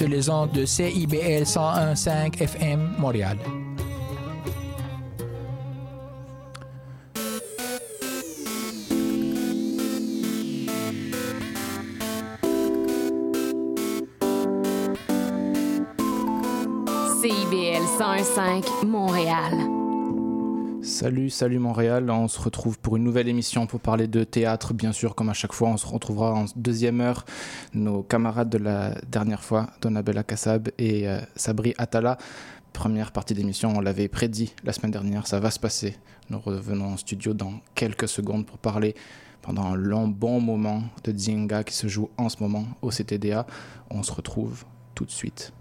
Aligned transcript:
sur 0.00 0.08
les 0.08 0.30
ondes 0.30 0.52
de 0.52 0.64
CIBL 0.64 1.42
101.5 1.44 2.40
FM 2.40 2.94
Montréal. 2.98 3.36
CIBL 17.20 17.84
101.5 17.98 18.86
Montréal. 18.86 19.79
Salut, 21.00 21.30
salut 21.30 21.58
Montréal. 21.58 22.10
On 22.10 22.28
se 22.28 22.38
retrouve 22.38 22.78
pour 22.78 22.98
une 22.98 23.04
nouvelle 23.04 23.26
émission 23.26 23.66
pour 23.66 23.80
parler 23.80 24.06
de 24.06 24.22
théâtre. 24.22 24.74
Bien 24.74 24.92
sûr, 24.92 25.14
comme 25.14 25.30
à 25.30 25.32
chaque 25.32 25.54
fois, 25.54 25.70
on 25.70 25.78
se 25.78 25.86
retrouvera 25.86 26.34
en 26.34 26.44
deuxième 26.56 27.00
heure. 27.00 27.24
Nos 27.72 28.02
camarades 28.02 28.50
de 28.50 28.58
la 28.58 28.94
dernière 29.08 29.42
fois, 29.42 29.70
Donabella 29.80 30.24
Kassab 30.24 30.68
et 30.76 31.08
euh, 31.08 31.18
Sabri 31.36 31.72
Atala. 31.78 32.18
Première 32.74 33.12
partie 33.12 33.32
d'émission, 33.32 33.72
on 33.74 33.80
l'avait 33.80 34.08
prédit 34.08 34.52
la 34.62 34.74
semaine 34.74 34.90
dernière, 34.90 35.26
ça 35.26 35.40
va 35.40 35.50
se 35.50 35.58
passer. 35.58 35.96
Nous 36.28 36.38
revenons 36.38 36.92
en 36.92 36.96
studio 36.98 37.32
dans 37.32 37.60
quelques 37.74 38.06
secondes 38.06 38.44
pour 38.44 38.58
parler 38.58 38.94
pendant 39.40 39.64
un 39.64 39.76
long, 39.76 40.06
bon 40.06 40.38
moment 40.38 40.82
de 41.04 41.12
Dzinga 41.12 41.64
qui 41.64 41.72
se 41.72 41.88
joue 41.88 42.10
en 42.18 42.28
ce 42.28 42.42
moment 42.42 42.66
au 42.82 42.90
CTDA. 42.90 43.46
On 43.88 44.02
se 44.02 44.12
retrouve 44.12 44.66
tout 44.94 45.06
de 45.06 45.10
suite. 45.10 45.54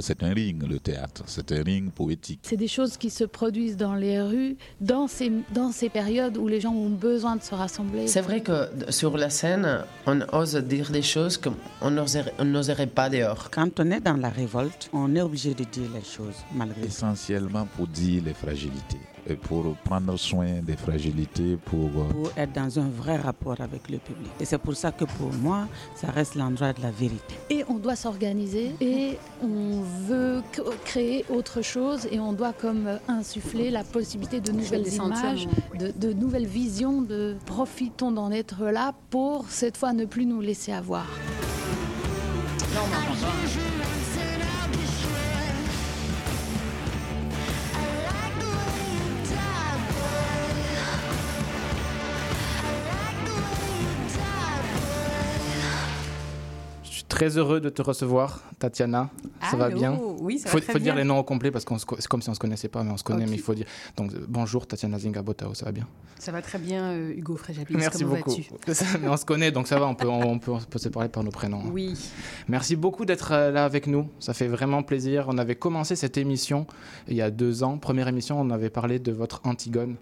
C'est 0.00 0.22
un 0.22 0.32
ring, 0.32 0.62
le 0.62 0.78
théâtre. 0.78 1.22
C'est 1.26 1.52
un 1.52 1.62
ring 1.62 1.90
poétique. 1.90 2.40
C'est 2.42 2.56
des 2.56 2.68
choses 2.68 2.96
qui 2.96 3.10
se 3.10 3.24
produisent 3.24 3.76
dans 3.76 3.94
les 3.94 4.20
rues, 4.20 4.56
dans 4.80 5.06
ces, 5.06 5.32
dans 5.52 5.72
ces 5.72 5.88
périodes 5.88 6.36
où 6.36 6.48
les 6.48 6.60
gens 6.60 6.72
ont 6.72 6.90
besoin 6.90 7.36
de 7.36 7.42
se 7.42 7.54
rassembler. 7.54 8.06
C'est 8.06 8.20
vrai 8.20 8.40
que 8.40 8.68
sur 8.90 9.16
la 9.16 9.30
scène, 9.30 9.84
on 10.06 10.20
ose 10.32 10.54
dire 10.56 10.90
des 10.90 11.02
choses 11.02 11.38
qu'on 11.38 11.90
n'oserait 11.90 12.86
pas 12.86 13.08
dehors. 13.08 13.50
Quand 13.50 13.80
on 13.80 13.90
est 13.90 14.00
dans 14.00 14.16
la 14.16 14.30
révolte, 14.30 14.90
on 14.92 15.14
est 15.14 15.22
obligé 15.22 15.54
de 15.54 15.64
dire 15.64 15.90
les 15.94 16.04
choses, 16.04 16.36
malgré 16.54 16.86
Essentiellement 16.86 17.66
pour 17.76 17.86
dire 17.86 18.22
les 18.24 18.34
fragilités 18.34 19.00
pour 19.34 19.74
prendre 19.84 20.16
soin 20.16 20.60
des 20.62 20.76
fragilités, 20.76 21.56
pour... 21.64 21.90
euh, 21.96 22.08
pour 22.12 22.30
être 22.36 22.52
dans 22.52 22.78
un 22.78 22.88
vrai 22.88 23.16
rapport 23.16 23.60
avec 23.60 23.88
le 23.90 23.98
public. 23.98 24.30
Et 24.40 24.44
c'est 24.44 24.58
pour 24.58 24.74
ça 24.76 24.92
que 24.92 25.04
pour 25.04 25.32
moi, 25.32 25.66
ça 25.94 26.08
reste 26.10 26.34
l'endroit 26.34 26.72
de 26.72 26.82
la 26.82 26.90
vérité. 26.90 27.34
Et 27.50 27.64
on 27.68 27.74
doit 27.74 27.96
s'organiser 27.96 28.72
et 28.80 29.18
on 29.42 29.80
veut 30.08 30.42
créer 30.84 31.24
autre 31.28 31.62
chose 31.62 32.06
et 32.10 32.20
on 32.20 32.32
doit 32.32 32.52
comme 32.52 32.86
euh, 32.86 32.98
insuffler 33.08 33.70
la 33.70 33.84
possibilité 33.84 34.40
de 34.40 34.52
nouvelles 34.52 34.92
images, 34.94 35.48
de, 35.78 35.92
de 35.96 36.12
nouvelles 36.12 36.46
visions, 36.46 37.02
de 37.02 37.36
profitons 37.46 38.12
d'en 38.12 38.30
être 38.30 38.64
là 38.66 38.94
pour 39.10 39.46
cette 39.48 39.76
fois 39.76 39.92
ne 39.92 40.04
plus 40.04 40.26
nous 40.26 40.40
laisser 40.40 40.72
avoir. 40.72 41.06
Suis 57.06 57.18
très 57.18 57.38
heureux 57.38 57.60
de 57.60 57.68
te 57.68 57.82
recevoir, 57.82 58.42
Tatiana. 58.58 59.10
Ça 59.50 59.56
va 59.56 59.68
bien 59.70 59.98
Oui, 60.20 60.38
ça 60.38 60.48
faut, 60.50 60.58
va 60.58 60.62
très 60.64 60.72
faut 60.72 60.78
dire 60.78 60.94
les 60.94 61.04
noms 61.04 61.18
au 61.18 61.22
complet 61.24 61.50
parce 61.50 61.64
que 61.64 61.74
c'est 61.78 62.06
comme 62.08 62.22
si 62.22 62.30
on 62.30 62.34
se 62.34 62.38
connaissait 62.38 62.68
pas, 62.68 62.82
mais 62.82 62.90
on 62.90 62.96
se 62.96 63.04
connaît, 63.04 63.26
mais 63.26 63.36
il 63.36 63.40
faut 63.40 63.54
dire. 63.54 63.66
Donc 63.96 64.12
euh, 64.12 64.24
bonjour 64.28 64.66
Tatiana 64.66 64.98
Zingabotao, 64.98 65.54
ça 65.54 65.66
va 65.66 65.72
bien? 65.72 65.86
Ça 66.18 66.32
va 66.32 66.40
très 66.42 66.58
bien, 66.58 66.84
euh, 66.92 67.12
Hugo 67.16 67.36
Fréjabis. 67.36 67.74
Merci 67.76 68.04
Comment 68.04 68.16
beaucoup. 68.16 68.36
mais 69.00 69.08
on 69.08 69.16
se 69.16 69.24
connaît, 69.24 69.50
donc 69.50 69.66
ça 69.66 69.78
va, 69.78 69.86
on 69.86 69.94
peut, 69.94 70.08
on 70.08 70.38
peut, 70.38 70.52
on 70.52 70.58
peut 70.58 70.78
se 70.78 70.88
parler 70.88 71.08
par 71.08 71.22
nos 71.22 71.30
prénoms. 71.30 71.60
hein. 71.60 71.70
Oui. 71.72 71.94
Merci 72.48 72.74
beaucoup 72.76 73.04
d'être 73.04 73.32
euh, 73.32 73.50
là 73.50 73.64
avec 73.64 73.86
nous. 73.86 74.08
Ça 74.18 74.32
fait 74.34 74.48
vraiment 74.48 74.82
plaisir. 74.82 75.26
On 75.28 75.38
avait 75.38 75.56
commencé 75.56 75.94
cette 75.96 76.16
émission 76.16 76.66
il 77.08 77.16
y 77.16 77.22
a 77.22 77.30
deux 77.30 77.62
ans. 77.62 77.78
Première 77.78 78.08
émission, 78.08 78.40
on 78.40 78.50
avait 78.50 78.70
parlé 78.70 78.98
de 78.98 79.12
votre 79.12 79.40
Antigone. 79.44 79.96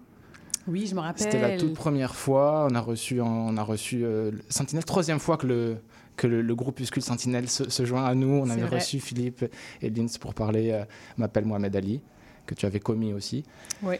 Oui, 0.67 0.87
je 0.87 0.95
me 0.95 1.01
rappelle. 1.01 1.21
C'était 1.23 1.41
la 1.41 1.57
toute 1.57 1.73
première 1.75 2.15
fois. 2.15 2.67
On 2.71 2.75
a 2.75 2.79
reçu, 2.79 3.21
on 3.21 3.55
a 3.57 3.61
reçu 3.61 4.03
euh, 4.03 4.31
le 4.31 4.41
Sentinelle. 4.49 4.85
Troisième 4.85 5.19
fois 5.19 5.37
que 5.37 5.45
le 5.47 5.77
que 6.15 6.27
le, 6.27 6.41
le 6.41 6.55
groupuscule 6.55 7.03
Sentinelle 7.03 7.49
se, 7.49 7.69
se 7.69 7.85
joint 7.85 8.05
à 8.05 8.15
nous. 8.15 8.27
On 8.43 8.49
avait 8.49 8.61
vrai. 8.61 8.77
reçu 8.77 8.99
Philippe 8.99 9.45
et 9.81 9.89
Linz 9.89 10.17
pour 10.17 10.33
parler. 10.33 10.71
euh, 10.71 10.83
m'appelle 11.17 11.45
Mohamed 11.45 11.75
Ali 11.75 12.01
que 12.45 12.53
tu 12.53 12.65
avais 12.67 12.79
commis 12.79 13.11
aussi. 13.13 13.43
Oui. 13.81 13.95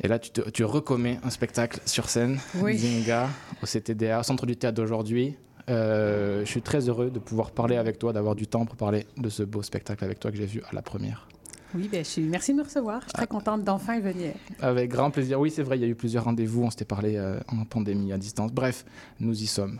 Et 0.00 0.06
là, 0.06 0.18
tu, 0.20 0.30
te, 0.30 0.48
tu 0.50 0.64
recommets 0.64 1.18
un 1.24 1.30
spectacle 1.30 1.80
sur 1.84 2.08
scène, 2.08 2.38
Oui. 2.62 2.78
Zinga, 2.78 3.28
au 3.62 3.66
CTDA, 3.66 4.20
au 4.20 4.22
Centre 4.22 4.46
du 4.46 4.56
Théâtre 4.56 4.76
d'aujourd'hui. 4.76 5.36
Euh, 5.68 6.44
je 6.44 6.50
suis 6.50 6.62
très 6.62 6.88
heureux 6.88 7.10
de 7.10 7.18
pouvoir 7.18 7.50
parler 7.50 7.76
avec 7.76 7.98
toi, 7.98 8.12
d'avoir 8.12 8.34
du 8.36 8.46
temps 8.46 8.64
pour 8.64 8.76
parler 8.76 9.06
de 9.16 9.28
ce 9.28 9.42
beau 9.42 9.62
spectacle 9.62 10.04
avec 10.04 10.20
toi 10.20 10.30
que 10.30 10.36
j'ai 10.36 10.46
vu 10.46 10.62
à 10.70 10.74
la 10.74 10.80
première. 10.82 11.26
Oui, 11.74 11.88
ben, 11.92 12.02
je 12.04 12.08
suis... 12.08 12.22
merci 12.22 12.52
de 12.52 12.58
me 12.58 12.62
recevoir. 12.62 13.00
Je 13.00 13.06
suis 13.06 13.12
très 13.12 13.26
contente 13.26 13.64
d'enfin 13.64 14.00
venir. 14.00 14.32
Avec 14.60 14.90
grand 14.90 15.10
plaisir. 15.10 15.38
Oui, 15.38 15.50
c'est 15.50 15.62
vrai, 15.64 15.76
il 15.76 15.82
y 15.82 15.84
a 15.84 15.88
eu 15.88 15.94
plusieurs 15.94 16.24
rendez-vous, 16.24 16.62
on 16.62 16.70
s'était 16.70 16.86
parlé 16.86 17.16
euh, 17.16 17.38
en 17.48 17.64
pandémie 17.64 18.12
à 18.12 18.16
distance. 18.16 18.52
Bref, 18.52 18.84
nous 19.20 19.42
y 19.42 19.46
sommes. 19.46 19.78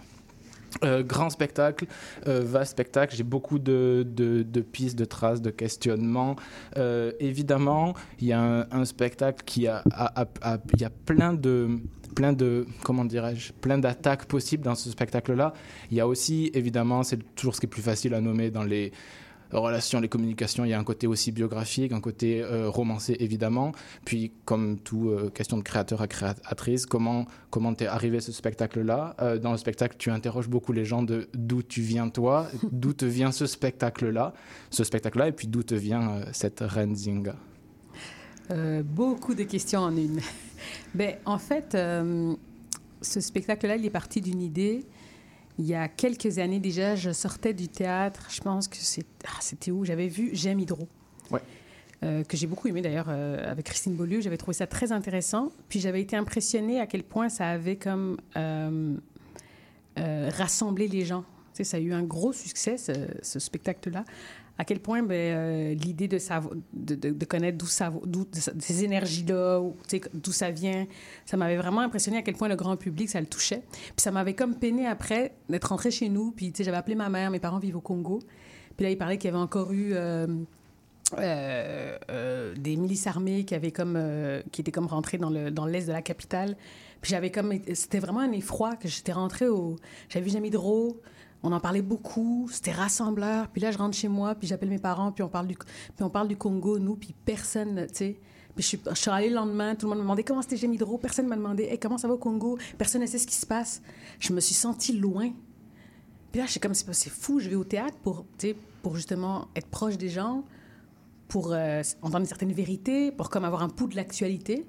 Euh, 0.84 1.02
grand 1.02 1.30
spectacle, 1.30 1.86
euh, 2.26 2.40
vaste 2.44 2.72
spectacle, 2.72 3.16
j'ai 3.16 3.22
beaucoup 3.24 3.58
de, 3.58 4.06
de- 4.06 4.42
de 4.42 4.60
pistes, 4.60 4.98
de 4.98 5.04
traces, 5.06 5.40
de 5.40 5.50
questionnements. 5.50 6.36
Euh, 6.76 7.12
évidemment, 7.20 7.94
il 8.20 8.28
y 8.28 8.32
a 8.32 8.66
un, 8.70 8.84
spectacle 8.84 9.42
qui 9.46 9.66
a, 9.66 9.82
a- 9.92 10.26
a- 10.42 10.58
y 10.78 10.84
a 10.84 10.90
plein 10.90 11.32
de, 11.32 11.68
plein 12.14 12.32
de, 12.32 12.66
comment 12.84 13.04
dirais-je, 13.06 13.52
plein 13.52 13.78
d'attaques 13.78 14.26
possibles 14.26 14.62
dans 14.64 14.74
ce 14.74 14.90
spectacle-là. 14.90 15.54
Il 15.90 15.96
y 15.96 16.00
a 16.00 16.06
aussi, 16.06 16.50
évidemment, 16.52 17.02
c'est 17.02 17.18
toujours 17.34 17.54
ce 17.54 17.60
qui 17.60 17.66
est 17.66 17.70
plus 17.70 17.82
facile 17.82 18.12
à 18.14 18.20
nommer 18.20 18.50
dans 18.50 18.64
les 18.64 18.92
relations, 19.52 20.00
les 20.00 20.08
communications, 20.08 20.64
il 20.64 20.70
y 20.70 20.74
a 20.74 20.78
un 20.78 20.84
côté 20.84 21.06
aussi 21.06 21.32
biographique, 21.32 21.92
un 21.92 22.00
côté 22.00 22.42
euh, 22.42 22.68
romancé 22.68 23.16
évidemment. 23.20 23.72
Puis 24.04 24.32
comme 24.44 24.78
tout 24.78 25.08
euh, 25.08 25.30
question 25.30 25.56
de 25.56 25.62
créateur 25.62 26.02
à 26.02 26.08
créatrice, 26.08 26.86
comment 26.86 27.26
comment 27.50 27.74
t'es 27.74 27.86
arrivé 27.86 28.18
à 28.18 28.20
ce 28.20 28.32
spectacle-là? 28.32 29.16
Euh, 29.20 29.38
Dans 29.38 29.52
le 29.52 29.58
spectacle, 29.58 29.96
tu 29.98 30.10
interroges 30.10 30.48
beaucoup 30.48 30.72
les 30.72 30.84
gens 30.84 31.02
de 31.02 31.28
d'où 31.34 31.62
tu 31.62 31.80
viens 31.80 32.08
toi, 32.08 32.48
d'où 32.72 32.92
te 32.92 33.04
vient 33.04 33.32
ce 33.32 33.46
spectacle-là, 33.46 34.34
ce 34.70 34.84
spectacle-là, 34.84 35.28
et 35.28 35.32
puis 35.32 35.48
d'où 35.48 35.62
te 35.62 35.74
vient 35.74 36.22
cette 36.32 36.60
reine 36.60 36.94
Zinga? 36.94 37.36
Beaucoup 38.82 39.34
de 39.34 39.42
questions 39.42 39.80
en 39.80 39.94
une. 39.94 40.20
ben, 40.94 41.16
en 41.26 41.38
fait, 41.38 41.76
ce 43.02 43.20
spectacle-là, 43.20 43.76
il 43.76 43.84
est 43.84 43.90
parti 43.90 44.22
d'une 44.22 44.40
idée. 44.40 44.86
Il 45.58 45.66
y 45.66 45.74
a 45.74 45.88
quelques 45.88 46.38
années 46.38 46.60
déjà, 46.60 46.94
je 46.94 47.10
sortais 47.12 47.52
du 47.52 47.68
théâtre. 47.68 48.28
Je 48.30 48.40
pense 48.40 48.68
que 48.68 48.76
ah, 49.26 49.38
c'était 49.40 49.72
où? 49.72 49.84
J'avais 49.84 50.06
vu 50.06 50.30
J'aime 50.32 50.60
Hydro. 50.60 50.88
Ouais. 51.30 51.42
Euh, 52.04 52.22
que 52.22 52.36
j'ai 52.36 52.46
beaucoup 52.46 52.68
aimé 52.68 52.80
d'ailleurs 52.80 53.08
euh, 53.08 53.50
avec 53.50 53.66
Christine 53.66 53.94
Beaulieu. 53.94 54.20
J'avais 54.20 54.36
trouvé 54.36 54.54
ça 54.54 54.68
très 54.68 54.92
intéressant. 54.92 55.50
Puis 55.68 55.80
j'avais 55.80 56.00
été 56.00 56.16
impressionnée 56.16 56.80
à 56.80 56.86
quel 56.86 57.02
point 57.02 57.28
ça 57.28 57.48
avait 57.48 57.74
comme 57.74 58.18
euh, 58.36 58.96
rassemblé 59.96 60.86
les 60.86 61.04
gens. 61.04 61.24
Ça 61.64 61.76
a 61.76 61.80
eu 61.80 61.92
un 61.92 62.02
gros 62.02 62.32
succès, 62.32 62.76
ce, 62.78 63.38
spectacle-là. 63.38 64.04
À 64.60 64.64
quel 64.64 64.80
point 64.80 65.04
ben, 65.04 65.14
euh, 65.14 65.74
l'idée 65.74 66.08
de, 66.08 66.18
de, 66.72 67.10
de- 67.12 67.24
connaître 67.24 67.56
d'où 67.58 67.66
ces 68.58 68.82
énergies-là, 68.84 69.62
d'où 70.14 70.32
ça 70.32 70.50
vient, 70.50 70.84
ça 71.26 71.36
m'avait 71.36 71.56
vraiment 71.56 71.80
impressionné 71.82 72.18
à 72.18 72.22
quel 72.22 72.34
point 72.34 72.48
le 72.48 72.56
grand 72.56 72.76
public, 72.76 73.08
ça 73.08 73.20
le 73.20 73.26
touchait. 73.26 73.62
Puis 73.70 73.92
ça 73.98 74.10
m'avait 74.10 74.34
comme 74.34 74.56
peiné 74.56 74.86
après 74.88 75.36
d'être 75.48 75.68
rentrée 75.68 75.92
chez 75.92 76.08
nous. 76.08 76.32
Puis 76.32 76.52
j'avais 76.58 76.76
appelé 76.76 76.96
ma 76.96 77.08
mère, 77.08 77.30
mes 77.30 77.38
parents 77.38 77.60
vivent 77.60 77.76
au 77.76 77.80
Congo. 77.80 78.18
Puis 78.76 78.84
là, 78.84 78.90
il 78.90 78.98
parlait 78.98 79.16
qu'il 79.16 79.30
y 79.30 79.32
avait 79.32 79.42
encore 79.42 79.70
eu 79.72 79.90
euh, 79.92 80.26
euh, 81.18 82.54
des 82.56 82.76
milices 82.76 83.06
armées 83.06 83.44
qui, 83.44 83.54
avaient 83.54 83.70
comme, 83.72 83.98
qui 84.50 84.60
étaient 84.60 84.72
comme 84.72 84.86
rentrées 84.86 85.18
dans 85.18 85.30
le- 85.30 85.50
dans 85.50 85.66
l'est 85.66 85.86
de 85.86 85.92
la 85.92 86.02
capitale. 86.02 86.56
Puis 87.00 87.10
j'avais 87.12 87.30
comme... 87.30 87.52
C'était 87.74 88.00
vraiment 88.00 88.20
un 88.20 88.32
effroi 88.32 88.74
que 88.76 88.88
j'étais 88.88 89.12
rentrée 89.12 89.46
au... 89.48 89.76
J'avais 90.08 90.24
vu 90.24 90.32
Jamie 90.32 90.48
Hydro, 90.48 91.00
on 91.42 91.52
en 91.52 91.60
parlait 91.60 91.82
beaucoup, 91.82 92.48
c'était 92.50 92.72
rassembleur. 92.72 93.48
Puis 93.48 93.60
là, 93.60 93.70
je 93.70 93.78
rentre 93.78 93.96
chez 93.96 94.08
moi, 94.08 94.34
puis 94.34 94.48
j'appelle 94.48 94.70
mes 94.70 94.78
parents, 94.78 95.12
puis 95.12 95.22
on 95.22 95.28
parle 95.28 95.46
du, 95.46 95.56
puis 95.56 96.02
on 96.02 96.10
parle 96.10 96.28
du 96.28 96.36
Congo, 96.36 96.78
nous, 96.78 96.96
puis 96.96 97.14
personne, 97.24 97.86
tu 97.88 97.94
sais... 97.94 98.20
Puis 98.54 98.64
je 98.64 98.68
suis, 98.70 98.80
je 98.90 98.94
suis 98.94 99.10
allée 99.10 99.28
le 99.28 99.36
lendemain, 99.36 99.76
tout 99.76 99.86
le 99.86 99.90
monde 99.90 99.98
me 99.98 100.02
demandait 100.02 100.24
comment 100.24 100.42
c'était 100.42 100.56
Jamie 100.56 100.74
Hydro, 100.74 100.98
personne 100.98 101.26
ne 101.26 101.30
m'a 101.30 101.36
demandé 101.36 101.78
comment 101.80 101.96
ça 101.96 102.08
va 102.08 102.14
au 102.14 102.18
Congo, 102.18 102.58
personne 102.76 103.02
ne 103.02 103.06
sait 103.06 103.18
ce 103.18 103.26
qui 103.28 103.36
se 103.36 103.46
passe. 103.46 103.80
Je 104.18 104.32
me 104.32 104.40
suis 104.40 104.54
sentie 104.54 104.98
loin. 104.98 105.30
Puis 106.32 106.40
là, 106.40 106.46
je 106.46 106.50
suis 106.50 106.60
comme, 106.60 106.74
c'est 106.74 107.08
fou, 107.08 107.38
je 107.38 107.48
vais 107.48 107.54
au 107.54 107.62
théâtre 107.62 107.96
pour, 108.02 108.24
pour 108.82 108.96
justement 108.96 109.46
être 109.54 109.68
proche 109.68 109.96
des 109.96 110.08
gens, 110.08 110.42
pour 111.28 111.52
euh, 111.52 111.82
entendre 112.02 112.20
une 112.20 112.26
certaine 112.26 112.52
vérité, 112.52 113.12
pour 113.12 113.30
comme 113.30 113.44
avoir 113.44 113.62
un 113.62 113.68
pouls 113.68 113.86
de 113.86 113.94
l'actualité. 113.96 114.66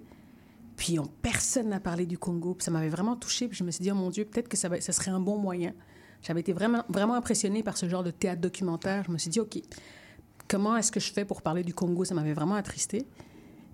Puis 0.76 1.00
on, 1.00 1.08
personne 1.08 1.70
n'a 1.70 1.80
parlé 1.80 2.06
du 2.06 2.18
Congo. 2.18 2.54
Puis 2.54 2.66
ça 2.66 2.72
m'avait 2.72 2.90
vraiment 2.90 3.16
touchée. 3.16 3.48
Puis 3.48 3.58
je 3.58 3.64
me 3.64 3.72
suis 3.72 3.82
dit, 3.82 3.92
oh 3.92 3.96
mon 3.96 4.10
Dieu, 4.10 4.24
peut-être 4.24 4.48
que 4.48 4.56
ça 4.56 4.70
serait 4.80 5.12
un 5.12 5.20
bon 5.20 5.38
moyen. 5.38 5.74
J'avais 6.22 6.42
été 6.42 6.54
vraiment, 6.54 6.84
vraiment 6.90 7.14
impressionnée 7.14 7.64
par 7.64 7.78
ce 7.78 7.88
genre 7.88 8.04
de 8.04 8.12
théâtre 8.12 8.42
documentaire. 8.42 9.04
Je 9.06 9.12
me 9.12 9.18
suis 9.18 9.30
dit, 9.30 9.40
OK, 9.40 9.60
comment 10.48 10.76
est-ce 10.76 10.92
que 10.92 11.00
je 11.00 11.12
fais 11.12 11.26
pour 11.26 11.42
parler 11.42 11.64
du 11.64 11.74
Congo? 11.74 12.04
Ça 12.04 12.14
m'avait 12.14 12.34
vraiment 12.34 12.56
attristée. 12.56 13.06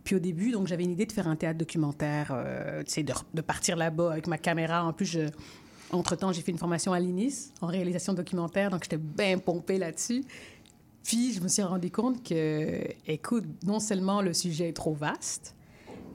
Puis 0.04 0.16
au 0.16 0.20
début, 0.20 0.52
donc 0.52 0.68
j'avais 0.68 0.84
une 0.84 0.92
idée 0.92 1.08
de 1.08 1.12
faire 1.12 1.28
un 1.28 1.36
théâtre 1.36 1.58
documentaire, 1.58 2.32
euh, 2.32 2.84
de, 2.84 3.42
partir 3.42 3.76
là-bas 3.76 4.12
avec 4.12 4.28
ma 4.28 4.38
caméra. 4.38 4.86
En 4.86 4.94
plus, 4.94 5.18
entre-temps, 5.92 6.32
j'ai 6.32 6.42
fait 6.42 6.52
une 6.52 6.60
formation 6.60 6.94
à 6.94 7.00
l'INIS 7.00 7.52
en 7.62 7.68
réalisation 7.68 8.14
documentaire, 8.14 8.70
donc 8.70 8.84
j'étais 8.84 8.98
bien 8.98 9.40
pompée 9.40 9.80
là-dessus. 9.80 10.24
Puis 11.04 11.34
je 11.34 11.42
me 11.42 11.48
suis 11.48 11.64
rendu 11.64 11.92
compte 11.92 12.24
que, 12.24 12.82
écoute, 13.08 13.46
non 13.64 13.80
seulement 13.80 14.22
le 14.22 14.34
sujet 14.34 14.70
est 14.70 14.74
trop 14.74 14.94
vaste, 14.94 15.56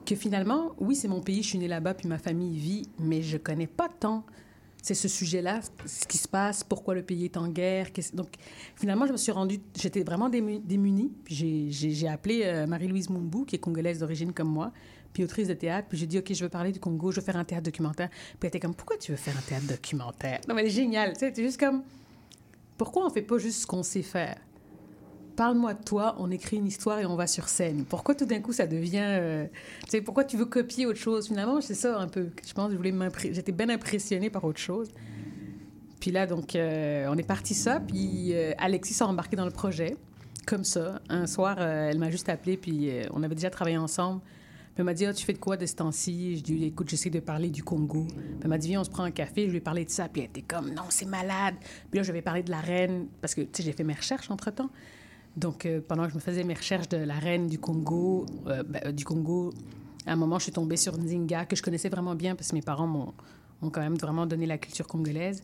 que 0.05 0.15
finalement, 0.15 0.71
oui, 0.79 0.95
c'est 0.95 1.07
mon 1.07 1.21
pays, 1.21 1.43
je 1.43 1.49
suis 1.49 1.57
née 1.57 1.67
là-bas, 1.67 1.93
puis 1.93 2.07
ma 2.07 2.17
famille 2.17 2.57
vit, 2.57 2.83
mais 2.99 3.21
je 3.21 3.37
connais 3.37 3.67
pas 3.67 3.87
tant 3.87 4.25
c'est 4.81 4.95
ce 4.95 5.07
sujet-là, 5.07 5.59
ce 5.85 6.07
qui 6.07 6.17
se 6.17 6.27
passe, 6.27 6.63
pourquoi 6.63 6.95
le 6.95 7.03
pays 7.03 7.25
est 7.25 7.37
en 7.37 7.47
guerre. 7.47 7.87
Donc, 8.13 8.29
finalement, 8.75 9.05
je 9.05 9.11
me 9.11 9.17
suis 9.17 9.31
rendue, 9.31 9.59
j'étais 9.77 10.03
vraiment 10.03 10.29
démunie. 10.29 11.11
Puis 11.23 11.71
j'ai 11.71 12.07
appelé 12.07 12.41
euh, 12.45 12.65
Marie-Louise 12.65 13.09
Mumbu, 13.09 13.45
qui 13.45 13.55
est 13.55 13.59
congolaise 13.59 13.99
d'origine 13.99 14.33
comme 14.33 14.49
moi, 14.49 14.71
puis 15.13 15.23
autrice 15.23 15.47
de 15.47 15.53
théâtre. 15.53 15.87
Puis 15.87 15.99
j'ai 15.99 16.07
dit, 16.07 16.17
OK, 16.17 16.33
je 16.33 16.43
veux 16.43 16.49
parler 16.49 16.71
du 16.71 16.79
Congo, 16.79 17.11
je 17.11 17.19
veux 17.19 17.25
faire 17.25 17.37
un 17.37 17.43
théâtre 17.43 17.65
documentaire. 17.65 18.09
Puis 18.09 18.39
elle 18.41 18.47
était 18.47 18.59
comme, 18.59 18.73
pourquoi 18.73 18.97
tu 18.97 19.11
veux 19.11 19.17
faire 19.17 19.37
un 19.37 19.41
théâtre 19.41 19.67
documentaire? 19.67 20.41
Non, 20.47 20.55
mais 20.55 20.67
génial. 20.69 21.13
Tu 21.13 21.19
sais, 21.19 21.33
juste 21.35 21.59
comme, 21.59 21.83
pourquoi 22.77 23.05
on 23.05 23.09
fait 23.11 23.21
pas 23.21 23.37
juste 23.37 23.61
ce 23.61 23.67
qu'on 23.67 23.83
sait 23.83 24.01
faire? 24.01 24.37
Parle-moi 25.35 25.73
de 25.73 25.83
toi, 25.83 26.15
on 26.19 26.31
écrit 26.31 26.57
une 26.57 26.67
histoire 26.67 26.99
et 26.99 27.05
on 27.05 27.15
va 27.15 27.27
sur 27.27 27.47
scène. 27.47 27.85
Pourquoi 27.85 28.15
tout 28.15 28.25
d'un 28.25 28.39
coup 28.39 28.53
ça 28.53 28.67
devient, 28.67 28.99
euh, 29.03 29.45
tu 29.83 29.89
sais, 29.89 30.01
pourquoi 30.01 30.23
tu 30.23 30.37
veux 30.37 30.45
copier 30.45 30.85
autre 30.85 30.99
chose? 30.99 31.27
Finalement, 31.27 31.61
c'est 31.61 31.75
ça 31.75 31.99
un 31.99 32.07
peu. 32.07 32.29
Je 32.45 32.53
pense, 32.53 32.71
voulais 32.73 32.93
j'étais 33.31 33.51
bien 33.51 33.69
impressionnée 33.69 34.29
par 34.29 34.43
autre 34.43 34.59
chose. 34.59 34.89
Puis 35.99 36.11
là, 36.11 36.25
donc, 36.25 36.55
euh, 36.55 37.07
on 37.09 37.17
est 37.17 37.27
parti 37.27 37.53
ça. 37.53 37.79
Puis 37.79 38.33
euh, 38.33 38.53
Alexis 38.57 38.93
s'est 38.93 39.03
embarqué 39.03 39.35
dans 39.35 39.45
le 39.45 39.51
projet, 39.51 39.95
comme 40.45 40.63
ça. 40.63 41.01
Un 41.09 41.27
soir, 41.27 41.61
elle 41.61 41.99
m'a 41.99 42.09
juste 42.09 42.29
appelé, 42.29 42.57
puis 42.57 42.91
on 43.11 43.23
avait 43.23 43.35
déjà 43.35 43.49
travaillé 43.49 43.77
ensemble. 43.77 44.21
Elle 44.77 44.85
m'a 44.85 44.93
dit, 44.93 45.05
ah, 45.05 45.13
tu 45.13 45.25
fais 45.25 45.33
de 45.33 45.37
quoi 45.37 45.57
de 45.57 45.65
ce 45.65 45.75
temps-ci? 45.75 46.37
Je 46.37 46.43
dit, 46.43 46.65
écoute, 46.65 46.89
j'essaie 46.89 47.09
de 47.09 47.19
parler 47.19 47.49
du 47.49 47.61
Congo. 47.61 48.07
Elle 48.41 48.47
m'a 48.47 48.57
dit, 48.57 48.69
viens, 48.69 48.81
on 48.81 48.83
se 48.83 48.89
prend 48.89 49.03
un 49.03 49.11
café. 49.11 49.45
Je 49.45 49.51
lui 49.51 49.57
ai 49.57 49.61
parlé 49.61 49.83
de 49.83 49.89
ça. 49.89 50.07
Puis 50.07 50.21
elle 50.21 50.29
était 50.29 50.41
comme, 50.41 50.73
non, 50.73 50.85
c'est 50.89 51.05
malade. 51.05 51.55
Puis 51.89 51.99
là, 51.99 52.03
je 52.03 52.11
vais 52.11 52.21
parler 52.21 52.41
de 52.41 52.51
la 52.51 52.61
reine, 52.61 53.07
parce 53.19 53.35
que, 53.35 53.41
tu 53.41 53.49
sais, 53.53 53.63
j'ai 53.63 53.73
fait 53.73 53.83
mes 53.83 53.93
recherches 53.93 54.31
entre-temps. 54.31 54.69
Donc, 55.35 55.65
euh, 55.65 55.81
pendant 55.85 56.03
que 56.05 56.09
je 56.09 56.15
me 56.15 56.19
faisais 56.19 56.43
mes 56.43 56.53
recherches 56.53 56.89
de 56.89 56.97
la 56.97 57.15
reine 57.15 57.47
du 57.47 57.57
Congo, 57.57 58.25
euh, 58.47 58.63
ben, 58.63 58.81
euh, 58.85 58.91
du 58.91 59.05
Congo, 59.05 59.53
à 60.05 60.13
un 60.13 60.15
moment, 60.15 60.39
je 60.39 60.43
suis 60.43 60.51
tombée 60.51 60.77
sur 60.77 60.97
Nzinga, 60.97 61.45
que 61.45 61.55
je 61.55 61.63
connaissais 61.63 61.89
vraiment 61.89 62.15
bien 62.15 62.35
parce 62.35 62.49
que 62.49 62.55
mes 62.55 62.61
parents 62.61 62.87
m'ont 62.87 63.13
quand 63.61 63.81
même 63.81 63.95
vraiment 63.95 64.25
donné 64.25 64.45
la 64.45 64.57
culture 64.57 64.87
congolaise. 64.87 65.43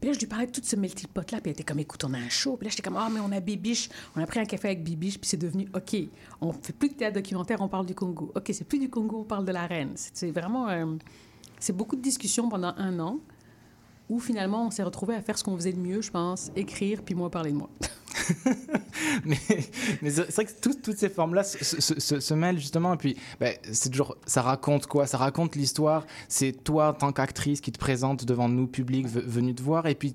Puis 0.00 0.08
là, 0.08 0.14
je 0.14 0.20
lui 0.20 0.26
parlais 0.26 0.46
de 0.46 0.52
tout 0.52 0.60
ce 0.62 0.76
melting 0.76 1.08
pot-là, 1.08 1.40
puis 1.40 1.50
elle 1.50 1.52
était 1.52 1.64
comme, 1.64 1.78
écoute, 1.80 2.02
on 2.04 2.14
a 2.14 2.18
un 2.18 2.28
show. 2.28 2.56
Puis 2.56 2.66
là, 2.66 2.70
j'étais 2.70 2.82
comme, 2.82 2.96
ah, 2.96 3.08
mais 3.12 3.20
on 3.20 3.32
a 3.32 3.40
Bibiche. 3.40 3.88
On 4.16 4.22
a 4.22 4.26
pris 4.26 4.38
un 4.40 4.44
café 4.44 4.68
avec 4.68 4.82
Bibiche, 4.82 5.18
puis 5.18 5.28
c'est 5.28 5.36
devenu, 5.36 5.68
OK, 5.74 5.96
on 6.40 6.52
fait 6.52 6.72
plus 6.72 6.88
de 6.88 6.94
théâtre 6.94 7.16
documentaire, 7.16 7.60
on 7.60 7.68
parle 7.68 7.86
du 7.86 7.94
Congo. 7.94 8.32
OK, 8.34 8.50
c'est 8.52 8.64
plus 8.64 8.78
du 8.78 8.88
Congo, 8.88 9.20
on 9.20 9.24
parle 9.24 9.44
de 9.44 9.52
la 9.52 9.66
reine. 9.66 9.92
C'est 9.96 10.30
vraiment, 10.30 10.68
c'est 11.58 11.76
beaucoup 11.76 11.96
de 11.96 12.02
discussions 12.02 12.48
pendant 12.48 12.74
un 12.76 12.98
an, 13.00 13.18
où 14.08 14.18
finalement, 14.18 14.66
on 14.66 14.70
s'est 14.70 14.82
retrouvé 14.82 15.14
à 15.14 15.22
faire 15.22 15.38
ce 15.38 15.44
qu'on 15.44 15.56
faisait 15.56 15.72
de 15.72 15.80
mieux, 15.80 16.00
je 16.00 16.10
pense, 16.10 16.50
écrire, 16.56 17.02
puis 17.02 17.14
moi, 17.14 17.30
parler 17.30 17.52
de 17.52 17.56
moi. 17.56 17.70
mais, 19.24 19.36
c'est 20.02 20.34
vrai 20.34 20.44
que 20.44 20.52
toutes 20.60 20.96
ces 20.96 21.08
formes-là 21.08 21.44
se, 21.44 22.34
mêlent 22.34 22.58
justement. 22.58 22.94
Et 22.94 22.96
puis, 22.96 23.16
ben, 23.40 23.54
c'est 23.72 23.90
toujours, 23.90 24.16
ça 24.26 24.42
raconte 24.42 24.86
quoi? 24.86 25.06
Ça 25.06 25.18
raconte 25.18 25.56
l'histoire. 25.56 26.06
C'est 26.28 26.52
toi, 26.64 26.88
en 26.88 26.92
tant 26.92 27.12
qu'actrice, 27.12 27.60
qui 27.60 27.72
te 27.72 27.78
présente 27.78 28.24
devant 28.24 28.48
nous, 28.48 28.66
public, 28.66 29.06
venu 29.06 29.54
te 29.54 29.62
voir. 29.62 29.86
Et 29.86 29.94
puis, 29.94 30.14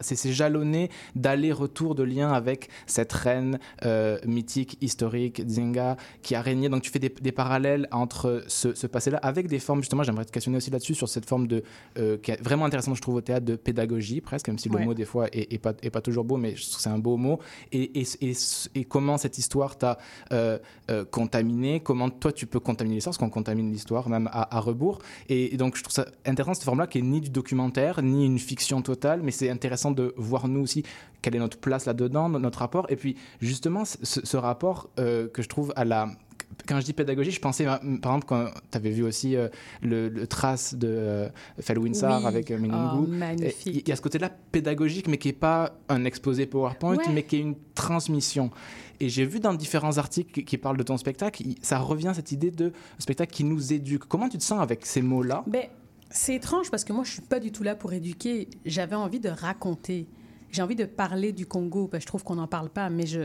c'est 0.00 0.32
jalonné 0.32 0.90
d'aller-retour 1.14 1.94
de 1.94 2.02
liens 2.02 2.32
avec 2.32 2.68
cette 2.86 3.12
reine 3.12 3.58
euh, 3.84 4.18
mythique, 4.26 4.78
historique, 4.80 5.42
Zinga, 5.46 5.96
qui 6.22 6.34
a 6.34 6.42
régné. 6.42 6.68
Donc, 6.68 6.82
tu 6.82 6.90
fais 6.90 6.98
des, 6.98 7.32
parallèles 7.32 7.88
entre 7.90 8.44
ce, 8.46 8.86
passé-là 8.86 9.18
avec 9.18 9.48
des 9.48 9.58
formes. 9.58 9.80
Justement, 9.80 10.02
j'aimerais 10.02 10.24
te 10.24 10.32
questionner 10.32 10.56
aussi 10.56 10.70
là-dessus, 10.70 10.94
sur 10.94 11.08
cette 11.08 11.26
forme 11.26 11.46
de, 11.46 11.62
euh, 11.98 12.16
qui 12.18 12.30
est 12.30 12.42
vraiment 12.42 12.64
intéressante, 12.64 12.96
je 12.96 13.02
trouve, 13.02 13.16
au 13.16 13.20
théâtre, 13.20 13.33
de 13.40 13.56
pédagogie, 13.56 14.20
presque, 14.20 14.48
même 14.48 14.58
si 14.58 14.68
le 14.68 14.78
mot, 14.78 14.94
des 14.94 15.04
fois, 15.04 15.26
est, 15.32 15.58
pas, 15.58 15.72
est 15.82 15.90
pas 15.90 16.00
toujours 16.00 16.24
beau, 16.24 16.36
mais 16.36 16.56
je 16.56 16.62
trouve 16.62 16.76
que 16.76 16.82
c'est 16.82 16.90
un 16.90 16.98
beau 16.98 17.16
mot. 17.16 17.38
Et, 17.72 18.02
et, 18.20 18.84
comment 18.84 19.18
cette 19.18 19.38
histoire 19.38 19.76
t'a 19.76 19.98
euh, 20.32 20.58
euh, 20.90 21.04
contaminé, 21.04 21.80
comment 21.80 22.10
toi 22.10 22.32
tu 22.32 22.46
peux 22.46 22.60
contaminer 22.60 22.96
l'histoire, 22.96 23.12
parce 23.12 23.18
qu'on 23.18 23.30
contamine 23.30 23.70
l'histoire 23.72 24.08
même 24.08 24.28
à, 24.32 24.60
rebours. 24.60 25.00
Et, 25.28 25.56
donc 25.56 25.76
je 25.76 25.82
trouve 25.82 25.94
ça 25.94 26.06
intéressant 26.24 26.54
cette 26.54 26.64
forme-là 26.64 26.86
qui 26.86 26.98
est 26.98 27.02
ni 27.02 27.20
du 27.20 27.30
documentaire, 27.30 28.02
ni 28.02 28.26
une 28.26 28.38
fiction 28.38 28.82
totale, 28.82 29.20
mais 29.22 29.30
c'est 29.30 29.50
intéressant 29.50 29.90
de 29.90 30.14
voir 30.16 30.48
nous 30.48 30.60
aussi 30.60 30.84
quelle 31.22 31.36
est 31.36 31.38
notre 31.38 31.58
place 31.58 31.86
là-dedans, 31.86 32.28
notre 32.28 32.58
rapport, 32.58 32.86
et 32.90 32.96
puis 32.96 33.16
justement 33.40 33.84
ce, 33.84 34.36
rapport 34.36 34.90
euh, 34.98 35.26
que 35.28 35.40
je 35.40 35.48
trouve 35.48 35.72
à 35.74 35.86
la 35.86 36.10
quand 36.66 36.80
je 36.80 36.84
dis 36.84 36.92
pédagogie, 36.92 37.30
je 37.30 37.40
pensais, 37.40 37.64
par 37.64 37.80
exemple, 37.82 38.26
quand 38.26 38.46
tu 38.70 38.78
avais 38.78 38.90
vu 38.90 39.02
aussi 39.02 39.36
euh, 39.36 39.48
le, 39.82 40.26
trace 40.26 40.74
de 40.74 40.88
euh, 40.88 41.28
Felwinsar 41.60 42.26
avec 42.26 42.50
euh, 42.50 42.58
Oh, 42.64 43.06
magnifique. 43.06 43.82
Il 43.86 43.88
y 43.88 43.92
a 43.92 43.96
ce 43.96 44.00
côté-là 44.00 44.30
pédagogique, 44.52 45.08
mais 45.08 45.18
qui 45.18 45.28
n'est 45.28 45.34
pas 45.34 45.72
un 45.88 46.04
exposé 46.04 46.46
PowerPoint, 46.46 46.98
mais 47.12 47.22
qui 47.24 47.36
est 47.36 47.40
une 47.40 47.56
transmission. 47.74 48.50
Et 49.00 49.08
j'ai 49.08 49.24
vu 49.24 49.40
dans 49.40 49.54
différents 49.54 49.98
articles 49.98 50.44
qui, 50.44 50.58
parlent 50.58 50.76
de 50.76 50.82
ton 50.82 50.96
spectacle, 50.96 51.42
ça 51.62 51.78
revient 51.78 52.12
cette 52.14 52.32
idée 52.32 52.50
de 52.50 52.72
spectacle 52.98 53.32
qui 53.32 53.44
nous 53.44 53.72
éduque. 53.72 54.04
Comment 54.04 54.28
tu 54.28 54.38
te 54.38 54.42
sens 54.42 54.60
avec 54.60 54.86
ces 54.86 55.02
mots-là? 55.02 55.44
Ben, 55.46 55.66
C'est 56.10 56.36
étrange 56.36 56.70
parce 56.70 56.84
que 56.84 56.92
moi, 56.92 57.04
je 57.04 57.12
suis 57.12 57.22
pas 57.22 57.40
du 57.40 57.50
tout 57.50 57.62
là 57.62 57.74
pour 57.74 57.92
éduquer. 57.92 58.48
J'avais 58.64 58.96
envie 58.96 59.20
de 59.20 59.28
raconter. 59.28 60.06
J'ai 60.52 60.62
envie 60.62 60.76
de 60.76 60.84
parler 60.84 61.32
du 61.32 61.46
Congo. 61.46 61.88
Ben, 61.90 62.00
je 62.00 62.06
trouve 62.06 62.22
qu'on 62.22 62.36
n'en 62.36 62.46
parle 62.46 62.70
pas, 62.70 62.88
mais 62.88 63.06
je, 63.06 63.22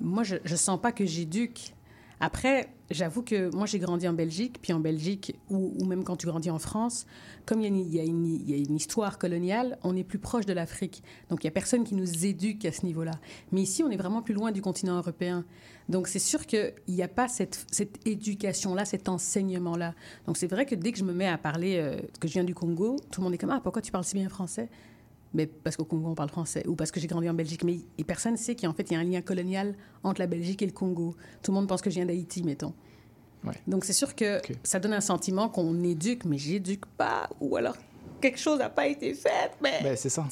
moi, 0.00 0.22
je 0.22 0.36
ne 0.36 0.56
sens 0.56 0.80
pas 0.80 0.92
que 0.92 1.06
j'éduque. 1.06 1.74
Après, 2.22 2.68
j'avoue 2.90 3.22
que 3.22 3.54
moi, 3.56 3.64
j'ai 3.64 3.78
grandi 3.78 4.06
en 4.06 4.12
Belgique, 4.12 4.58
puis 4.60 4.74
en 4.74 4.78
Belgique, 4.80 5.34
ou, 5.48 5.72
même 5.86 6.04
quand 6.04 6.16
tu 6.16 6.26
grandis 6.26 6.50
en 6.50 6.58
France, 6.58 7.06
comme 7.46 7.62
il 7.62 7.94
y, 7.94 7.98
a 7.98 8.04
une, 8.04 8.76
histoire 8.76 9.18
coloniale, 9.18 9.78
on 9.82 9.96
est 9.96 10.04
plus 10.04 10.18
proche 10.18 10.44
de 10.44 10.52
l'Afrique. 10.52 11.02
Donc, 11.30 11.42
il 11.42 11.46
n'y 11.46 11.48
a 11.48 11.52
personne 11.52 11.82
qui 11.82 11.94
nous 11.94 12.26
éduque 12.26 12.66
à 12.66 12.72
ce 12.72 12.84
niveau-là. 12.84 13.12
Mais 13.52 13.62
ici, 13.62 13.82
on 13.82 13.90
est 13.90 13.96
vraiment 13.96 14.20
plus 14.20 14.34
loin 14.34 14.52
du 14.52 14.60
continent 14.60 14.98
européen. 14.98 15.46
Donc, 15.88 16.08
c'est 16.08 16.18
sûr 16.18 16.46
qu'il 16.46 16.74
n'y 16.88 17.02
a 17.02 17.08
pas 17.08 17.26
cette, 17.26 17.66
éducation-là, 18.04 18.84
cet 18.84 19.08
enseignement-là. 19.08 19.94
Donc, 20.26 20.36
c'est 20.36 20.46
vrai 20.46 20.66
que 20.66 20.74
dès 20.74 20.92
que 20.92 20.98
je 20.98 21.04
me 21.04 21.14
mets 21.14 21.26
à 21.26 21.38
parler 21.38 21.78
euh, 21.78 22.00
que 22.20 22.28
je 22.28 22.34
viens 22.34 22.44
du 22.44 22.54
Congo, 22.54 22.96
tout 23.10 23.22
le 23.22 23.24
monde 23.24 23.34
est 23.34 23.38
comme 23.38 23.50
Ah, 23.50 23.60
pourquoi 23.62 23.80
tu 23.80 23.90
parles 23.90 24.04
si 24.04 24.14
bien 24.14 24.28
français? 24.28 24.68
Mais 25.34 25.46
parce 25.46 25.76
qu'au 25.76 25.84
Congo, 25.84 26.08
on 26.08 26.14
parle 26.14 26.28
français, 26.28 26.66
ou 26.66 26.74
parce 26.74 26.90
que 26.90 27.00
j'ai 27.00 27.06
grandi 27.06 27.28
en 27.28 27.34
Belgique. 27.34 27.64
Mais 27.64 27.78
et 27.98 28.04
personne 28.04 28.32
ne 28.32 28.38
sait 28.38 28.56
qu'en 28.56 28.72
fait, 28.72 28.90
il 28.90 28.94
y 28.94 28.96
a 28.96 29.00
un 29.00 29.04
lien 29.04 29.20
colonial 29.20 29.74
entre 30.02 30.20
la 30.20 30.26
Belgique 30.26 30.62
et 30.62 30.66
le 30.66 30.72
Congo. 30.72 31.14
Tout 31.42 31.52
le 31.52 31.56
monde 31.56 31.68
pense 31.68 31.82
que 31.82 31.90
je 31.90 31.96
viens 31.96 32.06
d'Haïti, 32.06 32.42
mettons. 32.42 32.74
Donc, 33.66 33.84
c'est 33.84 33.94
sûr 33.94 34.14
que 34.14 34.40
ça 34.62 34.80
donne 34.80 34.92
un 34.92 35.00
sentiment 35.00 35.48
qu'on 35.48 35.82
éduque, 35.82 36.24
mais 36.24 36.36
j'éduque 36.36 36.84
pas, 36.84 37.30
ou 37.40 37.56
alors 37.56 37.76
quelque 38.20 38.38
chose 38.38 38.58
n'a 38.58 38.68
pas 38.68 38.86
été 38.86 39.14
fait. 39.14 39.52
Mais 39.62 39.80
ben, 39.82 39.96
c'est 39.96 40.10
ça. 40.10 40.28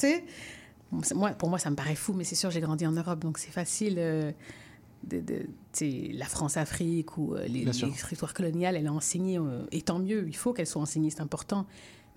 Moi, 1.14 1.30
pour 1.30 1.48
moi, 1.48 1.58
ça 1.58 1.70
me 1.70 1.76
paraît 1.76 1.94
fou, 1.94 2.12
mais 2.12 2.24
c'est 2.24 2.34
sûr, 2.34 2.50
j'ai 2.50 2.60
grandi 2.60 2.86
en 2.86 2.92
Europe, 2.92 3.20
donc 3.20 3.38
c'est 3.38 3.50
facile. 3.50 3.96
Euh, 3.98 4.32
de, 5.04 5.46
la 6.12 6.26
France-Afrique 6.26 7.16
ou 7.18 7.34
euh, 7.34 7.46
les, 7.46 7.68
histoires 7.68 8.34
coloniales, 8.34 8.76
elle 8.76 8.86
est 8.86 8.90
enseignée, 8.90 9.38
euh, 9.38 9.64
et 9.70 9.82
tant 9.82 9.98
mieux, 9.98 10.26
il 10.26 10.36
faut 10.36 10.52
qu'elle 10.52 10.66
soit 10.66 10.82
enseignée, 10.82 11.10
c'est 11.10 11.20
important. 11.20 11.66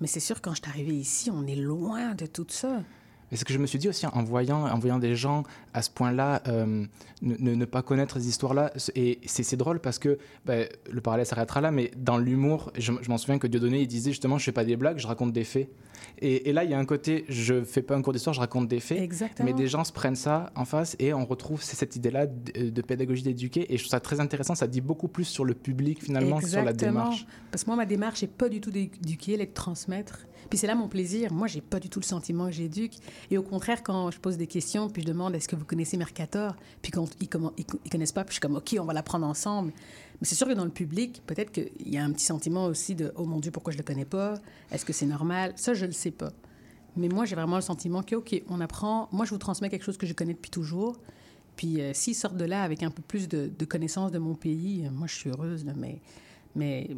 Mais 0.01 0.07
c'est 0.07 0.19
sûr, 0.19 0.41
quand 0.41 0.55
je 0.55 0.61
suis 0.63 0.69
arrivée 0.69 0.95
ici, 0.95 1.29
on 1.31 1.45
est 1.45 1.55
loin 1.55 2.15
de 2.15 2.25
tout 2.25 2.47
ça. 2.49 2.83
Et 3.31 3.37
ce 3.37 3.45
que 3.45 3.53
je 3.53 3.59
me 3.59 3.65
suis 3.65 3.79
dit 3.79 3.89
aussi 3.89 4.05
en 4.05 4.23
voyant, 4.23 4.65
en 4.65 4.79
voyant 4.79 4.99
des 4.99 5.15
gens 5.15 5.43
à 5.73 5.81
ce 5.81 5.89
point-là 5.89 6.41
euh, 6.47 6.85
ne, 7.21 7.65
pas 7.65 7.81
connaître 7.81 8.19
ces 8.19 8.27
histoires-là, 8.27 8.71
et 8.95 9.19
c'est 9.25 9.55
drôle 9.55 9.79
parce 9.79 9.99
que 9.99 10.17
ben, 10.45 10.67
le 10.89 11.01
parallèle 11.01 11.25
s'arrêtera 11.25 11.61
là, 11.61 11.71
mais 11.71 11.91
dans 11.95 12.17
l'humour, 12.17 12.71
je, 12.77 12.91
je 13.01 13.09
m'en 13.09 13.17
souviens 13.17 13.39
que 13.39 13.47
Dieudonné, 13.47 13.81
il 13.81 13.87
disait 13.87 14.11
justement, 14.11 14.37
je 14.37 14.43
fais 14.43 14.51
pas 14.51 14.65
des 14.65 14.75
blagues, 14.75 14.97
je 14.97 15.07
raconte 15.07 15.31
des 15.31 15.43
faits. 15.43 15.69
Et, 16.19 16.53
là, 16.53 16.63
il 16.63 16.69
y 16.69 16.73
a 16.73 16.79
un 16.79 16.85
côté, 16.85 17.25
je 17.29 17.63
fais 17.63 17.81
pas 17.81 17.95
un 17.95 18.01
cours 18.01 18.13
d'histoire, 18.13 18.33
je 18.33 18.39
raconte 18.39 18.67
des 18.67 18.79
faits. 18.79 18.99
Exactement. 18.99 19.49
Mais 19.49 19.53
des 19.53 19.67
gens 19.67 19.83
se 19.83 19.91
prennent 19.91 20.15
ça 20.15 20.51
en 20.55 20.65
face 20.65 20.95
et 20.99 21.13
on 21.13 21.25
retrouve 21.25 21.63
cette 21.63 21.95
idée-là 21.95 22.27
de, 22.27 22.81
pédagogie 22.81 23.23
d'éduquer. 23.23 23.73
Et 23.73 23.77
je 23.77 23.83
trouve 23.83 23.91
ça 23.91 23.99
très 23.99 24.19
intéressant. 24.19 24.53
Ça 24.53 24.67
dit 24.67 24.81
beaucoup 24.81 25.07
plus 25.07 25.25
sur 25.25 25.45
le 25.45 25.53
public 25.53 26.03
finalement 26.03 26.39
que 26.39 26.47
sur 26.47 26.63
la 26.63 26.73
démarche. 26.73 27.25
Parce 27.51 27.63
que 27.63 27.69
moi, 27.69 27.77
ma 27.77 27.85
démarche 27.85 28.21
n'est 28.21 28.27
pas 28.27 28.49
du 28.49 28.61
tout 28.61 28.71
d'éduquer, 28.71 29.33
elle 29.33 29.41
est 29.41 29.47
de 29.47 29.53
transmettre. 29.53 30.19
Puis 30.51 30.57
c'est 30.57 30.67
là 30.67 30.75
mon 30.75 30.89
plaisir. 30.89 31.31
Moi, 31.31 31.47
j'ai 31.47 31.61
pas 31.61 31.79
du 31.79 31.87
tout 31.87 32.01
le 32.01 32.05
sentiment 32.05 32.47
que 32.47 32.51
j'éduque. 32.51 32.95
Et 33.29 33.37
au 33.37 33.41
contraire, 33.41 33.81
quand 33.83 34.11
je 34.11 34.19
pose 34.19 34.35
des 34.35 34.47
questions, 34.47 34.89
puis 34.89 35.01
je 35.01 35.07
demande 35.07 35.33
est-ce 35.33 35.47
que 35.47 35.55
vous 35.55 35.63
connaissez 35.63 35.95
Mercator, 35.95 36.57
puis 36.81 36.91
quand 36.91 37.07
ils, 37.21 37.29
ils, 37.57 37.89
connaissent 37.89 38.11
pas, 38.11 38.25
puis 38.25 38.31
je 38.31 38.33
suis 38.33 38.41
comme 38.41 38.57
ok, 38.57 38.75
on 38.77 38.83
va 38.83 38.91
l'apprendre 38.91 39.25
ensemble. 39.25 39.71
Mais 40.19 40.27
c'est 40.27 40.35
sûr 40.35 40.47
que 40.47 40.51
dans 40.51 40.65
le 40.65 40.71
public, 40.71 41.21
peut-être 41.25 41.53
qu'il 41.53 41.89
y 41.89 41.97
a 41.97 42.03
un 42.03 42.11
petit 42.11 42.25
sentiment 42.25 42.65
aussi 42.65 42.95
de 42.95 43.13
oh 43.15 43.23
mon 43.23 43.39
Dieu, 43.39 43.49
pourquoi 43.49 43.71
je 43.71 43.77
le 43.77 43.83
connais 43.85 44.03
pas? 44.03 44.41
Est-ce 44.73 44.83
que 44.83 44.91
c'est 44.91 45.05
normal? 45.05 45.53
Ça, 45.55 45.73
je 45.73 45.85
le 45.85 45.93
sais 45.93 46.11
pas. 46.11 46.33
Mais 46.97 47.07
moi, 47.07 47.23
j'ai 47.23 47.35
vraiment 47.35 47.55
le 47.55 47.61
sentiment 47.61 48.03
que 48.03 48.17
ok, 48.17 48.43
on 48.49 48.59
apprend. 48.59 49.07
Moi, 49.13 49.23
je 49.25 49.29
vous 49.29 49.37
transmets 49.37 49.69
quelque 49.69 49.85
chose 49.85 49.97
que 49.97 50.05
je 50.05 50.11
connais 50.11 50.33
depuis 50.33 50.51
toujours. 50.51 50.99
Puis 51.55 51.79
euh, 51.79 51.93
s'ils 51.93 52.13
sortent 52.13 52.35
de 52.35 52.43
là 52.43 52.63
avec 52.63 52.83
un 52.83 52.91
peu 52.91 53.01
plus 53.01 53.29
de, 53.29 53.49
connaissances 53.63 54.11
de 54.11 54.19
mon 54.19 54.35
pays, 54.35 54.85
euh, 54.85 54.91
moi, 54.91 55.07
je 55.07 55.15
suis 55.15 55.29
heureuse. 55.29 55.63
mais, 55.77 56.01
mais 56.55 56.89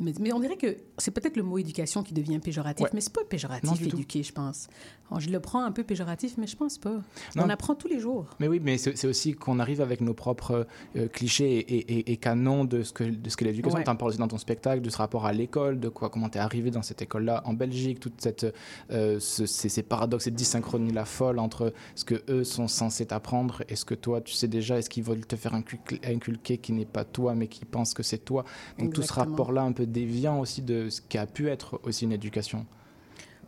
mais, 0.00 0.12
mais 0.18 0.32
on 0.32 0.40
dirait 0.40 0.56
que 0.56 0.76
c'est 0.98 1.10
peut-être 1.10 1.36
le 1.36 1.42
mot 1.42 1.58
éducation 1.58 2.02
qui 2.02 2.12
devient 2.14 2.38
péjoratif, 2.38 2.84
Ouais. 2.84 2.90
mais 2.94 3.00
c'est 3.00 3.12
pas 3.12 3.24
péjoratif 3.24 3.80
éduquer, 3.82 4.22
je 4.22 4.32
pense. 4.32 4.68
Alors, 5.10 5.20
je 5.20 5.28
le 5.30 5.40
prends 5.40 5.64
un 5.64 5.72
peu 5.72 5.82
péjoratif, 5.82 6.36
mais 6.38 6.46
je 6.46 6.56
pense 6.56 6.78
pas. 6.78 6.90
Non. 7.34 7.44
On 7.44 7.48
apprend 7.48 7.74
tous 7.74 7.88
les 7.88 7.98
jours. 7.98 8.26
Mais 8.38 8.46
oui, 8.48 8.60
mais 8.62 8.78
c'est 8.78 9.06
aussi 9.06 9.34
qu'on 9.34 9.58
arrive 9.58 9.80
avec 9.80 10.00
nos 10.00 10.14
propres 10.14 10.66
euh, 10.96 11.08
clichés 11.08 11.58
et, 11.58 11.92
et- 11.98 12.12
et 12.12 12.16
canons 12.16 12.64
de 12.64 12.82
ce 12.82 12.92
que, 12.92 13.04
de 13.04 13.28
ce 13.28 13.36
que 13.36 13.44
l'éducation. 13.44 13.78
Ouais. 13.78 13.84
Tu 13.84 13.90
en 13.90 13.96
parles 13.96 14.10
aussi 14.10 14.18
dans 14.18 14.28
ton 14.28 14.38
spectacle, 14.38 14.82
de 14.82 14.90
ce 14.90 14.96
rapport 14.98 15.26
à 15.26 15.32
l'école, 15.32 15.80
de 15.80 15.88
quoi, 15.88 16.10
comment 16.10 16.28
tu 16.28 16.38
es 16.38 16.40
arrivé 16.40 16.70
dans 16.70 16.82
cette 16.82 17.02
école-là 17.02 17.42
en 17.44 17.54
Belgique, 17.54 17.98
toute 18.00 18.20
cette, 18.20 18.46
euh, 18.92 19.18
ce- 19.20 19.46
ces, 19.46 19.68
ces 19.68 19.82
paradoxes, 19.82 20.24
cette 20.24 20.34
dysynchronie 20.34 20.92
la 20.92 21.04
folle 21.04 21.38
entre 21.38 21.72
ce 21.96 22.04
que 22.04 22.22
eux 22.28 22.44
sont 22.44 22.68
censés 22.68 23.06
t'apprendre 23.06 23.62
et 23.68 23.76
ce 23.76 23.84
que 23.84 23.94
toi 23.94 24.20
tu 24.20 24.32
sais 24.34 24.48
déjà, 24.48 24.78
est-ce 24.78 24.90
qu'ils 24.90 25.02
veulent 25.04 25.26
te 25.26 25.36
faire 25.36 25.54
inculquer, 25.54 26.58
qui 26.58 26.72
n'est 26.72 26.84
pas 26.84 27.04
toi 27.04 27.34
mais 27.34 27.48
qui 27.48 27.64
pense 27.64 27.94
que 27.94 28.02
c'est 28.02 28.18
toi. 28.18 28.44
Donc 28.78 28.92
tout 28.94 29.02
ce 29.02 29.12
rapport-là 29.12 29.62
un 29.62 29.72
peu 29.72 29.86
déviant 29.86 30.38
aussi 30.40 30.62
de 30.62 30.88
ce 30.88 31.00
qui 31.00 31.18
a 31.18 31.26
pu 31.26 31.48
être 31.48 31.80
aussi 31.84 32.04
une 32.04 32.12
éducation. 32.12 32.66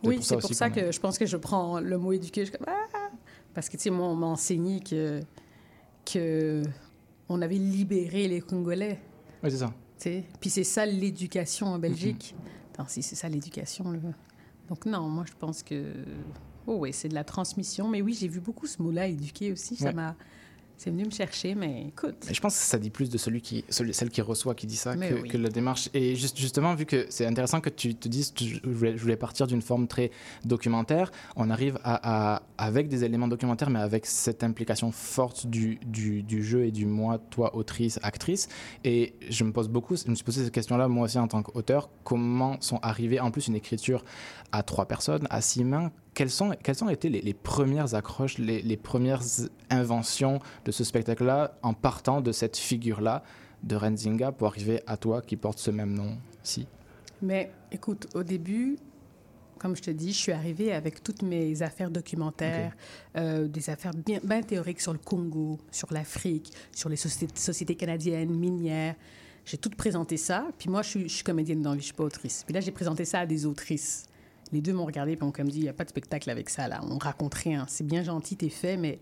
Oui, 0.03 0.19
c'est 0.21 0.37
pour 0.37 0.53
ça 0.53 0.69
que 0.69 0.91
je 0.91 0.99
pense 0.99 1.17
que 1.17 1.25
je 1.25 1.37
prends 1.37 1.79
le 1.79 1.97
mot 1.97 2.11
éduquer. 2.11 2.45
Je 2.45 2.51
Ah! 2.67 3.09
Parce 3.53 3.69
que, 3.69 3.77
tu 3.77 3.83
sais, 3.83 3.89
moi, 3.91 4.07
on 4.07 4.15
m'a 4.15 4.25
enseigné 4.25 4.79
que, 4.79 5.21
que 6.05 6.63
on 7.29 7.41
avait 7.41 7.55
libéré 7.55 8.27
les 8.27 8.41
Congolais. 8.41 8.99
Oui, 9.43 9.51
c'est 9.51 9.57
ça. 9.57 9.73
Puis 10.39 10.49
c'est 10.49 10.63
ça 10.63 10.85
l'éducation 10.85 11.67
en 11.67 11.79
Belgique. 11.79 12.35
Attends, 12.73 12.87
si 12.87 13.01
c'est 13.01 13.15
ça 13.15 13.29
l'éducation. 13.29 13.85
Donc 14.69 14.85
non, 14.85 15.07
moi 15.09 15.25
je 15.27 15.33
pense 15.37 15.63
que... 15.63 15.93
Oh 16.65 16.77
oui, 16.79 16.93
c'est 16.93 17.09
de 17.09 17.13
la 17.13 17.23
transmission. 17.23 17.87
Mais 17.87 18.01
oui, 18.01 18.15
j'ai 18.19 18.27
vu 18.27 18.39
beaucoup 18.39 18.67
ce 18.67 18.81
mot-là, 18.81 19.07
éduquer 19.07 19.51
aussi. 19.51 19.75
Ça 19.75 19.91
m'a... 19.91 20.15
C'est 20.83 20.89
venu 20.89 21.05
me 21.05 21.11
chercher, 21.11 21.55
mais 21.55 21.85
écoute... 21.87 22.25
Mais 22.27 22.33
je 22.33 22.41
pense 22.41 22.57
que 22.57 22.61
ça 22.65 22.77
dit 22.77 22.89
plus 22.89 23.09
de 23.09 23.17
celui 23.17 23.39
qui, 23.39 23.63
celle 23.69 24.09
qui 24.09 24.19
reçoit 24.19 24.53
qui 24.53 24.67
dit 24.67 24.75
ça 24.75 24.97
que, 24.97 25.21
oui. 25.21 25.29
que 25.29 25.37
la 25.37 25.47
démarche. 25.47 25.87
Et 25.93 26.13
juste, 26.17 26.37
justement, 26.37 26.75
vu 26.75 26.85
que 26.85 27.05
c'est 27.09 27.25
intéressant 27.25 27.61
que 27.61 27.69
tu 27.69 27.95
te 27.95 28.09
dises, 28.09 28.33
tu- 28.33 28.59
je 28.61 28.69
voulais, 28.69 28.97
je 28.97 29.01
voulais 29.01 29.15
partir 29.15 29.47
d'une 29.47 29.61
forme 29.61 29.87
très 29.87 30.11
documentaire, 30.43 31.09
on 31.37 31.49
arrive 31.49 31.79
à, 31.85 32.33
à- 32.35 32.43
avec 32.57 32.89
des 32.89 33.05
éléments 33.05 33.29
documentaires, 33.29 33.69
mais 33.69 33.79
avec 33.79 34.05
cette 34.05 34.43
implication 34.43 34.91
forte 34.91 35.47
du, 35.47 35.79
du, 35.85 36.21
du 36.21 36.43
jeu 36.43 36.65
et 36.65 36.71
du 36.71 36.85
moi, 36.85 37.17
toi, 37.29 37.55
autrice, 37.55 37.97
actrice. 38.03 38.49
Et 38.83 39.13
je 39.29 39.45
me 39.45 39.53
pose 39.53 39.69
beaucoup, 39.69 39.95
je 39.95 40.09
me 40.09 40.15
suis 40.15 40.25
posé 40.25 40.43
cette 40.43 40.53
question-là, 40.53 40.89
moi 40.89 41.05
aussi, 41.05 41.17
en 41.17 41.29
tant 41.29 41.43
qu'auteur, 41.43 41.89
comment 42.03 42.59
sont 42.59 42.79
arrivées, 42.81 43.21
en 43.21 43.31
plus, 43.31 43.47
une 43.47 43.55
écriture 43.55 44.03
à 44.51 44.63
trois 44.63 44.85
personnes, 44.85 45.27
à 45.29 45.39
six 45.39 45.63
mains? 45.63 45.93
Quelles, 46.13 46.29
sont, 46.29 46.51
quelles 46.63 46.83
ont 46.83 46.89
été 46.89 47.09
les, 47.09 47.21
les 47.21 47.33
premières 47.33 47.95
accroches, 47.95 48.37
les, 48.37 48.61
les 48.61 48.77
premières 48.77 49.23
inventions 49.69 50.39
de 50.65 50.71
ce 50.71 50.83
spectacle-là 50.83 51.57
en 51.61 51.73
partant 51.73 52.21
de 52.21 52.31
cette 52.31 52.57
figure-là 52.57 53.23
de 53.63 53.75
Renzinga 53.75 54.31
pour 54.31 54.47
arriver 54.47 54.81
à 54.87 54.97
toi 54.97 55.21
qui 55.21 55.37
porte 55.37 55.59
ce 55.59 55.71
même 55.71 55.93
nom 55.93 56.17
si 56.43 56.67
Mais 57.21 57.51
écoute, 57.71 58.07
au 58.13 58.23
début, 58.23 58.77
comme 59.57 59.75
je 59.77 59.81
te 59.81 59.91
dis, 59.91 60.11
je 60.11 60.17
suis 60.17 60.31
arrivée 60.33 60.73
avec 60.73 61.01
toutes 61.01 61.21
mes 61.21 61.61
affaires 61.61 61.89
documentaires, 61.89 62.75
euh, 63.15 63.47
des 63.47 63.69
affaires 63.69 63.93
bien, 63.93 64.19
bien 64.21 64.41
théoriques 64.41 64.81
sur 64.81 64.91
le 64.91 64.99
Congo, 64.99 65.57
sur 65.71 65.93
l'Afrique, 65.93 66.51
sur 66.75 66.89
les 66.89 66.97
sociétés, 66.97 67.39
sociétés 67.39 67.75
canadiennes, 67.75 68.31
minières. 68.31 68.95
J'ai 69.45 69.57
tout 69.57 69.69
présenté 69.69 70.17
ça. 70.17 70.47
Puis 70.57 70.69
moi, 70.69 70.81
je 70.81 70.89
suis, 70.89 71.03
je 71.09 71.15
suis 71.15 71.23
comédienne 71.23 71.61
dans 71.61 71.71
la 71.71 71.75
vie, 71.77 71.81
je 71.81 71.87
suis 71.87 71.93
pas 71.93 72.03
autrice. 72.03 72.43
Puis 72.43 72.53
là, 72.53 72.59
j'ai 72.59 72.71
présenté 72.71 73.05
ça 73.05 73.19
à 73.19 73.25
des 73.25 73.45
autrices. 73.45 74.05
Les 74.53 74.61
deux 74.61 74.71
m'ont 74.71 74.85
regardé 74.85 75.13
et 75.13 75.23
ont 75.23 75.31
comme 75.31 75.49
dit, 75.49 75.57
il 75.57 75.63
n'y 75.63 75.69
a 75.69 75.73
pas 75.73 75.83
de 75.83 75.89
spectacle 75.89 76.29
avec 76.29 76.49
ça, 76.49 76.67
là. 76.67 76.79
On 76.89 76.97
raconte 76.97 77.33
rien. 77.33 77.65
C'est 77.67 77.85
bien 77.85 78.03
gentil, 78.03 78.37
t'es 78.37 78.49
fait, 78.49 78.77
mais 78.77 78.99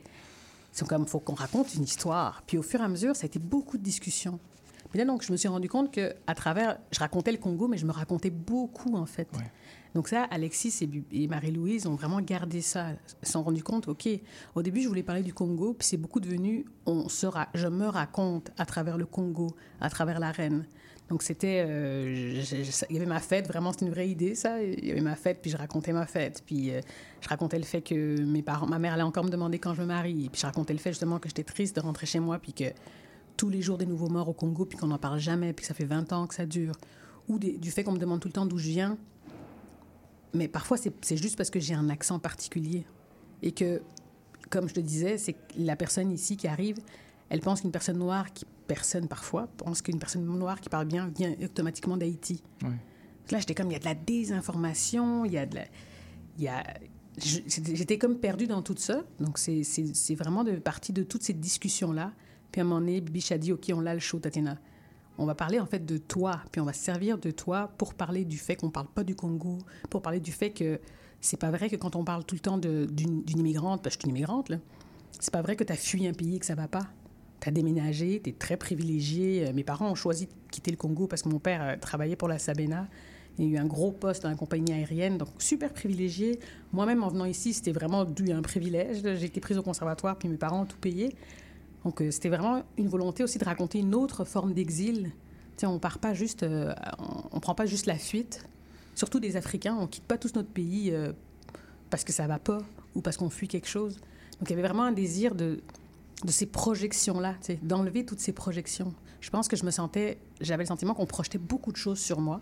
c'est 0.71 0.87
comme, 0.87 1.05
faut 1.05 1.19
qu'on 1.19 1.35
raconte 1.35 1.75
une 1.75 1.83
histoire. 1.83 2.41
Puis 2.47 2.57
au 2.57 2.61
fur 2.63 2.79
et 2.79 2.83
à 2.83 2.87
mesure, 2.87 3.15
ça 3.15 3.23
a 3.23 3.27
été 3.27 3.37
beaucoup 3.37 3.77
de 3.77 3.83
discussions. 3.83 4.39
Puis 4.89 4.97
là, 4.99 5.05
donc, 5.05 5.23
je 5.23 5.31
me 5.31 5.37
suis 5.37 5.47
rendu 5.47 5.69
compte 5.69 5.91
que 5.93 6.13
à 6.25 6.33
travers, 6.35 6.77
je 6.91 6.99
racontais 6.99 7.31
le 7.31 7.37
Congo, 7.37 7.67
mais 7.67 7.77
je 7.77 7.85
me 7.85 7.91
racontais 7.91 8.29
beaucoup, 8.29 8.95
en 8.95 9.05
fait. 9.05 9.27
Ouais. 9.37 9.43
Donc 9.93 10.07
ça, 10.07 10.23
Alexis 10.31 10.89
et, 11.11 11.27
Marie-Louise 11.27 11.85
ont 11.85 11.95
vraiment 11.95 12.21
gardé 12.21 12.61
ça. 12.61 12.91
Ils 13.21 13.25
se 13.25 13.31
sont 13.33 13.43
rendus 13.43 13.63
compte, 13.63 13.89
OK, 13.89 14.07
au 14.55 14.61
début, 14.61 14.81
je 14.81 14.87
voulais 14.87 15.03
parler 15.03 15.21
du 15.21 15.33
Congo, 15.33 15.73
puis 15.73 15.85
c'est 15.87 15.97
beaucoup 15.97 16.21
devenu, 16.21 16.65
on 16.85 17.09
se 17.09 17.25
ra- 17.25 17.49
je 17.53 17.67
me 17.67 17.87
raconte 17.87 18.51
à 18.57 18.65
travers 18.65 18.97
le 18.97 19.05
Congo, 19.05 19.47
à 19.81 19.89
travers 19.89 20.19
la 20.19 20.31
reine. 20.31 20.65
Donc 21.11 21.23
c'était, 21.23 21.65
euh, 21.67 22.41
il 22.89 22.95
y 22.95 22.97
avait 22.97 23.05
ma 23.05 23.19
fête, 23.19 23.45
vraiment, 23.45 23.73
c'était 23.73 23.83
une 23.85 23.91
vraie 23.91 24.07
idée, 24.07 24.33
ça. 24.33 24.63
Il 24.63 24.85
y 24.85 24.91
avait 24.91 25.01
ma 25.01 25.17
fête, 25.17 25.39
puis 25.41 25.51
je 25.51 25.57
racontais 25.57 25.91
ma 25.91 26.05
fête. 26.05 26.41
Puis 26.45 26.71
euh, 26.71 26.79
je 27.19 27.27
racontais 27.27 27.57
le 27.57 27.65
fait 27.65 27.81
que 27.81 28.23
mes 28.23 28.41
parents, 28.41 28.65
ma 28.65 28.79
mère 28.79 28.93
allait 28.93 29.03
encore 29.03 29.25
me 29.25 29.29
demander 29.29 29.59
quand 29.59 29.73
je 29.73 29.81
me 29.81 29.87
marie. 29.87 30.29
Puis 30.31 30.39
je 30.39 30.45
racontais 30.45 30.71
le 30.71 30.79
fait 30.79 30.91
justement 30.91 31.19
que 31.19 31.27
j'étais 31.27 31.43
triste 31.43 31.75
de 31.75 31.81
rentrer 31.81 32.05
chez 32.05 32.21
moi, 32.21 32.39
puis 32.39 32.53
que 32.53 32.63
tous 33.35 33.49
les 33.49 33.61
jours 33.61 33.77
des 33.77 33.85
nouveaux 33.85 34.07
morts 34.07 34.29
au 34.29 34.33
Congo, 34.33 34.63
puis 34.63 34.77
qu'on 34.77 34.87
n'en 34.87 34.97
parle 34.97 35.19
jamais, 35.19 35.51
puis 35.51 35.63
que 35.63 35.67
ça 35.67 35.73
fait 35.73 35.83
20 35.83 36.13
ans 36.13 36.27
que 36.27 36.33
ça 36.33 36.45
dure. 36.45 36.75
Ou 37.27 37.39
du 37.39 37.71
fait 37.71 37.83
qu'on 37.83 37.91
me 37.91 37.99
demande 37.99 38.21
tout 38.21 38.29
le 38.29 38.33
temps 38.33 38.45
d'où 38.45 38.57
je 38.57 38.69
viens. 38.69 38.97
Mais 40.33 40.47
parfois, 40.47 40.77
c'est 40.77 41.17
juste 41.17 41.35
parce 41.35 41.49
que 41.49 41.59
j'ai 41.59 41.73
un 41.73 41.89
accent 41.89 42.19
particulier. 42.19 42.85
Et 43.43 43.51
que, 43.51 43.81
comme 44.49 44.69
je 44.69 44.75
te 44.75 44.79
disais, 44.79 45.17
c'est 45.17 45.35
la 45.57 45.75
personne 45.75 46.09
ici 46.09 46.37
qui 46.37 46.47
arrive, 46.47 46.77
elle 47.31 47.39
pense 47.39 47.61
qu'une 47.61 47.71
personne 47.71 47.97
noire, 47.97 48.31
qui, 48.33 48.45
personne 48.67 49.07
parfois, 49.07 49.47
pense 49.57 49.81
qu'une 49.81 49.99
personne 49.99 50.25
noire 50.25 50.59
qui 50.61 50.69
parle 50.69 50.85
bien 50.85 51.07
vient 51.15 51.33
automatiquement 51.43 51.95
d'Haïti. 51.97 52.43
Là, 53.31 53.39
j'étais 53.39 53.55
comme, 53.55 53.67
il 53.69 53.73
y 53.73 53.75
a 53.77 53.79
de 53.79 53.85
la 53.85 53.95
désinformation, 53.95 55.25
il 55.25 55.31
y 55.33 55.37
a 55.37 55.45
de 55.45 55.55
la... 55.55 55.65
Il 56.37 56.43
y 56.43 56.47
a, 56.47 56.63
j'étais 57.17 57.97
comme 57.97 58.17
perdue 58.17 58.47
dans 58.47 58.61
tout 58.61 58.75
ça. 58.77 59.01
Donc, 59.19 59.37
c'est- 59.37 59.63
c'est 59.63 59.95
c'est 59.95 60.15
vraiment 60.15 60.43
de 60.43 60.53
partie 60.57 60.93
de 60.93 61.03
toutes 61.03 61.23
ces 61.23 61.33
discussions-là. 61.33 62.11
Puis 62.51 62.61
à 62.61 62.63
un 62.63 62.67
moment 62.67 62.79
donné, 62.81 62.99
Biche 63.01 63.31
a 63.31 63.37
dit, 63.37 63.51
OK, 63.53 63.71
on 63.73 63.79
l'a 63.81 63.93
le 63.93 63.99
show, 63.99 64.19
Tatiana. 64.19 64.57
On 65.17 65.25
va 65.25 65.35
parler 65.35 65.59
en 65.59 65.65
fait 65.65 65.85
de 65.85 65.97
toi, 65.97 66.41
puis 66.51 66.61
on 66.61 66.65
va 66.65 66.73
se 66.73 66.83
servir 66.83 67.17
de 67.17 67.31
toi 67.31 67.71
pour 67.77 67.93
parler 67.93 68.25
du 68.25 68.37
fait 68.37 68.55
qu'on 68.55 68.71
parle 68.71 68.87
pas 68.87 69.03
du 69.03 69.15
Congo, 69.15 69.57
pour 69.89 70.01
parler 70.01 70.19
du 70.19 70.31
fait 70.31 70.51
que 70.51 70.79
c'est 71.19 71.37
pas 71.37 71.51
vrai 71.51 71.69
que 71.69 71.75
quand 71.75 71.95
on 71.95 72.03
parle 72.03 72.23
tout 72.25 72.33
le 72.35 72.39
temps 72.41 72.57
d'une 72.57 73.23
immigrante, 73.27 73.83
parce 73.83 73.95
que 73.97 74.01
je 74.01 74.07
suis 74.07 74.09
une 74.11 74.17
immigrante, 74.17 74.49
là, 74.49 74.57
c'est 75.19 75.31
pas 75.31 75.41
vrai 75.41 75.55
que 75.55 75.63
tu 75.63 75.71
as 75.71 75.75
fui 75.75 76.07
un 76.07 76.13
pays 76.13 76.37
et 76.37 76.39
que 76.39 76.45
ça 76.45 76.55
va 76.55 76.67
pas. 76.67 76.87
Tu 77.41 77.49
as 77.49 77.51
déménagé, 77.51 78.21
tu 78.23 78.29
es 78.29 78.33
très 78.33 78.55
privilégié. 78.55 79.47
Euh, 79.47 79.53
Mes 79.53 79.63
parents 79.63 79.89
ont 79.89 79.95
choisi 79.95 80.27
de 80.27 80.31
quitter 80.51 80.69
le 80.69 80.77
Congo 80.77 81.07
parce 81.07 81.23
que 81.23 81.29
mon 81.29 81.39
père 81.39 81.61
euh, 81.63 81.75
travaillait 81.75 82.15
pour 82.15 82.27
la 82.27 82.37
Sabena. 82.37 82.87
Il 83.39 83.45
y 83.45 83.47
a 83.47 83.51
eu 83.51 83.57
un 83.57 83.65
gros 83.65 83.91
poste 83.91 84.23
dans 84.23 84.29
la 84.29 84.35
compagnie 84.35 84.73
aérienne, 84.73 85.17
donc 85.17 85.29
super 85.39 85.73
privilégié. 85.73 86.39
Moi-même, 86.71 87.01
en 87.01 87.07
venant 87.07 87.25
ici, 87.25 87.53
c'était 87.53 87.71
vraiment 87.71 88.05
dû 88.05 88.31
à 88.31 88.37
un 88.37 88.41
privilège. 88.43 89.01
J'ai 89.01 89.25
été 89.25 89.39
prise 89.39 89.57
au 89.57 89.63
conservatoire, 89.63 90.17
puis 90.17 90.29
mes 90.29 90.37
parents 90.37 90.61
ont 90.61 90.65
tout 90.65 90.77
payé. 90.77 91.15
Donc, 91.83 92.01
euh, 92.01 92.11
c'était 92.11 92.29
vraiment 92.29 92.61
une 92.77 92.89
volonté 92.89 93.23
aussi 93.23 93.39
de 93.39 93.45
raconter 93.45 93.79
une 93.79 93.95
autre 93.95 94.23
forme 94.23 94.53
d'exil. 94.53 95.11
On 95.63 95.77
part 95.77 95.99
pas 95.99 96.15
juste, 96.15 96.43
on, 97.31 97.39
prend 97.39 97.53
pas 97.53 97.67
juste 97.67 97.85
la 97.85 97.95
fuite. 97.95 98.43
Surtout 98.95 99.19
des 99.19 99.37
Africains, 99.37 99.77
on 99.79 99.85
quitte 99.85 100.05
pas 100.05 100.17
tous 100.17 100.33
notre 100.33 100.49
pays 100.49 100.91
parce 101.91 102.03
que 102.03 102.11
ça 102.11 102.25
va 102.25 102.39
pas 102.39 102.63
ou 102.95 103.01
parce 103.01 103.15
qu'on 103.15 103.29
fuit 103.29 103.47
quelque 103.47 103.67
chose. 103.67 103.97
Donc, 104.39 104.49
il 104.49 104.49
y 104.49 104.53
avait 104.53 104.67
vraiment 104.67 104.85
un 104.85 104.91
désir 104.91 105.35
de, 105.35 105.61
de 106.23 106.31
ces 106.31 106.45
projections-là, 106.45 107.35
d'enlever 107.61 108.05
toutes 108.05 108.19
ces 108.19 108.33
projections. 108.33 108.93
Je 109.19 109.29
pense 109.29 109.47
que 109.47 109.55
je 109.55 109.65
me 109.65 109.71
sentais, 109.71 110.17
j'avais 110.39 110.63
le 110.63 110.67
sentiment 110.67 110.93
qu'on 110.93 111.05
projetait 111.05 111.37
beaucoup 111.37 111.71
de 111.71 111.77
choses 111.77 111.99
sur 111.99 112.19
moi. 112.19 112.41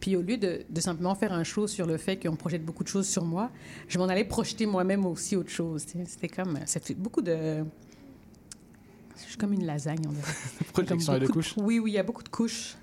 Puis 0.00 0.14
au 0.16 0.22
lieu 0.22 0.36
de, 0.36 0.62
de 0.68 0.80
simplement 0.80 1.14
faire 1.14 1.32
un 1.32 1.42
show 1.44 1.66
sur 1.66 1.86
le 1.86 1.96
fait 1.96 2.16
qu'on 2.18 2.36
projette 2.36 2.64
beaucoup 2.64 2.84
de 2.84 2.88
choses 2.88 3.08
sur 3.08 3.24
moi, 3.24 3.50
je 3.88 3.98
m'en 3.98 4.06
allais 4.06 4.24
projeter 4.24 4.66
moi-même 4.66 5.06
aussi 5.06 5.36
autre 5.36 5.50
chose. 5.50 5.84
C'était 6.06 6.28
comme, 6.28 6.58
ça 6.66 6.80
fait 6.80 6.94
beaucoup 6.94 7.22
de... 7.22 7.64
Je 9.16 9.22
suis 9.22 9.36
comme 9.38 9.54
une 9.54 9.64
lasagne, 9.64 10.02
on 10.06 10.12
dirait. 10.12 10.32
projection 10.72 11.18
de 11.18 11.26
couches 11.26 11.54
Oui, 11.56 11.78
oui, 11.78 11.92
il 11.92 11.94
y 11.94 11.98
a 11.98 12.02
beaucoup 12.02 12.22
de 12.22 12.28
couches. 12.28 12.76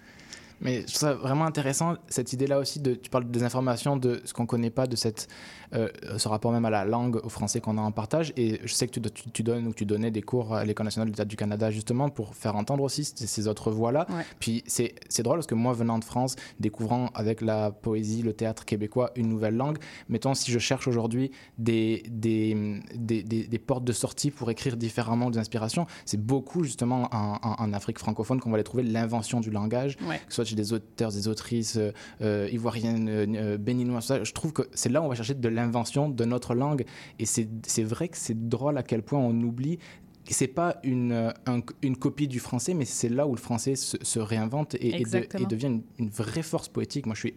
Mais 0.63 0.81
je 0.81 0.85
trouve 0.87 0.95
ça 0.99 1.13
vraiment 1.13 1.45
intéressant, 1.45 1.95
cette 2.07 2.33
idée-là 2.33 2.57
aussi, 2.59 2.79
de, 2.79 2.95
tu 2.95 3.09
parles 3.09 3.29
des 3.29 3.43
informations, 3.43 3.97
de 3.97 4.21
ce 4.25 4.33
qu'on 4.33 4.43
ne 4.43 4.47
connaît 4.47 4.69
pas, 4.69 4.87
de 4.87 4.95
cette, 4.95 5.27
euh, 5.73 5.89
ce 6.17 6.27
rapport 6.27 6.51
même 6.51 6.65
à 6.65 6.69
la 6.69 6.85
langue, 6.85 7.17
au 7.23 7.29
français 7.29 7.59
qu'on 7.61 7.77
a 7.77 7.81
en 7.81 7.91
partage. 7.91 8.33
Et 8.37 8.59
je 8.63 8.73
sais 8.73 8.87
que 8.87 8.99
tu, 8.99 9.01
tu, 9.11 9.29
tu 9.31 9.43
donnes 9.43 9.67
ou 9.67 9.73
tu 9.73 9.85
donnais 9.85 10.09
des 10.11 10.21
cours 10.21 10.55
à 10.55 10.63
l'École 10.65 10.85
nationale 10.85 11.09
de 11.11 11.15
théâtre 11.15 11.29
du 11.29 11.35
Canada, 11.35 11.69
justement, 11.69 12.09
pour 12.09 12.33
faire 12.35 12.55
entendre 12.55 12.83
aussi 12.83 13.03
ces, 13.03 13.27
ces 13.27 13.47
autres 13.47 13.71
voix-là. 13.71 14.05
Ouais. 14.09 14.23
Puis 14.39 14.63
c'est 14.65 14.95
c'est 15.09 15.23
drôle 15.23 15.37
parce 15.37 15.47
que 15.47 15.55
moi, 15.55 15.73
venant 15.73 15.99
de 15.99 16.03
France, 16.05 16.35
découvrant 16.59 17.09
avec 17.13 17.41
la 17.41 17.71
poésie, 17.71 18.21
le 18.21 18.33
théâtre 18.33 18.65
québécois, 18.65 19.11
une 19.15 19.27
nouvelle 19.27 19.55
langue, 19.55 19.77
mettons, 20.09 20.33
si 20.33 20.51
je 20.51 20.59
cherche 20.59 20.87
aujourd'hui 20.87 21.31
des, 21.57 22.03
des, 22.09 22.79
des, 22.95 23.23
des- 23.23 23.47
des 23.47 23.59
portes 23.59 23.83
de 23.83 23.91
sortie 23.93 24.31
pour 24.31 24.49
écrire 24.49 24.77
différemment 24.77 25.29
des 25.29 25.39
inspirations, 25.39 25.85
c'est 26.05 26.21
beaucoup 26.21 26.63
justement 26.63 27.09
en, 27.11 27.37
en- 27.41 27.55
en 27.59 27.73
Afrique 27.73 27.99
francophone 27.99 28.39
qu'on 28.39 28.49
va 28.49 28.55
aller 28.55 28.63
trouver 28.63 28.83
l'invention 28.83 29.39
du 29.39 29.49
langage 29.51 29.97
Ouais. 30.07 30.17
que 30.17 30.23
ce 30.29 30.35
soit 30.35 30.45
des 30.55 30.73
auteurs, 30.73 31.11
des 31.11 31.27
autrices 31.27 31.77
euh, 31.77 31.91
euh, 32.21 32.49
ivoiriennes, 32.51 33.07
euh, 33.09 33.25
euh, 33.35 33.57
béninoises, 33.57 34.05
ça, 34.05 34.23
je 34.23 34.31
trouve 34.33 34.53
que 34.53 34.63
c'est 34.73 34.89
là 34.89 35.01
où 35.01 35.05
on 35.05 35.09
va 35.09 35.15
chercher 35.15 35.33
de 35.35 35.49
l'invention 35.49 36.09
de 36.09 36.25
notre 36.25 36.55
langue. 36.55 36.85
Et 37.19 37.25
c'est 37.25 37.83
vrai 37.83 38.07
que 38.09 38.17
c'est 38.17 38.47
drôle 38.49 38.77
à 38.77 38.83
quel 38.83 39.01
point 39.03 39.19
on 39.19 39.39
oublie. 39.41 39.77
que 40.25 40.33
C'est 40.33 40.47
pas 40.47 40.77
une, 40.83 41.33
un- 41.45 41.61
une 41.81 41.97
copie 41.97 42.27
du 42.27 42.39
français, 42.39 42.73
mais 42.73 42.85
c'est 42.85 43.09
là 43.09 43.27
où 43.27 43.35
le 43.35 43.41
français 43.41 43.75
se, 43.75 43.97
se 44.01 44.19
réinvente 44.19 44.75
et, 44.75 44.87
et 44.87 44.91
de- 44.91 44.95
Exactement. 44.97 45.43
et 45.43 45.47
devient 45.47 45.67
une, 45.67 45.83
une 45.99 46.09
vraie 46.09 46.43
force 46.43 46.69
poétique. 46.69 47.05
Moi, 47.05 47.15
je 47.15 47.19
suis 47.19 47.33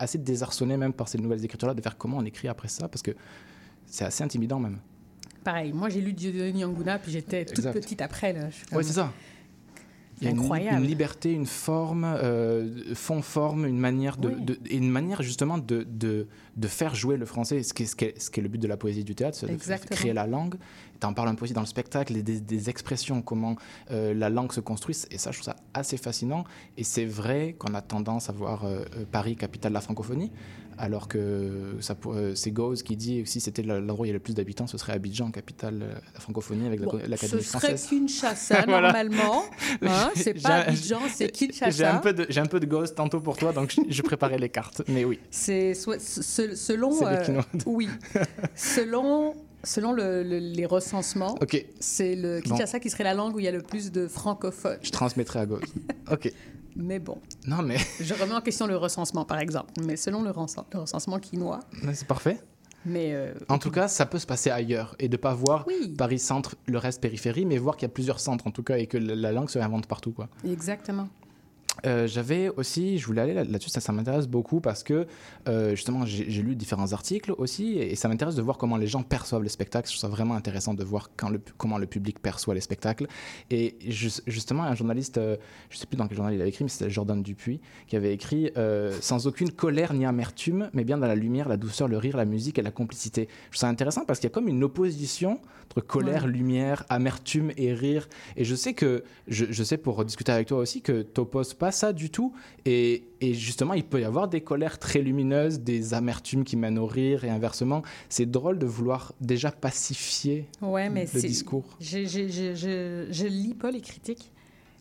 assez 0.00 0.18
désarçonné 0.18 0.76
même 0.76 0.92
par 0.92 1.08
ces 1.08 1.18
nouvelles 1.18 1.44
écritures-là 1.44 1.74
de 1.74 1.80
faire 1.80 1.96
comment 1.96 2.16
on 2.18 2.24
écrit 2.24 2.48
après 2.48 2.66
ça, 2.68 2.88
parce 2.88 3.02
que 3.02 3.12
c'est 3.86 4.04
assez 4.04 4.24
intimidant 4.24 4.58
même. 4.58 4.78
Pareil, 5.44 5.72
moi 5.72 5.88
j'ai 5.88 6.00
lu 6.00 6.12
Dieudonné 6.12 6.52
Nyanguna, 6.52 6.98
puis 6.98 7.12
j'étais 7.12 7.44
toute 7.44 7.64
petite 7.72 8.02
après. 8.02 8.34
Oui, 8.72 8.82
c'est 8.84 8.92
ça. 8.94 9.12
Il 10.20 10.24
y 10.24 10.26
a 10.28 10.30
une, 10.30 10.38
Incroyable. 10.40 10.80
une 10.82 10.86
liberté, 10.88 11.32
une 11.32 11.46
forme, 11.46 12.04
euh, 12.04 12.94
fond-forme, 12.94 13.66
une 13.66 13.78
manière 13.78 14.16
de, 14.16 14.28
Oui. 14.28 14.34
de- 14.42 14.58
et 14.66 14.76
une 14.76 14.90
manière 14.90 15.22
justement 15.22 15.58
de, 15.58 15.84
de, 15.88 16.26
de 16.56 16.68
faire 16.68 16.94
jouer 16.94 17.16
le 17.16 17.24
français, 17.24 17.62
ce 17.62 17.72
qui, 17.72 17.84
est, 17.84 17.86
ce, 17.86 17.94
qui 17.96 18.04
est, 18.06 18.20
ce 18.20 18.30
qui 18.30 18.40
est 18.40 18.42
le 18.42 18.48
but 18.48 18.58
de 18.60 18.66
la 18.66 18.76
poésie 18.76 19.04
du 19.04 19.14
théâtre, 19.14 19.38
c'est 19.38 19.46
de 19.46 19.84
créer 19.94 20.12
la 20.12 20.26
langue. 20.26 20.56
Tu 21.00 21.06
en 21.06 21.12
parles 21.12 21.28
un 21.28 21.34
peu 21.34 21.44
aussi 21.44 21.52
dans 21.54 21.60
le 21.60 21.66
spectacle, 21.66 22.16
et 22.16 22.22
des, 22.22 22.40
des 22.40 22.70
expressions, 22.70 23.22
comment 23.22 23.56
euh, 23.90 24.14
la 24.14 24.30
langue 24.30 24.52
se 24.52 24.60
construit, 24.60 24.96
et 25.10 25.18
ça 25.18 25.30
je 25.30 25.36
trouve 25.38 25.44
ça 25.52 25.56
assez 25.74 25.96
fascinant. 25.96 26.44
Et 26.76 26.84
c'est 26.84 27.04
vrai 27.04 27.54
qu'on 27.58 27.74
a 27.74 27.82
tendance 27.82 28.28
à 28.28 28.32
voir 28.32 28.64
euh, 28.64 28.80
euh, 28.96 29.04
Paris 29.10 29.36
capitale 29.36 29.70
de 29.72 29.74
la 29.74 29.80
francophonie, 29.80 30.32
alors 30.80 31.08
que 31.08 31.76
ça 31.80 31.96
euh, 32.06 32.34
c'est 32.36 32.50
Gauze 32.52 32.82
qui 32.84 32.96
dit 32.96 33.22
que 33.24 33.28
si 33.28 33.40
c'était 33.40 33.62
l'endroit 33.62 34.02
où 34.02 34.04
il 34.04 34.08
y 34.08 34.10
a 34.10 34.14
le 34.14 34.20
plus 34.20 34.34
d'habitants, 34.34 34.66
ce 34.68 34.78
serait 34.78 34.92
Abidjan, 34.92 35.30
capitale 35.32 35.78
de 35.78 35.84
la 36.14 36.20
francophonie 36.20 36.66
avec 36.66 36.80
la- 36.80 36.86
Bon, 36.86 36.98
l'Académie 37.06 37.42
ce 37.42 37.48
serait 37.48 37.58
française. 37.76 37.86
Kinshasa, 37.88 38.62
Voilà. 38.66 38.92
normalement. 38.92 39.42
Hein, 39.82 40.10
c'est 40.16 40.34
pas 40.40 40.62
Abidjan, 40.62 41.00
c'est 41.12 41.30
Kinshasa. 41.30 41.70
J'ai 41.70 41.84
un 41.84 41.98
peu 41.98 42.12
de, 42.12 42.26
j'ai 42.28 42.40
un 42.40 42.46
peu 42.46 42.60
de 42.60 42.66
Gauze 42.66 42.94
tantôt 42.94 43.20
pour 43.20 43.36
toi, 43.36 43.52
donc 43.52 43.72
je, 43.72 43.80
je 43.88 44.02
préparais 44.02 44.38
les 44.38 44.48
cartes. 44.50 44.82
Mais 44.88 45.04
oui, 45.04 45.18
C'est 45.30 45.74
selon. 45.74 46.90
Oui. 47.66 47.88
selon 48.54 49.34
selon 49.64 49.92
le- 49.92 50.22
le- 50.22 50.38
les 50.38 50.66
recensements, 50.66 51.34
ok, 51.40 51.64
c'est 51.80 52.14
le 52.14 52.40
Bon. 52.44 52.50
Kinshasa 52.50 52.80
qui 52.80 52.90
serait 52.90 53.04
la 53.04 53.14
langue 53.14 53.34
où 53.34 53.38
il 53.38 53.44
y 53.44 53.48
a 53.48 53.52
le 53.52 53.62
plus 53.62 53.90
de 53.92 54.06
francophones. 54.08 54.78
je 54.82 54.90
transmettrai 54.90 55.40
à 55.40 55.46
Gauze. 55.46 55.60
Ok, 56.10 56.32
Mais 56.76 56.98
bon, 57.00 57.18
non 57.46 57.62
mais 57.62 57.76
je 58.00 58.14
remets 58.14 58.34
en 58.34 58.40
question 58.40 58.66
le 58.66 58.76
recensement, 58.76 59.24
par 59.24 59.38
exemple. 59.40 59.72
Mais 59.84 59.96
selon 59.96 60.22
le, 60.22 60.30
recens- 60.30 60.64
le 60.72 60.78
recensement 60.80 61.18
quinoa. 61.18 61.60
c'est 61.92 62.06
parfait. 62.06 62.40
Mais. 62.86 63.12
euh, 63.12 63.34
En 63.48 63.58
tout 63.58 63.72
cas, 63.72 63.88
ça 63.88 64.06
peut 64.06 64.20
se 64.20 64.26
passer 64.26 64.50
ailleurs 64.50 64.94
et 65.00 65.08
de 65.08 65.16
pas 65.16 65.34
voir 65.34 65.64
Oui. 65.66 65.94
Paris 65.98 66.20
centre, 66.20 66.54
le 66.66 66.78
reste 66.78 67.00
périphérie, 67.02 67.44
mais 67.44 67.58
voir 67.58 67.76
qu'il 67.76 67.86
y 67.88 67.90
a 67.90 67.92
plusieurs 67.92 68.20
centres 68.20 68.46
en 68.46 68.52
tout 68.52 68.62
cas 68.62 68.78
et 68.78 68.86
que 68.86 68.96
la 68.96 69.16
la 69.16 69.32
langue 69.32 69.50
se 69.50 69.58
réinvente 69.58 69.86
partout 69.88 70.12
quoi. 70.12 70.28
Exactement. 70.46 71.08
Euh, 71.86 72.06
J'avais 72.06 72.48
aussi, 72.56 72.98
je 72.98 73.06
voulais 73.06 73.22
aller 73.22 73.34
là- 73.34 73.44
là-dessus, 73.44 73.70
ça, 73.70 73.80
ça 73.80 73.92
m'intéresse 73.92 74.26
beaucoup 74.26 74.60
parce 74.60 74.82
que 74.82 75.06
euh, 75.48 75.74
justement 75.76 76.04
j'ai 76.06 76.42
lu 76.42 76.56
différents 76.56 76.92
articles 76.92 77.32
aussi 77.38 77.78
et, 77.78 77.94
ça 77.94 78.08
m'intéresse 78.08 78.34
de 78.34 78.42
voir 78.42 78.58
comment 78.58 78.76
les 78.76 78.86
gens 78.86 79.02
perçoivent 79.02 79.42
le 79.42 79.48
spectacle. 79.48 79.88
Je 79.88 79.92
trouve 79.94 80.00
ça 80.00 80.08
vraiment 80.08 80.34
intéressant 80.34 80.74
de 80.74 80.84
voir 80.84 81.10
quand 81.16 81.28
le, 81.28 81.40
comment 81.56 81.78
le 81.78 81.86
public 81.86 82.18
perçoit 82.20 82.54
les 82.54 82.60
spectacles. 82.60 83.06
Et 83.50 83.76
ju- 83.86 84.10
justement, 84.26 84.62
un 84.64 84.74
journaliste, 84.74 85.18
euh, 85.18 85.36
je 85.70 85.78
sais 85.78 85.86
plus 85.86 85.96
dans 85.96 86.06
quel 86.08 86.16
journal 86.16 86.34
il 86.34 86.40
avait 86.40 86.50
écrit, 86.50 86.64
mais 86.64 86.70
c'était 86.70 86.90
Jordan 86.90 87.22
Dupuis, 87.22 87.60
qui 87.86 87.96
avait 87.96 88.12
écrit 88.12 88.50
euh, 88.56 88.96
sans 89.00 89.26
aucune 89.26 89.50
colère 89.50 89.94
ni 89.94 90.04
amertume, 90.06 90.70
mais 90.72 90.84
bien 90.84 90.98
dans 90.98 91.06
la 91.06 91.14
lumière, 91.14 91.48
la 91.48 91.56
douceur, 91.56 91.88
le 91.88 91.98
rire, 91.98 92.16
la 92.16 92.24
musique 92.24 92.58
et 92.58 92.62
la 92.62 92.70
complicité. 92.70 93.28
Je 93.50 93.56
trouve 93.56 93.60
ça 93.60 93.68
intéressant 93.68 94.04
parce 94.04 94.18
qu'il 94.18 94.28
y 94.28 94.32
a 94.32 94.34
comme 94.34 94.48
une 94.48 94.64
opposition 94.64 95.40
entre 95.70 95.80
colère, 95.82 96.26
lumière, 96.26 96.84
amertume 96.88 97.52
et 97.58 97.74
rire. 97.74 98.08
Et 98.36 98.44
je 98.44 98.54
sais 98.54 98.72
que, 98.72 99.04
je, 99.26 99.44
je 99.50 99.62
sais 99.62 99.76
pour 99.76 100.02
discuter 100.04 100.32
avec 100.32 100.48
toi 100.48 100.58
aussi, 100.58 100.80
que 100.80 101.02
tu 101.02 101.20
n'opposes 101.20 101.52
pas 101.68 101.72
ça 101.72 101.92
du 101.92 102.08
tout. 102.08 102.32
Et, 102.64 103.04
et 103.20 103.34
justement, 103.34 103.74
il 103.74 103.84
peut 103.84 104.00
y 104.00 104.04
avoir 104.04 104.26
des 104.26 104.40
colères 104.40 104.78
très 104.78 105.02
lumineuses, 105.02 105.60
des 105.60 105.92
amertumes 105.92 106.44
qui 106.44 106.56
mènent 106.56 106.78
au 106.78 106.86
rire 106.86 107.24
et 107.24 107.28
inversement. 107.28 107.82
C'est 108.08 108.24
drôle 108.24 108.58
de 108.58 108.64
vouloir 108.64 109.12
déjà 109.20 109.50
pacifier 109.50 110.46
Ouais, 110.62 110.88
mais 110.88 111.06
le 111.12 111.20
discours. 111.20 111.76
Je, 111.78 112.06
je, 112.06 112.26
je, 112.28 113.06
je, 113.10 113.26
lis 113.26 113.52
pas 113.52 113.70
les 113.70 113.82
critiques. 113.82 114.32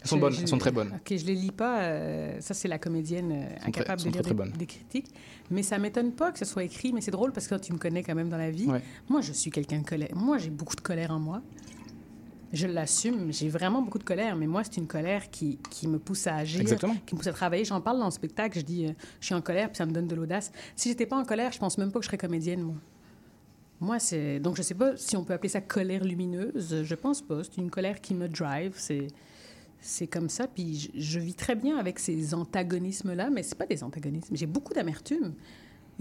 Elles 0.01 0.07
sont 0.07 0.17
bonnes, 0.17 0.33
elles 0.39 0.47
sont 0.47 0.57
très 0.57 0.71
bonnes. 0.71 0.93
Ok, 0.95 1.17
je 1.17 1.25
les 1.25 1.35
lis 1.35 1.51
pas. 1.51 1.81
euh, 1.81 2.37
ça, 2.39 2.53
c'est 2.53 2.69
la 2.69 2.79
comédienne 2.79 3.33
euh, 3.33 3.67
incapable 3.67 4.03
de 4.03 4.09
lire 4.09 4.21
très, 4.21 4.33
très 4.33 4.49
des, 4.57 4.65
critiques. 4.65 5.11
Mais 5.51 5.63
ça 5.63 5.77
m'étonne 5.79 6.13
pas 6.13 6.31
que 6.31 6.39
ce 6.39 6.45
soit 6.45 6.63
écrit. 6.63 6.93
Mais 6.93 7.01
c'est 7.01 7.11
drôle 7.11 7.33
parce 7.33 7.47
que 7.47 7.55
tu 7.55 7.73
me 7.73 7.77
connais 7.77 8.01
quand 8.01 8.15
même 8.15 8.29
dans 8.29 8.37
la 8.37 8.51
vie. 8.51 8.67
Ouais. 8.67 8.81
Moi, 9.09 9.19
je 9.19 9.33
suis 9.33 9.51
quelqu'un 9.51 9.79
de 9.79 9.85
colère. 9.85 10.15
Moi, 10.15 10.37
j'ai 10.37 10.51
beaucoup 10.51 10.77
de 10.77 10.81
colère 10.81 11.11
en 11.11 11.19
moi. 11.19 11.41
Je 12.53 12.65
l'assume. 12.67 13.31
J'ai 13.33 13.49
vraiment 13.49 13.81
beaucoup 13.81 13.99
de 13.99 14.03
colère. 14.03 14.35
Mais 14.35 14.47
moi, 14.47 14.63
c'est 14.63 14.77
une 14.77 14.87
colère 14.87 15.29
qui, 15.29 15.57
qui 15.69 15.87
me 15.87 15.99
pousse 15.99 16.27
à 16.27 16.35
agir, 16.35 16.61
Exactement. 16.61 16.95
qui 17.05 17.13
me 17.15 17.19
pousse 17.19 17.27
à 17.27 17.33
travailler. 17.33 17.65
J'en 17.65 17.81
parle 17.81 17.99
dans 17.99 18.05
le 18.05 18.11
spectacle. 18.11 18.57
Je 18.59 18.63
dis, 18.65 18.85
euh, 18.85 18.91
je 19.19 19.25
suis 19.27 19.35
en 19.35 19.41
colère, 19.41 19.67
puis 19.69 19.77
ça 19.77 19.85
me 19.85 19.91
donne 19.91 20.07
de 20.07 20.15
l'audace. 20.15 20.51
Si 20.75 20.89
j'étais 20.89 21.05
pas 21.05 21.17
en 21.17 21.25
colère, 21.25 21.51
je 21.51 21.59
pense 21.59 21.77
même 21.77 21.91
pas 21.91 21.99
que 21.99 22.03
je 22.03 22.07
serais 22.07 22.17
comédienne, 22.17 22.61
moi. 22.61 22.75
Moi, 23.79 23.99
c'est. 23.99 24.39
Donc, 24.39 24.55
je 24.55 24.61
sais 24.63 24.73
pas 24.73 24.95
si 24.97 25.15
on 25.17 25.23
peut 25.23 25.33
appeler 25.33 25.49
ça 25.49 25.61
colère 25.61 26.03
lumineuse. 26.03 26.83
Je 26.83 26.95
pense 26.95 27.21
pas. 27.21 27.43
C'est 27.43 27.57
une 27.57 27.69
colère 27.69 28.01
qui 28.01 28.13
me 28.15 28.27
drive. 28.27 28.73
C'est. 28.75 29.07
C'est 29.79 30.07
comme 30.07 30.29
ça. 30.29 30.47
Puis 30.47 30.89
je, 30.95 30.99
je 30.99 31.19
vis 31.19 31.35
très 31.35 31.53
bien 31.55 31.77
avec 31.77 31.99
ces 31.99 32.33
antagonismes-là, 32.33 33.29
mais 33.29 33.43
c'est 33.43 33.57
pas 33.57 33.67
des 33.67 33.83
antagonismes. 33.83 34.35
J'ai 34.35 34.47
beaucoup 34.47 34.73
d'amertume. 34.73 35.33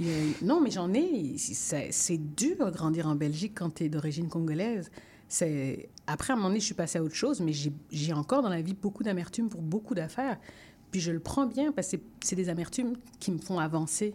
A- 0.00 0.02
Non, 0.42 0.60
mais 0.62 0.70
j'en 0.70 0.92
ai. 0.94 1.34
C'est 1.36 1.92
c'est 1.92 2.16
dur 2.18 2.64
de 2.64 2.70
grandir 2.70 3.06
en 3.08 3.14
Belgique 3.14 3.52
quand 3.56 3.74
tu 3.74 3.84
es 3.84 3.88
d'origine 3.90 4.28
congolaise. 4.28 4.90
C'est 5.28 5.88
Après, 6.08 6.32
à 6.32 6.34
un 6.34 6.36
moment 6.36 6.48
donné, 6.50 6.60
je 6.60 6.66
suis 6.66 6.74
passée 6.74 6.98
à 6.98 7.02
autre 7.02 7.16
chose, 7.16 7.40
mais 7.40 7.52
j'ai- 7.52 7.72
j'ai 7.90 8.12
encore 8.12 8.42
dans 8.42 8.48
la 8.48 8.62
vie 8.62 8.74
beaucoup 8.74 9.02
d'amertume 9.02 9.48
pour 9.48 9.60
beaucoup 9.60 9.94
d'affaires. 9.94 10.38
Puis 10.92 11.00
je 11.00 11.10
le 11.10 11.18
prends 11.18 11.46
bien 11.46 11.72
parce 11.72 11.88
que 11.88 11.96
c'est- 11.96 12.02
c'est 12.28 12.36
des 12.36 12.48
amertumes 12.48 12.94
qui 13.18 13.32
me 13.32 13.38
font 13.38 13.58
avancer. 13.58 14.14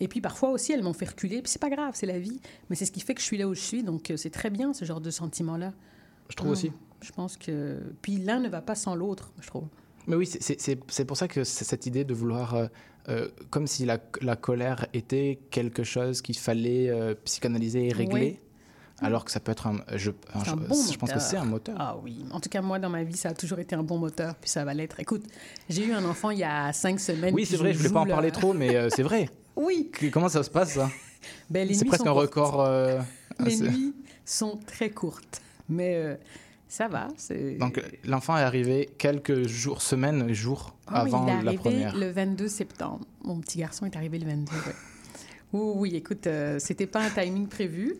Et 0.00 0.08
puis 0.08 0.20
parfois 0.20 0.50
aussi, 0.50 0.72
elles 0.72 0.82
m'ont 0.82 0.94
fait 0.94 1.08
reculer. 1.08 1.42
Puis 1.42 1.52
c'est 1.52 1.60
pas 1.60 1.70
grave, 1.70 1.92
c'est 1.94 2.06
la 2.06 2.18
vie. 2.18 2.40
Mais 2.68 2.74
c'est 2.76 2.86
ce 2.86 2.90
qui 2.90 2.98
fait 3.00 3.14
que 3.14 3.20
je 3.20 3.26
suis 3.26 3.38
là 3.38 3.46
où 3.46 3.54
je 3.54 3.60
suis. 3.60 3.84
Donc 3.84 4.10
euh, 4.10 4.16
c'est 4.16 4.30
très 4.30 4.50
bien 4.50 4.72
ce 4.72 4.84
genre 4.84 5.00
de 5.00 5.10
sentiment-là. 5.10 5.72
Je 6.28 6.34
trouve 6.34 6.48
Non, 6.48 6.52
aussi. 6.54 6.72
Je 7.02 7.12
pense 7.12 7.36
que. 7.36 7.78
Puis 8.02 8.16
l'un 8.16 8.40
ne 8.40 8.48
va 8.48 8.62
pas 8.62 8.74
sans 8.74 8.96
l'autre, 8.96 9.32
je 9.40 9.46
trouve. 9.46 9.68
Mais 10.08 10.16
oui, 10.16 10.26
c'est- 10.26 10.42
c'est 10.42 10.60
c'est- 10.60 10.80
c'est 10.88 11.04
pour 11.04 11.16
ça 11.16 11.28
que 11.28 11.44
c'est 11.44 11.64
cette 11.64 11.86
idée 11.86 12.02
de 12.04 12.14
vouloir, 12.14 12.54
euh, 12.54 12.66
euh, 13.08 13.28
comme 13.50 13.68
si 13.68 13.84
la, 13.84 14.00
la 14.22 14.34
colère 14.34 14.86
était 14.92 15.38
quelque 15.50 15.84
chose 15.84 16.20
qu'il 16.20 16.36
fallait 16.36 16.88
euh, 16.90 17.14
psychanalyser 17.24 17.86
et 17.86 17.92
régler, 17.92 18.20
Oui. 18.20 18.38
Alors 19.02 19.24
que 19.24 19.30
ça 19.30 19.40
peut 19.40 19.52
être 19.52 19.66
un... 19.66 19.76
Je, 19.96 20.10
un 20.34 20.44
je- 20.44 20.54
bon 20.54 20.74
je 20.90 20.96
pense 20.98 21.12
que 21.12 21.18
c'est 21.20 21.36
un 21.36 21.44
moteur. 21.44 21.76
Ah 21.78 21.96
oui. 22.02 22.24
En 22.32 22.40
tout 22.40 22.48
cas, 22.48 22.60
moi, 22.62 22.78
dans 22.78 22.90
ma 22.90 23.02
vie, 23.04 23.16
ça 23.16 23.30
a 23.30 23.34
toujours 23.34 23.58
été 23.58 23.74
un 23.74 23.82
bon 23.82 23.98
moteur. 23.98 24.34
Puis 24.36 24.50
ça 24.50 24.64
va 24.64 24.74
l'être. 24.74 25.00
Écoute, 25.00 25.24
j'ai 25.68 25.86
eu 25.86 25.92
un 25.92 26.04
enfant 26.04 26.30
il 26.30 26.38
y 26.38 26.44
a 26.44 26.72
cinq 26.72 27.00
semaines. 27.00 27.34
oui, 27.34 27.44
c'est 27.46 27.56
vrai, 27.56 27.72
je 27.72 27.78
voulais 27.78 27.88
joue, 27.88 27.94
pas 27.94 28.00
en 28.00 28.04
là. 28.04 28.14
parler 28.14 28.30
trop, 28.30 28.52
mais 28.54 28.74
euh, 28.76 28.88
c'est 28.90 29.02
vrai. 29.02 29.28
Oui. 29.54 29.90
Que- 29.92 30.06
Comment 30.06 30.30
ça 30.30 30.42
se 30.42 30.48
passe, 30.48 30.72
ça? 30.72 30.88
Ben, 31.50 31.68
C'est 31.74 31.84
presque 31.84 32.06
un 32.06 32.10
record. 32.12 32.62
euh, 32.62 32.98
Les 33.44 33.58
nuits 33.60 33.94
sont 34.24 34.58
très 34.66 34.88
courtes. 34.88 35.42
Mais 35.68 35.94
euh, 35.96 36.14
ça 36.68 36.88
va. 36.88 37.08
Donc 37.60 37.82
l'enfant 38.04 38.36
est 38.38 38.42
arrivé 38.42 38.88
quelques 38.96 39.46
jours, 39.46 39.82
semaines, 39.82 40.32
jours 40.32 40.74
Ah 40.86 41.04
oui, 41.04 41.10
avant 41.12 41.26
il 41.26 41.28
est 41.28 41.32
la 41.32 41.38
arrivé 41.50 41.56
première. 41.58 41.96
le 41.96 42.10
22 42.10 42.48
septembre. 42.48 43.04
Mon 43.24 43.38
petit 43.40 43.58
garçon 43.58 43.84
est 43.84 43.94
arrivé 43.94 44.18
le 44.18 44.26
22. 44.26 44.52
ouais. 44.52 44.58
Oui, 45.52 45.72
oui, 45.76 45.96
écoute, 45.96 46.26
euh, 46.26 46.58
c'était 46.58 46.86
pas 46.86 47.02
un 47.02 47.10
timing 47.10 47.46
prévu. 47.46 47.96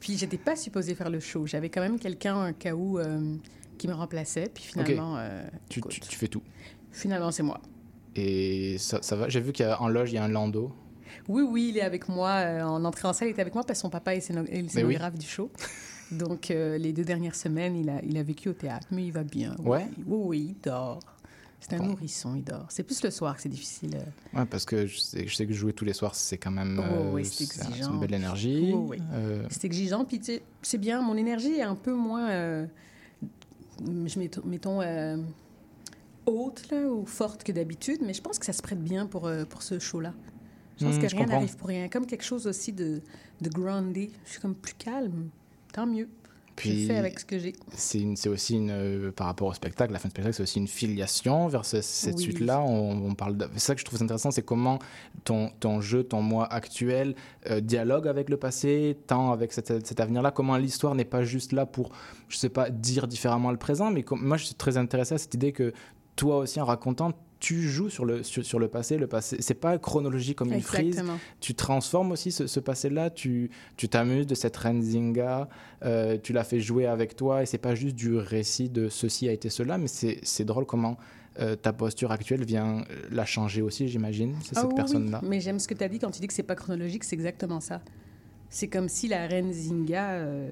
Puis 0.00 0.16
j'étais 0.18 0.36
pas 0.38 0.56
supposée 0.56 0.94
faire 0.94 1.10
le 1.10 1.20
show. 1.20 1.46
J'avais 1.46 1.68
quand 1.70 1.80
même 1.80 1.98
quelqu'un, 1.98 2.36
un 2.36 2.52
cas 2.52 2.74
où, 2.74 2.98
euh, 2.98 3.36
qui 3.78 3.88
me 3.88 3.94
remplaçait. 3.94 4.50
Puis 4.52 4.64
finalement, 4.64 5.16
euh, 5.18 5.46
Tu, 5.68 5.78
écoute, 5.80 5.92
tu- 5.92 6.00
tu 6.00 6.16
fais 6.16 6.28
tout. 6.28 6.42
finalement 6.92 7.30
c'est 7.30 7.42
moi. 7.42 7.60
Et 8.14 8.76
ça, 8.78 9.00
ça 9.02 9.16
va? 9.16 9.28
J'ai 9.28 9.40
vu 9.40 9.52
qu'en 9.52 9.88
loge, 9.88 10.12
il 10.12 10.14
y 10.14 10.18
a 10.18 10.24
un 10.24 10.28
landau. 10.28 10.72
Oui, 11.28 11.42
oui, 11.42 11.68
il 11.70 11.78
est 11.78 11.82
avec 11.82 12.08
moi. 12.08 12.30
euh, 12.30 12.62
en 12.62 12.84
entrée 12.84 13.08
en 13.08 13.12
salle, 13.12 13.28
il 13.28 13.36
est 13.36 13.40
avec 13.40 13.54
moi 13.54 13.64
parce 13.64 13.78
que 13.78 13.82
son 13.82 13.90
papa 13.90 14.14
est, 14.14 14.20
scéno- 14.20 14.46
est 14.46 14.56
le 14.58 14.62
oui. 14.64 14.68
scénographe 14.70 15.18
du 15.18 15.26
show. 15.26 15.50
Donc, 16.12 16.50
euh, 16.50 16.78
les 16.78 16.92
deux 16.92 17.04
dernières 17.04 17.34
semaines, 17.34 17.74
il 17.76 17.90
a, 17.90 18.00
il 18.04 18.16
a 18.16 18.22
vécu 18.22 18.48
au 18.48 18.52
théâtre, 18.52 18.86
mais 18.92 19.04
il 19.04 19.12
va 19.12 19.24
bien. 19.24 19.56
Oui. 19.58 19.78
Oui, 19.98 20.04
oui, 20.06 20.46
il 20.56 20.60
dort. 20.62 21.00
C'est 21.60 21.72
un 21.74 21.78
Bon. 21.78 21.86
nourrisson, 21.86 22.34
il 22.36 22.44
dort. 22.44 22.66
C'est 22.68 22.82
plus 22.84 23.02
le 23.02 23.10
soir 23.10 23.34
que 23.34 23.42
c'est 23.42 23.48
difficile. 23.48 23.98
Ouais, 24.34 24.44
parce 24.44 24.64
que 24.64 24.86
je 24.86 24.98
sais, 25.00 25.26
je 25.26 25.34
sais 25.34 25.46
que 25.46 25.52
jouer 25.52 25.72
tous 25.72 25.84
les 25.84 25.94
soirs, 25.94 26.14
c'est 26.14 26.38
quand 26.38 26.50
même. 26.52 26.78
Oh, 26.78 26.82
euh, 26.84 27.12
oui, 27.12 27.24
c'est 27.24 27.44
exigeant. 27.44 27.94
une 27.94 28.00
belle 28.00 28.14
énergie. 28.14 28.70
Oh, 28.74 28.86
oui. 28.90 28.98
Euh, 29.12 29.46
C'est 29.50 29.64
exigeant, 29.64 30.04
puis 30.04 30.18
tu 30.20 30.26
sais, 30.26 30.42
c'est 30.62 30.78
bien. 30.78 31.00
Mon 31.02 31.16
énergie 31.16 31.54
est 31.54 31.62
un 31.62 31.74
peu 31.74 31.92
moins, 31.94 32.28
euh, 32.30 32.66
je 33.84 34.18
mettons, 34.18 34.42
mettons, 34.44 34.80
euh, 34.82 35.16
haute 36.26 36.70
là, 36.70 36.86
ou 36.88 37.04
forte 37.06 37.42
que 37.42 37.52
d'habitude, 37.52 38.00
mais 38.04 38.14
je 38.14 38.22
pense 38.22 38.38
que 38.38 38.46
ça 38.46 38.52
se 38.52 38.62
prête 38.62 38.82
bien 38.82 39.06
pour, 39.06 39.30
pour 39.48 39.62
ce 39.62 39.78
show-là. 39.78 40.12
Je 40.78 40.84
pense 40.84 40.96
Hmm, 40.96 41.00
que 41.00 41.06
rien 41.06 41.26
n'arrive 41.26 41.56
pour 41.56 41.68
rien. 41.68 41.88
Comme 41.88 42.04
quelque 42.06 42.24
chose 42.24 42.46
aussi 42.46 42.72
de, 42.72 43.00
de 43.40 43.48
groundé. 43.48 44.10
Je 44.26 44.32
suis 44.32 44.40
comme 44.40 44.54
plus 44.54 44.74
calme. 44.74 45.30
Tant 45.72 45.86
mieux. 45.86 46.08
Puis- 46.56 46.82
je 46.82 46.86
fais 46.86 46.96
avec 46.96 47.20
ce 47.20 47.24
que 47.26 47.38
j'ai. 47.38 47.52
c'est 47.72 48.28
aussi 48.28 48.54
une 48.56 48.70
euh, 48.70 49.12
par 49.12 49.26
rapport 49.26 49.48
au 49.48 49.52
spectacle 49.52 49.92
la 49.92 49.98
fin 49.98 50.08
du 50.08 50.12
spectacle 50.12 50.34
c'est 50.34 50.42
aussi 50.42 50.58
une 50.58 50.66
filiation 50.68 51.48
vers 51.48 51.64
ce- 51.66 51.82
cette 51.82 52.16
Oui. 52.16 52.22
suite 52.22 52.40
là 52.40 52.60
on, 52.62 53.08
on 53.10 53.14
parle 53.14 53.36
de- 53.36 53.48
c'est 53.54 53.60
ça 53.60 53.74
que 53.74 53.80
je 53.80 53.84
trouve 53.84 54.02
intéressant 54.02 54.30
c'est 54.30 54.42
comment 54.42 54.78
ton, 55.24 55.50
ton 55.60 55.80
jeu 55.80 56.02
ton 56.02 56.22
moi 56.22 56.46
actuel 56.52 57.14
euh, 57.50 57.60
dialogue 57.60 58.08
avec 58.08 58.30
le 58.30 58.36
passé 58.38 58.96
tant 59.06 59.32
avec 59.32 59.52
cet, 59.52 59.86
cet 59.86 60.00
avenir 60.00 60.22
là 60.22 60.30
comment 60.30 60.56
l'histoire 60.56 60.94
n'est 60.94 61.04
pas 61.04 61.24
juste 61.24 61.52
là 61.52 61.66
pour 61.66 61.90
je 62.28 62.36
sais 62.38 62.48
pas 62.48 62.70
dire 62.70 63.06
différemment 63.06 63.50
le 63.50 63.58
présent 63.58 63.90
mais 63.90 64.02
comme, 64.02 64.24
moi 64.24 64.36
je 64.38 64.46
suis 64.46 64.54
très 64.54 64.76
intéressé 64.78 65.14
à 65.14 65.18
cette 65.18 65.34
idée 65.34 65.52
que 65.52 65.72
toi 66.16 66.38
aussi 66.38 66.60
en 66.60 66.64
racontant 66.64 67.12
tu 67.38 67.60
joues 67.60 67.90
sur 67.90 68.06
le 68.06 68.22
sur, 68.22 68.42
sur 68.44 68.58
le 68.58 68.68
passé 68.68 68.96
le 68.96 69.06
passé 69.06 69.36
c'est 69.40 69.52
pas 69.54 69.76
chronologique 69.78 70.38
comme 70.38 70.52
une 70.54 70.62
frise 70.62 71.02
tu 71.38 71.54
transformes 71.54 72.12
aussi 72.12 72.32
ce, 72.32 72.46
ce 72.46 72.60
passé-là, 72.60 73.10
tu 73.10 73.50
tu 73.76 73.88
t'amuses 73.90 74.26
de 74.26 74.34
cette 74.34 74.56
reine 74.56 74.80
Zinga, 74.82 75.46
euh, 75.84 76.16
tu 76.22 76.32
la 76.32 76.44
fais 76.44 76.60
jouer 76.60 76.86
avec 76.86 77.14
toi, 77.14 77.42
et 77.42 77.46
c'est 77.46 77.58
pas 77.58 77.74
juste 77.74 77.94
du 77.94 78.16
récit 78.16 78.70
de 78.70 78.88
ceci 78.88 79.28
a 79.28 79.32
été 79.32 79.50
cela, 79.50 79.76
mais 79.76 79.86
c'est 79.88 80.18
c'est 80.22 80.46
drôle 80.46 80.64
comment 80.64 80.96
euh, 81.38 81.54
ta 81.54 81.74
posture 81.74 82.10
actuelle 82.12 82.42
vient 82.46 82.78
euh, 82.78 82.84
la 83.10 83.26
changer 83.26 83.60
aussi, 83.60 83.86
j'imagine, 83.88 84.34
c'est 84.42 84.56
Ah 84.56 84.62
cette 84.62 84.70
oui, 84.70 84.74
personne-là. 84.76 85.20
oui. 85.22 85.28
Mais 85.28 85.40
j'aime 85.40 85.58
ce 85.58 85.68
que 85.68 85.74
tu 85.74 85.84
as 85.84 85.88
dit 85.90 85.98
quand 85.98 86.10
tu 86.10 86.20
dis 86.22 86.26
que 86.26 86.32
c'est 86.32 86.42
pas 86.42 86.54
chronologique, 86.54 87.04
c'est 87.04 87.14
exactement 87.16 87.60
ça. 87.60 87.82
C'est 88.48 88.68
comme 88.68 88.88
si 88.88 89.06
la 89.08 89.26
reine 89.26 89.52
Zinga, 89.52 90.12
euh, 90.12 90.48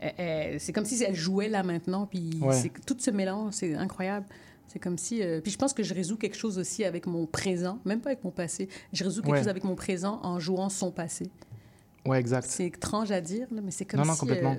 elle- 0.00 0.14
elle- 0.16 0.60
c'est 0.60 0.72
comme 0.72 0.84
si 0.84 1.00
elle 1.04 1.14
jouait 1.14 1.48
là 1.48 1.62
maintenant, 1.62 2.06
puis 2.06 2.38
Ouais. 2.42 2.54
c'est 2.54 2.72
tout 2.84 2.96
ce 2.98 3.12
mélange, 3.12 3.52
c'est 3.54 3.74
incroyable. 3.76 4.26
C'est 4.68 4.78
comme 4.78 4.98
si. 4.98 5.22
euh, 5.22 5.40
puis 5.40 5.50
je 5.50 5.58
pense 5.58 5.72
que 5.72 5.82
je 5.82 5.94
résous 5.94 6.16
quelque 6.16 6.36
chose 6.36 6.58
aussi 6.58 6.84
avec 6.84 7.06
mon 7.06 7.26
présent, 7.26 7.80
même 7.84 8.00
pas 8.00 8.10
avec 8.10 8.22
mon 8.22 8.30
passé. 8.30 8.68
Je 8.92 9.02
résous 9.02 9.22
quelque 9.22 9.32
Ouais. 9.32 9.38
chose 9.38 9.48
avec 9.48 9.64
mon 9.64 9.74
présent 9.74 10.20
en 10.22 10.38
jouant 10.38 10.68
son 10.68 10.90
passé. 10.92 11.30
Ouais, 12.06 12.20
exact. 12.20 12.46
C'est 12.48 12.66
étrange 12.66 13.10
à 13.10 13.20
dire, 13.20 13.46
mais 13.50 13.70
c'est 13.70 13.84
comme 13.86 14.00
Non, 14.00 14.06
non, 14.06 14.12
si. 14.14 14.20
complètement. 14.20 14.52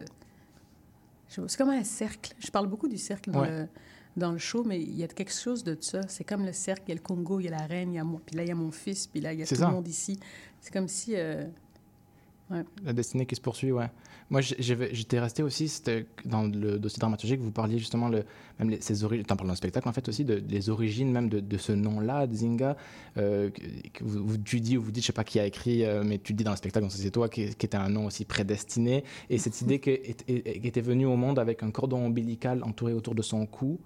euh, 1.38 1.44
c'est 1.48 1.58
comme 1.58 1.70
un 1.70 1.84
cercle. 1.84 2.34
Je 2.40 2.50
parle 2.52 2.68
beaucoup 2.68 2.88
du 2.88 2.98
cercle 2.98 3.32
dans, 3.32 3.42
Ouais. 3.42 3.52
le, 3.52 3.68
dans 4.18 4.32
le 4.32 4.38
show, 4.40 4.64
mais 4.64 4.82
il 4.82 4.98
y 4.98 5.04
a 5.04 5.08
quelque 5.08 5.32
chose 5.34 5.64
de 5.64 5.78
ça. 5.80 6.02
C'est 6.08 6.24
comme 6.24 6.46
le 6.46 6.54
cercle. 6.54 6.84
Il 6.88 6.90
y 6.90 6.92
a 6.94 6.96
le 6.96 7.02
Congo, 7.02 7.40
il 7.40 7.46
y 7.46 7.48
a 7.48 7.52
la 7.52 7.66
reine, 7.68 7.94
il 7.94 7.96
y 7.96 8.00
a 8.00 8.04
moi, 8.04 8.20
puis 8.26 8.36
là, 8.36 8.44
il 8.44 8.50
y 8.50 8.52
a 8.52 8.56
mon 8.56 8.72
fils, 8.72 9.08
puis 9.08 9.22
là, 9.22 9.32
il 9.34 9.40
y 9.40 9.44
a 9.44 9.46
tout 9.46 9.56
le 9.56 9.68
monde 9.68 9.88
ici. 9.88 10.20
C'est 10.60 10.74
comme 10.74 10.88
si. 10.88 11.14
euh, 11.16 11.46
La 12.84 12.94
destinée 12.94 13.26
qui 13.26 13.36
se 13.36 13.42
poursuit, 13.42 13.72
ouais. 13.72 13.90
Moi, 14.32 14.42
j'étais 14.42 15.20
resté 15.20 15.42
aussi 15.44 15.72
dans 16.26 16.44
le 16.44 16.78
dossier 16.80 17.00
dramaturgique, 17.00 17.40
vous 17.42 17.52
parliez 17.52 17.80
justement, 17.80 18.10
le, 18.10 18.24
même 18.60 18.70
les, 18.70 18.80
ces 18.82 19.04
origines, 19.04 19.26
dans 19.28 19.44
le 19.44 19.56
spectacle 19.56 19.88
en 19.90 19.92
fait 19.92 20.08
aussi, 20.08 20.24
de, 20.24 20.38
des 20.40 20.70
origines 20.70 21.12
même 21.12 21.30
de, 21.30 21.40
de 21.40 21.58
ce 21.58 21.72
nom-là, 21.72 22.28
Zinga, 22.32 22.76
euh, 23.18 23.50
que, 23.50 23.62
que 23.92 24.04
vous, 24.04 24.24
vous- 24.26 24.38
tu 24.38 24.62
dis 24.62 24.78
ou 24.78 24.82
vous 24.84 24.92
dites, 24.92 25.04
je 25.04 25.08
sais 25.08 25.14
pas 25.14 25.24
qui 25.24 25.40
a 25.40 25.46
écrit, 25.46 25.84
euh, 25.84 26.04
mais 26.06 26.20
tu 26.20 26.34
dis 26.34 26.44
dans 26.44 26.52
le 26.52 26.58
spectacle, 26.58 26.84
donc 26.86 26.92
c'est 26.92 27.10
toi, 27.12 27.28
qui, 27.30 27.56
qui 27.56 27.66
était 27.66 27.78
un 27.78 27.90
nom 27.90 28.06
aussi 28.06 28.24
prédestiné, 28.26 29.04
et 29.32 29.38
cette 29.40 29.60
idée 29.62 29.80
qui 29.80 29.92
était, 29.92 30.82
venue 30.82 31.06
au 31.08 31.16
monde 31.16 31.40
avec 31.40 31.64
un 31.64 31.72
cordon 31.72 32.06
ombilical 32.06 32.64
entouré 32.64 32.94
autour 32.94 33.16
de 33.16 33.22
son 33.24 33.46
cou, 33.48 33.80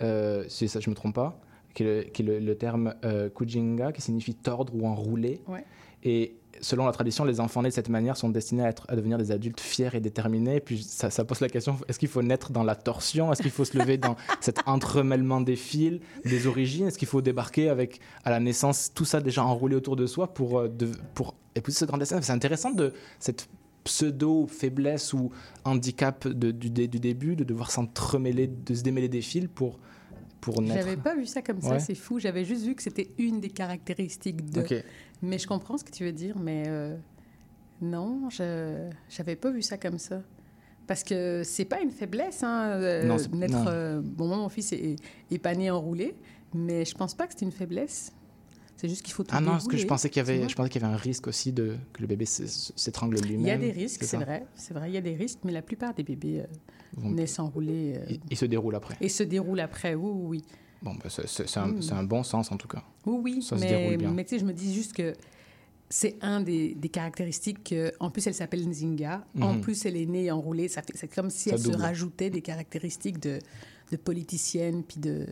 euh, 0.00 0.44
si 0.48 0.68
ça 0.68 0.80
je 0.80 0.88
me 0.90 0.94
trompe 0.94 1.14
pas, 1.14 1.38
qui 1.74 1.82
est 1.82 1.86
le, 1.86 2.02
qui 2.10 2.22
est 2.22 2.24
le, 2.24 2.38
le 2.40 2.54
terme 2.56 2.94
euh, 3.04 3.28
kujinga, 3.30 3.92
qui 3.92 4.00
signifie 4.02 4.34
tordre 4.34 4.74
ou 4.74 4.86
enrouler. 4.86 5.40
Ouais. 5.48 5.64
Et 6.02 6.34
selon 6.62 6.86
la 6.86 6.92
tradition, 6.92 7.24
les 7.24 7.40
enfants 7.40 7.60
nés 7.62 7.68
de 7.68 7.74
cette 7.74 7.88
manière 7.90 8.16
sont 8.16 8.30
destinés 8.30 8.62
à, 8.64 8.68
être, 8.68 8.86
à 8.88 8.96
devenir 8.96 9.18
des 9.18 9.30
adultes 9.32 9.60
fiers 9.60 9.90
et 9.92 10.00
déterminés. 10.00 10.60
Puis 10.60 10.82
ça, 10.82 11.10
pose 11.24 11.40
la 11.40 11.48
question 11.48 11.76
est-ce 11.88 11.98
qu'il 11.98 12.08
faut 12.08 12.22
naître 12.22 12.52
dans 12.52 12.62
la 12.62 12.74
torsion? 12.76 13.32
Est-ce 13.32 13.42
qu'il 13.42 13.50
faut 13.50 13.64
se 13.64 13.76
lever 13.76 13.98
dans 13.98 14.16
cet 14.40 14.60
entremêlement 14.66 15.40
des 15.40 15.56
fils, 15.56 16.00
des 16.24 16.46
origines? 16.46 16.86
Est-ce 16.86 16.98
qu'il 16.98 17.08
faut 17.08 17.20
débarquer 17.20 17.68
avec, 17.68 18.00
à 18.24 18.30
la 18.30 18.40
naissance, 18.40 18.90
tout 18.94 19.04
ça 19.04 19.20
déjà 19.20 19.44
enroulé 19.44 19.76
autour 19.76 19.96
de 19.96 20.06
soi 20.06 20.32
pour, 20.32 20.60
euh, 20.60 20.68
de- 20.68 20.92
pour 21.14 21.34
épouser 21.54 21.78
ce 21.80 21.84
grand 21.84 21.98
destin? 21.98 22.22
C'est 22.22 22.32
intéressant 22.32 22.70
de 22.70 22.92
cette 23.18 23.48
pseudo-faiblesse 23.84 25.12
ou 25.12 25.30
handicap 25.64 26.26
du, 26.28 26.52
du 26.70 26.88
début, 27.00 27.36
de 27.36 27.44
devoir 27.44 27.70
s'entremêler, 27.70 28.46
de 28.46 28.74
se 28.74 28.82
démêler 28.82 29.08
des 29.08 29.22
fils 29.22 29.48
pour, 29.52 29.78
pour 30.42 30.60
naître. 30.60 30.74
J'avais 30.74 30.96
pas 30.98 31.14
vu 31.14 31.24
ça 31.24 31.40
comme 31.40 31.62
ça, 31.62 31.70
Ouais. 31.70 31.78
c'est 31.80 31.94
fou. 31.94 32.18
J'avais 32.18 32.44
juste 32.44 32.64
vu 32.66 32.74
que 32.74 32.82
c'était 32.82 33.08
une 33.16 33.40
des 33.40 33.48
caractéristiques 33.48 34.44
de. 34.50 34.62
Mais 35.22 35.38
je 35.38 35.46
comprends 35.46 35.78
ce 35.78 35.84
que 35.84 35.90
tu 35.92 36.04
veux 36.04 36.12
dire, 36.12 36.36
mais 36.38 36.64
euh, 36.66 36.94
non, 37.80 38.28
je 38.28 38.90
j'avais 39.08 39.36
pas 39.36 39.50
vu 39.50 39.62
ça 39.62 39.78
comme 39.78 39.98
ça. 39.98 40.22
Parce 40.86 41.04
que 41.04 41.42
c'est 41.44 41.64
pas 41.64 41.80
une 41.80 41.92
faiblesse, 41.92 42.42
hein, 42.42 42.70
euh, 42.72 43.04
Non, 43.04 43.16
naître. 43.32 43.64
euh, 43.68 44.00
bon, 44.02 44.26
moi, 44.26 44.36
mon 44.36 44.48
fils 44.48 44.72
est, 44.72 44.96
est 45.30 45.38
pas 45.38 45.54
né 45.54 45.70
enroulé, 45.70 46.14
mais 46.52 46.84
je 46.84 46.94
pense 46.94 47.14
pas 47.14 47.26
que 47.28 47.34
c'est 47.36 47.44
une 47.44 47.52
faiblesse. 47.52 48.12
C'est 48.76 48.88
juste 48.88 49.02
qu'il 49.02 49.14
faut 49.14 49.22
tout 49.22 49.30
Ah 49.32 49.40
non, 49.40 49.52
parce 49.52 49.68
que 49.68 49.76
je 49.76 49.86
pensais 49.86 50.10
qu'il 50.10 50.18
y 50.18 50.28
avait, 50.28 50.48
je 50.48 50.56
pensais 50.56 50.68
qu'il 50.68 50.82
y 50.82 50.84
avait 50.84 50.92
un 50.92 50.96
risque 50.96 51.28
aussi 51.28 51.52
de 51.52 51.76
que 51.92 52.00
le 52.00 52.08
bébé 52.08 52.24
s'étrangle 52.26 53.16
lui-même. 53.20 53.40
Il 53.42 53.46
y 53.46 53.50
a 53.52 53.56
des 53.58 53.70
risques, 53.70 54.02
c'est 54.02 54.16
vrai. 54.16 54.44
C'est 54.56 54.74
vrai, 54.74 54.90
il 54.90 54.94
y 54.94 54.96
a 54.96 55.00
des 55.00 55.14
risques, 55.14 55.38
mais 55.44 55.52
la 55.52 55.62
plupart 55.62 55.94
des 55.94 56.02
bébés 56.02 56.40
euh, 56.40 56.46
Vont- 56.96 57.10
naissent 57.10 57.38
enroulés 57.38 57.94
euh, 57.96 58.04
Il, 58.10 58.20
il 58.30 58.36
se 58.36 58.44
déroule 58.44 58.74
après. 58.74 58.96
et 59.00 59.08
se 59.08 59.22
déroulent 59.22 59.60
après. 59.60 59.94
Oui, 59.94 60.10
oui. 60.14 60.42
Bon, 60.82 60.94
bah, 60.94 61.08
c'est 61.08 61.26
c'est- 61.28 61.58
un, 61.58 62.02
bon 62.02 62.22
sens 62.22 62.50
en 62.52 62.56
tout 62.56 62.68
cas. 62.68 62.82
Oui, 63.06 63.18
oui, 63.36 63.42
Ça 63.42 63.56
mais, 63.56 63.68
déroule 63.96 64.12
mais 64.14 64.24
tu 64.24 64.30
sais, 64.30 64.38
je 64.40 64.44
me 64.44 64.52
dis 64.52 64.74
juste 64.74 64.92
que 64.92 65.14
c'est 65.88 66.16
un 66.22 66.40
des, 66.40 66.74
des 66.74 66.88
caractéristiques. 66.88 67.62
que- 67.64 67.92
en 68.00 68.10
plus, 68.10 68.26
elle 68.26 68.34
s'appelle 68.34 68.66
Nzinga. 68.68 69.24
En 69.40 69.54
Mhm. 69.54 69.60
plus, 69.60 69.86
elle 69.86 69.96
est 69.96 70.06
née 70.06 70.30
enroulée. 70.30 70.68
Ça 70.68 70.82
fait, 70.82 70.96
c'est 70.96 71.08
comme 71.08 71.30
si 71.30 71.50
Ça 71.50 71.54
elle 71.56 71.62
double. 71.62 71.76
se 71.76 71.80
rajoutait 71.80 72.30
des 72.30 72.40
caractéristiques 72.42 73.20
de, 73.20 73.38
de 73.90 73.96
politicienne, 73.96 74.82
puis 74.82 74.98
de, 75.00 75.26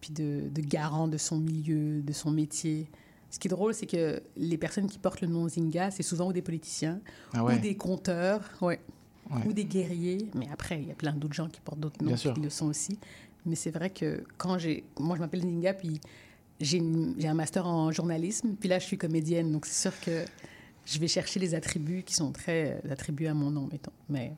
puis 0.00 0.12
de, 0.12 0.48
de 0.50 0.60
garant 0.60 1.08
de 1.08 1.16
son 1.16 1.38
milieu, 1.38 2.02
de 2.02 2.12
son 2.12 2.30
métier. 2.30 2.88
Ce 3.30 3.38
qui 3.38 3.48
est 3.48 3.50
drôle, 3.50 3.74
c'est 3.74 3.86
que 3.86 4.22
les 4.36 4.58
personnes 4.58 4.86
qui 4.88 4.98
portent 4.98 5.22
le 5.22 5.28
nom 5.28 5.48
Zinga, 5.48 5.90
c'est 5.90 6.02
souvent 6.02 6.28
ou 6.28 6.32
des 6.32 6.42
politiciens, 6.42 7.00
Ah 7.32 7.42
ouais. 7.42 7.56
ou 7.56 7.58
des 7.58 7.74
conteurs, 7.76 8.42
ouais, 8.60 8.80
Ouais. 9.30 9.46
ou 9.46 9.52
des 9.52 9.64
guerriers. 9.64 10.28
Mais 10.34 10.48
après, 10.52 10.80
il 10.80 10.88
y 10.88 10.90
a 10.90 10.94
plein 10.94 11.12
d'autres 11.12 11.34
gens 11.34 11.48
qui 11.48 11.60
portent 11.60 11.80
d'autres 11.80 12.02
noms 12.04 12.14
qui 12.14 12.40
le 12.40 12.50
sont 12.50 12.66
aussi. 12.66 12.98
Mais 13.46 13.56
c'est 13.56 13.70
vrai 13.70 13.90
que 13.90 14.24
quand 14.36 14.58
j'ai. 14.58 14.84
Moi, 14.98 15.16
je 15.16 15.20
m'appelle 15.20 15.42
Zinga, 15.42 15.74
puis 15.74 16.00
j'ai 16.60 16.80
un 16.80 17.34
master 17.34 17.66
en 17.66 17.90
journalisme, 17.92 18.54
puis 18.58 18.68
là, 18.68 18.78
je 18.78 18.84
suis 18.84 18.98
comédienne. 18.98 19.52
Donc, 19.52 19.66
c'est 19.66 19.88
sûr 19.90 20.00
que 20.00 20.24
je 20.86 20.98
vais 20.98 21.08
chercher 21.08 21.40
les 21.40 21.54
attributs 21.54 22.02
qui 22.02 22.14
sont 22.14 22.32
très 22.32 22.80
euh, 22.84 22.92
attribués 22.92 23.28
à 23.28 23.34
mon 23.34 23.50
nom, 23.50 23.68
mettons. 23.70 23.92
Mais 24.08 24.32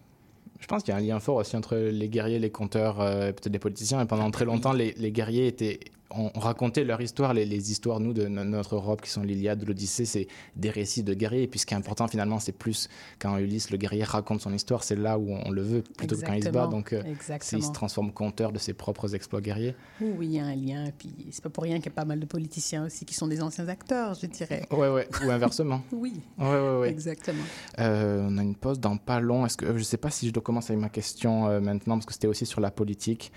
Je 0.60 0.66
pense 0.66 0.82
qu'il 0.82 0.92
y 0.92 0.94
a 0.94 0.98
un 0.98 1.02
lien 1.04 1.20
fort 1.20 1.36
aussi 1.36 1.56
entre 1.56 1.76
les 1.76 2.08
guerriers, 2.08 2.38
les 2.38 2.50
conteurs, 2.50 3.00
euh, 3.00 3.32
peut-être 3.32 3.52
les 3.52 3.58
politiciens. 3.58 4.00
Et 4.00 4.06
pendant 4.06 4.30
très 4.30 4.44
longtemps, 4.44 4.72
les, 4.72 4.94
les 4.96 5.12
guerriers 5.12 5.46
étaient, 5.48 5.80
on, 6.10 6.30
on 6.34 6.40
racontait 6.40 6.84
leur 6.84 7.00
histoire, 7.00 7.34
les, 7.34 7.44
les 7.44 7.70
histoires, 7.72 8.00
nous, 8.00 8.12
de 8.12 8.26
no- 8.26 8.44
notre 8.44 8.74
Europe, 8.76 9.02
qui 9.02 9.10
sont 9.10 9.22
l'Iliade, 9.22 9.66
l'Odyssée, 9.66 10.04
c'est 10.04 10.28
des 10.54 10.70
récits 10.70 11.02
de 11.02 11.14
guerriers. 11.14 11.42
Et 11.44 11.48
puis 11.48 11.58
ce 11.60 11.66
qui 11.66 11.74
est 11.74 11.76
important, 11.76 12.06
finalement, 12.08 12.38
c'est 12.38 12.52
plus 12.52 12.88
quand 13.18 13.36
Ulysse, 13.38 13.70
le 13.70 13.76
guerrier, 13.76 14.04
raconte 14.04 14.40
son 14.40 14.52
histoire, 14.54 14.82
c'est 14.84 14.96
là 14.96 15.18
où 15.18 15.30
on, 15.30 15.50
le 15.50 15.62
veut, 15.62 15.82
plutôt 15.82 16.16
que 16.16 16.24
quand 16.24 16.32
il 16.34 16.44
se 16.44 16.50
bat. 16.50 16.66
Donc, 16.66 16.92
euh, 16.92 17.02
s'il 17.40 17.62
se 17.62 17.72
transforme 17.72 18.12
conteur 18.12 18.52
de 18.52 18.58
ses 18.58 18.72
propres 18.72 19.14
exploits 19.14 19.40
guerriers. 19.40 19.74
Oui, 20.00 20.26
il 20.26 20.32
y 20.34 20.38
a 20.40 20.44
un 20.46 20.54
lien. 20.56 20.84
Puis 20.98 21.12
c'est 21.30 21.42
pas 21.42 21.50
pour 21.50 21.64
rien 21.64 21.76
qu'il 21.76 21.86
y 21.86 21.88
a 21.88 21.92
pas 21.92 22.04
mal 22.04 22.20
de 22.20 22.26
politiciens 22.26 22.86
aussi 22.86 23.04
qui 23.04 23.14
sont 23.14 23.26
des 23.28 23.42
anciens 23.42 23.68
acteurs, 23.68 24.14
je 24.14 24.26
dirais. 24.26 24.66
Ouais, 24.70 24.88
ouais. 24.88 25.08
Ou 25.24 25.30
inversement. 25.30 25.82
Oui, 25.92 26.12
Ouais, 26.38 26.46
ouais, 26.46 26.78
ouais. 26.80 26.90
exactement. 26.90 27.42
Euh, 27.78 28.26
on 28.28 28.38
a 28.38 28.42
une 28.42 28.54
pause 28.54 28.78
dans 28.80 28.96
pas 28.96 29.18
long. 29.20 29.44
Est-ce 29.46 29.56
que 29.56 29.76
je 29.76 29.82
sais 29.82 29.96
pas 29.96 30.10
si 30.10 30.28
je 30.28 30.32
dois 30.32 30.42
commencer 30.42 30.72
avec 30.72 30.80
ma 30.82 30.88
question 30.88 31.48
euh, 31.48 31.60
maintenant 31.60 31.94
parce 31.96 32.06
que 32.06 32.12
c'était 32.12 32.26
aussi 32.26 32.46
sur 32.46 32.60
la 32.60 32.70
politique. 32.70 33.32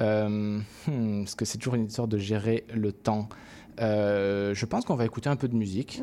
Euh, 0.00 0.58
hmm, 0.86 1.22
parce 1.24 1.34
que 1.34 1.44
c'est 1.44 1.58
toujours 1.58 1.74
une 1.74 1.86
histoire 1.86 2.08
de 2.08 2.13
gérer 2.18 2.64
le 2.72 2.92
temps. 2.92 3.28
Euh, 3.80 4.54
je 4.54 4.66
pense 4.66 4.84
qu'on 4.84 4.94
va 4.94 5.04
écouter 5.04 5.28
un 5.28 5.36
peu 5.36 5.48
de 5.48 5.54
musique. 5.56 6.00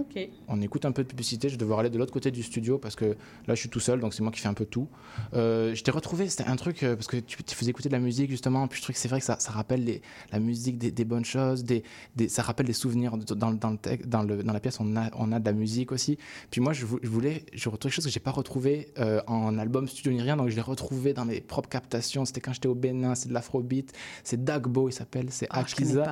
On 0.47 0.61
écoute 0.61 0.85
un 0.85 0.91
peu 0.91 1.03
de 1.03 1.07
publicité. 1.07 1.47
Je 1.49 1.53
vais 1.53 1.57
devoir 1.59 1.79
aller 1.79 1.89
de 1.89 1.97
l'autre 1.97 2.11
côté 2.13 2.31
du 2.31 2.43
studio 2.43 2.77
parce 2.77 2.95
que 2.95 3.05
là, 3.05 3.55
je 3.55 3.59
suis 3.59 3.69
tout 3.69 3.79
seul, 3.79 3.99
donc 3.99 4.13
c'est 4.13 4.23
moi 4.23 4.31
qui 4.31 4.39
fais 4.39 4.47
un 4.47 4.53
peu 4.53 4.65
tout. 4.65 4.87
Euh, 5.33 5.73
je 5.73 5.83
t'ai 5.83 5.91
retrouvé, 5.91 6.27
c'était 6.29 6.49
un 6.49 6.55
truc 6.55 6.83
euh, 6.83 6.95
parce 6.95 7.07
que 7.07 7.17
tu, 7.17 7.41
tu 7.43 7.55
faisais 7.55 7.71
écouter 7.71 7.89
de 7.89 7.93
la 7.93 7.99
musique 7.99 8.29
justement. 8.29 8.67
Puis 8.67 8.79
je 8.79 8.83
trouve 8.83 8.93
que 8.95 8.99
c'est 9.01 9.07
vrai 9.07 9.19
que 9.19 9.25
ça, 9.25 9.37
ça 9.39 9.51
rappelle 9.51 9.83
les- 9.83 10.01
la 10.31 10.39
musique 10.39 10.77
des, 10.77 10.91
des 10.91 11.05
bonnes 11.05 11.25
choses, 11.25 11.63
des, 11.63 11.83
des- 12.15 12.29
ça 12.29 12.41
rappelle 12.41 12.65
des 12.65 12.73
souvenirs 12.73 13.17
dans, 13.17 13.51
dans 13.53 13.69
le 13.71 13.77
texte, 13.77 14.07
dans, 14.07 14.23
le, 14.23 14.43
dans 14.43 14.53
la 14.53 14.59
pièce. 14.59 14.79
On 14.79 14.95
a, 14.97 15.09
on 15.17 15.31
a 15.31 15.39
de 15.39 15.45
la 15.45 15.53
musique 15.53 15.91
aussi. 15.91 16.17
Puis 16.49 16.61
moi, 16.61 16.73
je, 16.73 16.85
vou- 16.85 16.99
je 17.01 17.09
voulais, 17.09 17.45
je 17.53 17.69
retrouve 17.69 17.89
quelque 17.89 17.95
chose 17.95 18.05
que 18.05 18.11
j'ai 18.11 18.19
pas 18.19 18.31
retrouvé 18.31 18.89
euh, 18.99 19.21
en 19.27 19.57
album 19.57 19.87
studio 19.87 20.11
ni 20.11 20.21
rien, 20.21 20.35
donc 20.37 20.49
je 20.49 20.55
l'ai 20.55 20.61
retrouvé 20.61 21.13
dans 21.13 21.25
mes 21.25 21.41
propres 21.41 21.69
captations. 21.69 22.25
C'était 22.25 22.41
quand 22.41 22.53
j'étais 22.53 22.67
au 22.67 22.75
Bénin, 22.75 23.15
c'est 23.15 23.29
de 23.29 23.33
l'afrobeat, 23.33 23.91
c'est 24.23 24.43
Dagbo, 24.43 24.89
il 24.89 24.93
s'appelle, 24.93 25.27
c'est 25.29 25.47
Ah, 25.49 25.59
Akiza. 25.83 26.03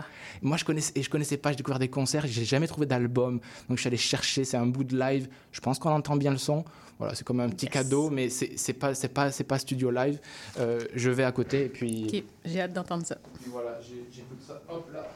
Moi, 0.41 0.57
je 0.57 0.65
connaissais, 0.65 0.91
et 0.95 1.03
je 1.03 1.09
connaissais 1.09 1.37
pas, 1.37 1.48
j'ai 1.51 1.57
découvert 1.57 1.79
des 1.79 1.89
concerts, 1.89 2.25
j'ai 2.27 2.45
jamais 2.45 2.67
trouvé 2.67 2.85
d'album. 2.85 3.39
Donc, 3.67 3.77
je 3.77 3.81
suis 3.81 3.87
allé 3.87 3.97
chercher, 3.97 4.43
c'est 4.43 4.57
un 4.57 4.65
bout 4.65 4.83
de 4.83 4.97
live. 4.97 5.27
Je 5.51 5.59
pense 5.59 5.79
qu'on 5.79 5.91
entend 5.91 6.15
bien 6.15 6.31
le 6.31 6.37
son. 6.37 6.63
Voilà, 6.97 7.15
c'est 7.15 7.23
comme 7.23 7.39
un 7.39 7.47
petit 7.49 7.65
Yes. 7.67 7.73
cadeau, 7.73 8.09
mais 8.09 8.29
c'est 8.29 8.73
pas, 8.73 8.93
c'est 8.93 9.07
pas, 9.07 9.31
c'est 9.31 9.45
pas 9.45 9.57
studio 9.57 9.89
live. 9.89 10.19
Euh, 10.59 10.81
je 10.93 11.09
vais 11.09 11.23
à 11.23 11.31
côté 11.31 11.65
et 11.65 11.69
puis. 11.69 12.25
J'ai 12.43 12.61
hâte 12.61 12.73
d'entendre 12.73 13.05
ça. 13.05 13.17
voilà, 13.47 13.79
j'écoute 13.81 14.41
ça. 14.45 14.61
Hop 14.69 14.89
là, 14.93 15.07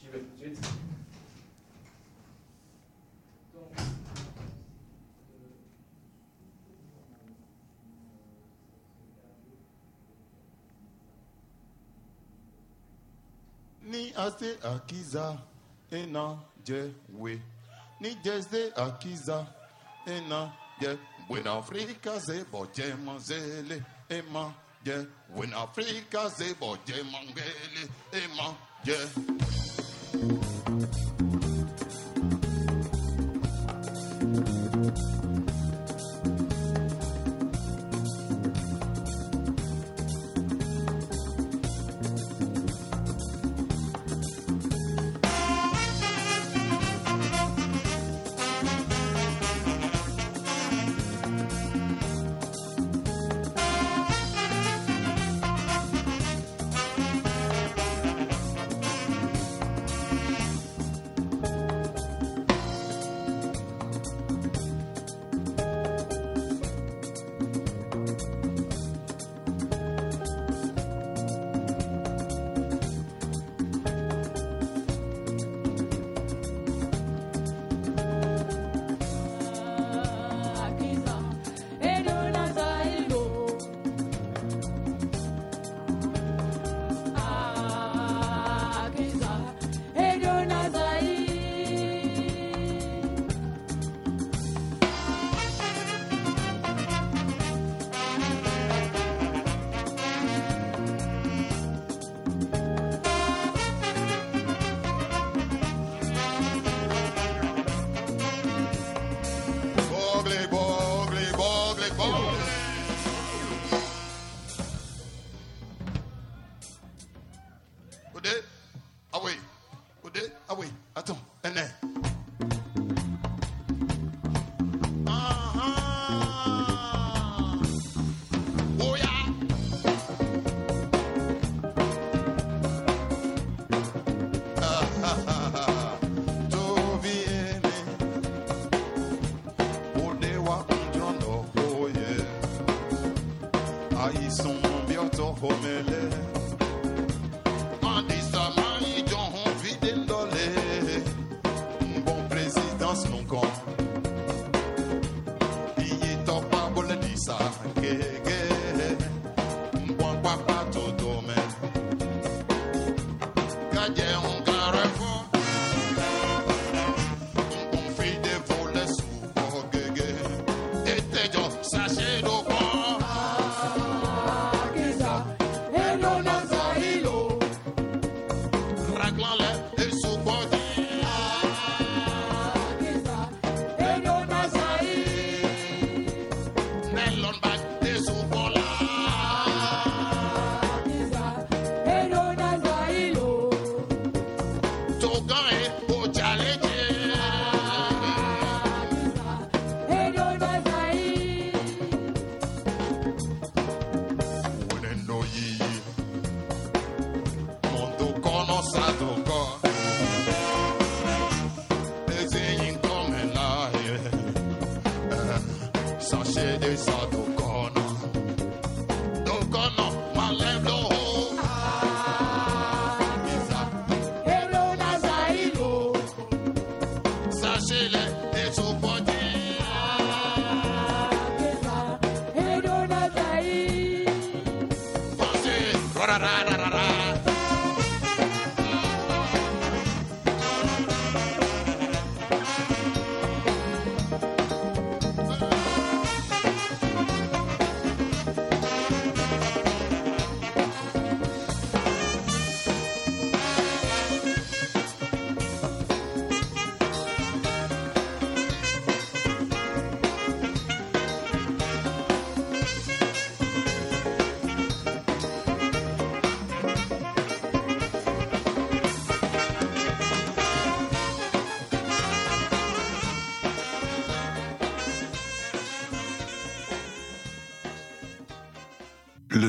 j'y 0.00 0.08
vais 0.10 0.18
tout 0.20 0.24
de 0.50 0.54
suite. 0.54 0.64
ni 13.90 14.12
ase 14.16 14.50
akiza 14.72 15.26
inajewe 15.90 17.40
nijezde 18.00 18.72
akiza. 18.76 19.46
Inaje 20.06 20.98
wen 21.30 21.46
afrika 21.46 22.18
zebo 22.18 22.66
jemozele 22.74 23.82
ema 24.08 24.54
je 24.84 25.06
wen 25.36 25.52
afrika 25.54 26.28
zebo 26.28 26.76
jemangele 26.86 27.88
ema 28.12 28.54
je. 28.84 28.98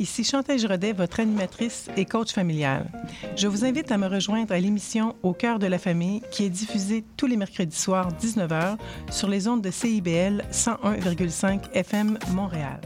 Ici 0.00 0.24
Chantal 0.24 0.58
Giraudet, 0.58 0.92
votre 0.94 1.20
animatrice 1.20 1.88
et 1.94 2.06
coach 2.06 2.32
familial. 2.32 2.90
Je 3.36 3.46
vous 3.48 3.64
invite 3.66 3.92
à 3.92 3.98
me 3.98 4.06
rejoindre 4.06 4.50
à 4.52 4.58
l'émission 4.58 5.14
Au 5.22 5.34
cœur 5.34 5.58
de 5.58 5.66
la 5.66 5.78
famille 5.78 6.22
qui 6.30 6.44
est 6.44 6.48
diffusée 6.50 7.04
tous 7.18 7.26
les 7.26 7.36
mercredis 7.36 7.76
soirs 7.76 8.08
19h 8.18 8.78
sur 9.10 9.28
les 9.28 9.46
ondes 9.46 9.60
de 9.60 9.70
CIBL 9.70 10.42
101,5 10.50 11.70
FM 11.74 12.18
Montréal. 12.32 12.80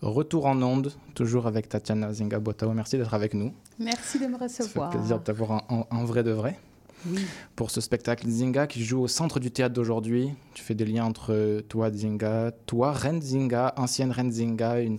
Retour 0.00 0.46
en 0.46 0.60
onde, 0.60 0.92
toujours 1.14 1.46
avec 1.46 1.68
Tatiana 1.68 2.12
Zinga-Botao. 2.12 2.72
Merci 2.72 2.98
d'être 2.98 3.14
avec 3.14 3.32
nous. 3.32 3.54
Merci 3.78 4.18
de 4.18 4.26
me 4.26 4.36
recevoir. 4.36 4.90
plaisir 4.90 5.20
de 5.20 5.22
t'avoir 5.24 5.50
en, 5.52 5.62
en- 5.68 5.86
en 5.88 6.04
vrai 6.04 6.24
de 6.24 6.32
vrai. 6.32 6.58
Oui. 7.08 7.24
Pour 7.54 7.70
ce 7.70 7.80
spectacle 7.80 8.28
Zinga 8.28 8.66
qui 8.66 8.84
joue 8.84 9.00
au 9.02 9.08
centre 9.08 9.38
du 9.38 9.52
théâtre 9.52 9.74
d'aujourd'hui, 9.74 10.30
tu 10.54 10.62
fais 10.64 10.74
des 10.74 10.84
liens 10.84 11.04
entre 11.04 11.60
toi, 11.68 11.90
Zinga, 11.92 12.50
toi, 12.66 12.92
Reine 12.92 13.22
Zinga, 13.22 13.74
ancienne 13.76 14.10
Reine 14.10 14.30
Zinga, 14.32 14.80
une, 14.80 14.98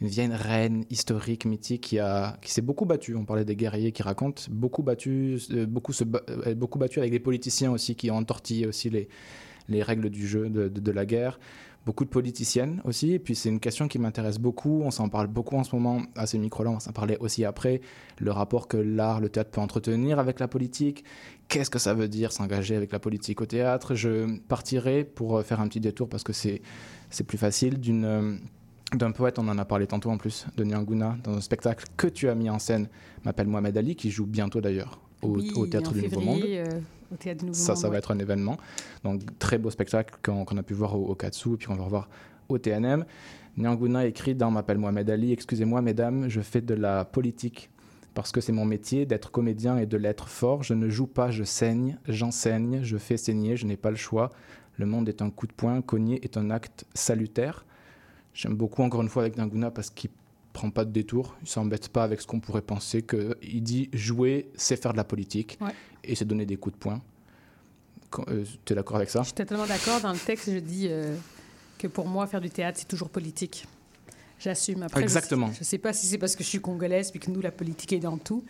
une 0.00 0.08
vieille 0.08 0.30
reine 0.32 0.84
historique, 0.90 1.44
mythique, 1.44 1.82
qui, 1.82 1.98
qui 2.42 2.52
s'est 2.52 2.62
beaucoup 2.62 2.84
battue. 2.84 3.16
On 3.16 3.24
parlait 3.24 3.44
des 3.44 3.56
guerriers 3.56 3.92
qui 3.92 4.02
racontent, 4.02 4.42
beaucoup 4.50 4.82
battu, 4.82 5.38
euh, 5.50 5.66
beaucoup, 5.66 5.92
euh, 5.92 6.54
beaucoup 6.54 6.80
avec 6.82 7.10
des 7.10 7.20
politiciens 7.20 7.72
aussi 7.72 7.94
qui 7.96 8.10
ont 8.10 8.16
entortillé 8.16 8.66
aussi 8.66 8.90
les, 8.90 9.08
les 9.68 9.82
règles 9.82 10.10
du 10.10 10.26
jeu 10.26 10.48
de, 10.48 10.68
de- 10.68 10.92
la 10.92 11.04
guerre. 11.04 11.38
Beaucoup 11.86 12.04
de 12.04 12.10
politiciennes 12.10 12.82
aussi. 12.84 13.12
Et 13.14 13.18
puis 13.18 13.34
c'est 13.34 13.48
une 13.48 13.60
question 13.60 13.88
qui 13.88 13.98
m'intéresse 13.98 14.38
beaucoup. 14.38 14.82
On 14.84 14.90
s'en 14.90 15.08
parle 15.08 15.26
beaucoup 15.26 15.56
en 15.56 15.64
ce 15.64 15.74
moment 15.74 16.02
à 16.16 16.26
ces 16.26 16.38
micros-là. 16.38 16.70
On 16.70 16.80
s'en 16.80 16.92
parler 16.92 17.16
aussi 17.20 17.44
après. 17.46 17.80
Le 18.18 18.30
rapport 18.30 18.68
que 18.68 18.76
l'art, 18.76 19.20
le 19.20 19.30
théâtre 19.30 19.50
peut 19.50 19.60
entretenir 19.60 20.18
avec 20.18 20.38
la 20.38 20.48
politique. 20.48 21.04
Qu'est-ce 21.48 21.70
que 21.70 21.78
ça 21.78 21.94
veut 21.94 22.08
dire 22.08 22.30
s'engager 22.30 22.76
avec 22.76 22.92
la 22.92 22.98
politique 22.98 23.40
au 23.40 23.46
théâtre? 23.46 23.94
Je 23.94 24.38
partirai 24.48 25.02
pour 25.02 25.38
euh, 25.38 25.42
faire 25.42 25.60
un 25.60 25.68
petit 25.68 25.80
détour 25.80 26.08
parce 26.10 26.24
que 26.24 26.34
c'est 26.34 26.60
c'est 27.10 27.24
plus 27.24 27.38
facile 27.38 27.78
d'une 27.80 28.38
d'un 28.94 29.10
poète, 29.12 29.38
on 29.38 29.46
en 29.48 29.58
a 29.58 29.64
parlé 29.64 29.86
tantôt 29.86 30.10
en 30.10 30.16
plus, 30.16 30.46
de 30.56 30.64
Nyanguna, 30.64 31.16
dans 31.22 31.32
un 31.36 31.40
spectacle 31.40 31.84
que 31.96 32.06
tu 32.06 32.28
as 32.28 32.34
mis 32.34 32.48
en 32.48 32.58
scène, 32.58 32.88
m'appelle 33.24 33.46
Mohamed 33.46 33.76
Ali, 33.76 33.96
qui 33.96 34.10
joue 34.10 34.26
bientôt 34.26 34.60
d'ailleurs 34.60 35.00
au, 35.22 35.28
Oui, 35.36 35.52
au 35.56 35.66
Théâtre 35.66 35.92
du 35.92 36.02
Nouveau 36.02 36.20
Monde. 36.20 36.42
euh, 36.46 36.64
au 37.12 37.16
Théâtre 37.16 37.40
du 37.40 37.46
Nouveau 37.46 37.58
Ça, 37.58 37.72
Monde, 37.72 37.80
ça 37.82 37.88
va 37.88 37.92
ouais. 37.92 37.98
être 37.98 38.10
un 38.12 38.18
événement. 38.18 38.56
Donc, 39.04 39.22
très 39.38 39.58
beau 39.58 39.70
spectacle 39.70 40.14
qu'on 40.22 40.44
a 40.56 40.62
pu 40.62 40.74
voir 40.74 40.98
au, 40.98 41.06
au 41.06 41.14
Katsu, 41.14 41.54
et 41.54 41.56
puis 41.56 41.68
on 41.70 41.74
va 41.74 41.84
revoir 41.84 42.08
au 42.48 42.56
TNM. 42.58 43.04
Nyanguna 43.58 44.06
écrit 44.06 44.34
dans 44.34 44.50
M'appelle 44.50 44.78
Mohamed 44.78 45.10
Ali 45.10 45.32
Excusez-moi, 45.32 45.82
mesdames, 45.82 46.28
je 46.28 46.40
fais 46.40 46.60
de 46.60 46.74
la 46.74 47.04
politique 47.04 47.70
parce 48.14 48.32
que 48.32 48.40
c'est 48.40 48.52
mon 48.52 48.64
métier 48.64 49.04
d'être 49.06 49.30
comédien 49.30 49.78
et 49.78 49.86
de 49.86 49.96
l'être 49.96 50.28
fort. 50.28 50.62
Je 50.62 50.74
ne 50.74 50.88
joue 50.88 51.06
pas, 51.06 51.30
je 51.30 51.44
saigne, 51.44 51.98
j'enseigne, 52.08 52.80
je 52.82 52.96
fais 52.96 53.16
saigner, 53.16 53.56
je 53.56 53.66
n'ai 53.66 53.76
pas 53.76 53.90
le 53.90 53.96
choix. 53.96 54.30
Le 54.76 54.86
monde 54.86 55.08
est 55.08 55.22
un 55.22 55.30
coup 55.30 55.46
de 55.46 55.52
poing, 55.52 55.82
cogner 55.82 56.24
est 56.24 56.36
un 56.36 56.50
acte 56.50 56.84
salutaire. 56.94 57.64
J'aime 58.38 58.54
beaucoup, 58.54 58.84
encore 58.84 59.02
une 59.02 59.08
fois, 59.08 59.22
avec 59.22 59.36
Nyanguna 59.36 59.72
parce 59.72 59.90
qu'il 59.90 60.10
prend 60.52 60.70
pas 60.70 60.84
de 60.84 60.92
détour, 60.92 61.34
il 61.42 61.48
s'embête 61.48 61.88
pas 61.88 62.04
avec 62.04 62.20
ce 62.20 62.26
qu'on 62.28 62.38
pourrait 62.38 62.62
penser 62.62 63.02
que 63.02 63.36
il 63.42 63.64
dit 63.64 63.90
jouer, 63.92 64.48
c'est 64.54 64.80
faire 64.80 64.92
de 64.92 64.96
la 64.96 65.02
politique 65.02 65.58
Ouais. 65.60 65.72
et 66.04 66.14
c'est 66.14 66.24
donner 66.24 66.46
des 66.46 66.56
coups 66.56 66.76
de 66.76 66.78
poing. 66.78 67.02
tu 68.64 68.72
es 68.72 68.76
d'accord 68.76 68.94
avec 68.98 69.10
ça? 69.10 69.22
Je 69.22 69.24
suis 69.26 69.34
totalement 69.34 69.66
d'accord. 69.66 70.00
Dans 70.00 70.12
le 70.12 70.18
texte, 70.20 70.52
je 70.52 70.58
dis 70.60 70.86
euh, 70.88 71.16
que 71.78 71.88
pour 71.88 72.06
moi, 72.06 72.28
faire 72.28 72.40
du 72.40 72.48
théâtre, 72.48 72.78
c'est 72.80 72.86
toujours 72.86 73.08
politique. 73.10 73.66
J'assume. 74.38 74.84
Après, 74.84 75.02
Exactement. 75.02 75.50
Je 75.52 75.58
ne 75.58 75.64
sais 75.64 75.78
pas 75.78 75.92
si 75.92 76.06
c'est 76.06 76.18
parce 76.18 76.36
que 76.36 76.44
je 76.44 76.48
suis 76.48 76.60
congolaise 76.60 77.10
puis 77.10 77.18
que 77.18 77.32
nous, 77.32 77.40
la 77.40 77.50
politique 77.50 77.92
est 77.92 77.98
dans 77.98 78.18
tout, 78.18 78.44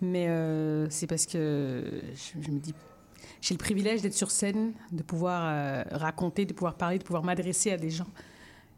mais 0.00 0.28
euh, 0.28 0.88
c'est 0.90 1.08
parce 1.08 1.26
que 1.26 1.82
je, 2.14 2.40
je 2.40 2.50
me 2.52 2.60
dis, 2.60 2.72
j'ai 3.40 3.54
le 3.54 3.58
privilège 3.58 4.00
d'être 4.00 4.14
sur 4.14 4.30
scène, 4.30 4.74
de 4.92 5.02
pouvoir 5.02 5.42
euh, 5.44 5.82
raconter, 5.90 6.44
de 6.46 6.52
pouvoir 6.52 6.76
parler, 6.76 6.98
de 6.98 7.02
pouvoir 7.04 7.24
m'adresser 7.24 7.72
à 7.72 7.76
des 7.76 7.90
gens 7.90 8.06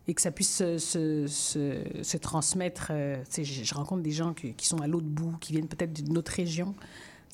et 0.09 0.15
que 0.15 0.21
ça 0.21 0.31
puisse 0.31 0.59
se, 0.59 2.17
transmettre. 2.19 2.89
euh, 2.91 3.17
je, 3.37 3.75
rencontre 3.75 4.03
des 4.03 4.13
gens 4.13 4.35
qui, 4.35 4.67
sont 4.67 4.81
à 4.81 4.87
l'autre 4.87 5.07
bout, 5.07 5.37
qui 5.41 5.53
viennent 5.53 5.69
peut-être 5.69 5.93
d'une 5.93 6.17
autre 6.17 6.33
région. 6.33 6.75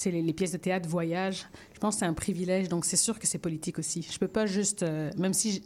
Les, 0.05 0.33
pièces 0.33 0.53
de 0.53 0.57
théâtre 0.57 0.89
voyagent. 0.89 1.47
Je 1.75 1.79
pense 1.79 1.95
que 1.95 2.01
c'est 2.01 2.07
un 2.07 2.15
privilège, 2.15 2.69
donc 2.69 2.85
c'est 2.85 2.97
sûr 2.97 3.19
que 3.19 3.27
c'est 3.27 3.39
politique 3.39 3.79
aussi. 3.79 4.07
Je 4.11 4.19
peux 4.19 4.27
pas 4.27 4.47
juste, 4.47 4.83
euh, 4.83 5.11
même 5.17 5.33
si 5.33 5.63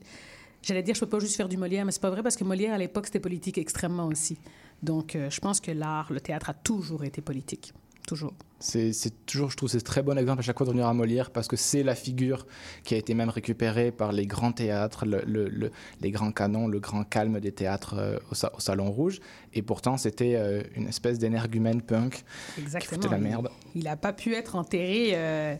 j'allais 0.62 0.82
dire, 0.82 0.94
je 0.94 1.00
peux 1.00 1.08
pas 1.08 1.20
juste 1.20 1.36
faire 1.36 1.48
du 1.48 1.56
Molière, 1.56 1.84
mais 1.86 1.92
c'est 1.92 2.02
pas 2.02 2.10
vrai 2.10 2.22
parce 2.22 2.36
que 2.36 2.44
Molière 2.44 2.74
à 2.74 2.78
l'époque 2.78 3.06
c'était 3.06 3.20
politique 3.20 3.56
extrêmement 3.56 4.06
aussi. 4.06 4.36
Donc 4.82 5.16
euh, 5.16 5.30
je 5.30 5.40
pense 5.40 5.60
que 5.60 5.70
l'art, 5.70 6.12
le 6.12 6.20
théâtre 6.20 6.50
a 6.50 6.54
toujours 6.54 7.04
été 7.04 7.22
politique, 7.22 7.72
toujours. 8.06 8.32
C'est 8.58 8.92
toujours, 9.26 9.50
je 9.50 9.56
trouve, 9.56 9.68
c'est 9.68 9.76
un 9.76 9.80
très 9.80 10.02
bon 10.02 10.16
exemple 10.16 10.38
à 10.40 10.42
chaque 10.42 10.56
fois 10.56 10.64
de 10.64 10.70
revenir 10.70 10.86
à 10.88 10.94
Molière 10.94 11.30
parce 11.30 11.46
que 11.46 11.56
c'est 11.56 11.82
la 11.82 11.94
figure 11.94 12.46
qui 12.84 12.94
a 12.94 12.96
été 12.96 13.12
même 13.12 13.28
récupérée 13.28 13.92
par 13.92 14.12
les 14.12 14.26
grands 14.26 14.52
théâtres, 14.52 15.04
le- 15.04 15.22
le- 15.26 15.48
le- 15.50 15.70
les 16.00 16.10
grands 16.10 16.32
canons, 16.32 16.66
le 16.66 16.80
grand 16.80 17.04
calme 17.04 17.38
des 17.38 17.52
théâtres 17.52 17.94
euh, 17.98 18.18
au, 18.30 18.34
sa- 18.34 18.54
au 18.56 18.60
Salon 18.60 18.90
Rouge. 18.90 19.20
Et 19.52 19.60
pourtant, 19.60 19.98
c'était 19.98 20.36
euh, 20.36 20.62
une 20.74 20.88
espèce 20.88 21.18
d'énergumène 21.18 21.82
punk 21.82 22.24
Exactement. 22.58 23.02
foutait 23.02 23.14
la 23.14 23.18
merde. 23.20 23.50
Il 23.74 23.84
n'a 23.84 23.96
pas 23.96 24.14
pu 24.14 24.32
être 24.34 24.56
enterré 24.56 25.10
euh, 25.12 25.54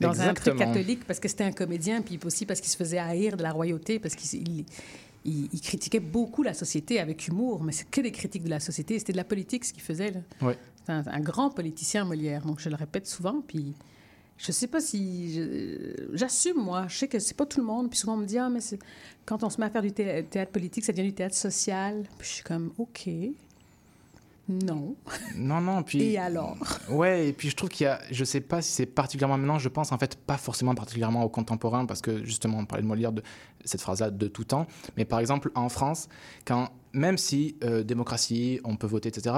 dans 0.00 0.20
un 0.20 0.34
truc 0.34 0.56
catholique 0.56 1.04
parce 1.06 1.20
que 1.20 1.28
c'était 1.28 1.44
un 1.44 1.52
comédien, 1.52 2.02
puis 2.02 2.18
aussi 2.22 2.44
parce 2.44 2.60
qu'il 2.60 2.70
se 2.70 2.76
faisait 2.76 2.98
haïr 2.98 3.38
de 3.38 3.42
la 3.42 3.52
royauté, 3.52 3.98
parce 3.98 4.14
qu'il 4.14 4.42
il, 4.46 4.64
il- 5.24 5.48
il 5.52 5.60
critiquait 5.62 6.00
beaucoup 6.00 6.42
la 6.42 6.52
société 6.52 7.00
avec 7.00 7.28
humour, 7.28 7.62
mais 7.62 7.72
c'est 7.72 7.88
que 7.88 8.00
des 8.02 8.10
critiques 8.12 8.44
de 8.44 8.50
la 8.50 8.60
société. 8.60 8.98
C'était 8.98 9.12
de 9.12 9.16
la 9.16 9.24
politique 9.24 9.64
ce 9.64 9.72
qu'il 9.72 9.82
faisait. 9.82 10.10
là. 10.10 10.20
Ouais. 10.46 10.58
C'est 10.84 10.92
un, 10.92 11.04
un 11.06 11.20
grand 11.20 11.50
politicien, 11.50 12.04
Molière. 12.04 12.44
Donc 12.44 12.60
je 12.60 12.68
le 12.68 12.76
répète 12.76 13.06
souvent, 13.06 13.42
puis 13.46 13.74
je 14.38 14.50
sais 14.50 14.66
pas 14.66 14.80
si 14.80 15.40
j'assume 16.12 16.56
moi. 16.58 16.86
Je 16.88 16.96
sais 16.98 17.08
que 17.08 17.18
c'est 17.18 17.36
pas 17.36 17.46
tout 17.46 17.60
le 17.60 17.66
monde. 17.66 17.88
Puis 17.90 17.98
souvent 17.98 18.14
on 18.14 18.18
me 18.18 18.26
dit 18.26 18.38
ah 18.38 18.48
mais 18.48 18.60
quand 19.24 19.42
on 19.44 19.50
se 19.50 19.60
met 19.60 19.66
à 19.66 19.70
faire 19.70 19.82
du 19.82 19.92
thé- 19.92 20.24
théâtre 20.28 20.52
politique, 20.52 20.84
ça 20.84 20.92
devient 20.92 21.08
du 21.08 21.14
théâtre 21.14 21.36
social. 21.36 22.02
Puis 22.18 22.28
je 22.28 22.32
suis 22.34 22.44
comme 22.44 22.72
ok. 22.78 23.08
Non. 24.48 24.96
Non, 25.36 25.60
non, 25.60 25.84
puis... 25.84 26.02
Et 26.02 26.18
alors? 26.18 26.58
Ouais, 26.90 27.28
et 27.28 27.32
puis 27.32 27.48
je 27.48 27.54
trouve 27.54 27.70
qu'il 27.70 27.84
y 27.84 27.86
a, 27.86 28.00
je 28.10 28.24
sais 28.24 28.40
pas 28.40 28.60
si 28.60 28.72
c'est 28.72 28.86
particulièrement 28.86 29.38
maintenant, 29.38 29.58
je 29.60 29.68
pense 29.68 29.92
en 29.92 29.98
fait 29.98 30.16
pas 30.16 30.36
forcément 30.36 30.74
particulièrement 30.74 31.22
aux 31.22 31.28
contemporains, 31.28 31.86
parce 31.86 32.02
que 32.02 32.24
justement 32.24 32.58
on 32.58 32.66
parlait 32.66 32.82
de 32.82 32.88
Molière, 32.88 33.12
de 33.12 33.22
cette 33.64 33.80
phrase-là 33.80 34.10
de 34.10 34.26
tout 34.26 34.42
temps, 34.42 34.66
mais 34.96 35.04
par 35.04 35.20
exemple 35.20 35.52
en 35.54 35.68
France, 35.68 36.08
quand, 36.44 36.70
même 36.92 37.18
si 37.18 37.56
euh, 37.64 37.82
démocratie, 37.82 38.60
on 38.64 38.76
peut 38.76 38.86
voter, 38.86 39.08
etc., 39.08 39.36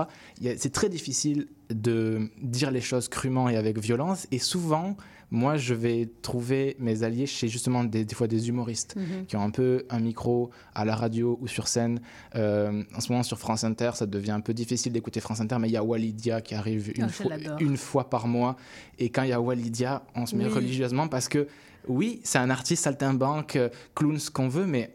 c'est 0.57 0.73
très 0.73 0.89
difficile 0.89 1.47
de 1.71 2.29
dire 2.43 2.71
les 2.71 2.81
choses 2.81 3.09
crûment 3.09 3.49
et 3.49 3.57
avec 3.57 3.79
violence, 3.79 4.27
et 4.33 4.39
souvent, 4.39 4.97
moi 5.31 5.57
je 5.57 5.73
vais 5.75 6.09
trouver 6.23 6.77
mes 6.79 7.03
alliés 7.03 7.27
chez 7.27 7.49
justement 7.49 7.83
des, 7.85 8.05
des 8.05 8.15
fois 8.15 8.27
des 8.29 8.49
humoristes 8.49 8.95
Mhm. 8.97 9.27
qui 9.27 9.37
ont 9.37 9.43
un 9.43 9.51
peu 9.51 9.85
un 9.91 10.01
micro 10.01 10.51
à 10.75 10.85
la 10.85 10.95
radio 10.95 11.39
ou 11.41 11.49
sur 11.49 11.67
scène. 11.69 12.01
Euh, 12.35 12.83
en 12.95 13.01
ce 13.01 13.11
moment 13.11 13.23
sur 13.23 13.39
France 13.39 13.65
Inter, 13.65 13.93
ça 13.95 14.07
devient 14.07 14.33
un 14.33 14.41
peu 14.41 14.53
difficile 14.55 14.93
d'écouter 14.93 15.21
France 15.21 15.41
Inter, 15.41 15.57
mais 15.61 15.69
il 15.69 15.73
y 15.73 15.77
a 15.77 15.83
Walidia 15.85 16.41
qui 16.41 16.55
arrive 16.55 16.93
une, 16.97 17.05
Ah, 17.05 17.09
fois, 17.09 17.31
l'adore. 17.37 17.57
une 17.61 17.77
fois 17.77 18.11
par 18.11 18.27
mois. 18.29 18.57
Et 18.99 19.09
quand 19.11 19.23
il 19.23 19.31
y 19.31 19.33
a 19.33 19.41
Walidia, 19.41 20.05
on 20.15 20.27
se 20.27 20.37
met 20.37 20.45
Oui. 20.47 20.53
religieusement 20.53 21.09
parce 21.09 21.29
que 21.29 21.49
oui, 21.89 22.21
c'est 22.25 22.39
un 22.39 22.51
artiste 22.51 22.85
saltimbanque, 22.85 23.57
euh, 23.57 23.69
clown, 23.95 24.19
ce 24.19 24.31
qu'on 24.31 24.49
veut, 24.49 24.67
mais 24.67 24.95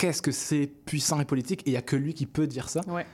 qu'est-ce 0.00 0.22
que 0.22 0.32
c'est 0.32 0.66
puissant 0.66 1.20
et 1.20 1.26
politique 1.26 1.60
Et 1.66 1.70
il 1.70 1.72
n'y 1.72 1.76
a 1.76 1.82
que 1.82 1.94
lui 1.94 2.14
qui 2.14 2.24
peut 2.24 2.46
dire 2.46 2.70
ça. 2.70 2.80
Ouais. 2.88 3.04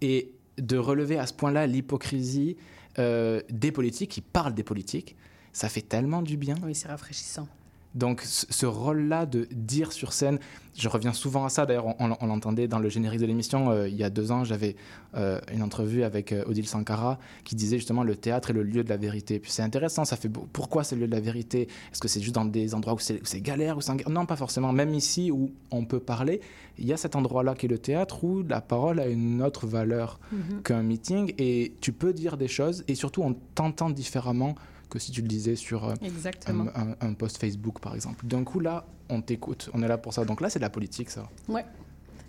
Et 0.00 0.30
de 0.56 0.78
relever 0.78 1.18
à 1.18 1.26
ce 1.26 1.32
point-là 1.32 1.66
l'hypocrisie 1.66 2.56
euh, 3.00 3.42
des 3.50 3.72
politiques 3.72 4.12
qui 4.12 4.20
parlent 4.20 4.54
des 4.54 4.62
politiques, 4.62 5.16
ça 5.52 5.68
fait 5.68 5.82
tellement 5.82 6.22
du 6.22 6.36
bien. 6.36 6.54
Oui, 6.62 6.76
c'est 6.76 6.86
rafraîchissant. 6.86 7.48
Donc 7.94 8.20
ce 8.22 8.66
rôle-là 8.66 9.24
de 9.26 9.48
dire 9.50 9.92
sur 9.92 10.12
scène, 10.12 10.38
je 10.76 10.88
reviens 10.88 11.12
souvent 11.14 11.44
à 11.44 11.48
ça, 11.48 11.64
d'ailleurs 11.66 11.86
on, 11.86 11.94
on- 11.98 12.16
on 12.20 12.26
l'entendait 12.26 12.68
dans 12.68 12.78
le 12.78 12.88
générique 12.90 13.18
de 13.18 13.26
l'émission, 13.26 13.70
euh, 13.70 13.88
il 13.88 13.96
y 13.96 14.04
a 14.04 14.10
deux 14.10 14.30
ans 14.30 14.44
j'avais 14.44 14.76
euh, 15.16 15.40
une 15.52 15.62
entrevue 15.62 16.02
avec 16.04 16.30
euh, 16.32 16.44
Odile 16.46 16.68
Sankara 16.68 17.18
qui 17.44 17.56
disait 17.56 17.78
justement 17.78 18.04
le 18.04 18.14
théâtre 18.14 18.50
est 18.50 18.52
le 18.52 18.62
lieu 18.62 18.84
de 18.84 18.88
la 18.90 18.98
vérité. 18.98 19.40
Puis 19.40 19.50
c'est 19.50 19.62
intéressant, 19.62 20.04
ça 20.04 20.16
fait 20.16 20.28
pourquoi 20.28 20.84
c'est 20.84 20.96
le 20.96 21.02
lieu 21.02 21.06
de 21.08 21.14
la 21.14 21.20
vérité? 21.20 21.62
Est-ce 21.90 22.00
que 22.00 22.08
c'est 22.08 22.20
juste 22.20 22.34
dans 22.34 22.44
des 22.44 22.74
endroits 22.74 22.92
où 22.94 22.98
c'est 22.98 23.40
galère 23.40 23.78
ou 23.78 23.80
Non, 24.10 24.26
pas 24.26 24.36
forcément. 24.36 24.72
Même 24.72 24.92
ici 24.94 25.30
où 25.32 25.50
on 25.70 25.84
peut 25.86 25.98
parler, 26.00 26.40
il 26.78 26.86
y 26.86 26.92
a 26.92 26.96
cet 26.98 27.16
endroit-là 27.16 27.54
qui 27.54 27.66
est 27.66 27.70
le 27.70 27.78
théâtre 27.78 28.22
où 28.22 28.42
la 28.42 28.60
parole 28.60 29.00
a 29.00 29.06
une 29.08 29.42
autre 29.42 29.66
valeur 29.66 30.20
Mhm. 30.30 30.62
qu'un 30.62 30.82
meeting 30.82 31.32
et 31.38 31.72
tu 31.80 31.92
peux 31.92 32.12
dire 32.12 32.36
des 32.36 32.48
choses 32.48 32.84
et 32.86 32.94
surtout 32.94 33.22
on 33.22 33.34
t'entend 33.54 33.88
différemment 33.90 34.54
que 34.88 34.98
si 34.98 35.10
tu 35.12 35.22
le 35.22 35.28
disais 35.28 35.56
sur 35.56 35.84
euh, 35.88 35.94
Exactement. 36.02 36.66
un, 36.74 36.90
un- 36.90 36.96
un 37.00 37.12
post 37.14 37.38
Facebook 37.38 37.80
par 37.80 37.94
exemple. 37.94 38.26
D'un 38.26 38.44
coup 38.44 38.60
là, 38.60 38.86
on 39.08 39.20
t'écoute, 39.22 39.70
on 39.74 39.82
est 39.82 39.88
là 39.88 39.98
pour 39.98 40.12
ça. 40.14 40.24
Donc 40.24 40.40
là, 40.40 40.50
c'est 40.50 40.58
de 40.58 40.64
la 40.64 40.70
politique 40.70 41.10
ça. 41.10 41.28
Ouais. 41.48 41.64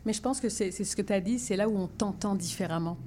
Mais 0.06 0.14
je 0.14 0.22
pense 0.22 0.40
que 0.40 0.50
c'est 0.50 0.72
ce 0.72 0.96
que 0.96 1.02
tu 1.02 1.12
as 1.14 1.20
dit, 1.22 1.40
c'est 1.40 1.56
là 1.58 1.68
où 1.68 1.78
on 1.78 1.88
t'entend 1.88 2.36
différemment. 2.36 2.98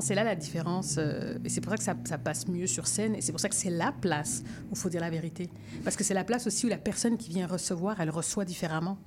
C'est 0.00 0.14
là 0.14 0.22
la 0.24 0.36
différence. 0.36 0.96
euh, 0.98 1.36
et 1.44 1.48
c'est 1.48 1.60
pour 1.60 1.72
ça 1.72 1.76
que 1.76 1.82
ça, 1.82 1.96
ça 2.04 2.16
passe 2.16 2.46
mieux 2.46 2.66
sur 2.68 2.86
scène. 2.86 3.14
Et 3.16 3.20
c'est 3.20 3.32
pour 3.32 3.40
ça 3.40 3.48
que 3.48 3.54
c'est 3.56 3.70
la 3.70 3.90
place 3.92 4.42
où 4.68 4.72
il 4.74 4.78
faut 4.78 4.88
dire 4.88 5.00
la 5.00 5.10
vérité. 5.10 5.50
Parce 5.82 5.96
que 5.96 6.04
c'est 6.04 6.14
la 6.14 6.22
place 6.24 6.46
aussi 6.46 6.64
où 6.66 6.68
la 6.68 6.78
personne 6.78 7.16
qui 7.16 7.28
vient 7.28 7.46
recevoir, 7.46 8.00
elle 8.00 8.10
reçoit 8.10 8.44
différemment. 8.44 8.98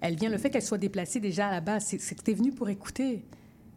Elle 0.00 0.16
vient, 0.16 0.28
le 0.28 0.38
fait 0.38 0.50
qu'elle 0.50 0.62
soit 0.62 0.78
déplacée 0.78 1.20
déjà 1.20 1.46
à 1.46 1.50
la 1.52 1.60
base, 1.60 1.84
c'est 1.86 2.00
c'est 2.00 2.16
que 2.16 2.22
tu 2.22 2.32
es 2.32 2.34
venu 2.34 2.50
pour 2.52 2.68
écouter. 2.68 3.24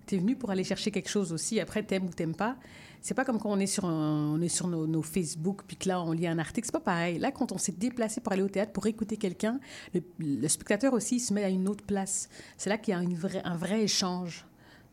Tu 0.08 0.16
es 0.16 0.18
venu 0.18 0.36
pour 0.36 0.50
aller 0.50 0.64
chercher 0.64 0.90
quelque 0.92 1.10
chose 1.10 1.32
aussi. 1.32 1.60
Après, 1.60 1.84
t'aimes 1.84 2.06
ou 2.06 2.10
t'aimes 2.10 2.36
pas. 2.36 2.56
C'est 3.02 3.14
pas 3.14 3.26
comme 3.26 3.40
quand 3.40 3.52
on 3.52 3.60
est 3.60 3.68
sur, 3.68 3.84
on 3.86 4.42
est 4.42 4.50
sur 4.50 4.68
nos, 4.68 5.02
Facebook, 5.02 5.62
puis 5.68 5.78
que 5.78 5.88
là, 5.88 6.02
on 6.02 6.12
lit 6.12 6.28
un 6.28 6.40
article. 6.40 6.66
C'est 6.66 6.72
pas 6.72 6.80
pareil. 6.80 7.20
Là, 7.20 7.32
quand 7.32 7.52
on 7.52 7.58
s'est 7.58 7.72
déplacé 7.74 8.22
pour 8.22 8.34
aller 8.34 8.42
au 8.42 8.50
théâtre, 8.50 8.72
pour 8.72 8.88
écouter 8.88 9.18
quelqu'un, 9.18 9.60
le, 9.94 10.48
spectateur 10.48 10.94
aussi 10.94 11.20
se 11.20 11.34
met 11.34 11.44
à 11.44 11.50
une 11.50 11.68
autre 11.68 11.86
place. 11.86 12.30
C'est 12.58 12.70
là 12.70 12.78
qu'il 12.78 12.94
y 12.94 12.96
a 12.96 13.00
un 13.00 13.56
vrai 13.56 13.82
échange. 13.84 14.46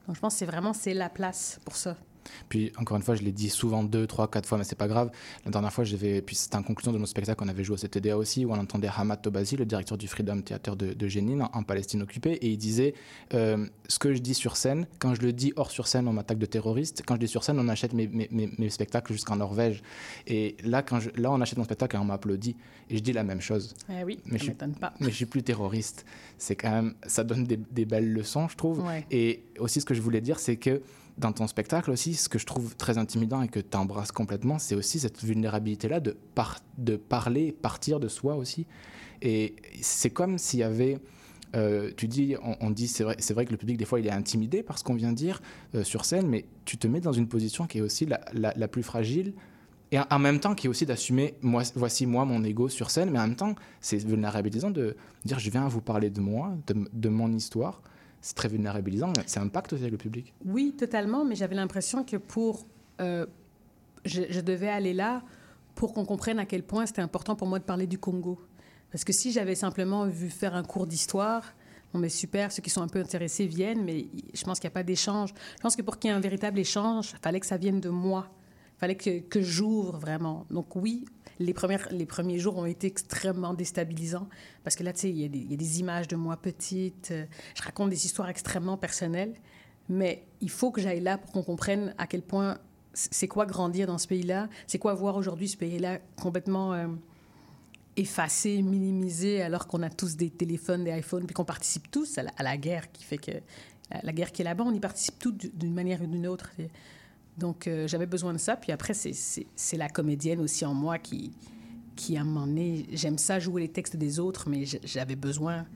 Donc, 0.06 0.16
je 0.16 0.20
pense 0.20 0.34
que 0.34 0.38
c'est 0.40 0.46
vraiment 0.46 0.72
c'est 0.72 0.94
la 0.94 1.08
place 1.08 1.60
pour 1.64 1.76
ça. 1.76 1.96
Puis 2.48 2.72
encore 2.76 2.96
une 2.96 3.02
fois, 3.02 3.14
je 3.14 3.22
l'ai 3.22 3.32
dit 3.32 3.48
souvent 3.50 3.82
deux, 3.84 4.06
trois, 4.06 4.28
quatre 4.30 4.46
fois, 4.46 4.58
mais 4.58 4.64
c'est 4.64 4.76
pas 4.78 4.88
grave. 4.88 5.10
La 5.44 5.50
dernière 5.50 5.72
fois, 5.72 5.84
j'avais, 5.84 6.22
puis 6.22 6.36
c'était 6.36 6.56
en 6.56 6.62
conclusion 6.62 6.92
de 6.92 6.98
notre 6.98 7.10
spectacle 7.10 7.38
qu'on 7.38 7.48
avait 7.48 7.64
joué 7.64 7.74
au 7.74 7.78
CTDA 7.78 8.16
aussi, 8.16 8.44
où 8.44 8.52
on 8.52 8.58
entendait 8.58 8.88
Hamad 8.96 9.22
Tobazi, 9.22 9.56
le 9.56 9.64
directeur 9.64 9.98
du 9.98 10.08
Freedom 10.08 10.40
Theater 10.42 10.76
de, 10.76 10.92
de 10.92 11.08
Jenin, 11.08 11.40
en, 11.52 11.58
en 11.58 11.62
Palestine 11.62 12.02
occupée, 12.02 12.32
et 12.32 12.48
il 12.50 12.56
disait 12.58 12.94
euh, 13.34 13.66
ce 13.88 13.98
que 13.98 14.12
je 14.14 14.18
dis 14.20 14.34
sur 14.34 14.56
scène, 14.56 14.86
quand 14.98 15.14
je 15.14 15.22
le 15.22 15.32
dis 15.32 15.52
hors 15.56 15.70
sur 15.70 15.86
scène, 15.86 16.08
on 16.08 16.12
m'attaque 16.12 16.38
de 16.38 16.46
terroriste. 16.46 17.02
Quand 17.06 17.14
je 17.14 17.20
dis 17.20 17.28
sur 17.28 17.44
scène, 17.44 17.58
on 17.58 17.68
achète 17.68 17.92
mes, 17.92 18.06
mes, 18.08 18.28
mes- 18.30 18.50
mes 18.58 18.70
spectacles 18.70 19.12
jusqu'en 19.12 19.36
Norvège. 19.36 19.82
Et 20.26 20.56
là, 20.64 20.82
quand 20.82 21.00
je, 21.00 21.10
là, 21.16 21.30
on 21.32 21.40
achète 21.40 21.58
mon 21.58 21.64
spectacle 21.64 21.96
et 21.96 21.98
on 21.98 22.04
m'applaudit, 22.04 22.56
et 22.90 22.96
je 22.98 23.02
dis 23.02 23.12
la 23.12 23.24
même 23.24 23.40
chose. 23.40 23.74
Eh 23.90 24.04
oui, 24.04 24.18
mais 24.26 24.38
ça 24.38 24.44
je, 24.44 24.50
m'étonne 24.50 24.74
pas. 24.74 24.92
mais 25.00 25.10
je 25.10 25.14
suis 25.16 25.26
plus 25.26 25.42
terroriste. 25.42 26.04
C'est 26.38 26.56
quand 26.56 26.70
même, 26.70 26.94
ça 27.06 27.24
donne 27.24 27.44
des, 27.44 27.56
des 27.70 27.84
belles 27.84 28.12
leçons, 28.12 28.48
je 28.48 28.56
trouve. 28.56 28.84
Ouais. 28.84 29.06
Et 29.10 29.42
aussi, 29.58 29.80
ce 29.80 29.86
que 29.86 29.94
je 29.94 30.02
voulais 30.02 30.20
dire, 30.20 30.38
c'est 30.38 30.56
que 30.56 30.82
dans 31.18 31.32
ton 31.32 31.46
spectacle 31.46 31.90
aussi, 31.90 32.14
ce 32.14 32.28
que 32.28 32.38
je 32.38 32.46
trouve 32.46 32.74
très 32.76 32.98
intimidant 32.98 33.42
et 33.42 33.48
que 33.48 33.60
tu 33.60 33.76
embrasses 33.76 34.12
complètement, 34.12 34.58
c'est 34.58 34.74
aussi 34.74 34.98
cette 34.98 35.22
vulnérabilité-là 35.22 36.00
de, 36.00 36.16
par- 36.34 36.60
de 36.78 36.96
parler, 36.96 37.52
partir 37.52 38.00
de 38.00 38.08
soi 38.08 38.34
aussi. 38.36 38.66
Et 39.20 39.54
c'est 39.80 40.10
comme 40.10 40.38
s'il 40.38 40.60
y 40.60 40.62
avait. 40.64 40.98
euh, 41.54 41.90
tu 41.96 42.08
dis, 42.08 42.34
on, 42.60 42.70
dit, 42.70 42.88
c'est 42.88 43.04
vrai, 43.04 43.16
vrai 43.34 43.44
que 43.44 43.50
le 43.52 43.58
public, 43.58 43.76
des 43.76 43.84
fois, 43.84 44.00
il 44.00 44.06
est 44.06 44.10
intimidé 44.12 44.62
par 44.62 44.78
ce 44.78 44.84
qu'on 44.84 44.94
vient 44.94 45.12
dire 45.12 45.42
euh, 45.74 45.84
sur 45.84 46.04
scène, 46.06 46.26
mais 46.26 46.46
tu 46.64 46.78
te 46.78 46.86
mets 46.88 47.00
dans 47.00 47.12
une 47.12 47.28
position 47.28 47.66
qui 47.66 47.78
est 47.78 47.82
aussi 47.82 48.06
la, 48.06 48.20
la- 48.32 48.54
plus 48.68 48.82
fragile. 48.82 49.34
Et 49.90 49.98
en- 49.98 50.06
en 50.10 50.18
même 50.18 50.40
temps, 50.40 50.54
qui 50.54 50.66
est 50.66 50.70
aussi 50.70 50.86
d'assumer, 50.86 51.34
moi, 51.42 51.62
voici 51.74 52.06
moi, 52.06 52.24
mon 52.24 52.42
ego 52.42 52.70
sur 52.70 52.90
scène, 52.90 53.10
mais 53.10 53.18
en 53.18 53.26
même 53.28 53.36
temps, 53.36 53.54
c'est 53.82 53.98
vulnérabilisant 53.98 54.70
de 54.70 54.96
dire, 55.26 55.38
je 55.38 55.50
viens 55.50 55.68
vous 55.68 55.82
parler 55.82 56.08
de 56.08 56.20
moi, 56.22 56.56
de, 56.68 56.74
de 56.90 57.08
mon 57.10 57.30
histoire. 57.32 57.82
C'est 58.22 58.34
très 58.34 58.48
vulnérabilisant, 58.48 59.12
c'est 59.26 59.40
un 59.40 59.48
pacte 59.48 59.74
aussi 59.74 59.90
le 59.90 59.98
public. 59.98 60.32
Oui, 60.46 60.74
totalement, 60.78 61.24
mais 61.26 61.34
j'avais 61.34 61.56
l'impression 61.56 62.04
que 62.04 62.16
pour... 62.16 62.66
euh, 63.00 63.26
je, 64.06 64.22
je 64.30 64.40
devais 64.40 64.68
aller 64.68 64.94
là 64.94 65.22
pour 65.74 65.92
qu'on 65.92 66.04
comprenne 66.04 66.38
à 66.38 66.46
quel 66.46 66.62
point 66.62 66.86
c'était 66.86 67.02
important 67.02 67.34
pour 67.36 67.48
moi 67.48 67.58
de 67.58 67.64
parler 67.64 67.86
du 67.86 67.98
Congo. 67.98 68.40
Parce 68.90 69.04
que 69.04 69.12
si 69.12 69.32
j'avais 69.32 69.54
simplement 69.54 70.06
vu 70.06 70.28
faire 70.28 70.54
un 70.54 70.62
cours 70.62 70.86
d'histoire, 70.86 71.54
bon, 71.92 71.98
mais 71.98 72.08
super, 72.10 72.52
ceux 72.52 72.62
qui 72.62 72.70
sont 72.70 72.82
un 72.82 72.88
peu 72.88 73.00
intéressés 73.00 73.46
viennent, 73.46 73.82
mais 73.84 74.06
je 74.34 74.44
pense 74.44 74.60
qu'il 74.60 74.68
n'y 74.68 74.72
a 74.72 74.74
pas 74.74 74.82
d'échange. 74.82 75.32
Je 75.56 75.62
pense 75.62 75.74
que 75.76 75.82
pour 75.82 75.98
qu'il 75.98 76.10
y 76.10 76.12
ait 76.12 76.16
un 76.16 76.20
véritable 76.20 76.58
échange, 76.58 77.12
il 77.14 77.22
fallait 77.22 77.40
que 77.40 77.46
ça 77.46 77.56
vienne 77.56 77.80
de 77.80 77.88
moi. 77.88 78.28
Fallait 78.82 78.96
que, 78.96 79.20
que 79.20 79.40
j'ouvre 79.40 79.96
vraiment. 79.96 80.44
Donc 80.50 80.74
oui, 80.74 81.04
les, 81.38 81.54
premières, 81.54 81.86
les 81.92 82.04
premiers 82.04 82.40
jours 82.40 82.56
ont 82.58 82.66
été 82.66 82.88
extrêmement 82.88 83.54
déstabilisants 83.54 84.28
parce 84.64 84.74
que 84.74 84.82
là, 84.82 84.92
tu 84.92 85.02
sais, 85.02 85.10
il 85.10 85.18
y, 85.18 85.24
a 85.24 85.28
des- 85.28 85.78
images 85.78 86.08
de 86.08 86.16
moi 86.16 86.36
petite, 86.36 87.12
euh, 87.12 87.24
je 87.54 87.62
raconte 87.62 87.90
des 87.90 88.06
histoires 88.06 88.28
extrêmement 88.28 88.76
personnelles, 88.76 89.34
mais 89.88 90.26
il 90.40 90.50
faut 90.50 90.72
que 90.72 90.80
j'aille 90.80 90.98
là 90.98 91.16
pour 91.16 91.30
qu'on 91.30 91.44
comprenne 91.44 91.94
à 91.96 92.08
quel 92.08 92.22
point 92.22 92.58
c'est 92.92 93.28
quoi 93.28 93.46
grandir 93.46 93.86
dans 93.86 93.98
ce 93.98 94.08
pays-là, 94.08 94.48
c'est 94.66 94.80
quoi 94.80 94.94
voir 94.94 95.14
aujourd'hui 95.14 95.46
ce 95.46 95.56
pays-là 95.56 96.00
complètement 96.20 96.74
euh, 96.74 96.88
effacé, 97.96 98.62
minimisé, 98.62 99.42
alors 99.42 99.68
qu'on 99.68 99.82
a 99.84 99.90
tous 99.90 100.16
des 100.16 100.30
téléphones, 100.30 100.82
des 100.82 100.98
iPhones, 100.98 101.24
puis 101.24 101.34
qu'on 101.34 101.44
participe 101.44 101.88
tous 101.88 102.18
à 102.18 102.24
la, 102.24 102.32
à 102.36 102.42
la 102.42 102.56
guerre 102.56 102.90
qui 102.90 103.04
fait 103.04 103.18
que 103.18 103.30
la 104.02 104.12
guerre 104.12 104.32
qui 104.32 104.42
est 104.42 104.44
là-bas, 104.44 104.64
on 104.66 104.74
y 104.74 104.80
participe 104.80 105.20
tous 105.20 105.30
d'une 105.32 105.72
manière 105.72 106.02
ou 106.02 106.06
d'une 106.06 106.26
autre. 106.26 106.50
Donc, 107.38 107.66
euh, 107.66 107.88
j'avais 107.88 108.06
besoin 108.06 108.32
de 108.32 108.38
ça. 108.38 108.56
Puis 108.56 108.72
après, 108.72 108.94
c'est 108.94 109.76
la 109.76 109.88
comédienne 109.88 110.40
aussi 110.40 110.64
en 110.64 110.74
moi 110.74 110.98
qui, 110.98 111.32
qui 111.96 112.16
à 112.16 112.24
j'aime 112.92 113.18
ça 113.18 113.38
jouer 113.38 113.62
les 113.62 113.68
textes 113.68 113.96
des 113.96 114.18
autres, 114.18 114.48
mais 114.48 114.64
j'avais 114.64 115.16
besoin 115.16 115.66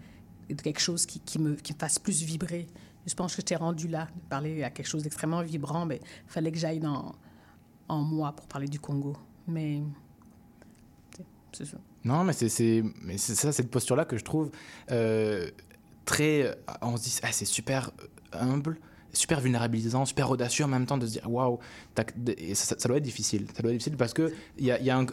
de 0.48 0.60
quelque 0.60 0.80
chose 0.80 1.06
qui, 1.06 1.20
qui, 1.20 1.38
me, 1.38 1.54
qui 1.54 1.72
me 1.72 1.78
fasse 1.78 1.98
plus 1.98 2.22
vibrer. 2.22 2.66
Je 3.06 3.14
pense 3.14 3.34
que 3.34 3.42
j'étais 3.42 3.56
rendu 3.56 3.88
là, 3.88 4.08
de 4.14 4.28
parler 4.28 4.62
à 4.64 4.70
quelque 4.70 4.86
chose 4.86 5.02
d'extrêmement 5.02 5.42
vibrant, 5.42 5.86
mais 5.86 6.00
il 6.02 6.30
fallait 6.30 6.52
que 6.52 6.58
j'aille 6.58 6.80
dans 6.80 7.14
en 7.88 8.02
moi 8.02 8.32
pour 8.32 8.46
parler 8.46 8.68
du 8.68 8.80
Congo. 8.80 9.16
Mais 9.46 9.80
c'est 11.52 11.64
ça. 11.64 11.78
Non, 12.04 12.24
mais 12.24 12.32
c'est 12.32 12.82
ça, 13.16 13.52
cette 13.52 13.70
posture-là 13.70 14.04
que 14.04 14.16
je 14.16 14.24
trouve 14.24 14.50
euh, 14.90 15.50
très. 16.04 16.56
On 16.82 16.96
se 16.96 17.04
dit, 17.04 17.18
ah, 17.22 17.32
c'est 17.32 17.44
super 17.44 17.90
humble, 18.32 18.78
super 19.16 19.40
vulnérabilisant, 19.40 20.04
super 20.04 20.30
audacieux 20.30 20.64
en 20.64 20.68
même 20.68 20.86
temps 20.86 20.98
de 20.98 21.06
se 21.06 21.12
dire 21.12 21.30
waouh, 21.30 21.58
ça, 22.54 22.88
doit 22.88 22.98
être 22.98 23.02
difficile. 23.02 23.46
Ça 23.54 23.62
doit 23.62 23.72
être 23.72 23.78
difficile 23.78 23.96
parce 23.96 24.12
que 24.12 24.32
y 24.58 24.70
a, 24.70 25.04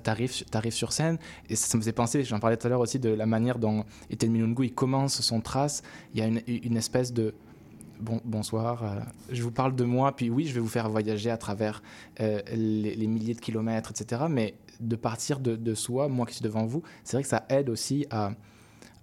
t'arrives 0.00 0.72
sur 0.72 0.92
scène 0.92 1.18
et 1.48 1.56
ça, 1.56 1.76
me 1.76 1.82
faisait 1.82 1.92
penser, 1.92 2.24
j'en 2.24 2.40
parlais 2.40 2.56
tout 2.56 2.66
à 2.66 2.70
l'heure 2.70 2.80
aussi, 2.80 2.98
de 2.98 3.10
la 3.10 3.26
manière 3.26 3.58
dont 3.58 3.84
Etienne 4.12 4.32
Milungu 4.32 4.66
il 4.66 4.74
commence 4.74 5.20
son 5.20 5.40
trace. 5.40 5.82
Il 6.14 6.20
y 6.20 6.22
a 6.22 6.26
une, 6.26 6.76
espèce 6.76 7.12
de 7.12 7.34
Bon, 8.00 8.20
bonsoir, 8.24 8.84
euh, 8.84 9.00
je 9.32 9.42
vous 9.42 9.50
parle 9.50 9.74
de 9.74 9.82
moi, 9.82 10.14
puis 10.14 10.30
oui, 10.30 10.46
je 10.46 10.54
vais 10.54 10.60
vous 10.60 10.68
faire 10.68 10.88
voyager 10.88 11.30
à 11.30 11.36
travers 11.36 11.82
euh, 12.20 12.40
les, 12.54 13.08
milliers 13.08 13.34
de 13.34 13.40
kilomètres, 13.40 13.90
etc. 13.90 14.26
Mais 14.30 14.54
de 14.78 14.94
partir 14.94 15.40
de, 15.40 15.74
soi, 15.74 16.06
moi 16.06 16.24
qui 16.24 16.34
suis 16.34 16.44
devant 16.44 16.64
vous, 16.64 16.84
c'est 17.02 17.16
vrai 17.16 17.24
que 17.24 17.28
ça 17.28 17.44
aide 17.48 17.68
aussi 17.68 18.06
à, 18.10 18.34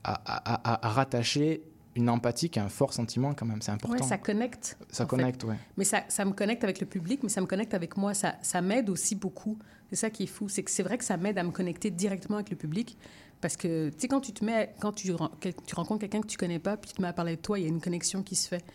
rattacher 0.05 1.61
une 1.95 2.09
empathie 2.09 2.49
qui 2.49 2.59
est 2.59 2.61
un 2.61 2.69
fort 2.69 2.93
sentiment 2.93 3.33
quand 3.33 3.45
même, 3.45 3.61
c'est 3.61 3.71
important. 3.71 4.05
Ça 4.05 4.17
connecte. 4.17 4.77
Ça 4.91 5.05
connecte, 5.05 5.43
oui. 5.45 5.55
Mais 5.77 5.85
ça, 5.85 6.03
ça, 6.09 6.25
me 6.25 6.33
connecte 6.33 6.63
avec 6.63 6.81
le 6.81 6.85
public, 6.85 7.23
mais 7.23 7.29
ça 7.29 7.39
me 7.39 7.45
connecte 7.45 7.73
avec 7.73 7.95
moi. 7.95 8.13
Ça, 8.13 8.35
ça 8.41 8.61
m'aide 8.61 8.89
aussi 8.89 9.15
beaucoup. 9.15 9.57
C'est 9.89 9.95
ça 9.95 10.09
qui 10.09 10.23
est 10.23 10.27
fou. 10.27 10.49
C'est 10.49 10.63
que 10.63 10.71
c'est 10.71 10.83
vrai 10.83 10.97
que 10.97 11.05
ça 11.05 11.15
m'aide 11.15 11.37
à 11.37 11.43
me 11.43 11.51
connecter 11.51 11.91
directement 11.91 12.37
avec 12.37 12.49
le 12.49 12.57
public. 12.57 12.97
Parce 13.39 13.55
que, 13.55 13.89
tu 13.89 13.95
sais, 13.99 14.07
quand 14.07 14.19
tu 14.19 14.33
te 14.33 14.43
mets, 14.43 14.73
quand 14.79 14.91
tu, 14.91 15.13
tu 15.65 15.75
rencontres 15.75 16.01
quelqu'un 16.01 16.21
que 16.21 16.27
tu 16.27 16.37
connais 16.37 16.59
pas, 16.59 16.75
puis 16.75 16.89
tu 16.89 16.97
te 16.97 17.01
mets 17.01 17.07
à 17.07 17.13
parler 17.13 17.37
de 17.37 17.41
toi, 17.41 17.57
il 17.57 17.63
y 17.63 17.65
a 17.65 17.69
une 17.69 17.81
connexion 17.81 18.23
qui 18.23 18.35
se 18.35 18.47
fait 18.47 18.65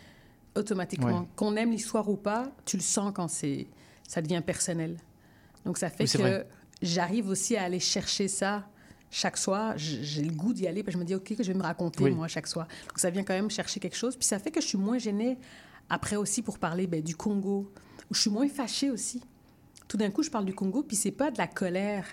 automatiquement. 0.54 1.28
Qu'on 1.36 1.56
aime 1.56 1.72
l'histoire 1.72 2.08
ou 2.08 2.16
pas, 2.16 2.50
tu 2.64 2.76
le 2.76 2.82
sens 2.82 3.12
quand 3.14 3.28
c'est, 3.28 3.66
ça 4.08 4.22
devient 4.22 4.42
personnel. 4.44 4.96
Donc 5.64 5.76
ça 5.76 5.90
fait 5.90 6.04
que 6.04 6.46
j'arrive 6.80 7.28
aussi 7.28 7.56
à 7.56 7.64
aller 7.64 7.80
chercher 7.80 8.28
ça 8.28 8.66
chaque 9.10 9.36
soir. 9.36 9.74
J'ai 9.76 10.22
le 10.22 10.32
goût 10.32 10.52
d'y 10.52 10.66
aller, 10.66 10.82
puis 10.82 10.92
je 10.92 10.98
me 10.98 11.04
dis, 11.04 11.14
OK, 11.14 11.36
que 11.36 11.42
je 11.42 11.52
vais 11.52 11.58
me 11.58 11.62
raconter, 11.62 12.10
moi, 12.10 12.28
chaque 12.28 12.46
soir. 12.46 12.66
Donc 12.88 12.98
ça 12.98 13.10
vient 13.10 13.22
quand 13.22 13.34
même 13.34 13.50
chercher 13.50 13.80
quelque 13.80 13.96
chose. 13.96 14.16
Puis 14.16 14.26
ça 14.26 14.38
fait 14.38 14.50
que 14.50 14.60
je 14.60 14.66
suis 14.66 14.78
moins 14.78 14.98
gênée 14.98 15.38
après 15.88 16.16
aussi 16.16 16.42
pour 16.42 16.58
parler 16.58 16.86
ben, 16.86 17.02
du 17.02 17.16
Congo, 17.16 17.72
où 18.10 18.14
je 18.14 18.20
suis 18.20 18.30
moins 18.30 18.48
fâchée 18.48 18.90
aussi. 18.90 19.20
Tout 19.88 19.96
d'un 19.96 20.10
coup, 20.10 20.22
je 20.22 20.30
parle 20.30 20.44
du 20.44 20.54
Congo, 20.54 20.82
puis 20.82 20.96
c'est 20.96 21.10
pas 21.10 21.30
de 21.30 21.38
la 21.38 21.48
colère 21.48 22.06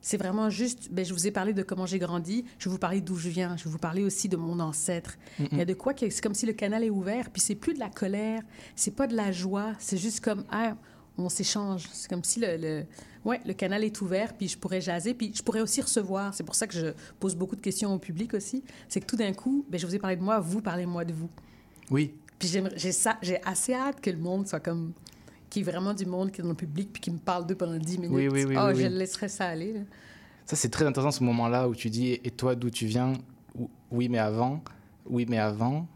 c'est 0.00 0.16
vraiment 0.16 0.48
juste, 0.48 0.90
ben, 0.90 1.04
je 1.04 1.12
vous 1.12 1.26
ai 1.26 1.30
parlé 1.30 1.52
de 1.52 1.62
comment 1.62 1.86
j'ai 1.86 1.98
grandi, 1.98 2.44
je 2.58 2.68
vais 2.68 2.72
vous 2.72 2.78
parler 2.78 3.00
d'où 3.00 3.16
je 3.16 3.28
viens, 3.28 3.56
je 3.56 3.64
vais 3.64 3.70
vous 3.70 3.78
parler 3.78 4.04
aussi 4.04 4.28
de 4.28 4.36
mon 4.36 4.60
ancêtre. 4.60 5.18
Il 5.38 5.58
y 5.58 5.60
a 5.60 5.64
de 5.64 5.74
quoi 5.74 5.94
que 5.94 6.08
c'est 6.08 6.22
comme 6.22 6.34
si 6.34 6.46
le 6.46 6.52
canal 6.52 6.84
est 6.84 6.90
ouvert, 6.90 7.30
puis 7.30 7.40
c'est 7.40 7.54
plus 7.54 7.74
de 7.74 7.80
la 7.80 7.90
colère, 7.90 8.42
c'est 8.76 8.94
pas 8.94 9.06
de 9.06 9.16
la 9.16 9.32
joie, 9.32 9.72
c'est 9.78 9.96
juste 9.96 10.20
comme, 10.20 10.44
ah, 10.50 10.76
on 11.18 11.28
s'échange. 11.28 11.88
C'est 11.92 12.08
comme 12.08 12.24
si 12.24 12.40
le, 12.40 12.84
ouais, 13.24 13.40
le 13.44 13.52
canal 13.52 13.84
est 13.84 14.00
ouvert, 14.00 14.34
puis 14.36 14.48
je 14.48 14.58
pourrais 14.58 14.80
jaser, 14.80 15.14
puis 15.14 15.32
je 15.34 15.42
pourrais 15.42 15.60
aussi 15.60 15.80
recevoir. 15.80 16.34
C'est 16.34 16.44
pour 16.44 16.54
ça 16.54 16.66
que 16.66 16.74
je 16.74 16.86
pose 17.18 17.34
beaucoup 17.34 17.56
de 17.56 17.60
questions 17.60 17.92
au 17.92 17.98
public 17.98 18.34
aussi. 18.34 18.62
C'est 18.88 19.00
que 19.00 19.06
tout 19.06 19.16
d'un 19.16 19.32
coup, 19.32 19.64
ben, 19.68 19.78
je 19.78 19.86
vous 19.86 19.94
ai 19.94 19.98
parlé 19.98 20.16
de 20.16 20.22
moi, 20.22 20.40
vous 20.40 20.60
parlez-moi 20.60 21.04
de 21.04 21.12
vous. 21.12 21.30
Oui. 21.90 22.14
Puis 22.38 22.48
j'ai 22.76 22.92
ça, 22.92 23.18
j'ai 23.20 23.42
assez 23.44 23.74
hâte 23.74 24.00
que 24.00 24.10
le 24.10 24.18
monde 24.18 24.46
soit 24.46 24.60
comme 24.60 24.92
qui 25.50 25.60
est 25.60 25.62
vraiment 25.62 25.94
du 25.94 26.06
monde 26.06 26.30
qui 26.30 26.40
est 26.40 26.44
dans 26.44 26.50
le 26.50 26.54
public 26.54 26.90
puis 26.92 27.00
qui 27.00 27.10
me 27.10 27.18
parle 27.18 27.46
d'eux 27.46 27.54
pendant 27.54 27.76
10 27.76 27.98
minutes. 27.98 28.14
Oui, 28.14 28.28
oui, 28.28 28.44
oui. 28.44 28.54
Oh, 28.58 28.70
je 28.74 28.82
le 28.82 28.96
laisserai 28.96 29.28
ça 29.28 29.46
aller. 29.46 29.74
Ça, 30.44 30.56
c'est 30.56 30.68
très 30.68 30.86
intéressant 30.86 31.10
ce 31.10 31.24
moment-là 31.24 31.68
où 31.68 31.74
tu 31.74 31.90
dis 31.90 32.18
Et 32.24 32.30
toi, 32.30 32.54
d'où 32.54 32.70
tu 32.70 32.86
viens 32.86 33.14
Oui, 33.90 34.08
mais 34.08 34.18
avant. 34.18 34.62
Oui, 35.06 35.26
mais 35.28 35.38
avant. 35.38 35.86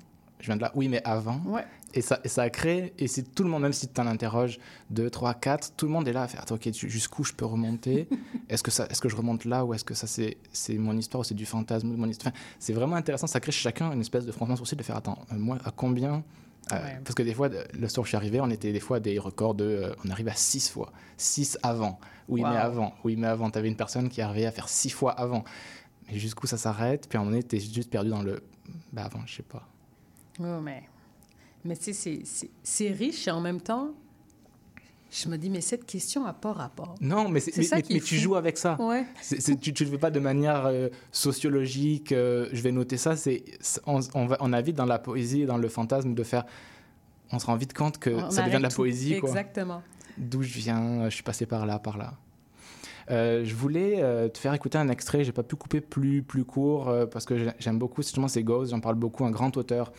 Je 0.40 0.46
viens 0.46 0.56
de 0.56 0.62
là. 0.62 0.72
Oui, 0.74 0.88
mais 0.88 1.00
avant. 1.04 1.40
Ouais. 1.46 1.64
Et 1.95 2.01
ça, 2.01 2.20
et 2.24 2.28
ça 2.28 2.43
a 2.43 2.51
créé, 2.51 2.95
et 2.99 3.07
c'est 3.07 3.34
tout 3.34 3.43
le 3.43 3.51
monde, 3.51 3.62
même 3.62 3.72
si 3.72 3.86
tu 3.86 3.93
t'en 3.93 4.07
interroges 4.07 4.59
2, 4.90 5.11
3, 5.11 5.34
4, 5.34 5.74
tout 5.76 5.86
le 5.86 5.93
monde 5.93 6.09
est 6.09 6.12
là 6.12 6.22
à 6.22 6.28
faire 6.28 6.45
Ok, 6.51 6.70
jusqu'où 6.72 7.22
je 7.22 7.32
peux 7.32 7.45
remonter? 7.45 8.09
Est-ce 8.49 8.62
que, 8.62 8.70
ça, 8.70 8.86
est 8.86 8.95
-ce 8.95 9.01
que 9.01 9.09
je 9.09 9.16
remonte 9.16 9.45
là 9.45 9.64
ou 9.64 9.74
est-ce 9.74 9.84
que 9.84 9.95
ça 9.95 10.07
c'est 10.07 10.78
mon 10.78 10.97
histoire 10.97 11.20
ou 11.20 11.24
c'est 11.24 11.34
du 11.34 11.47
fantasme 11.47 11.88
mon 11.95 12.09
histoire 12.09 12.34
C'est 12.59 12.72
vraiment 12.72 12.97
intéressant, 12.97 13.26
ça 13.26 13.40
crée 13.40 13.53
chez 13.53 13.62
chacun 13.62 13.93
une 13.93 14.01
espèce 14.01 14.24
de 14.26 14.32
frontement 14.32 14.57
sourcil 14.57 14.78
de 14.78 14.82
faire 14.82 14.97
Attends, 14.97 15.18
euh, 15.32 15.36
moi, 15.38 15.59
à 15.64 15.70
combien 15.70 16.22
euh, 16.72 16.76
parce 17.05 17.14
que 17.14 17.22
des 17.22 17.34
fois, 17.34 17.49
le 17.49 17.88
soir 17.88 18.03
où 18.03 18.05
je 18.05 18.11
suis 18.11 18.16
arrivé, 18.16 18.40
on 18.40 18.49
était 18.49 18.72
des 18.72 18.80
fois 18.80 19.01
des 19.01 19.18
records 19.18 19.55
de. 19.55 19.64
Euh, 19.64 19.95
on 20.05 20.11
arrive 20.11 20.28
à 20.28 20.34
six 20.34 20.70
fois. 20.70 20.93
Six 21.16 21.59
avant. 21.62 21.99
Oui, 22.28 22.43
mais 22.43 22.57
avant. 22.57 22.95
Oui, 23.05 23.16
mais 23.16 23.26
avant. 23.26 23.51
Tu 23.51 23.59
avais 23.59 23.68
une 23.68 23.76
personne 23.76 24.09
qui 24.09 24.20
arrivait 24.22 24.47
à 24.47 24.53
faire 24.53 24.68
six 24.68 24.90
fois 24.90 25.12
avant. 25.12 25.45
Mais 26.07 26.18
jusqu'où 26.18 26.47
ça 26.47 26.57
s'arrête? 26.57 27.09
Puis 27.09 27.18
à 27.18 27.20
un 27.20 27.24
moment 27.24 27.32
donné, 27.32 27.47
tu 27.47 27.57
es 27.57 27.61
juste 27.61 27.90
perdu 27.90 28.11
dans 28.11 28.22
le. 28.22 28.43
Bah, 28.93 29.05
avant, 29.05 29.20
je 29.26 29.36
sais 29.36 29.43
pas. 29.43 29.66
Oh, 30.40 30.61
mais. 30.62 30.84
Mais 31.64 31.76
tu 31.76 31.92
sais, 31.92 32.22
c'est 32.62 32.90
riche 32.90 33.28
et 33.28 33.30
en 33.30 33.40
même 33.40 33.60
temps, 33.60 33.94
je 35.12 35.28
me 35.28 35.36
dis, 35.36 35.50
mais 35.50 35.60
cette 35.60 35.84
question 35.84 36.24
n'a 36.24 36.32
pas 36.32 36.52
rapport. 36.52 36.94
Non, 37.00 37.28
mais, 37.28 37.40
mais, 37.56 37.82
mais, 37.90 38.00
tu 38.00 38.16
joues 38.16 38.34
avec 38.34 38.56
ça. 38.56 38.76
Ouais. 38.80 39.04
tu 39.60 39.70
ne 39.70 39.78
le 39.78 39.90
fais 39.90 39.98
pas 39.98 40.10
de 40.10 40.20
manière 40.20 40.66
euh, 40.66 40.88
sociologique, 41.12 42.12
euh, 42.12 42.48
je 42.52 42.62
vais 42.62 42.72
noter 42.72 42.96
ça. 42.96 43.14
C'est, 43.14 43.44
on, 43.86 44.00
on, 44.14 44.26
va, 44.26 44.38
on 44.40 44.52
a 44.54 44.60
vite 44.62 44.76
dans 44.76 44.86
la 44.86 44.98
poésie 44.98 45.42
et 45.42 45.46
dans 45.46 45.58
le 45.58 45.68
fantasme 45.68 46.14
de 46.14 46.22
faire. 46.22 46.44
On 47.30 47.38
se 47.38 47.46
rend 47.46 47.56
vite 47.56 47.74
compte 47.74 47.98
que 47.98 48.30
ça 48.30 48.42
devient 48.42 48.56
de 48.56 48.62
la 48.62 48.70
poésie. 48.70 49.14
Exactement. 49.14 49.82
D'où 50.16 50.42
je 50.42 50.54
viens, 50.54 51.08
je 51.08 51.14
suis 51.14 51.22
passé 51.22 51.46
par 51.46 51.66
là, 51.66 51.78
par 51.78 51.98
là. 51.98 52.14
Euh, 53.11 53.44
je 53.44 53.55
voulais 53.55 53.96
euh, 53.98 54.28
te 54.28 54.38
faire 54.38 54.55
écouter 54.55 54.78
un 54.78 54.88
extrait. 54.88 55.24
J'ai 55.24 55.32
pas 55.32 55.42
pu 55.42 55.57
couper 55.57 55.80
plus 55.80 56.22
plus 56.22 56.44
court 56.44 56.88
euh, 56.88 57.07
parce 57.07 57.24
que 57.24 57.34
j'aime 57.59 57.78
beaucoup 57.78 58.03
justement 58.03 58.28
ces 58.28 58.42
Ghosts. 58.42 58.70
J'en 58.70 58.80
parle 58.80 58.96
beaucoup. 58.96 59.24
Un 59.24 59.30
grand 59.30 59.57
auteur 59.57 59.92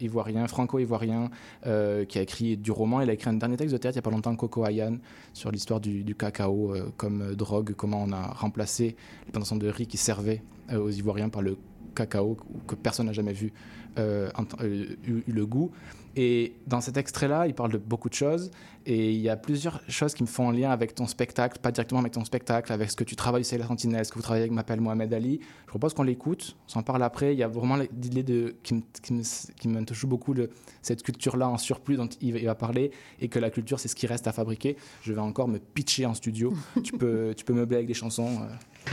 ivoirien, 0.00 0.46
franco-ivoirien, 0.46 1.28
qui 1.64 2.18
a 2.18 2.22
écrit 2.22 2.56
du 2.56 2.70
roman. 2.70 3.00
Il 3.00 3.10
a 3.10 3.14
écrit 3.14 3.30
un 3.30 3.34
dernier 3.34 3.56
texte 3.56 3.72
de 3.72 3.78
théâtre 3.78 3.96
il 3.96 3.98
y 3.98 4.00
a 4.00 4.02
pas 4.02 4.10
longtemps, 4.10 4.34
Coco 4.36 4.64
Ayan, 4.64 4.98
sur 5.32 5.50
l'histoire 5.50 5.80
du, 5.80 6.14
cacao 6.14 6.72
comme 6.96 7.34
drogue, 7.34 7.72
comment 7.76 8.04
on 8.04 8.12
a 8.12 8.28
remplacé 8.28 8.94
les 9.26 9.32
plantations 9.32 9.56
de 9.56 9.68
riz 9.68 9.88
qui 9.88 9.96
servaient 9.96 10.42
aux 10.72 10.90
Ivoiriens 10.90 11.30
par 11.30 11.42
le 11.42 11.56
cacao 11.96 12.36
que 12.68 12.76
personne 12.76 13.06
n'a 13.06 13.12
jamais 13.12 13.32
vu 13.32 13.52
eu, 13.98 15.22
le 15.26 15.46
goût. 15.46 15.72
Et 16.18 16.54
dans 16.66 16.80
cet 16.80 16.96
extrait-là, 16.96 17.46
il 17.46 17.54
parle 17.54 17.72
de 17.72 17.78
beaucoup 17.78 18.08
de 18.08 18.14
choses. 18.14 18.50
Et 18.86 19.12
il 19.12 19.20
y 19.20 19.28
a 19.28 19.36
plusieurs 19.36 19.82
choses 19.88 20.14
qui 20.14 20.22
me 20.22 20.28
font 20.28 20.46
en 20.46 20.50
lien 20.50 20.70
avec 20.70 20.94
ton 20.94 21.06
spectacle, 21.06 21.58
pas 21.60 21.72
directement 21.72 22.00
avec 22.00 22.12
ton 22.12 22.24
spectacle, 22.24 22.72
avec 22.72 22.90
ce 22.90 22.96
que 22.96 23.04
tu 23.04 23.16
travailles 23.16 23.44
c'est 23.44 23.58
la 23.58 23.66
Sentinelle, 23.66 24.06
ce 24.06 24.12
que 24.12 24.14
vous 24.16 24.22
travaillez 24.22 24.44
avec 24.44 24.52
M'appelle 24.52 24.80
Mohamed 24.80 25.12
Ali. 25.12 25.40
Je 25.64 25.66
propose 25.66 25.92
qu'on 25.92 26.04
l'écoute, 26.04 26.56
on 26.66 26.68
s'en 26.70 26.82
parle 26.82 27.02
après. 27.02 27.34
Il 27.34 27.38
y 27.38 27.42
a 27.42 27.48
vraiment 27.48 27.76
l'idée 27.76 28.22
de, 28.22 28.54
qui, 28.62 28.74
me, 28.74 28.82
qui, 29.02 29.68
me, 29.68 29.84
touche 29.84 30.06
beaucoup, 30.06 30.32
de 30.32 30.48
cette 30.80 31.02
culture-là 31.02 31.48
en 31.48 31.58
surplus 31.58 31.96
dont 31.96 32.08
il 32.22 32.46
va, 32.46 32.54
parler, 32.54 32.92
et 33.20 33.28
que 33.28 33.38
la 33.38 33.50
culture, 33.50 33.78
c'est 33.78 33.88
ce 33.88 33.96
qui 33.96 34.06
reste 34.06 34.26
à 34.26 34.32
fabriquer. 34.32 34.76
Je 35.02 35.12
vais 35.12 35.20
encore 35.20 35.48
me 35.48 35.58
pitcher 35.58 36.06
en 36.06 36.14
studio. 36.14 36.54
tu, 36.82 36.92
peux, 36.92 37.34
tu 37.36 37.44
peux 37.44 37.52
meubler 37.52 37.76
avec 37.76 37.88
des 37.88 37.94
chansons. 37.94 38.40
Euh. 38.40 38.92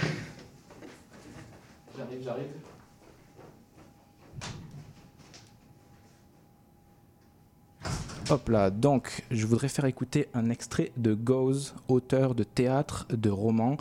J'arrive, 1.95 2.21
j'arrive. 2.21 2.72
Hop 8.29 8.47
là, 8.47 8.69
donc 8.69 9.25
je 9.31 9.45
voudrais 9.45 9.67
faire 9.67 9.83
écouter 9.83 10.29
un 10.33 10.49
extrait 10.49 10.93
de 10.95 11.13
Goes, 11.13 11.73
auteur 11.89 12.35
de 12.35 12.43
théâtre, 12.43 13.05
de 13.09 13.29
roman. 13.29 13.75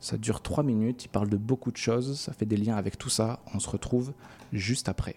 Ça 0.00 0.16
dure 0.16 0.40
trois 0.40 0.62
minutes, 0.62 1.06
il 1.06 1.08
parle 1.08 1.28
de 1.28 1.36
beaucoup 1.36 1.72
de 1.72 1.76
choses, 1.76 2.16
ça 2.18 2.32
fait 2.32 2.46
des 2.46 2.56
liens 2.56 2.76
avec 2.76 2.96
tout 2.96 3.08
ça. 3.08 3.40
On 3.54 3.58
se 3.58 3.68
retrouve 3.68 4.12
juste 4.52 4.88
après. 4.88 5.16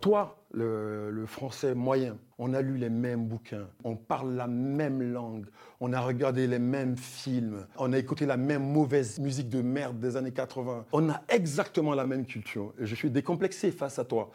Toi, 0.00 0.42
le, 0.54 1.24
français 1.26 1.74
moyen, 1.74 2.16
on 2.38 2.54
a 2.54 2.62
lu 2.62 2.78
les 2.78 2.88
mêmes 2.88 3.28
bouquins, 3.28 3.68
on 3.84 3.96
parle 3.96 4.32
la 4.34 4.46
même 4.46 5.02
langue, 5.02 5.44
on 5.80 5.92
a 5.92 6.00
regardé 6.00 6.46
les 6.46 6.58
mêmes 6.58 6.96
films, 6.96 7.66
on 7.76 7.92
a 7.92 7.98
écouté 7.98 8.24
la 8.24 8.38
même 8.38 8.64
mauvaise 8.64 9.18
musique 9.18 9.50
de 9.50 9.60
merde 9.60 10.00
des 10.00 10.16
années 10.16 10.32
80. 10.32 10.86
On 10.92 11.10
a 11.10 11.20
exactement 11.28 11.94
la 11.94 12.06
même 12.06 12.24
culture 12.24 12.72
je 12.78 12.94
suis 12.94 13.10
décomplexé 13.10 13.70
face 13.70 13.98
à 13.98 14.06
toi. 14.06 14.30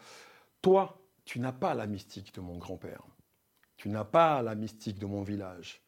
Toi, 0.62 0.96
tu 1.24 1.40
n'as 1.40 1.52
pas 1.52 1.74
la 1.74 1.88
mystique 1.88 2.32
de 2.32 2.40
mon 2.40 2.58
grand-père. 2.58 3.02
Tu 3.76 3.88
n'as 3.88 4.04
pas 4.04 4.42
la 4.42 4.54
mystique 4.54 4.98
de 4.98 5.06
mon 5.06 5.22
village. 5.22 5.80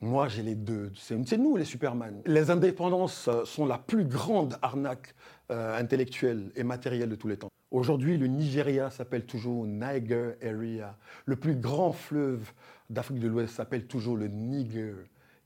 Moi, 0.00 0.26
j'ai 0.26 0.42
les 0.42 0.56
deux. 0.56 0.90
C'est 0.96 1.38
nous, 1.38 1.56
les 1.56 1.64
Superman. 1.64 2.22
Les 2.26 2.50
indépendances 2.50 3.28
euh, 3.28 3.44
sont 3.44 3.66
la 3.66 3.78
plus 3.78 4.04
grande 4.04 4.58
arnaque 4.60 5.14
euh, 5.52 5.78
intellectuelle 5.78 6.50
et 6.56 6.64
matérielle 6.64 7.08
de 7.08 7.14
tous 7.14 7.28
les 7.28 7.36
temps. 7.36 7.50
Aujourd'hui, 7.70 8.18
le 8.18 8.26
Nigeria 8.26 8.90
s'appelle 8.90 9.24
toujours 9.24 9.64
Niger 9.64 10.34
Area. 10.42 10.96
Le 11.24 11.36
plus 11.36 11.54
grand 11.54 11.92
fleuve 11.92 12.52
d'Afrique 12.90 13.20
de 13.20 13.28
l'Ouest 13.28 13.54
s'appelle 13.54 13.86
toujours 13.86 14.16
le 14.16 14.26
Niger. 14.26 14.96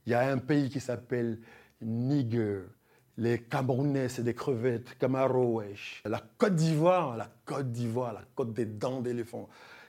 Il 0.05 0.11
y 0.11 0.15
a 0.15 0.27
un 0.31 0.39
pays 0.39 0.69
qui 0.69 0.79
s'appelle 0.79 1.39
Niger. 1.81 2.63
Les 3.15 3.39
Camerounais, 3.39 4.09
c'est 4.09 4.23
des 4.23 4.33
crevettes, 4.33 4.97
Camaro, 4.97 5.59
wesh. 5.59 6.01
La 6.05 6.21
Côte 6.37 6.55
d'Ivoire, 6.55 7.15
la 7.15 7.29
Côte 7.45 7.71
d'Ivoire, 7.71 8.13
la 8.13 8.23
côte 8.35 8.53
des 8.53 8.65
dents 8.65 9.01
d'éléphant. 9.01 9.47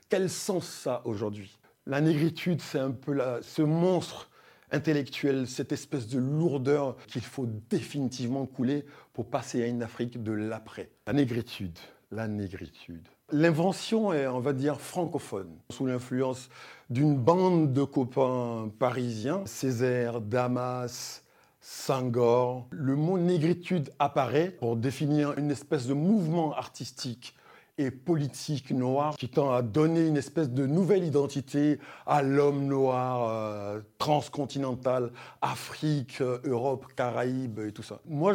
Quel 0.08 0.30
sens 0.30 0.66
ça 0.66 1.02
aujourd'hui? 1.04 1.57
La 1.88 2.02
négritude, 2.02 2.60
c'est 2.60 2.78
un 2.78 2.90
peu 2.90 3.18
ce 3.40 3.62
monstre 3.62 4.28
intellectuel, 4.70 5.48
cette 5.48 5.72
espèce 5.72 6.06
de 6.06 6.18
lourdeur 6.18 6.96
qu'il 7.06 7.22
faut 7.22 7.46
définitivement 7.70 8.44
couler 8.44 8.84
pour 9.14 9.30
passer 9.30 9.62
à 9.62 9.66
une 9.66 9.82
Afrique 9.82 10.22
de 10.22 10.32
l'après. 10.32 10.90
La 11.06 11.14
négritude, 11.14 11.78
la 12.10 12.28
négritude. 12.28 13.08
L'invention 13.32 14.12
est, 14.12 14.26
on 14.26 14.38
va 14.38 14.52
dire, 14.52 14.82
francophone, 14.82 15.56
sous 15.70 15.86
l'influence 15.86 16.50
d'une 16.90 17.16
bande 17.16 17.72
de 17.72 17.84
copains 17.84 18.70
parisiens, 18.78 19.40
Césaire, 19.46 20.20
Damas, 20.20 21.24
Senghor. 21.62 22.66
Le 22.70 22.96
mot 22.96 23.16
négritude 23.16 23.94
apparaît 23.98 24.50
pour 24.50 24.76
définir 24.76 25.38
une 25.38 25.50
espèce 25.50 25.86
de 25.86 25.94
mouvement 25.94 26.52
artistique 26.52 27.34
et 27.78 27.90
politique 27.90 28.70
noir 28.72 29.16
qui 29.16 29.28
tend 29.28 29.50
à 29.52 29.62
donner 29.62 30.06
une 30.06 30.16
espèce 30.16 30.50
de 30.50 30.66
nouvelle 30.66 31.04
identité 31.04 31.78
à 32.06 32.22
l'homme 32.22 32.66
noir 32.66 33.28
euh, 33.30 33.80
transcontinental, 33.98 35.12
Afrique, 35.40 36.20
euh, 36.20 36.38
Europe, 36.44 36.86
Caraïbes 36.96 37.60
et 37.60 37.72
tout 37.72 37.84
ça. 37.84 38.00
Moi, 38.04 38.34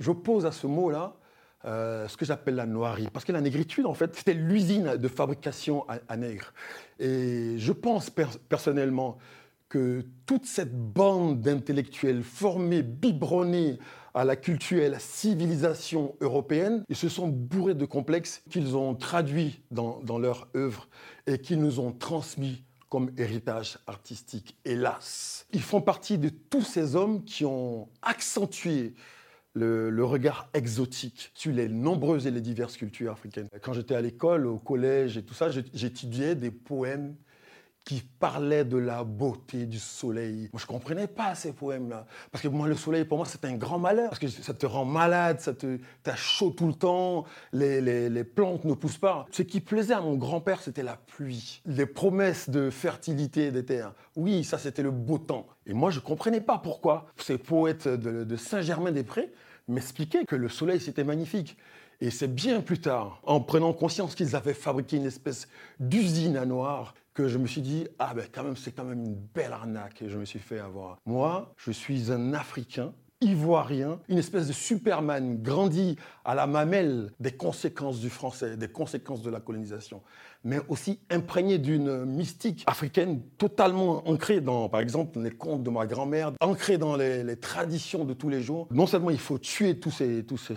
j'oppose 0.00 0.44
à 0.44 0.52
ce 0.52 0.66
mot-là 0.66 1.14
euh, 1.64 2.08
ce 2.08 2.16
que 2.16 2.24
j'appelle 2.24 2.56
la 2.56 2.66
noirie. 2.66 3.08
Parce 3.12 3.24
que 3.24 3.32
la 3.32 3.40
négritude, 3.40 3.86
en 3.86 3.94
fait, 3.94 4.14
c'était 4.14 4.34
l'usine 4.34 4.96
de 4.96 5.08
fabrication 5.08 5.88
à, 5.88 5.98
à 6.08 6.16
nègre. 6.16 6.52
Et 6.98 7.54
je 7.56 7.72
pense 7.72 8.10
per- 8.10 8.26
personnellement 8.48 9.16
que 9.68 10.04
toute 10.26 10.46
cette 10.46 10.74
bande 10.76 11.40
d'intellectuels 11.40 12.22
formés, 12.22 12.82
biberonnés 12.82 13.78
à 14.14 14.24
la 14.24 14.36
culture 14.36 14.80
et 14.80 14.86
à 14.86 14.90
la 14.90 14.98
civilisation 14.98 16.14
européenne, 16.20 16.84
ils 16.88 16.96
se 16.96 17.08
sont 17.08 17.28
bourrés 17.28 17.74
de 17.74 17.84
complexes 17.84 18.42
qu'ils 18.48 18.76
ont 18.76 18.94
traduits 18.94 19.60
dans, 19.70 20.00
dans 20.02 20.18
leur 20.18 20.48
œuvre 20.54 20.88
et 21.26 21.38
qu'ils 21.38 21.60
nous 21.60 21.80
ont 21.80 21.92
transmis 21.92 22.64
comme 22.88 23.10
héritage 23.18 23.78
artistique, 23.88 24.56
hélas. 24.64 25.46
Ils 25.52 25.62
font 25.62 25.80
partie 25.80 26.16
de 26.16 26.28
tous 26.28 26.62
ces 26.62 26.94
hommes 26.94 27.24
qui 27.24 27.44
ont 27.44 27.88
accentué 28.02 28.94
le, 29.54 30.04
regard 30.04 30.48
exotique 30.54 31.30
sur 31.34 31.52
les 31.52 31.68
nombreuses 31.68 32.26
et 32.26 32.30
les 32.30 32.40
diverses 32.40 32.76
cultures 32.76 33.12
africaines. 33.12 33.48
Quand 33.62 33.72
j'étais 33.72 33.94
à 33.94 34.00
l'école, 34.00 34.46
au 34.46 34.58
collège 34.58 35.16
et 35.16 35.24
tout 35.24 35.34
ça, 35.34 35.48
j'étudiais 35.50 36.34
des 36.34 36.50
poèmes 36.50 37.16
qui 37.84 38.02
parlaient 38.18 38.64
de 38.64 38.78
la 38.78 39.04
beauté 39.04 39.66
du 39.66 39.78
soleil. 39.78 40.48
Moi, 40.52 40.60
je 40.60 40.66
comprenais 40.66 41.06
pas 41.06 41.34
ces 41.34 41.52
poèmes-là. 41.52 42.06
Parce 42.32 42.42
que 42.42 42.48
moi, 42.48 42.66
le 42.66 42.76
soleil, 42.76 43.04
pour 43.04 43.18
moi, 43.18 43.26
c'est 43.26 43.44
un 43.44 43.56
grand 43.56 43.78
malheur. 43.78 44.08
Parce 44.08 44.18
que 44.20 44.28
ça 44.28 44.54
te 44.54 44.64
rend 44.64 44.86
malade, 44.86 45.40
ça 45.40 45.52
te, 45.52 45.78
t'as 46.02 46.16
chaud 46.16 46.50
tout 46.50 46.66
le 46.66 46.72
temps, 46.72 47.24
les, 47.52 47.82
les- 47.82 48.08
les 48.08 48.24
plantes 48.24 48.64
ne 48.64 48.72
poussent 48.72 48.96
pas. 48.96 49.26
Ce 49.30 49.42
qui 49.42 49.60
plaisait 49.60 49.92
à 49.92 50.00
mon 50.00 50.14
grand-père, 50.14 50.62
c'était 50.62 50.82
la 50.82 50.96
pluie. 50.96 51.60
Les 51.66 51.84
promesses 51.84 52.48
de 52.48 52.70
fertilité 52.70 53.50
des 53.50 53.66
terres. 53.66 53.92
Oui, 54.16 54.44
ça, 54.44 54.56
c'était 54.56 54.82
le 54.82 54.90
beau 54.90 55.18
temps. 55.18 55.46
Et 55.66 55.74
moi, 55.74 55.90
je 55.90 56.00
comprenais 56.00 56.40
pas 56.40 56.56
pourquoi 56.56 57.06
ces 57.18 57.36
poètes 57.36 57.86
de, 57.86 58.24
de 58.24 58.36
Saint-Germain-des-Prés 58.36 59.30
m'expliquaient 59.68 60.24
que 60.24 60.36
le 60.36 60.48
soleil, 60.48 60.80
c'était 60.80 61.04
magnifique. 61.04 61.58
Et 62.00 62.10
c'est 62.10 62.34
bien 62.34 62.60
plus 62.60 62.80
tard, 62.80 63.20
en 63.24 63.40
prenant 63.40 63.72
conscience 63.72 64.14
qu'ils 64.14 64.34
avaient 64.36 64.54
fabriqué 64.54 64.96
une 64.96 65.06
espèce 65.06 65.48
d'usine 65.78 66.36
à 66.36 66.44
noir, 66.44 66.94
que 67.14 67.28
je 67.28 67.38
me 67.38 67.46
suis 67.46 67.62
dit, 67.62 67.86
ah 67.98 68.12
ben 68.12 68.26
quand 68.30 68.42
même, 68.42 68.56
c'est 68.56 68.72
quand 68.72 68.84
même 68.84 69.04
une 69.04 69.14
belle 69.14 69.52
arnaque 69.52 70.02
et 70.02 70.10
je 70.10 70.18
me 70.18 70.24
suis 70.24 70.40
fait 70.40 70.58
avoir. 70.58 70.98
Moi, 71.06 71.54
je 71.56 71.70
suis 71.70 72.10
un 72.12 72.34
Africain, 72.34 72.92
ivoirien, 73.24 73.98
une 74.08 74.18
espèce 74.18 74.46
de 74.46 74.52
Superman 74.52 75.42
grandi 75.42 75.96
à 76.24 76.34
la 76.34 76.46
mamelle 76.46 77.10
des 77.20 77.32
conséquences 77.32 78.00
du 78.00 78.10
français, 78.10 78.56
des 78.56 78.68
conséquences 78.68 79.22
de 79.22 79.30
la 79.30 79.40
colonisation, 79.40 80.02
mais 80.44 80.60
aussi 80.68 81.00
imprégné 81.10 81.58
d'une 81.58 82.04
mystique 82.04 82.64
africaine 82.66 83.22
totalement 83.38 84.06
ancrée 84.08 84.40
dans, 84.40 84.68
par 84.68 84.80
exemple, 84.80 85.18
les 85.20 85.30
contes 85.30 85.62
de 85.62 85.70
ma 85.70 85.86
grand-mère, 85.86 86.32
ancrée 86.40 86.78
dans 86.78 86.96
les, 86.96 87.36
traditions 87.36 88.04
de 88.04 88.14
tous 88.14 88.28
les 88.28 88.42
jours. 88.42 88.68
Non 88.70 88.86
seulement 88.86 89.10
il 89.10 89.18
faut 89.18 89.38
tuer 89.38 89.78
tous 89.78 89.90
ces, 89.90 90.24
tous 90.24 90.52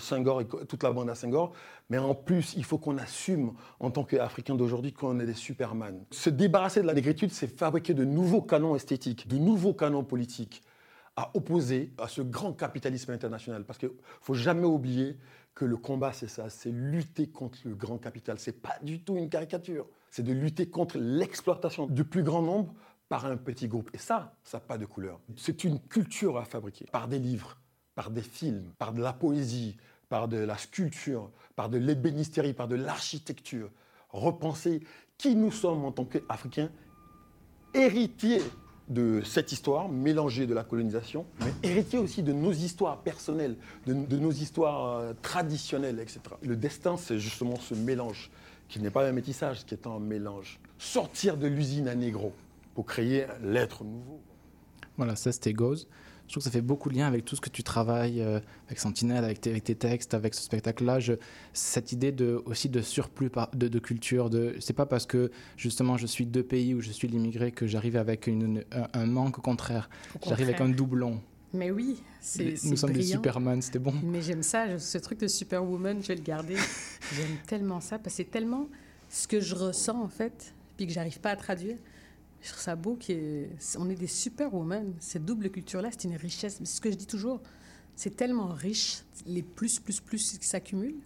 toute 0.68 0.84
la 0.84 0.92
bande 0.92 1.10
à 1.10 1.16
Senghor, 1.16 1.54
mais 1.90 1.98
en 1.98 2.14
plus, 2.14 2.54
il 2.58 2.66
faut 2.66 2.78
qu'on 2.78 2.98
assume, 2.98 3.54
en 3.80 3.92
tant 3.92 4.04
qu'Africains 4.04 4.56
d'aujourd'hui, 4.56 4.92
qu'on 4.92 5.20
est 5.20 5.26
des 5.26 5.34
Superman. 5.34 6.04
Se 6.12 6.30
débarrasser 6.30 6.82
de 6.82 6.88
la 6.88 6.94
négritude, 6.94 7.32
c'est 7.32 7.48
fabriquer 7.48 7.94
de 7.94 8.04
nouveaux 8.04 8.42
canons 8.42 8.76
esthétiques, 8.76 9.28
de 9.28 9.38
nouveaux 9.38 9.74
canons 9.74 10.04
politiques 10.04 10.62
à 11.18 11.32
opposer 11.34 11.92
à 11.98 12.08
ce 12.08 12.22
grand 12.22 12.54
capitalisme 12.54 13.12
international. 13.12 13.66
Parce 13.66 13.80
qu'il 13.80 13.90
ne 13.90 13.94
faut 14.22 14.36
jamais 14.36 14.66
oublier 14.66 15.18
que 15.56 15.66
le 15.66 15.76
combat, 15.76 16.14
c'est 16.14 16.28
ça, 16.28 16.50
c'est 16.50 16.72
lutter 16.72 17.28
contre 17.28 17.58
le 17.66 17.76
grand 17.76 17.98
capital. 17.98 18.40
Ce 18.40 18.52
n'est 18.52 18.56
pas 18.56 18.78
du 18.84 19.02
tout 19.02 19.18
une 19.18 19.28
caricature. 19.28 19.88
C'est 20.12 20.22
de 20.22 20.32
lutter 20.32 20.70
contre 20.70 21.00
l'exploitation 21.00 21.88
du 21.88 22.04
plus 22.04 22.22
grand 22.22 22.44
nombre 22.44 22.74
par 23.10 23.26
un 23.26 23.36
petit 23.36 23.68
groupe. 23.68 23.90
Et 23.94 23.98
ça, 23.98 24.36
ça 24.44 24.58
n'a 24.58 24.62
pas 24.62 24.78
de 24.78 24.86
couleur. 24.86 25.20
C'est 25.36 25.64
une 25.64 25.80
culture 25.80 26.38
à 26.38 26.46
fabriquer 26.46 26.86
par 26.92 27.08
des 27.08 27.18
livres, 27.18 27.58
par 27.96 28.12
des 28.12 28.22
films, 28.22 28.72
par 28.78 28.94
de 28.94 29.02
la 29.02 29.14
poésie, 29.14 29.76
par 30.10 30.28
de 30.28 30.38
la 30.38 30.58
sculpture, 30.58 31.32
par 31.56 31.70
de 31.70 31.80
l'ébénisterie, 31.80 32.54
par 32.54 32.68
de 32.68 32.76
l'architecture. 32.76 33.72
Repenser 34.10 34.84
qui 35.18 35.36
nous 35.36 35.52
sommes 35.52 35.84
en 35.84 35.92
tant 35.92 36.06
qu'Africains, 36.06 36.70
héritiers 37.74 38.44
de 38.90 39.22
cette 39.26 39.52
histoire 39.52 39.90
mélangée 39.90 40.48
de 40.48 40.54
la 40.54 40.64
colonisation, 40.64 41.26
mais 41.42 41.52
héritiers 41.64 42.00
aussi 42.00 42.24
de 42.24 42.32
nos 42.32 42.54
histoires 42.54 43.02
personnelles, 43.02 43.56
de, 43.86 43.94
nos 43.94 44.32
histoires 44.32 45.00
euh, 45.00 45.14
traditionnelles, 45.22 46.00
etc. 46.00 46.20
Le 46.42 46.56
destin, 46.56 46.96
c'est 46.96 47.20
justement 47.20 47.58
ce 47.58 47.74
mélange, 47.74 48.32
qui 48.70 48.80
n'est 48.80 48.90
pas 48.90 49.06
un 49.08 49.12
métissage, 49.12 49.66
qui 49.66 49.74
est 49.74 49.88
un 49.88 50.00
mélange. 50.00 50.60
Sortir 50.78 51.38
de 51.38 51.48
l'usine 51.48 51.88
à 51.88 51.96
négro 51.96 52.34
pour 52.76 52.86
créer 52.86 53.26
l'être 53.44 53.84
nouveau. 53.84 54.22
Voilà, 54.98 55.16
ça 55.16 55.32
c'était 55.32 55.54
Goes. 55.54 55.88
Je 56.28 56.34
trouve 56.34 56.42
que 56.44 56.50
ça 56.50 56.52
fait 56.52 56.62
beaucoup 56.62 56.90
de 56.90 56.96
lien 56.96 57.08
avec 57.08 57.24
tout 57.24 57.36
ce 57.38 57.42
que 57.42 57.50
tu 57.50 57.64
travailles 57.64 58.22
euh, 58.22 58.40
avec 58.68 58.80
Sentinelle, 58.80 59.24
avec 59.24 59.40
tes, 59.40 59.50
avec 59.50 59.64
tes 59.64 59.76
textes, 59.76 60.14
avec 60.14 60.34
ce 60.34 60.42
spectacle-là. 60.44 61.00
Cette 61.54 61.92
idée 61.94 62.12
de, 62.12 62.42
aussi 62.46 62.68
de 62.68 62.82
surplus 62.82 63.30
par- 63.30 63.50
de, 63.56 63.68
de 63.70 63.80
culture. 63.80 64.30
De, 64.30 64.56
c'est 64.60 64.74
pas 64.74 64.86
parce 64.86 65.06
que 65.06 65.32
justement 65.56 65.96
je 65.98 66.06
suis 66.06 66.26
deux 66.26 66.44
pays 66.44 66.74
où 66.74 66.82
je 66.82 66.92
suis 66.92 67.08
l'immigré 67.08 67.52
que 67.52 67.66
j'arrive 67.66 67.96
avec 67.96 68.28
une- 68.28 68.64
un, 68.74 68.88
un 68.94 69.06
manque. 69.06 69.40
Au 69.40 69.42
contraire, 69.42 69.90
j'arrive 70.28 70.48
avec 70.50 70.60
un 70.62 70.70
doublon. 70.70 71.22
Mais 71.54 71.72
oui, 71.72 72.04
c'est 72.20 72.56
Nous 72.66 72.76
sommes 72.76 72.92
des 72.92 73.00
brillant. 73.00 73.16
Superman, 73.18 73.62
c'était 73.62 73.80
bon. 73.80 73.94
Mais 74.04 74.22
j'aime 74.22 74.44
ça, 74.44 74.78
ce 74.78 74.98
truc 74.98 75.20
de 75.22 75.28
Superwoman, 75.28 76.02
je 76.04 76.10
vais 76.10 76.16
le 76.16 76.22
garder. 76.22 76.56
j'aime 77.16 77.38
tellement 77.48 77.80
ça, 77.80 77.98
parce 78.00 78.18
que 78.18 78.24
c'est 78.24 78.30
tellement 78.30 78.68
ce 79.10 79.30
que 79.30 79.40
je 79.40 79.56
ressens, 79.56 80.04
en 80.04 80.10
fait, 80.10 80.54
puis 80.76 80.88
que 80.88 80.92
j'arrive 80.92 81.22
pas 81.22 81.30
à 81.32 81.36
traduire. 81.38 81.78
Je 82.42 82.50
trouve 82.50 82.62
ça 82.62 82.76
beau 82.76 82.96
qu'on 82.96 83.90
est 83.90 83.96
des 83.96 84.08
Superwoman. 84.08 84.94
Cette 85.00 85.26
double 85.26 85.50
culture-là, 85.50 85.90
c'est 85.92 86.06
une 86.06 86.16
richesse. 86.16 86.60
Ce 86.64 86.82
que 86.82 86.92
je 86.92 86.96
dis 86.96 87.08
toujours. 87.08 87.42
C'est 87.96 88.16
tellement 88.16 88.50
riche, 88.50 89.00
les 89.26 89.42
plus, 89.42 89.80
plus, 89.80 90.00
plus 90.00 90.38
qui 90.38 90.46
s'accumulent. 90.46 91.02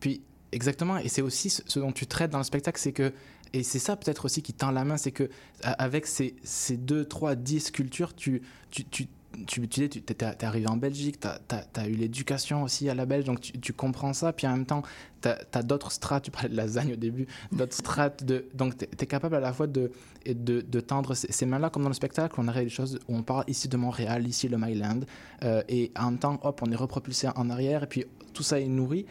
Puis, 0.00 0.22
exactement, 0.52 0.96
et 0.96 1.08
c'est 1.08 1.20
aussi 1.20 1.50
ce, 1.50 1.78
dont 1.78 1.92
tu 1.92 2.06
traites 2.06 2.30
dans 2.30 2.38
le 2.38 2.44
spectacle, 2.44 2.80
c'est 2.80 2.92
que, 2.92 3.12
et 3.52 3.62
c'est 3.62 3.78
ça 3.78 3.94
peut-être 3.94 4.24
aussi 4.24 4.40
qui 4.40 4.54
tend 4.54 4.70
la 4.70 4.84
main, 4.84 4.96
c'est 4.96 5.12
que 5.12 5.28
avec 5.62 6.06
ces, 6.06 6.34
ces 6.42 6.78
2, 6.78 7.04
3, 7.04 7.34
10 7.34 7.70
cultures, 7.72 8.14
tu, 8.14 8.40
tu, 8.70 8.84
tu, 8.86 9.06
tu, 9.46 9.68
tu, 9.68 9.88
tu 9.88 10.00
es, 10.12 10.44
arrivé 10.44 10.66
en 10.66 10.76
Belgique, 10.76 11.18
tu 11.20 11.28
as, 11.28 11.88
eu 11.88 11.94
l'éducation 11.94 12.62
aussi 12.62 12.88
à 12.88 12.94
la 12.94 13.06
Belge, 13.06 13.24
donc 13.24 13.40
tu, 13.40 13.52
tu 13.58 13.72
comprends 13.72 14.12
ça, 14.12 14.32
puis 14.32 14.46
en 14.46 14.50
même 14.50 14.66
temps, 14.66 14.82
tu 15.22 15.28
as, 15.28 15.62
d'autres 15.62 15.92
strates, 15.92 16.24
tu 16.24 16.30
parlais 16.30 16.48
de 16.48 16.56
lasagne 16.56 16.92
au 16.92 16.96
début, 16.96 17.26
d'autres 17.52 17.74
strates, 17.74 18.24
de, 18.24 18.46
donc 18.54 18.76
tu 18.76 18.84
es, 18.84 19.06
capable 19.06 19.36
à 19.36 19.40
la 19.40 19.52
fois 19.52 19.66
de, 19.66 19.90
de, 20.26 20.60
de 20.60 20.80
tendre 20.80 21.14
ces, 21.14 21.30
ces 21.30 21.46
mains-là, 21.46 21.70
comme 21.70 21.82
dans 21.82 21.88
le 21.88 21.94
spectacle, 21.94 22.34
on 22.38 22.48
aurait 22.48 22.64
des 22.64 22.70
choses 22.70 22.98
où 23.08 23.16
on 23.16 23.22
parle 23.22 23.44
ici 23.48 23.68
de 23.68 23.76
Montréal, 23.76 24.26
ici 24.26 24.48
le 24.48 24.58
Myland, 24.58 25.00
euh, 25.42 25.62
et 25.68 25.92
en 25.96 26.10
même 26.10 26.18
temps, 26.18 26.38
hop, 26.42 26.60
on 26.62 26.70
est 26.70 26.76
repropulsé 26.76 27.28
en 27.34 27.50
arrière, 27.50 27.84
et 27.84 27.88
puis 27.88 28.04
tout 28.32 28.42
ça 28.42 28.60
est 28.60 28.68
nourri. 28.68 29.06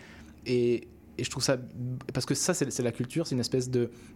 Et, 0.46 0.88
et 1.18 1.24
je 1.24 1.30
trouve 1.30 1.44
ça. 1.44 1.58
Parce 2.14 2.26
que 2.26 2.34
ça, 2.34 2.54
c'est 2.54 2.82
la 2.82 2.92
culture, 2.92 3.28
c'est 3.28 3.36
une 3.36 3.42
espèce 3.42 3.70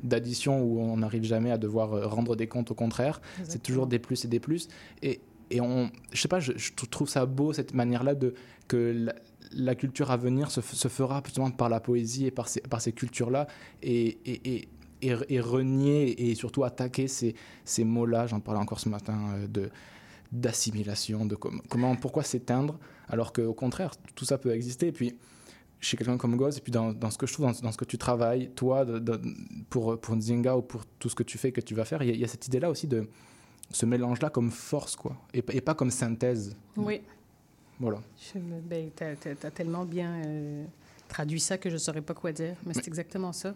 d'addition 0.04 0.62
où 0.64 0.80
on 0.80 0.98
n'arrive 0.98 1.24
jamais 1.24 1.52
à 1.52 1.58
devoir 1.58 1.94
euh, 1.94 2.08
rendre 2.08 2.36
des 2.36 2.48
comptes, 2.48 2.72
au 2.72 2.76
contraire. 2.76 3.22
C'est 3.44 3.62
toujours 3.62 3.88
des 3.88 4.00
plus 4.00 4.26
et 4.26 4.28
des 4.28 4.40
plus. 4.40 4.68
Et, 5.04 5.22
et 5.52 5.62
on. 5.62 5.90
Je 6.12 6.22
sais 6.22 6.28
pas, 6.28 6.40
je, 6.40 6.52
trouve 6.90 7.10
ça 7.10 7.26
beau, 7.26 7.54
cette 7.54 7.74
manière-là, 7.74 8.16
de 8.16 8.34
que 8.68 9.08
la, 9.52 9.76
culture 9.76 10.12
à 10.12 10.18
venir 10.18 10.52
se, 10.52 10.62
se, 10.62 10.88
fera 10.88 11.22
justement 11.26 11.52
par 11.52 11.70
la 11.70 11.80
poésie 11.80 12.26
et 12.26 12.32
par 12.32 12.48
ces, 12.48 12.62
par 12.62 12.82
ces 12.82 12.92
cultures-là. 12.92 13.48
Et, 13.82 14.18
et, 14.26 14.56
et, 14.56 14.68
et, 15.02 15.40
renier 15.40 16.30
et 16.30 16.36
surtout 16.36 16.64
attaquer 16.64 17.08
ces, 17.08 17.36
ces 17.64 17.84
mots-là, 17.84 18.28
j'en 18.28 18.40
parlais 18.40 18.60
encore 18.60 18.80
ce 18.80 18.90
matin, 18.90 19.18
euh, 19.36 19.48
de 19.48 19.70
d'assimilation, 20.34 21.26
de 21.26 21.36
com 21.36 21.62
comment, 21.70 21.96
pourquoi 21.96 22.22
s'éteindre, 22.22 22.78
alors 23.08 23.32
qu'au 23.32 23.54
contraire, 23.54 23.94
tout 24.14 24.26
ça 24.26 24.38
peut 24.38 24.52
exister. 24.52 24.88
Et 24.88 24.92
puis, 24.92 25.18
chez 25.80 25.96
quelqu'un 25.96 26.18
comme 26.18 26.36
Goz, 26.36 26.58
et 26.58 26.62
puis 26.62 26.72
dans, 26.72 26.92
dans, 26.92 27.12
ce 27.12 27.18
que 27.18 27.28
je 27.28 27.34
trouve, 27.34 27.50
dans, 27.62 27.72
ce 27.72 27.78
que 27.78 27.86
tu 27.86 27.98
travailles, 27.98 28.52
toi, 28.56 28.86
pour, 29.70 30.00
pour 30.00 30.16
Nzinga 30.16 30.58
ou 30.58 30.62
pour 30.62 30.86
tout 31.00 31.10
ce 31.10 31.16
que 31.16 31.24
tu 31.24 31.38
fais, 31.38 31.52
que 31.52 31.62
tu 31.62 31.76
vas 31.76 31.86
faire, 31.86 32.04
il 32.04 32.16
y, 32.16 32.24
a 32.24 32.28
cette 32.28 32.48
idée-là 32.48 32.70
aussi 32.70 32.88
de 32.88 33.08
ce 33.70 33.86
mélange-là 33.86 34.30
comme 34.30 34.52
force, 34.52 34.96
quoi, 34.96 35.16
et, 35.34 35.44
et, 35.50 35.62
pas 35.62 35.74
comme 35.76 35.92
synthèse. 35.92 36.56
Oui. 36.76 37.02
Voilà. 37.80 38.00
Je 38.34 38.40
me- 38.40 38.60
ben, 38.62 38.90
t'as- 38.96 39.16
t'as 39.16 39.52
tellement 39.52 39.86
bien 39.86 40.22
euh, 40.26 40.66
traduit 41.08 41.40
ça 41.40 41.58
que 41.58 41.70
je 41.70 41.76
ne 41.76 41.80
saurais 41.80 42.02
pas 42.02 42.14
quoi 42.14 42.32
dire, 42.32 42.56
mais 42.66 42.74
c'est 42.74 42.82
Mais- 42.82 42.88
exactement 42.88 43.32
ça. 43.34 43.54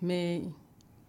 Mais 0.00 0.42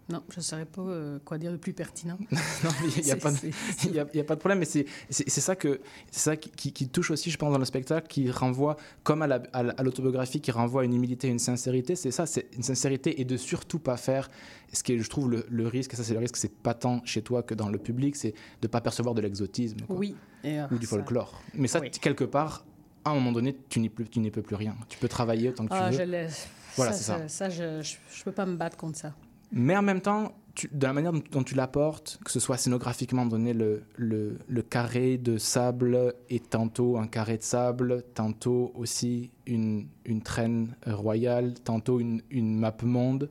non, 0.09 0.21
je 0.29 0.37
ne 0.37 0.41
saurais 0.41 0.65
pas 0.65 0.81
euh, 0.81 1.19
quoi 1.23 1.37
dire 1.37 1.51
de 1.51 1.57
plus 1.57 1.71
pertinent. 1.73 2.17
non, 2.31 2.69
il 2.97 3.03
n'y 3.03 3.11
a, 3.11 3.15
pas 3.15 3.31
de- 3.31 3.99
a- 3.99 4.21
a 4.21 4.23
pas 4.25 4.35
problème, 4.35 4.59
mais 4.59 4.65
c'est 4.65 4.85
ça, 5.09 5.55
que, 5.55 5.79
c'est 6.11 6.19
ça 6.19 6.35
qui, 6.35 6.89
touche 6.89 7.09
aussi, 7.11 7.31
je 7.31 7.37
pense, 7.37 7.51
dans 7.53 7.57
le 7.59 7.63
spectacle, 7.65 8.07
qui 8.07 8.29
renvoie, 8.29 8.75
comme 9.03 9.21
à 9.21 9.27
la- 9.27 9.41
à 9.53 9.63
la- 9.63 9.73
à 9.73 9.83
l'autobiographie, 9.83 10.41
qui 10.41 10.51
renvoie 10.51 10.81
à 10.81 10.85
une 10.85 10.93
humilité, 10.93 11.29
une 11.29 11.39
sincérité. 11.39 11.95
C'est 11.95 12.11
ça, 12.11 12.25
c'est 12.25 12.47
une 12.55 12.63
sincérité 12.63 13.21
et 13.21 13.25
de 13.25 13.37
surtout 13.37 13.79
pas 13.79 13.95
faire 13.97 14.29
ce 14.73 14.83
qui 14.83 14.93
est, 14.93 14.99
je 14.99 15.09
trouve, 15.09 15.29
le, 15.31 15.45
le 15.49 15.67
risque, 15.67 15.93
et 15.93 15.95
ça 15.95 16.03
c'est 16.03 16.13
le 16.13 16.19
risque, 16.19 16.35
c'est 16.35 16.53
pas 16.53 16.73
tant 16.73 17.01
chez 17.05 17.21
toi 17.21 17.41
que 17.43 17.53
dans 17.53 17.69
le 17.69 17.77
public, 17.77 18.15
c'est 18.15 18.31
de 18.31 18.35
ne 18.63 18.67
pas 18.67 18.81
percevoir 18.81 19.15
de 19.15 19.21
l'exotisme 19.21 19.77
Oui. 19.89 20.15
Euh, 20.45 20.67
ou 20.71 20.77
du 20.77 20.85
ça- 20.85 20.97
folklore. 20.97 21.41
Mais 21.53 21.67
ça, 21.69 21.79
Oui. 21.79 21.89
quelque 21.91 22.25
part, 22.25 22.65
à 23.05 23.11
un 23.11 23.13
moment 23.15 23.31
donné, 23.31 23.55
tu 23.69 23.79
n'y 23.79 23.89
peux 23.89 24.03
plus 24.41 24.55
rien. 24.55 24.75
Tu 24.89 24.97
peux 24.97 25.07
travailler 25.07 25.49
autant 25.49 25.65
que 25.65 25.73
Ah, 25.73 25.89
tu 25.91 25.97
je 25.97 26.03
veux. 26.03 26.27
Voilà, 26.75 26.91
ça. 26.91 27.19
ça, 27.19 27.27
ça, 27.29 27.49
je 27.49 27.63
ne 27.79 28.23
peux 28.25 28.31
pas 28.31 28.45
me 28.45 28.55
battre 28.57 28.75
contre 28.77 28.97
ça. 28.97 29.13
Mais 29.53 29.77
en 29.77 29.81
même 29.81 30.01
temps, 30.01 30.33
tu- 30.55 30.69
de 30.71 30.85
la 30.85 30.93
manière 30.93 31.13
dont, 31.31 31.43
tu 31.43 31.55
l'apportes, 31.55 32.19
que 32.25 32.31
ce 32.31 32.39
soit 32.39 32.57
scénographiquement 32.57 33.25
donné 33.25 33.53
le, 33.53 33.83
le, 33.95 34.37
le 34.47 34.61
carré 34.61 35.17
de 35.17 35.37
sable 35.37 36.13
et 36.29 36.39
tantôt 36.39 36.97
un 36.97 37.07
carré 37.07 37.37
de 37.37 37.43
sable, 37.43 38.03
tantôt 38.13 38.71
aussi 38.75 39.31
une, 39.47 39.87
une 40.05 40.21
traîne 40.21 40.75
royale, 40.85 41.53
tantôt 41.63 41.99
une, 41.99 42.21
une 42.29 42.57
map 42.57 42.75
monde. 42.83 43.29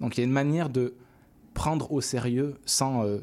Donc 0.00 0.16
il 0.16 0.20
y 0.20 0.22
a 0.22 0.26
une 0.26 0.32
manière 0.32 0.68
de 0.70 0.94
prendre 1.54 1.90
au 1.92 2.00
sérieux 2.00 2.54
sans 2.64 3.04
euh, 3.04 3.18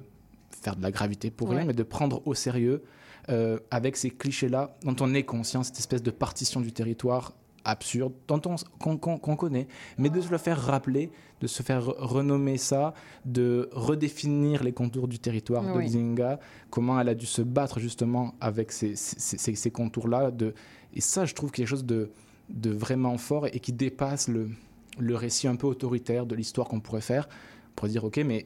faire 0.62 0.76
de 0.76 0.82
la 0.84 0.92
gravité 0.92 1.32
pour 1.32 1.50
rien, 1.50 1.60
mais 1.68 1.74
de 1.74 1.84
prendre 1.84 2.22
au 2.28 2.34
sérieux 2.34 2.84
euh, 3.30 3.60
avec 3.72 3.98
ces 3.98 4.10
clichés-là 4.10 4.78
dont 4.84 4.96
on 5.02 5.14
est 5.14 5.24
conscient, 5.24 5.64
cette 5.64 5.80
espèce 5.80 6.04
de 6.04 6.12
partition 6.12 6.60
du 6.62 6.72
territoire 6.72 7.34
absurde 7.68 8.14
s- 8.56 8.64
qu'on 8.80 8.98
connaît, 9.36 9.68
mais 9.98 10.10
de 10.10 10.20
se 10.22 10.30
le 10.30 10.38
faire 10.38 10.60
rappeler, 10.60 11.12
de 11.42 11.48
se 11.48 11.62
faire 11.64 11.84
re- 11.86 11.96
renommer 12.00 12.58
ça, 12.58 12.94
de 13.26 13.70
redéfinir 13.72 14.64
les 14.64 14.74
contours 14.74 15.08
du 15.08 15.20
territoire 15.20 15.64
de 15.64 15.78
Oui. 15.78 15.90
Zinga, 15.90 16.40
comment 16.70 17.00
elle 17.00 17.10
a 17.10 17.16
dû 17.16 17.26
se 17.26 17.42
battre 17.42 17.80
justement 17.80 18.34
avec 18.42 18.72
ces, 18.72 18.96
ces- 18.96 19.38
ces- 19.38 19.56
ces 19.56 19.72
contours-là. 19.72 20.32
de- 20.32 20.54
Et 20.94 21.02
ça, 21.02 21.26
je 21.26 21.34
trouve 21.36 21.52
quelque 21.52 21.68
chose 21.68 21.86
de, 21.86 22.10
de 22.50 22.72
vraiment 22.72 23.18
fort 23.18 23.46
et 23.48 23.60
qui 23.60 23.74
dépasse 23.74 24.28
le, 24.30 24.50
le 24.98 25.16
récit 25.16 25.48
un 25.48 25.56
peu 25.56 25.68
autoritaire 25.68 26.26
de 26.26 26.34
l'histoire 26.36 26.68
qu'on 26.68 26.80
pourrait 26.80 27.02
faire 27.02 27.28
pour 27.76 27.88
dire, 27.88 28.04
OK, 28.04 28.18
mais 28.26 28.46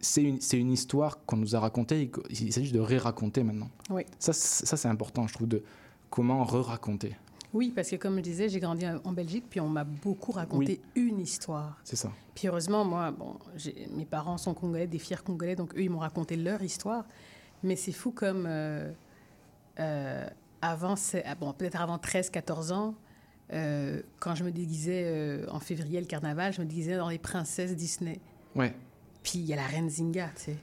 c'est 0.00 0.22
une, 0.24 0.38
une 0.52 0.72
histoire 0.72 1.24
qu'on 1.26 1.36
nous 1.36 1.54
a 1.54 1.60
racontée, 1.60 2.10
il 2.30 2.52
s'agit 2.52 2.72
de 2.72 2.80
ré-raconter 2.80 3.44
maintenant. 3.44 3.68
Oui. 3.90 4.02
Ça, 4.18 4.32
ça 4.32 4.76
c'est 4.76 4.88
important, 4.88 5.28
je 5.28 5.34
trouve, 5.34 5.46
de 5.46 5.62
comment 6.10 6.42
re-raconter. 6.42 7.14
Oui, 7.52 7.72
parce 7.74 7.90
que 7.90 7.96
comme 7.96 8.16
je 8.16 8.22
disais, 8.22 8.48
j'ai 8.48 8.60
grandi 8.60 8.86
en 8.86 9.12
Belgique, 9.12 9.44
puis 9.50 9.60
on 9.60 9.68
m'a 9.68 9.84
beaucoup 9.84 10.32
raconté 10.32 10.80
une 10.94 11.20
histoire. 11.20 11.78
C'est 11.84 11.96
ça. 11.96 12.10
Puis 12.34 12.48
heureusement, 12.48 12.84
moi, 12.84 13.10
bon, 13.10 13.36
mes 13.94 14.06
parents 14.06 14.38
sont 14.38 14.54
congolais, 14.54 14.86
des 14.86 14.98
fiers 14.98 15.22
congolais, 15.22 15.54
donc 15.54 15.74
eux, 15.74 15.82
ils 15.82 15.90
m'ont 15.90 15.98
raconté 15.98 16.36
leur 16.36 16.62
histoire. 16.62 17.04
Mais 17.62 17.76
c'est 17.76 17.92
fou 17.92 18.10
comme 18.10 18.46
euh, 18.48 18.90
euh, 19.78 20.26
avant, 20.62 20.94
ah, 21.24 21.34
bon, 21.34 21.52
peut-être 21.52 21.80
avant 21.80 21.96
13-14 21.98 22.72
ans, 22.72 22.94
euh, 23.52 24.00
quand 24.18 24.34
je 24.34 24.44
me 24.44 24.50
déguisais 24.50 25.04
euh, 25.04 25.46
en 25.50 25.60
février, 25.60 26.00
le 26.00 26.06
carnaval, 26.06 26.52
je 26.52 26.60
me 26.60 26.66
déguisais 26.66 26.96
dans 26.96 27.08
les 27.08 27.18
princesses 27.18 27.76
Disney. 27.76 28.18
Ouais. 28.54 28.74
Puis 29.22 29.40
il 29.40 29.44
y 29.44 29.52
a 29.52 29.56
la 29.56 29.66
reine 29.66 29.90
Zinga, 29.90 30.28
tu 30.36 30.42
sais. 30.42 30.56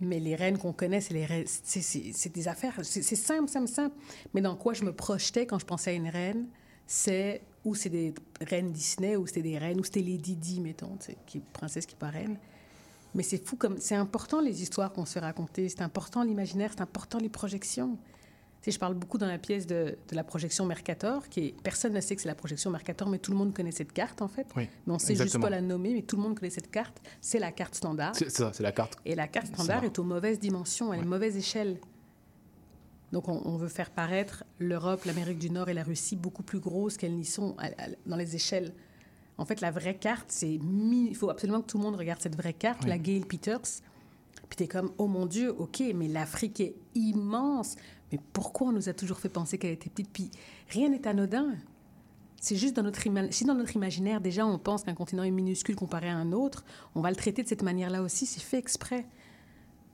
Mais 0.00 0.18
les 0.18 0.34
reines 0.34 0.58
qu'on 0.58 0.72
connaît, 0.72 1.00
c'est 1.00 1.14
les 1.14 1.44
c'est- 1.46 2.28
des 2.34 2.48
affaires, 2.48 2.78
c'est 2.82 3.02
simple, 3.02 3.48
simple, 3.48 3.68
simple. 3.68 3.94
Mais 4.34 4.40
dans 4.40 4.56
quoi 4.56 4.74
je 4.74 4.84
me 4.84 4.92
projetais 4.92 5.46
quand 5.46 5.58
je 5.58 5.66
pensais 5.66 5.90
à 5.90 5.94
une 5.94 6.08
reine, 6.08 6.46
c'est 6.86 7.42
ou 7.64 7.74
c'est 7.74 7.88
des 7.88 8.12
reines 8.40 8.72
Disney, 8.72 9.16
ou 9.16 9.26
c'était 9.26 9.42
des 9.42 9.56
reines, 9.56 9.80
ou 9.80 9.84
c'était 9.84 10.02
Lady 10.02 10.36
Di, 10.36 10.60
mettons, 10.60 10.98
qui 11.26 11.40
princesse 11.40 11.86
qui 11.86 11.96
reine. 12.00 12.36
Mais 13.14 13.22
c'est 13.22 13.46
fou 13.46 13.56
comme 13.56 13.78
c'est 13.78 13.94
important 13.94 14.40
les 14.40 14.60
histoires 14.62 14.92
qu'on 14.92 15.06
se 15.06 15.18
raconter, 15.18 15.68
c'est 15.68 15.82
important 15.82 16.22
l'imaginaire, 16.24 16.72
c'est 16.74 16.82
important 16.82 17.18
les 17.18 17.28
projections. 17.28 17.96
Sais, 18.64 18.70
je 18.70 18.78
parle 18.78 18.94
beaucoup 18.94 19.18
dans 19.18 19.26
la 19.26 19.36
pièce 19.36 19.66
de, 19.66 19.94
de 20.08 20.16
la 20.16 20.24
projection 20.24 20.64
Mercator, 20.64 21.28
qui 21.28 21.40
est, 21.48 21.54
personne 21.62 21.92
ne 21.92 22.00
sait 22.00 22.16
que 22.16 22.22
c'est 22.22 22.28
la 22.28 22.34
projection 22.34 22.70
Mercator, 22.70 23.06
mais 23.10 23.18
tout 23.18 23.30
le 23.30 23.36
monde 23.36 23.52
connaît 23.52 23.70
cette 23.72 23.92
carte 23.92 24.22
en 24.22 24.28
fait. 24.28 24.46
Oui, 24.56 24.70
Mais 24.86 24.92
on 24.94 24.98
sait 24.98 25.14
juste 25.14 25.38
pas 25.38 25.50
la 25.50 25.60
nommer, 25.60 25.92
mais 25.92 26.00
tout 26.00 26.16
le 26.16 26.22
monde 26.22 26.38
connaît 26.38 26.48
cette 26.48 26.70
carte. 26.70 26.98
C'est 27.20 27.38
la 27.38 27.52
carte 27.52 27.74
standard. 27.74 28.16
C'est 28.16 28.30
ça, 28.30 28.52
c'est 28.54 28.62
la 28.62 28.72
carte. 28.72 28.96
Et 29.04 29.14
la 29.14 29.28
carte 29.28 29.48
standard 29.48 29.84
est 29.84 29.98
aux 29.98 30.02
mauvaises 30.04 30.38
dimensions, 30.40 30.94
elle 30.94 31.00
est 31.00 31.04
mauvaise 31.04 31.36
échelle. 31.36 31.78
Donc 33.12 33.28
on, 33.28 33.42
on 33.44 33.56
veut 33.58 33.68
faire 33.68 33.90
paraître 33.90 34.44
l'Europe, 34.58 35.04
l'Amérique 35.04 35.38
du 35.38 35.50
Nord 35.50 35.68
et 35.68 35.74
la 35.74 35.82
Russie 35.84 36.16
beaucoup 36.16 36.42
plus 36.42 36.58
grosses 36.58 36.96
qu'elles 36.96 37.14
n'y 37.14 37.26
sont 37.26 37.54
à- 37.58 37.66
à- 37.66 37.88
dans 38.06 38.16
les 38.16 38.34
échelles. 38.34 38.72
En 39.36 39.44
fait, 39.44 39.60
la 39.60 39.70
vraie 39.72 39.96
carte, 39.96 40.26
c'est... 40.32 40.52
Il 40.52 41.14
faut 41.14 41.28
absolument 41.28 41.60
que 41.60 41.66
tout 41.66 41.76
le 41.76 41.84
monde 41.84 41.96
regarde 41.96 42.22
cette 42.22 42.36
vraie 42.36 42.54
carte, 42.54 42.84
Oui. 42.84 42.88
la 42.88 42.98
Gail 42.98 43.20
Peters. 43.26 43.60
Puis 44.48 44.56
t'es 44.56 44.68
comme, 44.68 44.90
oh 44.98 45.06
mon 45.06 45.26
Dieu, 45.26 45.52
ok, 45.56 45.82
mais 45.94 46.08
l'Afrique 46.08 46.60
est 46.60 46.74
immense. 46.94 47.76
Mais 48.12 48.18
pourquoi 48.32 48.68
on 48.68 48.72
nous 48.72 48.88
a 48.88 48.92
toujours 48.92 49.18
fait 49.18 49.28
penser 49.28 49.58
qu'elle 49.58 49.72
était 49.72 49.90
petite? 49.90 50.10
Puis 50.12 50.30
rien 50.68 50.88
n'est 50.88 51.06
anodin. 51.06 51.54
C'est 52.40 52.56
juste 52.56 52.76
dans 52.76 52.82
notre, 52.82 53.00
si 53.32 53.44
dans 53.44 53.54
notre 53.54 53.74
imaginaire, 53.74 54.20
déjà, 54.20 54.46
on 54.46 54.58
pense 54.58 54.82
qu'un 54.84 54.94
continent 54.94 55.22
est 55.22 55.30
minuscule 55.30 55.76
comparé 55.76 56.10
à 56.10 56.16
un 56.16 56.30
autre, 56.32 56.64
on 56.94 57.00
va 57.00 57.08
le 57.10 57.16
traiter 57.16 57.42
de 57.42 57.48
cette 57.48 57.62
manière-là 57.62 58.02
aussi, 58.02 58.26
c'est 58.26 58.42
fait 58.42 58.58
exprès. 58.58 59.06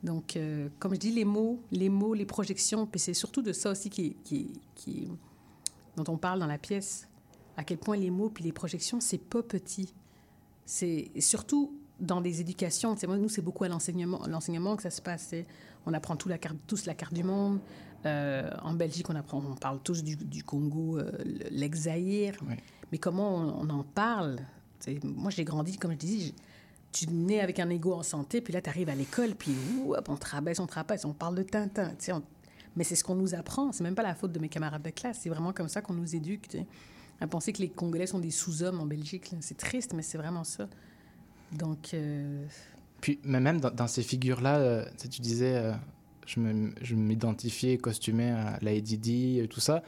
Donc, 0.02 0.36
euh, 0.36 0.68
comme 0.80 0.94
je 0.94 0.98
dis, 0.98 1.12
les 1.12 1.24
mots, 1.24 1.60
les 1.70 1.88
mots, 1.88 2.12
les 2.14 2.24
projections, 2.24 2.86
puis 2.86 2.98
c'est 2.98 3.14
surtout 3.14 3.42
de 3.42 3.52
ça 3.52 3.70
aussi 3.70 3.88
qui, 3.88 4.16
qui, 4.24 4.52
qui- 4.74 5.08
dont 5.96 6.04
on 6.12 6.16
parle 6.16 6.40
dans 6.40 6.46
la 6.46 6.58
pièce, 6.58 7.06
à 7.56 7.62
quel 7.62 7.78
point 7.78 7.96
les 7.96 8.10
mots 8.10 8.30
puis 8.30 8.42
les 8.42 8.52
projections, 8.52 8.98
c'est 9.00 9.18
pas 9.18 9.42
petit. 9.42 9.94
C'est 10.64 11.10
surtout 11.20 11.72
dans 12.00 12.20
des 12.20 12.40
éducations. 12.40 12.96
Nous, 13.06 13.28
c'est 13.28 13.42
beaucoup 13.42 13.64
à 13.64 13.68
l'enseignement, 13.68 14.26
l'enseignement 14.26 14.74
que 14.76 14.82
ça 14.82 14.90
se 14.90 15.02
passe. 15.02 15.34
On 15.86 15.92
apprend 15.92 16.16
tout 16.16 16.28
la 16.28 16.38
carte, 16.38 16.56
tous 16.66 16.86
la 16.86 16.94
carte 16.94 17.12
du 17.12 17.22
monde. 17.22 17.60
Euh, 18.06 18.50
en 18.62 18.72
Belgique, 18.72 19.08
on 19.10 19.14
apprend, 19.14 19.42
on 19.46 19.54
parle 19.56 19.78
tous 19.82 20.02
du, 20.02 20.16
du 20.16 20.42
Congo, 20.42 20.98
euh, 20.98 21.10
l'ex-Zaïre. 21.50 22.34
Mais 22.92 22.98
comment 22.98 23.36
on, 23.36 23.66
on 23.66 23.70
en 23.70 23.82
parle? 23.84 24.36
Moi, 25.04 25.30
j'ai 25.30 25.44
grandi, 25.44 25.76
comme 25.76 25.92
je 25.92 25.96
disais, 25.96 26.32
tu 26.92 27.06
nais 27.08 27.40
avec 27.40 27.58
un 27.60 27.68
ego 27.70 27.92
en 27.92 28.02
santé, 28.02 28.40
puis 28.40 28.52
là, 28.52 28.60
tu 28.62 28.70
arrives 28.70 28.88
à 28.88 28.94
l'école, 28.94 29.34
puis 29.34 29.52
ouh, 29.84 29.94
hop, 29.94 30.08
on 30.08 30.16
te 30.16 30.26
rabaisse, 30.26 30.58
on 30.58 30.66
te 30.66 30.74
rabaisse, 30.74 31.04
on 31.04 31.12
parle 31.12 31.34
de 31.36 31.42
Tintin. 31.42 31.92
on- 32.08 32.22
Mais 32.76 32.84
c'est 32.84 32.94
ce 32.96 33.04
qu'on 33.04 33.14
nous 33.16 33.34
apprend. 33.34 33.72
C'est 33.72 33.82
même 33.84 33.94
pas 33.94 34.02
la 34.02 34.14
faute 34.14 34.32
de 34.32 34.38
mes 34.38 34.48
camarades 34.48 34.82
de 34.82 34.90
classe. 34.90 35.18
C'est 35.22 35.28
vraiment 35.28 35.52
comme 35.52 35.68
ça 35.68 35.82
qu'on 35.82 35.92
nous 35.94 36.16
éduque. 36.16 36.56
À 37.20 37.26
penser 37.26 37.52
que 37.52 37.58
les 37.60 37.68
Congolais 37.68 38.06
sont 38.06 38.18
des 38.20 38.30
sous-hommes 38.30 38.80
en 38.80 38.86
Belgique. 38.86 39.30
C'est 39.40 39.56
triste, 39.58 39.92
mais 39.92 40.02
c'est 40.02 40.16
vraiment 40.18 40.44
ça. 40.44 40.68
Donc, 41.52 41.92
euh, 41.94 42.44
Puis 43.00 43.18
mais 43.24 43.40
même 43.40 43.60
dans, 43.60 43.70
dans 43.70 43.86
ces 43.88 44.02
figures-là, 44.02 44.58
euh, 44.58 44.84
tu 44.92 45.02
sais, 45.02 45.08
tu 45.08 45.20
disais, 45.20 45.56
je 46.34 46.40
me- 46.40 46.72
je 46.80 46.94
m'identifiais 46.94 47.76
costumé 47.78 48.30
à 48.30 48.58
Lady 48.62 48.98
Di 48.98 49.40
tout 49.48 49.60
ça, 49.60 49.82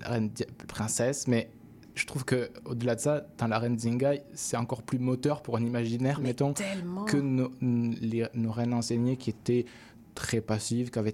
la 0.00 0.08
reine 0.08 0.30
princesse, 0.66 1.28
mais 1.28 1.50
je 1.94 2.04
trouve 2.06 2.24
que 2.24 2.50
au-delà 2.64 2.94
de 2.96 3.00
ça, 3.00 3.26
dans 3.38 3.46
la 3.48 3.58
reine 3.58 3.78
Zinga, 3.78 4.14
c'est 4.34 4.56
encore 4.56 4.82
plus 4.82 4.98
moteur 4.98 5.42
pour 5.42 5.56
un 5.56 5.64
imaginaire, 5.64 6.20
mettons, 6.20 6.52
tellement. 6.52 7.04
que 7.04 7.16
nos, 7.16 7.50
les- 7.60 8.26
nos 8.34 8.52
reines 8.52 8.74
enseignées 8.74 9.16
qui 9.16 9.30
étaient 9.30 9.66
très 10.14 10.40
passives, 10.40 10.90
qui 10.90 10.98
avaient 10.98 11.12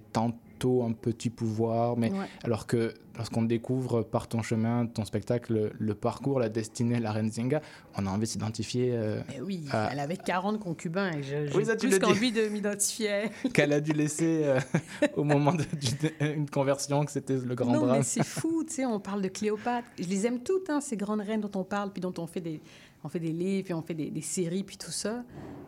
un 0.68 0.92
petit 0.92 1.30
pouvoir, 1.30 1.96
mais 1.96 2.10
Ouais. 2.10 2.26
alors 2.42 2.66
que 2.66 2.92
lorsqu'on 3.16 3.42
découvre 3.42 4.02
par 4.02 4.26
ton 4.28 4.42
chemin, 4.42 4.86
ton 4.86 5.04
spectacle, 5.04 5.70
le, 5.78 5.94
parcours, 5.94 6.40
la 6.40 6.48
destinée 6.48 6.96
de 6.98 7.02
la 7.02 7.12
reine 7.12 7.30
Zinga, 7.30 7.60
on 7.96 8.06
a 8.06 8.10
envie 8.10 8.20
de 8.22 8.26
s'identifier 8.26 8.90
euh, 8.92 9.20
oui, 9.42 9.66
à- 9.70 9.90
elle 9.92 10.00
avait 10.00 10.16
40 10.16 10.58
concubins 10.58 11.10
et 11.12 11.22
je- 11.22 11.46
j'ai 11.46 11.56
Oui, 11.56 11.64
plus 11.78 11.98
qu'envie 11.98 12.32
de 12.32 12.48
m'identifier. 12.48 13.30
qu'elle 13.54 13.72
a 13.72 13.80
dû 13.80 13.92
laisser 13.92 14.42
euh, 14.44 14.58
au 15.16 15.22
moment 15.24 15.52
d'une 15.52 16.48
conversion, 16.50 17.04
que 17.04 17.12
c'était 17.12 17.36
le 17.36 17.54
grand 17.54 17.72
non, 17.72 17.80
drame. 17.86 17.98
mais 17.98 18.02
c'est 18.02 18.24
fou, 18.24 18.64
tu 18.66 18.74
sais, 18.74 18.86
on 18.86 18.98
parle 19.00 19.22
de 19.22 19.28
Cléopâtre. 19.28 19.86
Je 19.98 20.08
les 20.08 20.26
aime 20.26 20.40
toutes, 20.42 20.70
hein, 20.70 20.80
ces 20.80 20.96
grandes 20.96 21.20
reines 21.20 21.40
dont 21.40 21.60
on 21.60 21.64
parle, 21.64 21.92
puis 21.92 22.00
dont 22.00 22.14
on 22.18 22.26
fait 22.26 22.40
des, 22.40 22.60
on 23.04 23.08
fait 23.08 23.20
des 23.20 23.32
livres, 23.32 23.64
puis 23.66 23.74
on 23.74 23.82
fait 23.82 23.94
des, 23.94 24.10
des 24.10 24.20
séries, 24.22 24.64
puis 24.64 24.76
tout 24.76 24.90
ça. 24.90 25.22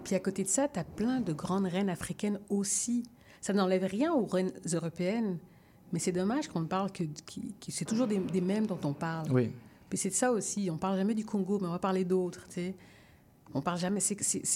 Puis 0.04 0.14
à 0.14 0.20
côté 0.20 0.42
de 0.42 0.48
ça, 0.48 0.68
tu 0.68 0.80
as 0.80 0.84
plein 0.84 1.20
de 1.20 1.32
grandes 1.32 1.66
reines 1.66 1.90
africaines 1.90 2.40
aussi. 2.48 3.04
Ça 3.46 3.52
n'enlève 3.52 3.84
rien 3.84 4.12
aux 4.12 4.26
reines 4.26 4.50
européennes, 4.72 5.38
mais 5.92 6.00
c'est 6.00 6.10
dommage 6.10 6.48
qu'on 6.48 6.62
ne 6.62 6.66
parle 6.66 6.90
que, 6.90 7.04
c'est 7.68 7.84
toujours 7.84 8.08
des, 8.08 8.18
des 8.18 8.40
mêmes 8.40 8.66
dont 8.66 8.80
on 8.82 8.92
parle. 8.92 9.30
Oui. 9.30 9.52
Puis 9.88 10.00
c'est 10.00 10.08
de 10.08 10.14
ça 10.14 10.32
aussi, 10.32 10.68
on 10.68 10.76
parle 10.76 10.96
jamais 10.96 11.14
du 11.14 11.24
Congo, 11.24 11.60
mais 11.60 11.68
on 11.68 11.70
va 11.70 11.78
parler 11.78 12.04
d'autres, 12.04 12.48
tu 12.48 12.54
sais. 12.54 12.74
On 13.54 13.62
parle 13.62 13.78
jamais. 13.78 14.00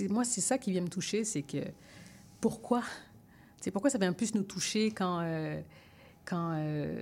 Moi, 0.08 0.24
c'est 0.24 0.40
ça 0.40 0.58
qui 0.58 0.72
vient 0.72 0.80
me 0.80 0.88
toucher, 0.88 1.22
c'est 1.22 1.42
que 1.42 1.58
pourquoi 2.40 2.82
C'est 3.60 3.70
pourquoi 3.70 3.90
ça 3.90 3.98
vient 3.98 4.12
plus 4.12 4.34
nous 4.34 4.42
toucher 4.42 4.90
quand 4.90 5.20
euh, 5.22 5.60
quand 6.24 6.56
euh, 6.56 7.00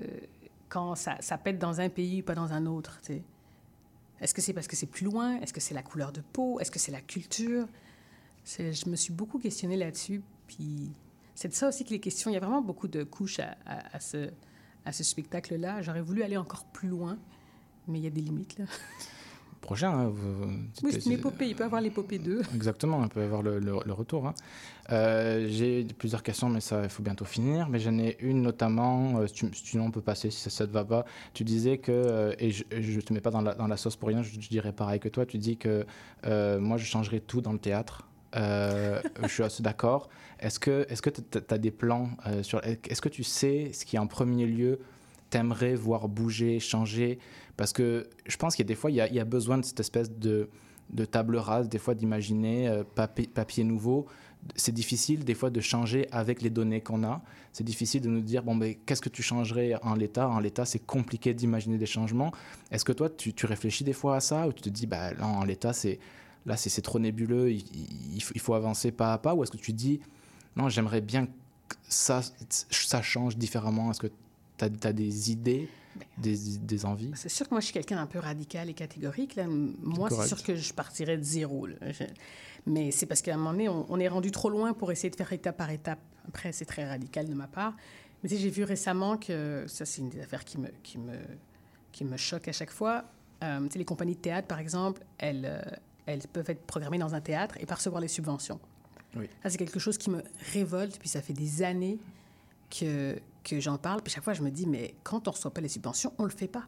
quand 0.69 0.95
ça, 0.95 1.17
ça 1.21 1.39
pète 1.39 1.59
dans 1.59 1.81
un 1.81 1.89
pays, 1.89 2.21
pas 2.21 2.35
dans 2.35 2.53
un 2.53 2.67
autre, 2.67 3.01
tu 3.01 3.15
sais. 3.15 3.23
Est-ce 4.21 4.35
que 4.35 4.43
c'est 4.43 4.53
parce 4.53 4.69
que 4.69 4.77
c'est 4.77 4.91
plus 4.91 5.07
loin? 5.07 5.41
Est-ce 5.41 5.55
que 5.55 5.61
c'est 5.61 5.73
la 5.73 5.83
couleur 5.83 6.13
de 6.13 6.21
peau? 6.21 6.61
Est-ce 6.61 6.71
que 6.71 6.79
c'est 6.79 6.93
la 6.93 7.01
culture? 7.01 7.67
Je 8.45 8.91
me 8.91 8.97
suis 8.97 9.15
beaucoup 9.15 9.39
questionnée 9.39 9.79
là-dessus, 9.79 10.21
puis 10.47 10.93
c'est 11.39 11.49
de 11.49 11.55
ça 11.55 11.69
aussi 11.69 11.85
que 11.85 11.91
les 11.91 12.01
questions. 12.01 12.31
Il 12.31 12.35
y 12.35 12.37
a 12.37 12.41
vraiment 12.41 12.63
beaucoup 12.63 12.89
de 12.89 13.05
couches 13.05 13.39
à, 13.39 13.57
à- 13.65 13.97
à 13.97 14.01
ce 14.01 14.31
à 14.85 14.93
ce 14.93 15.05
spectacle-là. 15.05 15.83
J'aurais 15.83 16.01
voulu 16.03 16.23
aller 16.23 16.37
encore 16.37 16.65
plus 16.65 16.89
loin, 16.89 17.17
mais 17.87 17.99
il 17.99 18.05
y 18.05 18.07
a 18.07 18.11
des 18.11 18.23
limites. 18.23 18.59
Là. 18.59 18.65
Prochain, 19.61 19.91
hein, 19.91 20.09
vous- 20.09 20.47
Oui, 20.83 20.93
c'est 20.93 21.05
une 21.07 21.13
épopée. 21.13 21.47
Il 21.49 21.55
peut 21.55 21.63
y 21.65 21.67
avoir 21.67 21.81
l'épopée 21.83 22.19
2. 22.19 22.41
Exactement, 22.55 22.99
on 22.99 23.09
peut 23.09 23.23
avoir 23.23 23.43
le, 23.43 23.59
le- 23.59 23.81
le 23.85 23.93
retour. 23.93 24.27
hein. 24.27 24.35
Euh, 24.91 25.47
J'ai 25.51 25.85
plusieurs 25.85 26.23
questions, 26.23 26.49
mais 26.49 26.61
ça, 26.61 26.85
il 26.85 26.89
faut 26.89 27.03
bientôt 27.03 27.25
finir. 27.27 27.69
Mais 27.69 27.79
j'en 27.79 27.99
ai 27.99 28.17
une 28.21 28.41
notamment, 28.43 29.19
euh, 29.19 29.27
si 29.27 29.35
tu- 29.35 29.51
sinon 29.55 29.87
on 29.87 29.91
peut 29.91 30.01
passer 30.01 30.31
si 30.31 30.41
ça, 30.41 30.49
ça 30.51 30.67
te 30.67 30.73
va 30.73 30.85
pas. 30.85 31.05
Tu 31.35 31.45
disais 31.45 31.79
que, 31.79 31.93
euh, 31.93 32.33
et 32.39 32.51
je 32.51 32.65
ne 32.71 33.01
te 33.03 33.13
mets 33.13 33.21
pas 33.21 33.31
dans 33.31 33.43
la, 33.43 33.55
dans 33.55 33.67
la 33.67 33.77
sauce 33.77 33.97
pour 33.97 34.09
rien, 34.09 34.23
je, 34.23 34.31
je 34.41 34.49
dirais 34.49 34.73
pareil 34.73 35.01
que 35.01 35.09
toi, 35.11 35.27
tu 35.27 35.37
dis 35.39 35.57
que 35.59 35.85
moi 36.25 36.79
je 36.79 36.85
changerais 36.87 37.21
tout 37.21 37.41
dans 37.43 37.53
le 37.53 37.59
théâtre. 37.59 38.07
Euh, 38.37 39.01
je 39.23 39.29
suis 39.29 39.43
assez 39.43 39.63
d'accord. 39.63 40.09
Est-ce 40.39 40.59
que 40.61 40.87
que 41.01 41.11
tu 41.11 41.39
as 41.51 41.59
des 41.59 41.71
plans 41.71 42.11
euh, 42.27 42.43
sur 42.43 42.63
Est-ce 42.65 43.01
que 43.01 43.09
tu 43.09 43.25
sais 43.25 43.71
ce 43.73 43.85
qui 43.85 43.99
en 43.99 44.07
premier 44.07 44.47
lieu 44.47 44.81
t'aimerais 45.31 45.75
voir 45.75 46.09
bouger, 46.09 46.61
changer? 46.61 47.19
Parce 47.57 47.73
que 47.73 48.09
je 48.27 48.37
pense 48.37 48.55
qu'il 48.55 48.65
y 48.65 48.67
a 48.67 48.69
des 48.69 48.75
fois, 48.75 48.91
il 48.91 48.97
y 48.97 49.21
a, 49.21 49.25
besoin 49.25 49.59
de 49.59 49.65
cette 49.65 49.81
espèce 49.81 50.11
de, 50.13 50.49
de 50.91 51.05
table 51.05 51.37
rase, 51.37 51.69
des 51.69 51.79
fois 51.79 51.95
d'imaginer 51.95 52.69
euh, 52.69 52.85
papier, 52.85 53.65
nouveau. 53.65 54.07
C'est 54.55 54.73
difficile 54.73 55.25
des 55.25 55.35
fois 55.35 55.51
de 55.51 55.61
changer 55.61 56.07
avec 56.13 56.41
les 56.41 56.51
données 56.51 56.81
qu'on 56.81 57.03
a. 57.03 57.21
C'est 57.53 57.65
difficile 57.65 58.01
de 58.01 58.09
nous 58.09 58.21
dire, 58.21 58.45
bon, 58.45 58.55
ben, 58.55 58.77
qu'est-ce 58.87 59.03
que 59.03 59.09
tu 59.09 59.23
changerais 59.23 59.75
en 59.83 59.95
l'état? 59.95 60.29
En 60.29 60.39
l'état, 60.39 60.65
c'est 60.65 60.79
compliqué 60.79 61.35
d'imaginer 61.35 61.77
des 61.77 61.87
changements. 61.87 62.33
Est-ce 62.71 62.85
que 62.85 62.93
toi, 62.93 63.11
tu, 63.11 63.35
réfléchis 63.45 63.83
des 63.83 63.93
fois 63.93 64.17
à 64.17 64.21
ça 64.21 64.47
ou 64.47 64.53
tu 64.53 64.63
te 64.63 64.69
dis, 64.69 64.87
bah, 64.87 65.13
là, 65.15 65.27
en 65.27 65.45
l'état, 65.45 65.73
c'est 65.73 65.99
là, 66.47 66.57
c'est 66.57 66.83
trop 66.83 66.99
nébuleux, 66.99 67.51
il, 67.53 67.65
il 68.15 68.23
faut, 68.23 68.33
il 68.35 68.41
faut 68.41 68.55
avancer 68.55 68.91
pas 68.93 69.13
à 69.13 69.19
pas 69.19 69.35
Ou 69.35 69.43
est-ce 69.43 69.51
que 69.53 69.57
tu 69.57 69.73
dis, 69.73 70.01
non, 70.57 70.69
j'aimerais 70.69 71.01
bien 71.01 71.27
que 71.27 71.77
ça, 71.89 72.21
ça 72.49 73.03
change 73.03 73.37
différemment? 73.37 73.91
Est-ce 73.91 74.01
que 74.01 74.07
tu 74.57 74.65
as, 74.65 74.93
des 74.93 75.31
idées, 75.31 75.69
des, 76.17 76.37
des 76.59 76.85
envies? 76.85 77.13
C'est 77.15 77.29
sûr 77.29 77.47
que 77.49 77.55
moi, 77.55 77.61
je 77.61 77.67
suis 77.67 77.75
quelqu'un 77.75 77.97
d'un 77.97 78.07
peu 78.07 78.19
radical 78.19 78.69
et 78.71 78.75
catégorique. 78.75 79.37
Là. 79.37 79.47
Moi, 79.47 80.09
c'est 80.11 80.27
sûr 80.29 80.43
que 80.43 80.57
je 80.57 80.73
partirais 80.73 81.17
de 81.19 81.23
zéro. 81.23 81.67
là. 81.67 81.77
Je- 81.93 82.05
Mais 82.67 82.91
c'est 82.91 83.07
parce 83.07 83.23
qu'à 83.23 83.35
un 83.35 83.37
moment 83.39 83.53
donné, 83.53 83.69
on, 83.69 83.87
on 83.89 84.01
est 84.01 84.09
rendu 84.09 84.31
trop 84.31 84.51
loin 84.51 84.73
pour 84.73 84.91
essayer 84.93 85.11
de 85.11 85.17
faire 85.17 85.33
étape 85.33 85.57
par 85.57 85.71
étape. 85.71 86.01
Après, 86.27 86.53
c'est 86.53 86.65
très 86.67 86.87
radical 86.89 87.29
de 87.29 87.35
ma 87.35 87.47
part. 87.47 87.75
Mais 88.23 88.29
tu 88.29 88.35
sais, 88.35 88.41
j'ai 88.43 88.51
vu 88.51 88.65
récemment 88.65 89.17
que, 89.17 89.65
ça, 89.69 89.85
c'est 89.87 90.01
une 90.01 90.09
des 90.09 90.21
affaires 90.21 90.45
qui 90.45 90.59
me, 90.59 90.69
qui 90.83 90.99
me, 90.99 91.15
qui 91.93 92.05
me 92.05 92.17
choque 92.17 92.49
à 92.49 92.53
chaque 92.53 92.71
fois. 92.73 93.05
Euh, 93.45 93.61
tu 93.67 93.75
sais, 93.75 93.79
les 93.79 93.85
compagnies 93.85 94.17
de 94.17 94.21
théâtre, 94.21 94.49
par 94.49 94.59
exemple, 94.59 95.03
elles, 95.19 95.45
euh, 95.47 95.63
elles 96.09 96.27
peuvent 96.33 96.49
être 96.49 96.63
programmées 96.63 96.99
dans 96.99 97.15
un 97.15 97.21
théâtre 97.21 97.57
et 97.61 97.67
percevoir 97.67 98.01
les 98.01 98.09
subventions. 98.09 98.59
Oui. 99.15 99.29
Ça, 99.43 99.51
c'est 99.51 99.59
quelque 99.59 99.79
chose 99.79 99.99
qui 99.99 100.11
me 100.11 100.23
révolte. 100.53 100.99
Puis 100.99 101.09
ça 101.09 101.21
fait 101.21 101.35
des 101.35 101.63
années 101.63 101.99
que, 102.71 103.19
que 103.45 103.61
j'en 103.61 103.77
parle. 103.77 104.03
Puis 104.03 104.13
chaque 104.13 104.25
fois, 104.25 104.33
je 104.33 104.43
me 104.43 104.51
dis, 104.51 104.67
mais 104.67 104.95
quand 105.03 105.29
on 105.29 105.31
ne 105.31 105.37
reçoit 105.37 105.53
pas 105.53 105.61
les 105.61 105.69
subventions, 105.69 106.13
on 106.19 106.23
ne 106.23 106.29
le 106.29 106.35
fait 106.35 106.49
pas. 106.49 106.67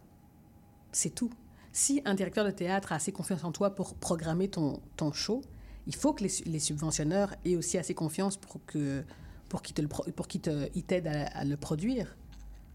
C'est 0.92 1.14
tout. 1.14 1.30
Si 1.72 2.02
un 2.04 2.14
directeur 2.14 2.44
de 2.44 2.50
théâtre 2.50 2.92
a 2.92 2.96
assez 2.96 3.12
confiance 3.12 3.44
en 3.44 3.52
toi 3.52 3.74
pour 3.74 3.94
programmer 3.94 4.48
ton, 4.48 4.80
ton 4.96 5.12
show, 5.12 5.40
il 5.86 5.94
faut 5.94 6.12
que 6.12 6.24
les, 6.24 6.30
les 6.44 6.58
subventionneurs 6.58 7.34
aient 7.44 7.56
aussi 7.56 7.78
assez 7.78 7.94
confiance 7.94 8.36
pour 8.36 8.64
que 8.66 9.04
pour 9.48 9.62
qu'ils 9.62 10.84
t'aident 10.86 11.08
à, 11.08 11.26
à 11.26 11.44
le 11.44 11.56
produire. 11.56 12.16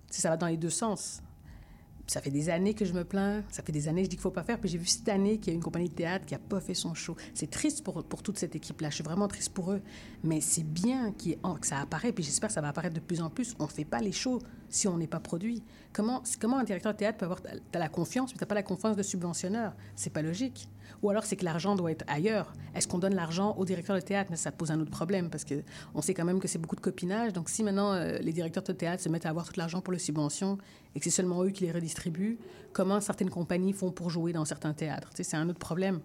Ça 0.09 0.29
va 0.29 0.35
dans 0.35 0.47
les 0.47 0.57
deux 0.57 0.69
sens. 0.69 1.21
Ça 2.07 2.21
fait 2.21 2.31
des 2.31 2.49
années 2.49 2.73
que 2.73 2.85
je 2.85 2.93
me 2.93 3.03
plains, 3.03 3.43
ça 3.49 3.63
fait 3.63 3.71
des 3.71 3.87
années 3.87 4.01
que 4.01 4.05
je 4.05 4.09
dis 4.11 4.15
qu'il 4.15 4.21
faut 4.21 4.31
pas 4.31 4.43
faire, 4.43 4.59
puis 4.59 4.69
j'ai 4.69 4.77
vu 4.77 4.85
cette 4.85 5.09
année 5.09 5.37
qu'il 5.37 5.47
y 5.47 5.51
a 5.51 5.55
une 5.55 5.63
compagnie 5.63 5.89
de 5.89 5.95
théâtre 5.95 6.25
qui 6.25 6.35
a 6.35 6.39
pas 6.39 6.59
fait 6.59 6.73
son 6.73 6.93
show. 6.93 7.15
C'est 7.33 7.49
triste 7.49 7.83
pour, 7.83 8.03
pour 8.03 8.21
toute 8.21 8.37
cette 8.37 8.55
équipe-là, 8.55 8.89
je 8.89 8.95
suis 8.95 9.03
vraiment 9.03 9.27
triste 9.27 9.53
pour 9.53 9.71
eux, 9.71 9.81
mais 10.23 10.39
c'est 10.41 10.63
bien 10.63 11.13
que 11.13 11.67
ça 11.67 11.79
apparaît, 11.79 12.11
puis 12.11 12.23
j'espère 12.23 12.49
que 12.49 12.53
ça 12.53 12.61
va 12.61 12.69
apparaître 12.69 12.95
de 12.95 12.99
plus 12.99 13.21
en 13.21 13.29
plus. 13.29 13.55
On 13.59 13.63
ne 13.63 13.69
fait 13.69 13.85
pas 13.85 13.99
les 13.99 14.11
shows 14.11 14.39
si 14.75 14.89
on 14.89 14.97
n'est 14.97 15.07
pas 15.07 15.21
produit. 15.21 15.63
Comment, 15.93 16.21
un 16.57 16.63
directeur 16.65 16.91
de 16.91 16.97
théâtre 16.97 17.17
peut 17.17 17.25
avoir 17.25 17.39
t'as 17.41 17.79
la 17.79 17.87
confiance, 17.87 18.33
mais 18.33 18.37
t'as 18.37 18.45
pas 18.45 18.55
la 18.55 18.63
confiance 18.63 18.97
de 18.97 19.03
subventionneur? 19.03 19.73
C'est 19.95 20.09
pas 20.11 20.21
logique. 20.21 20.67
Ou 21.01 21.09
alors 21.09 21.23
c'est 21.23 21.37
que 21.37 21.45
l'argent 21.45 21.75
doit 21.75 21.91
être 21.91 22.03
ailleurs. 22.07 22.53
Est-ce 22.75 22.87
qu'on 22.87 22.97
donne 22.97 23.15
l'argent 23.15 23.55
au 23.57 23.63
directeur 23.63 23.95
de 23.95 24.01
théâtre? 24.01 24.31
Mais 24.31 24.37
ça 24.37 24.51
pose 24.51 24.71
un 24.71 24.79
autre 24.81 24.91
problème 24.91 25.29
parce 25.29 25.45
que 25.45 25.63
on 25.93 26.01
sait 26.01 26.13
quand 26.13 26.25
même 26.25 26.41
que 26.41 26.49
c'est 26.49 26.59
beaucoup 26.59 26.75
de 26.75 26.81
copinage. 26.81 27.31
Donc 27.31 27.47
si 27.47 27.63
maintenant 27.63 27.93
euh, 27.93 28.17
les 28.17 28.33
directeurs 28.33 28.63
de 28.63 28.73
théâtre 28.73 29.01
se 29.01 29.07
mettent 29.07 29.25
à 29.25 29.29
avoir 29.29 29.45
tout 29.45 29.57
l'argent 29.57 29.79
pour 29.79 29.93
les 29.93 29.99
subventions 29.99 30.57
et 30.93 30.99
que 30.99 31.05
c'est 31.05 31.11
seulement 31.11 31.41
eux 31.43 31.51
qui 31.51 31.63
les 31.63 31.71
redistribuent, 31.71 32.37
comment 32.73 32.99
certaines 32.99 33.29
compagnies 33.29 33.73
font 33.73 33.91
pour 33.91 34.09
jouer 34.09 34.33
dans 34.33 34.43
certains 34.43 34.73
théâtres? 34.73 35.11
Tu 35.15 35.23
C'est 35.23 35.37
un 35.37 35.47
autre 35.47 35.59
problème. 35.59 36.01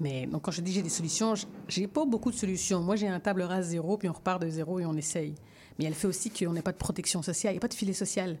Mais 0.00 0.26
donc 0.26 0.42
quand 0.42 0.50
je 0.50 0.62
dis 0.62 0.72
j'ai 0.72 0.82
des 0.82 0.88
solutions, 0.88 1.34
j'ai 1.68 1.86
pas 1.86 2.04
beaucoup 2.04 2.32
de 2.32 2.36
solutions. 2.36 2.82
Moi 2.82 2.96
j'ai 2.96 3.06
un 3.06 3.20
table 3.20 3.42
rase 3.42 3.68
zéro, 3.68 3.96
puis 3.96 4.08
on 4.08 4.12
repart 4.12 4.42
de 4.42 4.48
zéro 4.48 4.80
et 4.80 4.86
on 4.86 4.96
essaye. 4.96 5.36
Mais 5.78 5.86
elle 5.86 5.94
fait 5.94 6.06
aussi 6.06 6.30
qu'on 6.30 6.52
n'ait 6.52 6.62
pas 6.62 6.72
de 6.72 6.76
protection 6.78 7.22
sociale, 7.22 7.52
il 7.52 7.56
n'y 7.56 7.58
a 7.58 7.60
pas 7.60 7.68
de 7.68 7.74
filet 7.74 7.92
social 7.92 8.38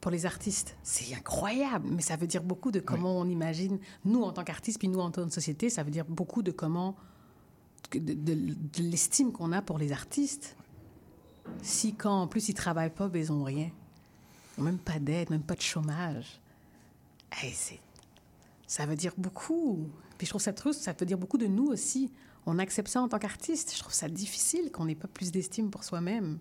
pour 0.00 0.10
les 0.10 0.24
artistes. 0.26 0.76
C'est 0.82 1.14
incroyable, 1.14 1.88
mais 1.90 2.02
ça 2.02 2.16
veut 2.16 2.26
dire 2.26 2.42
beaucoup 2.42 2.70
de 2.70 2.80
comment 2.80 3.18
on 3.18 3.28
imagine, 3.28 3.78
nous 4.04 4.22
en 4.22 4.32
tant 4.32 4.44
qu'artistes, 4.44 4.78
puis 4.78 4.88
nous 4.88 5.00
en 5.00 5.10
tant 5.10 5.26
que 5.26 5.32
société, 5.32 5.68
ça 5.68 5.82
veut 5.82 5.90
dire 5.90 6.04
beaucoup 6.06 6.42
de 6.42 6.52
comment, 6.52 6.94
de, 7.92 7.98
de- 7.98 8.14
de 8.54 8.82
l'estime 8.82 9.32
qu'on 9.32 9.52
a 9.52 9.62
pour 9.62 9.78
les 9.78 9.92
artistes. 9.92 10.56
Si 11.62 11.94
quand 11.94 12.22
en 12.22 12.26
plus 12.26 12.48
ils 12.48 12.54
travaillent 12.54 12.90
pas, 12.94 13.08
ben, 13.08 13.20
ils 13.22 13.32
ont 13.32 13.44
rien. 13.44 13.70
Même 14.58 14.78
pas 14.78 14.98
d'aide, 14.98 15.30
même 15.30 15.42
pas 15.42 15.54
de 15.54 15.60
chômage. 15.60 16.40
Hey, 17.30 17.52
c'est- 17.52 17.80
ça 18.66 18.86
veut 18.86 18.96
dire 18.96 19.12
beaucoup. 19.18 19.86
Puis 20.18 20.26
je 20.26 20.30
trouve 20.30 20.40
ça 20.42 20.52
triste, 20.52 20.80
ça 20.80 20.94
veut 20.98 21.04
dire 21.06 21.18
beaucoup 21.18 21.36
de 21.38 21.46
nous 21.46 21.66
aussi. 21.66 22.10
On 22.46 22.58
accepte 22.58 22.88
ça 22.88 23.02
en 23.02 23.08
tant 23.08 23.18
qu'artiste. 23.18 23.74
Je 23.74 23.80
trouve 23.80 23.92
ça 23.92 24.08
difficile 24.08 24.70
qu'on 24.70 24.84
n'ait 24.84 24.94
pas 24.94 25.08
plus 25.08 25.32
d'estime 25.32 25.70
pour 25.70 25.84
soi-même. 25.84 26.38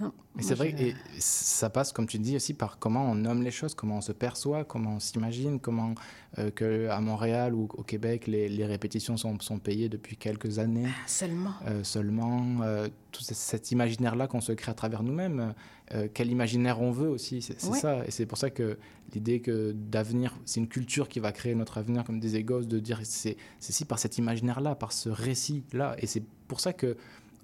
Non, 0.00 0.12
Mais 0.36 0.42
moi, 0.42 0.48
c'est 0.48 0.54
vrai, 0.54 0.74
je- 0.78 0.84
et 0.84 0.94
ça 1.18 1.70
passe, 1.70 1.92
comme 1.92 2.06
tu 2.06 2.18
dis 2.20 2.36
aussi, 2.36 2.54
par 2.54 2.78
comment 2.78 3.10
on 3.10 3.16
nomme 3.16 3.42
les 3.42 3.50
choses, 3.50 3.74
comment 3.74 3.96
on 3.96 4.00
se 4.00 4.12
perçoit, 4.12 4.64
comment 4.64 4.94
on 4.94 5.00
s'imagine, 5.00 5.58
comment 5.58 5.94
euh, 6.38 6.50
que 6.50 6.88
à 6.88 7.00
Montréal 7.00 7.52
ou 7.54 7.68
au 7.76 7.82
Québec, 7.82 8.26
les, 8.28 8.48
les 8.48 8.64
répétitions 8.66 9.16
sont, 9.16 9.38
sont 9.40 9.58
payées 9.58 9.88
depuis 9.88 10.16
quelques 10.16 10.58
années. 10.60 10.86
Seulement. 11.06 11.54
Euh, 11.66 11.82
seulement, 11.82 12.44
euh, 12.62 12.88
tout 13.10 13.22
ce- 13.22 13.34
cet 13.34 13.72
imaginaire-là 13.72 14.28
qu'on 14.28 14.40
se 14.40 14.52
crée 14.52 14.70
à 14.70 14.74
travers 14.74 15.02
nous-mêmes, 15.02 15.54
euh, 15.94 16.06
quel 16.12 16.30
imaginaire 16.30 16.80
on 16.80 16.92
veut 16.92 17.08
aussi, 17.08 17.42
c'est 17.42 17.62
Ouais. 17.66 17.78
ça. 17.78 18.04
Et 18.06 18.10
c'est 18.12 18.26
pour 18.26 18.38
ça 18.38 18.50
que 18.50 18.78
l'idée 19.14 19.40
que 19.40 19.72
d'avenir, 19.72 20.36
c'est 20.44 20.60
une 20.60 20.68
culture 20.68 21.08
qui 21.08 21.18
va 21.18 21.32
créer 21.32 21.54
notre 21.56 21.78
avenir, 21.78 22.04
comme 22.04 22.20
disait 22.20 22.44
Gauss, 22.44 22.68
de 22.68 22.78
dire 22.78 23.00
c'est 23.02 23.36
c'est 23.58 23.72
si 23.72 23.84
par 23.84 23.98
cet 23.98 24.18
imaginaire-là, 24.18 24.74
par 24.76 24.92
ce 24.92 25.08
récit-là. 25.08 25.96
Et 25.98 26.06
c'est 26.06 26.22
pour 26.46 26.60
ça 26.60 26.72
que 26.72 26.96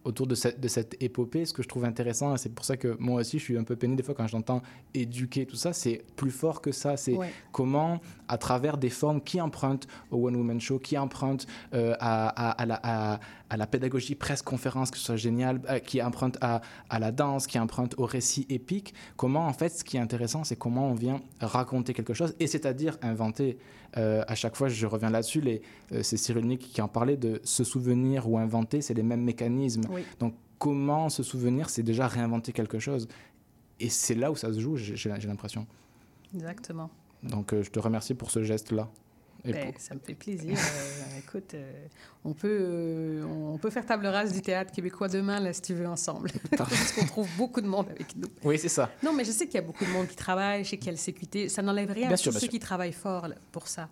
autour 0.04 0.26
de 0.26 0.34
cette, 0.34 0.60
de 0.60 0.68
cette 0.68 0.96
épopée, 1.02 1.46
ce 1.46 1.52
que 1.52 1.62
je 1.62 1.68
trouve 1.68 1.84
intéressant, 1.84 2.34
et 2.34 2.38
c'est 2.38 2.54
pour 2.54 2.64
ça 2.64 2.76
que 2.76 2.96
moi 3.00 3.20
aussi 3.20 3.38
je 3.38 3.44
suis 3.44 3.56
un 3.58 3.64
peu 3.64 3.74
peiné 3.74 3.96
des 3.96 4.02
fois 4.02 4.14
quand 4.14 4.26
j'entends 4.26 4.62
éduquer 4.92 5.46
tout 5.46 5.56
ça, 5.56 5.72
c'est 5.72 6.02
plus 6.16 6.30
fort 6.30 6.60
que 6.60 6.72
ça. 6.72 6.96
C'est 6.96 7.14
Ouais. 7.14 7.32
comment, 7.52 8.00
à 8.28 8.36
travers 8.38 8.76
des 8.76 8.90
formes 8.90 9.20
qui 9.22 9.40
empruntent 9.40 9.86
au 10.10 10.26
One 10.28 10.36
Woman 10.36 10.60
Show, 10.60 10.78
qui 10.78 10.98
empruntent 10.98 11.46
euh, 11.72 11.94
à, 12.00 12.28
à- 12.28 12.50
à 12.62 12.66
la, 12.66 13.20
à- 13.50 13.56
la 13.56 13.66
pédagogie 13.66 14.14
presque 14.14 14.44
conférence, 14.44 14.90
que 14.90 14.98
ce 14.98 15.04
soit 15.04 15.16
génial, 15.16 15.60
euh, 15.68 15.78
qui 15.78 16.02
empruntent 16.02 16.38
à, 16.40 16.60
à 16.90 16.98
la 16.98 17.12
danse, 17.12 17.46
qui 17.46 17.58
empruntent 17.58 17.94
au 17.98 18.06
récit 18.06 18.46
épique, 18.48 18.94
comment 19.16 19.46
en 19.46 19.52
fait 19.52 19.68
ce 19.70 19.84
qui 19.84 19.96
est 19.96 20.00
intéressant, 20.00 20.44
c'est 20.44 20.56
comment 20.56 20.88
on 20.88 20.94
vient 20.94 21.20
raconter 21.40 21.94
quelque 21.94 22.14
chose, 22.14 22.34
et 22.40 22.46
c'est-à-dire 22.46 22.96
inventer. 23.02 23.58
Euh, 23.96 24.24
à 24.26 24.34
chaque 24.34 24.56
fois, 24.56 24.68
je 24.68 24.86
reviens 24.86 25.10
là-dessus, 25.10 25.40
les- 25.40 25.62
euh, 25.92 26.02
c'est 26.02 26.16
Cyrulnik 26.16 26.60
qui 26.60 26.80
en 26.82 26.88
parlait 26.88 27.16
de 27.16 27.40
se 27.44 27.62
souvenir 27.64 28.28
ou 28.28 28.38
inventer, 28.38 28.80
c'est 28.82 28.94
les 28.94 29.02
mêmes 29.04 29.22
mécanismes. 29.22 29.82
Oui. 29.90 30.02
Donc 30.18 30.34
comment 30.58 31.08
se 31.10 31.22
souvenir, 31.22 31.70
c'est 31.70 31.82
déjà 31.82 32.08
réinventer 32.08 32.52
quelque 32.52 32.78
chose. 32.78 33.06
Et 33.80 33.88
c'est 33.88 34.14
là 34.14 34.30
où 34.32 34.36
ça 34.36 34.52
se 34.52 34.58
joue, 34.60 34.76
j'ai 34.76 35.08
l'impression. 35.26 35.66
Exactement. 36.34 36.90
Donc 37.22 37.52
euh, 37.52 37.62
je 37.62 37.70
te 37.70 37.78
remercie 37.78 38.14
pour 38.14 38.30
ce 38.30 38.42
geste-là. 38.42 38.88
Ben, 39.52 39.72
pour- 39.72 39.80
Ça 39.80 39.94
me 39.94 40.00
fait 40.00 40.14
plaisir. 40.14 40.56
Euh, 40.56 41.18
écoute, 41.18 41.52
euh, 41.54 41.86
on, 42.24 42.32
peut, 42.32 42.48
euh, 42.60 43.24
on 43.24 43.58
peut 43.58 43.70
faire 43.70 43.84
table 43.84 44.06
rase 44.06 44.32
du 44.32 44.40
théâtre 44.40 44.72
québécois 44.72 45.08
demain, 45.08 45.38
là, 45.40 45.52
si 45.52 45.60
tu 45.62 45.74
veux, 45.74 45.86
ensemble. 45.86 46.30
Parce 46.56 46.92
qu'on 46.92 47.04
trouve 47.06 47.28
beaucoup 47.36 47.60
de 47.60 47.66
monde 47.66 47.88
avec 47.90 48.16
nous. 48.16 48.28
Oui, 48.42 48.58
c'est 48.58 48.68
ça. 48.70 48.90
Non, 49.02 49.12
mais 49.12 49.24
je 49.24 49.32
sais 49.32 49.46
qu'il 49.46 49.56
y 49.56 49.58
a 49.58 49.62
beaucoup 49.66 49.84
de 49.84 49.90
monde 49.90 50.06
qui 50.08 50.16
travaille, 50.16 50.64
je 50.64 50.70
sais 50.70 50.76
qu'il 50.78 50.86
y 50.86 50.88
a 50.90 50.92
le 50.92 50.98
CQT. 50.98 51.48
Ça 51.50 51.60
n'enlève 51.62 51.90
rien 51.90 52.06
Bien 52.06 52.14
à 52.14 52.16
sûr, 52.16 52.32
tous 52.32 52.38
ceux 52.38 52.40
sûr. 52.40 52.48
qui 52.50 52.58
travaillent 52.58 52.92
fort 52.92 53.28
là, 53.28 53.34
pour 53.52 53.68
ça. 53.68 53.88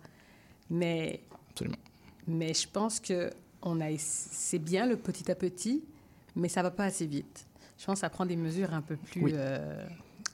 Mais, 0.69 1.21
Absolument. 1.51 1.77
mais 2.27 2.53
je 2.53 2.67
pense 2.67 2.99
que 2.99 3.29
on 3.61 3.79
a, 3.79 3.87
c'est 3.97 4.59
bien 4.59 4.85
le 4.87 4.97
petit 4.97 5.29
à 5.31 5.35
petit, 5.35 5.83
mais 6.35 6.49
ça 6.49 6.63
va 6.63 6.71
pas 6.71 6.85
assez 6.85 7.05
vite. 7.05 7.45
Je 7.77 7.85
pense 7.85 7.95
que 7.95 7.99
ça 8.01 8.09
prend 8.09 8.25
des 8.25 8.35
mesures 8.35 8.73
un 8.73 8.81
peu 8.81 8.95
plus, 8.95 9.21
Oui. 9.23 9.31
euh, 9.35 9.85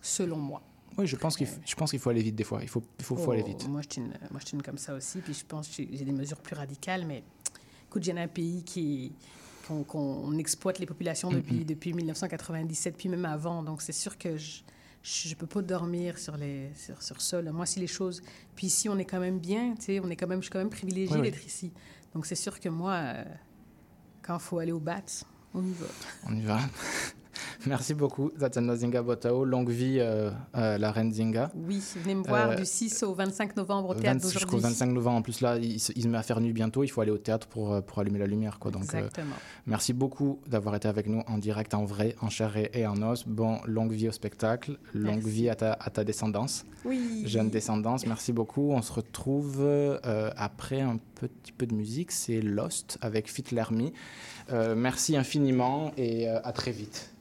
selon 0.01 0.38
moi. 0.38 0.61
Oui, 1.00 1.08
je 1.08 1.16
pense 1.16 1.36
qu'il 1.38 2.00
faut 2.00 2.10
aller 2.10 2.22
vite 2.22 2.36
des 2.36 2.43
fois. 2.43 2.60
Il 2.62 2.68
faut, 2.70 2.84
il 3.00 3.06
faut, 3.06 3.16
faut 3.16 3.30
Oh, 3.30 3.32
aller 3.32 3.43
vite. 3.43 3.68
Moi, 3.68 3.82
je 3.82 3.93
suis 3.93 4.02
une, 4.02 4.10
moi, 4.32 4.39
je 4.39 4.45
suis 4.47 4.56
une 4.56 4.62
comme 4.64 4.78
ça 4.78 4.93
aussi. 4.93 5.20
Puis 5.20 5.34
je 5.34 5.45
pense 5.45 5.68
que 5.68 5.76
j'ai 5.78 5.86
des 6.06 6.12
mesures 6.12 6.38
plus 6.41 6.56
radicales. 6.56 7.06
Mais 7.06 7.24
écoute, 7.88 8.04
j'ai 8.04 8.12
un 8.18 8.28
pays 8.28 8.64
qui 8.64 9.14
qu'on 9.88 10.36
exploite 10.39 10.80
les 10.80 10.88
populations 10.88 11.30
depuis, 11.30 11.64
depuis 11.64 11.93
1997, 11.93 12.97
puis 12.97 13.08
même 13.08 13.26
avant. 13.26 13.62
Donc, 13.62 13.82
c'est 13.84 13.91
sûr 13.91 14.18
que 14.18 14.36
je 14.38 14.62
je 15.02 15.34
peux 15.34 15.47
pas 15.47 15.62
dormir 15.62 16.18
sur, 16.18 16.36
les, 16.36 16.72
sur, 16.76 17.02
sur 17.02 17.22
ça. 17.22 17.41
là. 17.41 17.54
Moi, 17.54 17.66
si 17.66 17.80
les 17.80 17.88
choses... 17.88 18.22
Puis 18.56 18.68
ici, 18.68 18.89
on 18.89 18.97
est 18.97 19.06
quand 19.06 19.20
même 19.22 19.39
bien. 19.39 19.74
Tu 19.76 19.86
sais, 19.86 20.00
on 20.02 20.10
est 20.10 20.16
quand 20.18 20.28
même, 20.28 20.39
je 20.39 20.43
suis 20.45 20.52
quand 20.52 20.60
même 20.60 20.70
privilégiée 20.70 21.16
Oui, 21.16 21.22
oui. 21.22 21.32
d'être 21.32 21.45
ici. 21.45 21.72
Donc, 22.14 22.26
c'est 22.26 22.36
sûr 22.36 22.60
que 22.60 22.68
moi, 22.68 22.93
euh, 22.95 23.24
quand 24.22 24.36
il 24.36 24.41
faut 24.41 24.60
aller 24.60 24.74
au 24.74 24.80
BAT, 24.80 25.02
on 25.54 25.64
y 25.64 25.72
va. 25.72 25.86
On 26.28 26.36
y 26.36 26.41
va. 26.41 26.60
Merci 27.66 27.94
beaucoup, 27.94 28.30
Tatiana 28.30 28.76
Zinga 28.76 29.02
Botao. 29.02 29.44
Longue 29.46 29.70
vie, 29.70 29.98
euh, 30.00 30.32
euh, 30.56 30.78
la 30.78 30.92
reine 30.92 31.12
Zinga. 31.12 31.52
Oui, 31.56 31.82
venez 32.04 32.16
me 32.16 32.24
voir 32.24 32.52
Euh, 32.52 32.56
du 32.56 32.66
6 32.66 33.04
au 33.04 33.14
25 33.14 33.56
novembre 33.58 33.90
au 33.90 33.94
théâtre 33.94 34.22
20 34.24 34.30
Jusqu'au 34.32 34.46
d'aujourd'hui. 34.58 34.70
25 34.70 34.86
novembre. 34.88 35.18
En 35.18 35.22
plus, 35.22 35.42
là, 35.42 35.58
il, 35.58 35.80
se- 35.80 35.92
il 35.96 36.04
se 36.04 36.08
met 36.08 36.18
à 36.18 36.24
faire 36.24 36.40
nuit 36.42 36.54
bientôt. 36.54 36.84
Il 36.84 36.88
faut 36.90 37.02
aller 37.02 37.12
au 37.12 37.18
théâtre 37.18 37.48
pour, 37.48 37.74
euh, 37.74 37.82
pour 37.82 38.00
allumer 38.00 38.20
la 38.20 38.28
lumière. 38.28 38.60
Quoi. 38.60 38.72
Donc, 38.72 38.84
euh, 38.94 38.98
Exactement. 38.98 39.36
merci 39.68 39.94
beaucoup 39.94 40.40
d'avoir 40.48 40.76
été 40.76 40.88
avec 40.88 41.08
nous 41.08 41.22
en 41.28 41.38
direct, 41.38 41.74
en 41.74 41.86
vrai, 41.86 42.16
en 42.22 42.30
chair 42.30 42.56
et, 42.58 42.86
en 42.88 43.02
os. 43.02 43.26
Bon, 43.28 43.60
longue 43.66 43.92
vie 43.92 44.08
au 44.10 44.12
spectacle. 44.12 44.78
Longue 44.94 45.16
Merci. 45.16 45.30
vie 45.30 45.50
à 45.50 45.56
ta, 45.56 45.74
à 45.74 45.90
ta 45.90 46.04
descendance. 46.04 46.66
Oui. 46.86 47.24
Jeune 47.26 47.50
descendance. 47.50 48.06
Merci 48.06 48.32
beaucoup. 48.34 48.72
On 48.72 48.82
se 48.82 48.92
retrouve 48.94 49.68
après 50.38 50.82
un 50.82 50.98
petit 51.16 51.52
peu 51.52 51.66
de 51.66 51.74
musique. 51.74 52.12
C'est 52.12 52.42
Lost 52.42 52.98
avec 53.02 53.30
Fit 53.30 53.44
Lermy. 53.52 53.94
Merci 54.76 55.18
infiniment 55.18 55.92
et 55.98 56.28
à 56.28 56.52
très 56.52 56.72
vite. 56.72 57.12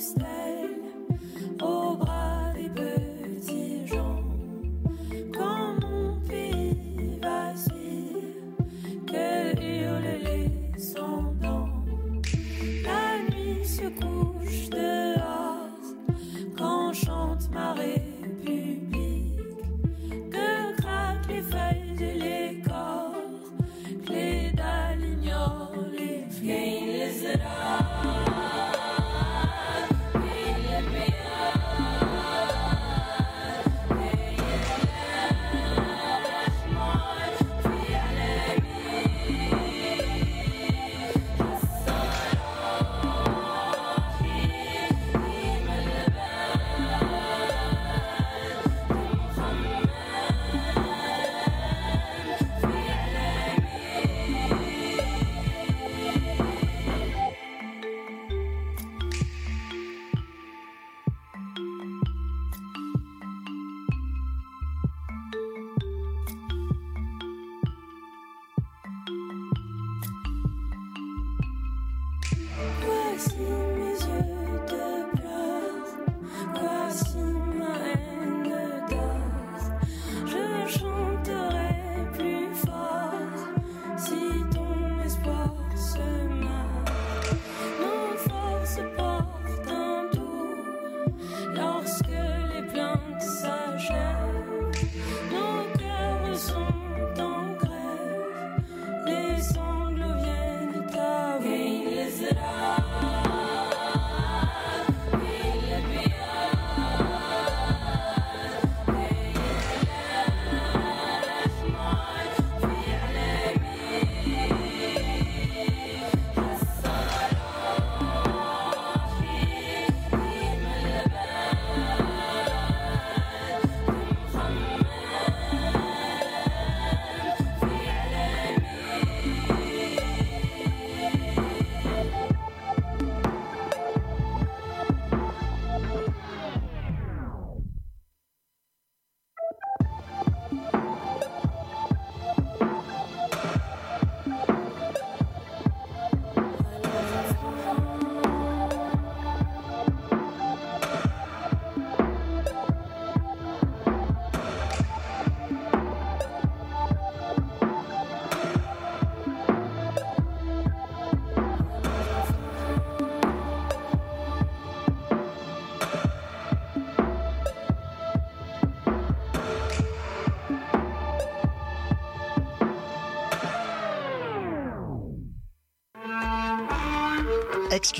stay. 0.00 0.39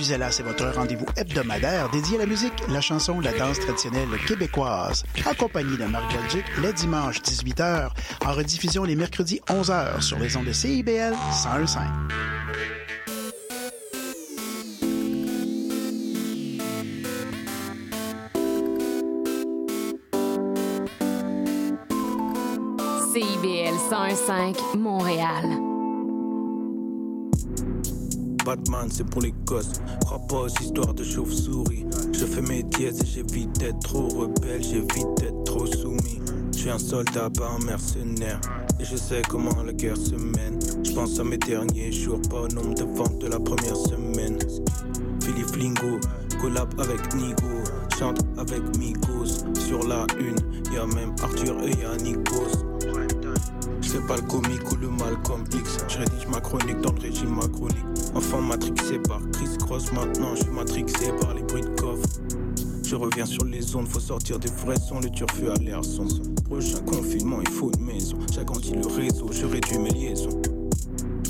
C'est 0.03 0.43
votre 0.43 0.67
rendez-vous 0.75 1.05
hebdomadaire 1.17 1.91
dédié 1.91 2.17
à 2.17 2.21
la 2.21 2.27
musique, 2.27 2.55
la 2.71 2.81
chanson, 2.81 3.21
la 3.21 3.33
danse 3.33 3.61
traditionnelle 3.61 4.09
québécoise. 4.27 5.05
Accompagné 5.27 5.77
de 5.77 5.85
Marc 5.85 6.11
Belgique, 6.15 6.47
les 6.63 6.73
dimanches 6.73 7.21
18h, 7.21 7.91
en 8.25 8.33
rediffusion 8.33 8.85
les 8.85 8.97
mercredis 8.97 9.41
11h 9.49 10.01
sur 10.01 10.19
les 10.19 10.39
ondes 10.39 10.47
de 10.47 10.53
CIBL 10.53 11.15
101.5. 11.33 11.81
CIBL 23.13 23.77
101.5 23.91 24.57
Batman, 28.51 28.89
c'est 28.91 29.09
pour 29.09 29.23
les 29.23 29.33
gosses. 29.45 29.81
Crois 30.05 30.19
pas 30.29 30.41
aux 30.41 30.49
histoires 30.49 30.93
de 30.93 31.05
chauve-souris. 31.05 31.87
Je 32.13 32.25
fais 32.25 32.43
mes 32.43 32.65
dièses 32.65 33.01
et 33.01 33.07
j'évite 33.07 33.57
d'être 33.61 33.79
trop 33.79 34.09
rebelle, 34.09 34.61
j'évite 34.61 35.07
d'être 35.19 35.45
trop 35.45 35.67
soumis. 35.67 36.21
Je 36.53 36.59
suis 36.59 36.71
un 36.71 36.79
soldat, 36.81 37.31
pas 37.31 37.49
un 37.49 37.65
mercenaire. 37.65 38.41
Et 38.81 38.85
je 38.85 38.97
sais 38.97 39.23
comment 39.29 39.63
la 39.65 39.73
guerre 39.73 39.97
se 39.97 40.17
mène. 40.17 40.59
Je 40.83 40.91
pense 40.93 41.21
à 41.21 41.23
mes 41.23 41.39
derniers 41.39 41.93
jours, 41.93 42.21
pas 42.29 42.41
au 42.41 42.49
nombre 42.49 42.75
de 42.75 42.83
ventes 42.83 43.21
de 43.21 43.29
la 43.29 43.39
première 43.39 43.77
semaine. 43.77 44.37
Philippe 45.23 45.55
Lingo, 45.55 46.01
collab 46.41 46.75
avec 46.81 47.15
Nigo. 47.15 47.63
Chante 47.97 48.19
avec 48.37 48.63
Migos. 48.79 49.45
Sur 49.65 49.87
la 49.87 50.07
une, 50.19 50.75
y 50.75 50.77
a 50.77 50.87
même 50.87 51.15
Arthur 51.23 51.57
et 51.63 51.81
y'a 51.81 51.97
Nikos. 52.03 52.70
Fais 53.91 53.99
pas 54.07 54.15
le 54.15 54.23
comique 54.23 54.71
ou 54.71 54.77
le 54.77 54.89
Malcolm 54.89 55.43
X. 55.53 55.79
Je 55.89 55.99
rédige 55.99 56.29
ma 56.29 56.41
chronique 56.41 56.81
dans 56.81 56.93
le 56.93 57.01
régime 57.01 57.35
macronique. 57.35 57.77
Enfant 58.15 58.41
matrixé 58.41 59.01
par 59.01 59.21
Chris 59.33 59.57
Cross, 59.59 59.91
maintenant 59.93 60.37
je 60.37 60.43
suis 60.43 60.53
matrixé 60.53 61.11
par 61.21 61.35
les 61.35 61.43
bruits 61.43 61.63
de 61.63 61.81
coffre. 61.81 62.07
Je 62.87 62.95
reviens 62.95 63.27
sur 63.27 63.45
les 63.45 63.75
ondes, 63.75 63.89
faut 63.89 63.99
sortir 63.99 64.39
des 64.39 64.49
vrais 64.65 64.79
sons, 64.79 65.01
le 65.01 65.11
turfu 65.11 65.51
a 65.51 65.55
l'air 65.55 65.85
sombre. 65.85 66.15
Prochain 66.45 66.79
confinement, 66.87 67.41
il 67.41 67.51
faut 67.51 67.73
une 67.77 67.85
maison. 67.85 68.17
J'agrandis 68.33 68.75
le 68.75 68.87
réseau, 68.87 69.29
je 69.33 69.47
réduis 69.47 69.79
mes 69.79 69.91
liaisons. 69.91 70.41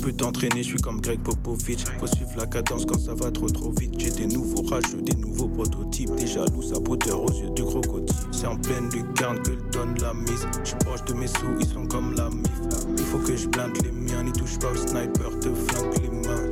Peux 0.02 0.12
t'entraîner, 0.12 0.62
je 0.62 0.68
suis 0.68 0.78
comme 0.78 1.00
Greg 1.00 1.20
Popovich. 1.20 1.84
Faut 1.98 2.06
suivre 2.06 2.32
la 2.38 2.46
cadence 2.46 2.86
quand 2.86 2.98
ça 2.98 3.14
va 3.14 3.30
trop 3.30 3.48
trop 3.50 3.70
vite. 3.70 3.94
J'ai 3.98 4.10
des 4.10 4.26
nouveaux 4.26 4.62
rageux, 4.62 5.02
des 5.02 5.14
nouveaux 5.14 5.48
prototypes. 5.48 6.14
Des 6.16 6.26
jaloux 6.26 6.62
saboteurs 6.62 7.22
aux 7.22 7.32
yeux 7.32 7.50
du 7.50 7.62
crocodile. 7.62 8.14
C'est 8.32 8.46
en 8.46 8.56
pleine 8.56 8.88
lucarne 8.90 9.38
que 9.42 9.50
donne 9.72 9.98
la 10.00 10.14
mise. 10.14 10.46
Je 10.64 10.74
proche 10.76 11.04
de 11.04 11.12
mes 11.12 11.26
sous, 11.26 11.54
ils 11.60 11.66
sont 11.66 11.86
comme 11.86 12.14
la 12.14 12.30
mif. 12.30 12.50
Il 12.96 13.04
faut 13.04 13.18
que 13.18 13.36
je 13.36 13.46
blinde 13.48 13.76
les 13.84 13.92
miens, 13.92 14.22
n'y 14.22 14.32
touche 14.32 14.58
pas 14.58 14.70
au 14.70 14.76
sniper, 14.76 15.38
te 15.40 15.52
flingue 15.52 16.02
les 16.02 16.28
mains. 16.28 16.48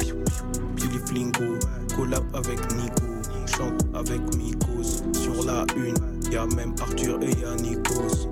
Billy 0.76 0.98
Flingo, 1.06 1.58
collab 1.96 2.24
avec 2.34 2.60
Nico. 2.74 3.06
Chante 3.46 3.82
avec 3.94 4.20
Mikos. 4.36 5.02
Sur 5.14 5.44
la 5.46 5.64
une, 5.74 5.96
y 6.30 6.36
a 6.36 6.46
même 6.46 6.74
Arthur 6.80 7.18
et 7.22 7.30
y'a 7.30 7.54
Nikos. 7.56 8.28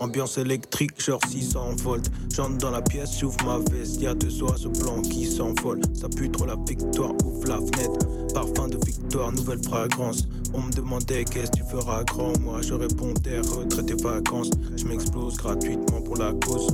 Ambiance 0.00 0.38
électrique, 0.38 1.02
genre 1.02 1.20
600 1.28 1.76
volts. 1.82 2.10
J'entre 2.32 2.58
dans 2.58 2.70
la 2.70 2.82
pièce, 2.82 3.18
j'ouvre 3.18 3.36
ma 3.44 3.58
veste. 3.58 4.00
Y'a 4.00 4.14
deux 4.14 4.42
oiseaux 4.42 4.70
blancs 4.70 5.08
qui 5.08 5.26
s'envolent. 5.26 5.80
Ça 5.94 6.08
pue 6.08 6.30
trop 6.30 6.46
la 6.46 6.56
victoire, 6.66 7.12
ouvre 7.24 7.48
la 7.48 7.56
fenêtre. 7.56 8.06
Parfum 8.32 8.68
de 8.68 8.78
victoire, 8.86 9.32
nouvelle 9.32 9.62
fragrance. 9.62 10.28
On 10.54 10.62
me 10.62 10.72
demandait 10.72 11.24
qu'est-ce 11.24 11.50
que 11.50 11.56
tu 11.56 11.64
feras 11.64 12.04
grand? 12.04 12.38
Moi 12.40 12.60
je 12.62 12.74
répondais 12.74 13.40
retraite 13.40 13.90
et 13.90 14.02
vacances. 14.02 14.50
Je 14.76 14.84
m'explose 14.84 15.36
gratuitement 15.36 16.00
pour 16.00 16.16
la 16.16 16.32
cause. 16.32 16.68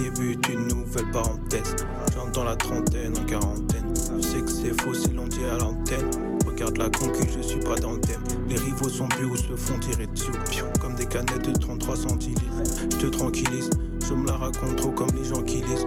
Début 0.00 0.36
d'une 0.36 0.68
nouvelle 0.68 1.10
parenthèse. 1.12 1.76
J'entre 2.14 2.32
dans 2.32 2.44
la 2.44 2.56
trentaine, 2.56 3.12
en 3.18 3.24
quarantaine. 3.24 3.92
Je 4.16 4.22
sais 4.22 4.40
que 4.40 4.50
c'est 4.50 4.80
faux, 4.82 4.94
c'est 4.94 5.12
l'on 5.12 5.26
dit 5.26 5.44
à 5.44 5.58
l'antenne. 5.58 6.10
Regarde 6.46 6.78
la 6.78 6.90
concu, 6.90 7.28
je 7.36 7.42
suis 7.42 7.60
pas 7.60 7.76
dans 7.76 7.92
le 7.92 8.00
thème. 8.00 8.22
Les 8.52 8.58
rivaux 8.58 8.90
sont 8.90 9.08
ou 9.24 9.34
se 9.34 9.56
font 9.56 9.78
tirer 9.78 10.06
dessus. 10.06 10.30
Comme 10.78 10.94
des 10.94 11.06
canettes 11.06 11.48
de 11.48 11.58
33 11.58 11.96
centilitres. 11.96 12.42
Je 12.90 12.98
te 12.98 13.06
tranquillise, 13.06 13.70
je 14.06 14.12
me 14.12 14.26
la 14.26 14.34
raconte 14.34 14.76
trop 14.76 14.90
comme 14.90 15.08
les 15.16 15.24
gens 15.24 15.42
qui 15.42 15.62
lisent. 15.62 15.86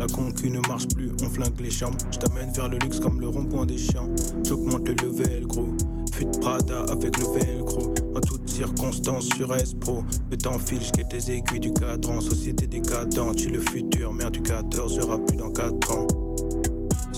La 0.00 0.06
concu 0.06 0.48
ne 0.48 0.66
marche 0.66 0.88
plus, 0.88 1.10
on 1.22 1.28
flingue 1.28 1.60
les 1.60 1.70
chambres. 1.70 1.98
Je 2.10 2.16
t'amène 2.16 2.50
vers 2.54 2.70
le 2.70 2.78
luxe 2.78 3.00
comme 3.00 3.20
le 3.20 3.28
rond-point 3.28 3.66
des 3.66 3.76
champs. 3.76 4.08
J'augmente 4.44 4.88
le 4.88 4.94
level, 4.94 5.46
gros. 5.46 5.74
Fuite 6.14 6.40
Prada 6.40 6.84
avec 6.90 7.18
le 7.18 7.26
velcro. 7.38 7.92
En 8.14 8.20
toutes 8.20 8.48
circonstances 8.48 9.28
sur 9.36 9.54
S-Pro. 9.54 10.04
Le 10.30 10.38
temps 10.38 10.58
file, 10.58 10.80
je 10.80 11.02
tes 11.02 11.32
aiguilles 11.32 11.60
du 11.60 11.74
cadran. 11.74 12.22
Société 12.22 12.66
décadente, 12.66 13.36
tu 13.36 13.50
le 13.50 13.60
futur. 13.60 14.10
Mère 14.14 14.30
du 14.30 14.40
14, 14.40 14.94
sera 14.94 15.18
plus 15.18 15.36
dans 15.36 15.50
4 15.50 15.92
ans. 15.92 16.06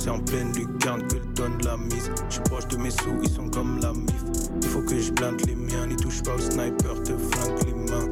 C'est 0.08 0.14
en 0.14 0.20
pleine 0.20 0.54
lucarne 0.54 1.06
que 1.06 1.18
donne 1.34 1.60
la 1.64 1.76
mise. 1.76 2.10
Je 2.30 2.40
proche 2.40 2.66
de 2.68 2.78
mes 2.78 2.90
sous, 2.90 3.20
ils 3.22 3.28
sont 3.28 3.50
comme 3.50 3.78
la 3.82 3.92
mif. 3.92 4.24
Il 4.62 4.68
faut 4.68 4.80
que 4.80 4.98
je 4.98 5.12
blinde 5.12 5.46
les 5.46 5.54
miens, 5.54 5.86
n'y 5.86 5.96
touche 5.96 6.22
pas 6.22 6.32
au 6.32 6.38
sniper, 6.38 7.02
te 7.02 7.12
flingue 7.12 7.66
les 7.66 7.74
mains. 7.74 8.10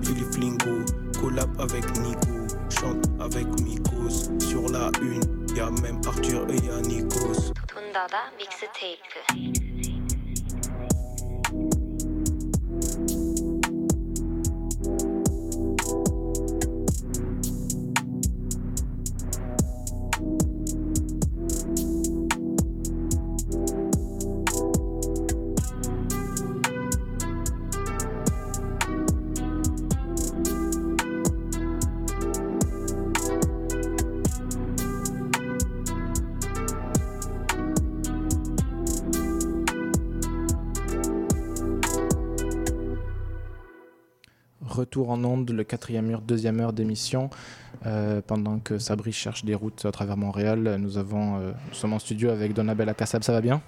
Billy 0.00 0.22
Flingo, 0.30 0.84
collab 1.20 1.60
avec 1.60 1.84
Nico. 1.98 2.46
Chante 2.70 3.04
avec 3.18 3.48
Mikos. 3.62 4.30
Sur 4.38 4.68
la 4.70 4.92
une, 5.02 5.56
y 5.56 5.60
a 5.60 5.70
même 5.82 6.00
Arthur 6.06 6.46
et 6.50 6.64
y'a 6.64 6.80
Nikos. 6.82 7.52
돈 7.66 7.82
Retour 45.08 45.26
en 45.26 45.32
onde, 45.32 45.50
le 45.50 45.64
quatrième 45.64 46.10
heure, 46.10 46.20
deuxième 46.20 46.60
heure 46.60 46.72
d'émission. 46.72 47.30
Euh, 47.86 48.20
pendant 48.26 48.58
que 48.58 48.78
Sabri 48.78 49.12
cherche 49.12 49.44
des 49.44 49.54
routes 49.54 49.84
à 49.86 49.92
travers 49.92 50.16
Montréal, 50.16 50.76
nous, 50.78 50.98
avons, 50.98 51.38
euh, 51.38 51.52
nous 51.68 51.74
sommes 51.74 51.92
en 51.94 51.98
studio 51.98 52.30
avec 52.30 52.52
Donabella 52.52 52.92
Kassab. 52.94 53.22
Ça 53.22 53.32
va 53.32 53.40
bien? 53.40 53.60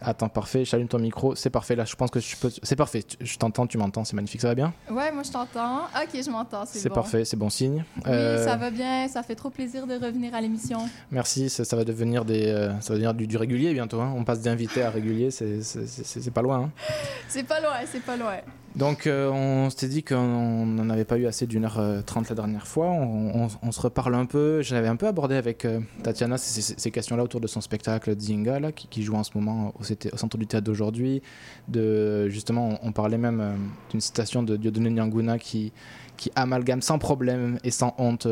Attends, 0.00 0.28
parfait. 0.28 0.64
J'allume 0.64 0.88
ton 0.88 0.98
micro. 0.98 1.34
C'est 1.34 1.50
parfait. 1.50 1.76
Là, 1.76 1.84
je 1.84 1.94
pense 1.96 2.10
que 2.10 2.20
je 2.20 2.36
peux. 2.36 2.50
C'est 2.62 2.76
parfait. 2.76 3.02
Je 3.20 3.36
t'entends, 3.38 3.66
tu 3.66 3.78
m'entends. 3.78 4.04
C'est 4.04 4.14
magnifique. 4.16 4.40
Ça 4.40 4.48
va 4.48 4.54
bien? 4.54 4.72
Ouais, 4.90 5.10
moi 5.12 5.22
je 5.22 5.30
t'entends. 5.30 5.82
Ok, 6.02 6.10
je 6.24 6.30
m'entends, 6.30 6.64
c'est 6.66 6.88
bon. 6.88 6.94
parfait. 6.94 7.24
C'est 7.24 7.36
bon 7.36 7.48
signe. 7.50 7.84
Oui, 7.96 8.02
Euh, 8.06 8.44
ça 8.44 8.56
va 8.56 8.70
bien. 8.70 9.08
Ça 9.08 9.22
fait 9.22 9.34
trop 9.34 9.50
plaisir 9.50 9.86
de 9.86 9.94
revenir 9.94 10.34
à 10.34 10.40
l'émission. 10.40 10.78
Merci, 11.10 11.48
ça, 11.50 11.64
ça 11.64 11.76
va 11.76 11.84
devenir, 11.84 12.24
des, 12.24 12.46
euh, 12.46 12.68
ça 12.80 12.88
va 12.92 12.94
devenir 12.94 13.14
du, 13.14 13.26
du 13.26 13.36
régulier 13.36 13.72
bientôt. 13.72 14.00
hein. 14.00 14.12
On 14.16 14.24
passe 14.24 14.40
d'invité 14.40 14.82
à 14.82 14.90
régulier, 14.90 15.30
c'est 15.30 16.30
pas 16.34 16.42
loin. 16.42 16.64
hein. 16.64 16.70
C'est 17.28 17.44
pas 17.44 17.60
loin, 17.60 17.72
c'est 17.90 18.02
pas 18.02 18.16
loin. 18.16 18.34
Donc 18.76 19.06
euh, 19.06 19.30
on 19.30 19.70
s'était 19.70 19.86
dit 19.86 20.02
qu'on 20.02 20.66
n'en 20.66 20.90
avait 20.90 21.04
pas 21.04 21.16
eu 21.16 21.26
assez 21.26 21.46
d'une 21.46 21.64
heure 21.64 21.78
euh, 21.78 22.02
trente 22.02 22.28
la 22.28 22.34
dernière 22.34 22.66
fois. 22.66 22.88
On, 22.88 23.44
on- 23.44 23.48
on 23.62 23.70
se 23.72 23.80
reparle 23.80 24.16
un 24.16 24.26
peu. 24.26 24.62
J'avais 24.62 24.88
un 24.88 24.96
peu 24.96 25.06
abordé 25.06 25.36
avec 25.36 25.64
euh, 25.64 25.78
Tatiana 26.02 26.38
ces, 26.38 26.60
ces- 26.60 26.74
ces 26.76 26.90
questions-là 26.90 27.22
autour 27.22 27.40
de 27.40 27.46
son 27.46 27.60
spectacle 27.60 28.18
Zinga, 28.18 28.58
là, 28.58 28.72
qui, 28.72 28.88
qui 28.88 29.04
joue 29.04 29.14
en 29.14 29.22
ce 29.22 29.30
moment 29.36 29.72
au, 29.78 29.84
Centre 30.16 30.38
du 30.38 30.48
Théâtre 30.48 30.64
d'aujourd'hui. 30.66 31.22
De, 31.68 32.28
justement, 32.28 32.70
on, 32.82 32.88
on 32.88 32.92
parlait 32.92 33.16
même 33.18 33.40
euh, 33.40 33.54
d'une 33.92 34.00
citation 34.00 34.42
de 34.42 34.56
Dieudonné 34.56 34.90
Nyanguna 34.90 35.38
qui, 35.38 35.72
qui 36.16 36.32
amalgame 36.34 36.82
sans 36.82 36.98
problème 36.98 37.60
et 37.62 37.70
sans 37.70 37.94
honte 37.98 38.26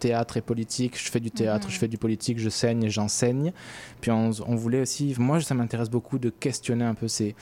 théâtre 0.00 0.36
et 0.36 0.42
politique. 0.42 1.02
Je 1.02 1.10
fais 1.10 1.20
du 1.20 1.30
théâtre, 1.30 1.70
je 1.70 1.78
fais 1.78 1.88
du 1.88 1.96
politique, 1.96 2.38
je 2.38 2.50
saigne, 2.50 2.84
et 2.84 2.90
j'enseigne. 2.90 3.52
Puis 4.02 4.10
on 4.10 4.30
voulait 4.54 4.82
aussi, 4.82 5.14
moi 5.18 5.40
ça 5.40 5.54
m'intéresse 5.54 5.88
beaucoup 5.88 6.18
de 6.18 6.28
questionner 6.30 6.84
un 6.84 6.94
peu 6.94 7.08
ces, 7.08 7.34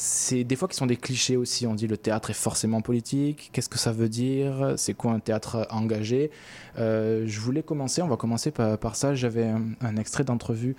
c'est 0.00 0.44
des 0.44 0.56
fois 0.56 0.66
qui 0.66 0.76
sont 0.76 0.86
des 0.86 0.96
clichés 0.96 1.36
aussi. 1.36 1.66
On 1.66 1.74
dit 1.74 1.86
le 1.86 1.98
théâtre 1.98 2.30
est 2.30 2.34
forcément 2.34 2.80
politique. 2.80 3.50
Qu'est-ce 3.52 3.68
que 3.68 3.78
ça 3.78 3.92
veut 3.92 4.08
dire? 4.08 4.72
C'est 4.78 4.94
quoi 4.94 5.12
un 5.12 5.20
théâtre 5.20 5.66
engagé? 5.70 6.30
Euh, 6.78 7.24
Je 7.26 7.38
voulais 7.38 7.62
commencer, 7.62 8.00
on 8.00 8.08
va 8.08 8.16
commencer 8.16 8.50
par, 8.50 8.96
ça. 8.96 9.14
J'avais 9.14 9.52
un, 9.82 9.96
extrait 9.98 10.24
d'entrevue 10.24 10.74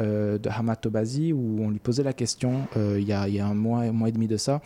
euh, 0.00 0.38
de 0.38 0.48
Hamad 0.48 0.80
Tobazi 0.80 1.32
où 1.32 1.62
on 1.62 1.70
lui 1.70 1.78
posait 1.78 2.02
la 2.02 2.12
question 2.12 2.66
euh, 2.76 2.98
il 2.98 3.06
y, 3.06 3.12
a, 3.12 3.28
il 3.28 3.34
y 3.34 3.40
a 3.40 3.46
un 3.46 3.54
mois, 3.54 3.82
un 3.82 3.92
mois 3.92 4.08
et 4.08 4.12
demi 4.12 4.26
de 4.26 4.36
ça. 4.36 4.60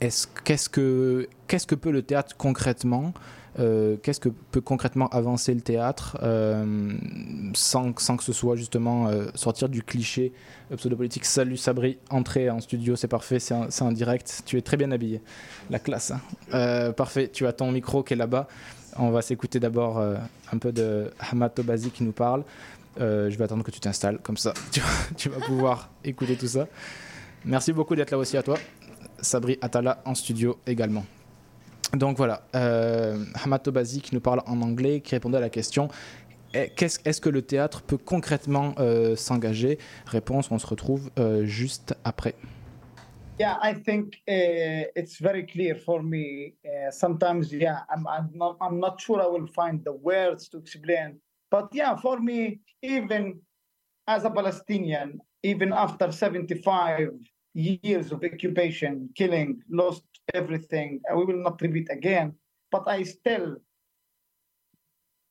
Est-ce- 0.00 0.26
Qu'est-ce 0.44 0.68
que, 0.68 1.74
peut 1.74 1.90
le 1.90 2.02
théâtre 2.02 2.34
concrètement 2.36 3.12
Euh, 3.58 3.96
Qu'est-ce 4.02 4.20
que 4.20 4.28
peut 4.28 4.60
concrètement 4.60 5.08
avancer 5.08 5.52
le 5.52 5.60
théâtre 5.60 6.16
euh, 6.22 6.92
sans, 7.52 7.92
que 7.92 8.22
ce 8.22 8.32
soit 8.32 8.54
justement 8.54 9.08
euh, 9.08 9.26
sortir 9.34 9.68
du 9.68 9.82
cliché 9.82 10.32
pseudo-politique? 10.76 11.24
Salut 11.24 11.56
Sabri, 11.56 11.98
entrée 12.10 12.48
en 12.48 12.60
studio, 12.60 12.94
c'est 12.94 13.08
parfait, 13.08 13.40
c'est 13.40 13.54
un 13.82 13.92
direct, 13.92 14.42
tu 14.46 14.56
es 14.56 14.62
très 14.62 14.76
bien 14.76 14.92
habillé. 14.92 15.20
La 15.68 15.80
classe. 15.80 16.12
hein. 16.52 16.92
Parfait, 16.92 17.28
tu 17.28 17.44
as 17.46 17.52
ton 17.52 17.72
micro 17.72 18.04
qui 18.04 18.14
est 18.14 18.16
là-bas. 18.16 18.46
On 18.96 19.10
va 19.10 19.20
s'écouter 19.20 19.58
d'abord 19.58 19.98
un 20.00 20.58
peu 20.58 20.70
de 20.72 21.10
Hamad 21.32 21.52
Tobazi 21.52 21.90
qui 21.90 22.04
nous 22.04 22.12
parle. 22.12 22.44
Je 22.98 23.36
vais 23.36 23.44
attendre 23.44 23.64
que 23.64 23.70
tu 23.72 23.80
t'installes, 23.80 24.18
comme 24.22 24.36
ça 24.36 24.54
tu 25.16 25.28
vas 25.28 25.40
pouvoir 25.44 25.90
écouter 26.04 26.36
tout 26.36 26.46
ça. 26.48 26.68
Merci 27.44 27.72
beaucoup 27.72 27.96
d'être 27.96 28.10
là 28.10 28.18
aussi 28.18 28.36
à 28.36 28.42
toi. 28.42 28.58
Sabri 29.22 29.58
Atala 29.60 30.02
en 30.04 30.14
studio 30.14 30.58
également. 30.66 31.04
Donc 31.94 32.16
voilà, 32.16 32.42
euh, 32.54 33.24
Hamad 33.42 33.62
Tobazi 33.62 34.00
qui 34.00 34.14
nous 34.14 34.20
parle 34.20 34.42
en 34.46 34.60
anglais, 34.62 35.00
qui 35.00 35.14
répondait 35.14 35.38
à 35.38 35.40
la 35.40 35.50
question 35.50 35.88
eh, 36.52 36.72
est-ce 37.04 37.20
que 37.20 37.28
le 37.28 37.42
théâtre 37.42 37.82
peut 37.82 37.96
concrètement 37.96 38.74
euh, 38.78 39.14
s'engager? 39.14 39.78
Réponse, 40.06 40.50
on 40.50 40.58
se 40.58 40.66
retrouve 40.66 41.10
euh, 41.18 41.44
juste 41.44 41.94
après. 42.04 42.34
Yeah, 43.38 43.56
I 43.62 43.72
think 43.72 44.16
uh, 44.28 44.90
it's 44.96 45.20
very 45.20 45.46
clear 45.46 45.76
for 45.76 46.02
me. 46.02 46.54
Uh, 46.64 46.90
sometimes, 46.90 47.52
yeah, 47.52 47.84
I'm, 47.88 48.06
I'm, 48.06 48.30
not, 48.34 48.56
I'm 48.60 48.78
not 48.78 48.98
sure 48.98 49.22
I 49.22 49.28
will 49.28 49.46
find 49.46 49.82
the 49.82 49.92
words 49.92 50.48
to 50.50 50.58
explain. 50.58 51.20
But 51.50 51.68
yeah, 51.72 51.96
for 51.96 52.20
me, 52.20 52.60
even 52.82 53.40
as 54.06 54.24
a 54.24 54.30
Palestinian, 54.30 55.20
even 55.42 55.72
after 55.72 56.12
75 56.12 57.12
years 57.54 58.12
of 58.12 58.22
occupation, 58.24 59.10
killing, 59.16 59.62
lost 59.70 60.04
everything, 60.34 61.00
we 61.14 61.24
will 61.24 61.42
not 61.42 61.60
repeat 61.60 61.88
again. 61.90 62.34
But 62.70 62.88
I 62.88 63.02
still 63.02 63.56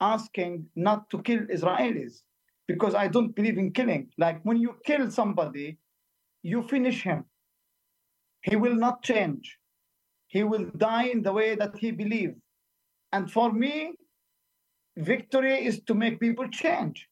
asking 0.01 0.67
not 0.75 1.09
to 1.09 1.21
kill 1.21 1.41
Israelis 1.41 2.21
because 2.67 2.95
I 2.95 3.07
don't 3.07 3.35
believe 3.35 3.57
in 3.57 3.71
killing. 3.71 4.09
Like 4.17 4.41
when 4.43 4.57
you 4.57 4.75
kill 4.85 5.09
somebody, 5.11 5.77
you 6.43 6.63
finish 6.63 7.03
him 7.03 7.25
he 8.41 8.55
will 8.55 8.75
not 8.75 9.03
change. 9.03 9.57
He 10.27 10.43
will 10.43 10.65
die 10.77 11.05
in 11.05 11.23
the 11.23 11.33
way 11.33 11.55
that 11.55 11.75
he 11.77 11.91
believes. 11.91 12.39
And 13.11 13.31
for 13.31 13.51
me, 13.51 13.93
victory 14.97 15.65
is 15.65 15.81
to 15.87 15.93
make 15.95 16.19
people 16.19 16.47
change. 16.49 17.07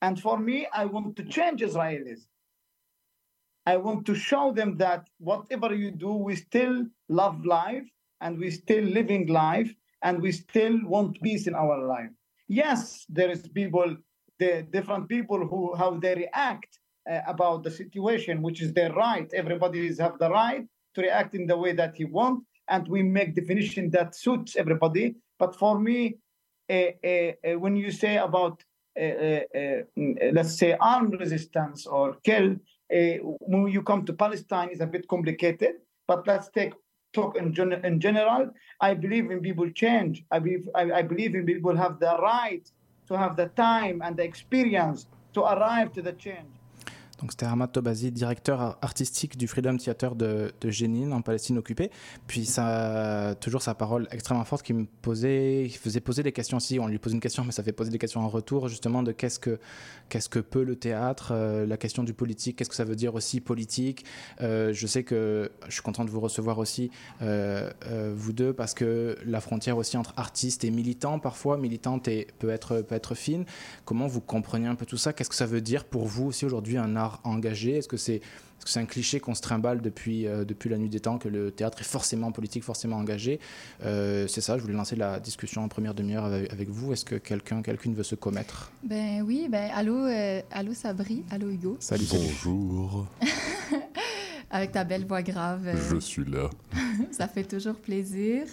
And 0.00 0.20
for 0.20 0.38
me, 0.38 0.66
I 0.72 0.84
want 0.86 1.16
to 1.16 1.24
change 1.24 1.60
Israelis. 1.62 2.20
I 3.66 3.76
want 3.76 4.06
to 4.06 4.14
show 4.14 4.52
them 4.52 4.76
that 4.78 5.08
whatever 5.18 5.74
you 5.74 5.90
do, 5.90 6.12
we 6.12 6.36
still 6.36 6.84
love 7.08 7.44
life 7.44 7.84
and 8.20 8.38
we 8.38 8.50
still 8.50 8.84
living 8.84 9.28
life 9.28 9.72
and 10.02 10.20
we 10.20 10.32
still 10.32 10.78
want 10.84 11.20
peace 11.22 11.46
in 11.46 11.54
our 11.54 11.78
life. 11.86 12.10
Yes, 12.48 13.06
there 13.08 13.30
is 13.30 13.46
people, 13.48 13.96
the 14.38 14.66
different 14.70 15.08
people 15.08 15.46
who 15.46 15.74
how 15.76 15.98
they 15.98 16.14
react 16.14 16.78
uh, 17.10 17.20
about 17.26 17.62
the 17.62 17.70
situation, 17.70 18.42
which 18.42 18.60
is 18.60 18.72
their 18.72 18.92
right. 18.92 19.30
Everybody 19.32 19.86
is 19.86 19.98
have 20.00 20.18
the 20.18 20.30
right 20.30 20.66
to 20.94 21.00
react 21.00 21.34
in 21.34 21.46
the 21.46 21.56
way 21.56 21.72
that 21.72 21.94
he 21.96 22.04
want, 22.04 22.44
and 22.68 22.86
we 22.88 23.02
make 23.02 23.34
definition 23.34 23.90
that 23.90 24.14
suits 24.14 24.56
everybody. 24.56 25.14
But 25.38 25.56
for 25.56 25.78
me, 25.78 26.16
uh, 26.68 26.74
uh, 27.04 27.08
uh, 27.08 27.58
when 27.58 27.76
you 27.76 27.90
say 27.90 28.16
about 28.16 28.62
uh, 28.98 29.02
uh, 29.02 29.82
mm, 29.98 30.34
let's 30.34 30.58
say 30.58 30.76
armed 30.80 31.18
resistance 31.18 31.86
or 31.86 32.16
kill, 32.24 32.56
when 32.90 33.68
you 33.68 33.82
come 33.82 34.04
to 34.06 34.12
Palestine, 34.12 34.70
it's 34.72 34.80
a 34.80 34.86
bit 34.86 35.08
complicated. 35.08 35.76
But 36.08 36.26
let's 36.26 36.50
take 36.50 36.74
talk 37.12 37.36
in, 37.36 37.54
gen- 37.54 37.84
in 37.84 38.00
general. 38.00 38.50
I 38.80 38.94
believe 38.94 39.30
in 39.30 39.40
people 39.40 39.70
change. 39.70 40.24
I 40.30 40.38
believe 40.40 40.68
I, 40.74 40.92
I 40.92 41.02
believe 41.02 41.34
in 41.34 41.46
people 41.46 41.76
have 41.76 42.00
the 42.00 42.18
right 42.22 42.68
to 43.08 43.18
have 43.18 43.36
the 43.36 43.48
time 43.48 44.02
and 44.04 44.16
the 44.16 44.24
experience 44.24 45.06
to 45.34 45.42
arrive 45.42 45.92
to 45.94 46.02
the 46.02 46.12
change. 46.14 46.61
Donc 47.22 47.30
c'était 47.30 47.46
Ahmad 47.46 47.70
Tobazi, 47.70 48.10
directeur 48.10 48.60
ar- 48.60 48.78
artistique 48.82 49.38
du 49.38 49.46
Freedom 49.46 49.76
Theater 49.76 50.16
de, 50.16 50.52
de 50.60 51.12
en 51.12 51.22
Palestine 51.22 51.56
occupée. 51.58 51.90
Puis 52.26 52.44
ça, 52.44 53.36
toujours 53.40 53.62
sa 53.62 53.74
parole 53.74 54.08
extrêmement 54.10 54.44
forte 54.44 54.64
qui 54.66 54.72
me 54.72 54.86
posait, 55.02 55.68
qui 55.70 55.78
faisait 55.78 56.00
poser 56.00 56.24
des 56.24 56.32
questions 56.32 56.56
aussi. 56.56 56.80
On 56.80 56.88
lui 56.88 56.98
pose 56.98 57.12
une 57.12 57.20
question, 57.20 57.44
mais 57.44 57.52
ça 57.52 57.62
fait 57.62 57.72
poser 57.72 57.90
des 57.90 57.98
questions 57.98 58.20
en 58.20 58.28
retour 58.28 58.66
justement 58.68 59.04
de 59.04 59.12
qu'est-ce 59.12 59.38
que 59.38 59.60
qu'est-ce 60.08 60.28
que 60.28 60.40
peut 60.40 60.64
le 60.64 60.74
théâtre, 60.74 61.30
euh, 61.32 61.64
la 61.64 61.76
question 61.76 62.02
du 62.02 62.12
politique, 62.12 62.56
qu'est-ce 62.56 62.70
que 62.70 62.74
ça 62.76 62.84
veut 62.84 62.96
dire 62.96 63.14
aussi 63.14 63.40
politique. 63.40 64.04
Euh, 64.40 64.72
je 64.72 64.86
sais 64.88 65.04
que 65.04 65.52
je 65.68 65.72
suis 65.72 65.82
content 65.82 66.04
de 66.04 66.10
vous 66.10 66.20
recevoir 66.20 66.58
aussi 66.58 66.90
euh, 67.22 67.70
vous 68.16 68.32
deux 68.32 68.52
parce 68.52 68.74
que 68.74 69.16
la 69.24 69.40
frontière 69.40 69.76
aussi 69.76 69.96
entre 69.96 70.12
artiste 70.16 70.64
et 70.64 70.70
militant 70.70 71.20
parfois, 71.20 71.56
militante 71.56 72.08
et 72.08 72.26
peut 72.40 72.50
être 72.50 72.80
peut 72.80 72.96
être 72.96 73.14
fine. 73.14 73.44
Comment 73.84 74.08
vous 74.08 74.20
comprenez 74.20 74.66
un 74.66 74.74
peu 74.74 74.86
tout 74.86 74.96
ça? 74.96 75.12
Qu'est-ce 75.12 75.30
que 75.30 75.36
ça 75.36 75.46
veut 75.46 75.60
dire 75.60 75.84
pour 75.84 76.06
vous 76.06 76.26
aussi 76.26 76.44
aujourd'hui 76.44 76.76
un 76.78 76.96
art 76.96 77.11
engagé? 77.24 77.76
Est-ce 77.78 77.88
que 77.88 77.96
c'est 77.96 78.20
un 78.76 78.84
cliché 78.86 79.18
qu'on 79.18 79.34
se 79.34 79.40
trimballe 79.42 79.80
depuis, 79.82 80.26
euh, 80.26 80.44
depuis 80.44 80.70
la 80.70 80.78
nuit 80.78 80.88
des 80.88 81.00
temps, 81.00 81.18
que 81.18 81.28
le 81.28 81.50
théâtre 81.50 81.80
est 81.80 81.84
forcément 81.84 82.30
politique, 82.32 82.62
forcément 82.62 82.96
engagé? 82.96 83.40
Euh, 83.84 84.26
C'est 84.28 84.40
ça, 84.40 84.56
je 84.56 84.62
voulais 84.62 84.74
lancer 84.74 84.94
la 84.96 85.18
discussion 85.20 85.64
en 85.64 85.68
première 85.68 85.94
demi-heure 85.94 86.24
avec, 86.24 86.52
avec 86.52 86.68
vous. 86.68 86.92
Est-ce 86.92 87.04
que 87.04 87.16
quelqu'un, 87.16 87.60
quelqu'une 87.62 87.94
veut 87.94 88.04
se 88.04 88.14
commettre? 88.14 88.70
Ben 88.84 89.22
oui, 89.26 89.48
ben 89.50 89.70
allô, 89.74 89.96
euh, 90.06 90.40
allô 90.52 90.74
Sabri, 90.74 91.24
allô 91.30 91.48
Hugo. 91.50 91.76
Salut. 91.80 92.06
Bonjour, 92.10 93.06
Avec 94.50 94.72
ta 94.72 94.84
belle 94.84 95.06
voix 95.06 95.22
grave. 95.22 95.66
euh, 95.66 95.74
je 95.90 95.96
suis 95.98 96.24
là. 96.24 96.50
ça 97.10 97.26
fait 97.26 97.44
toujours 97.44 97.76
plaisir. 97.76 98.44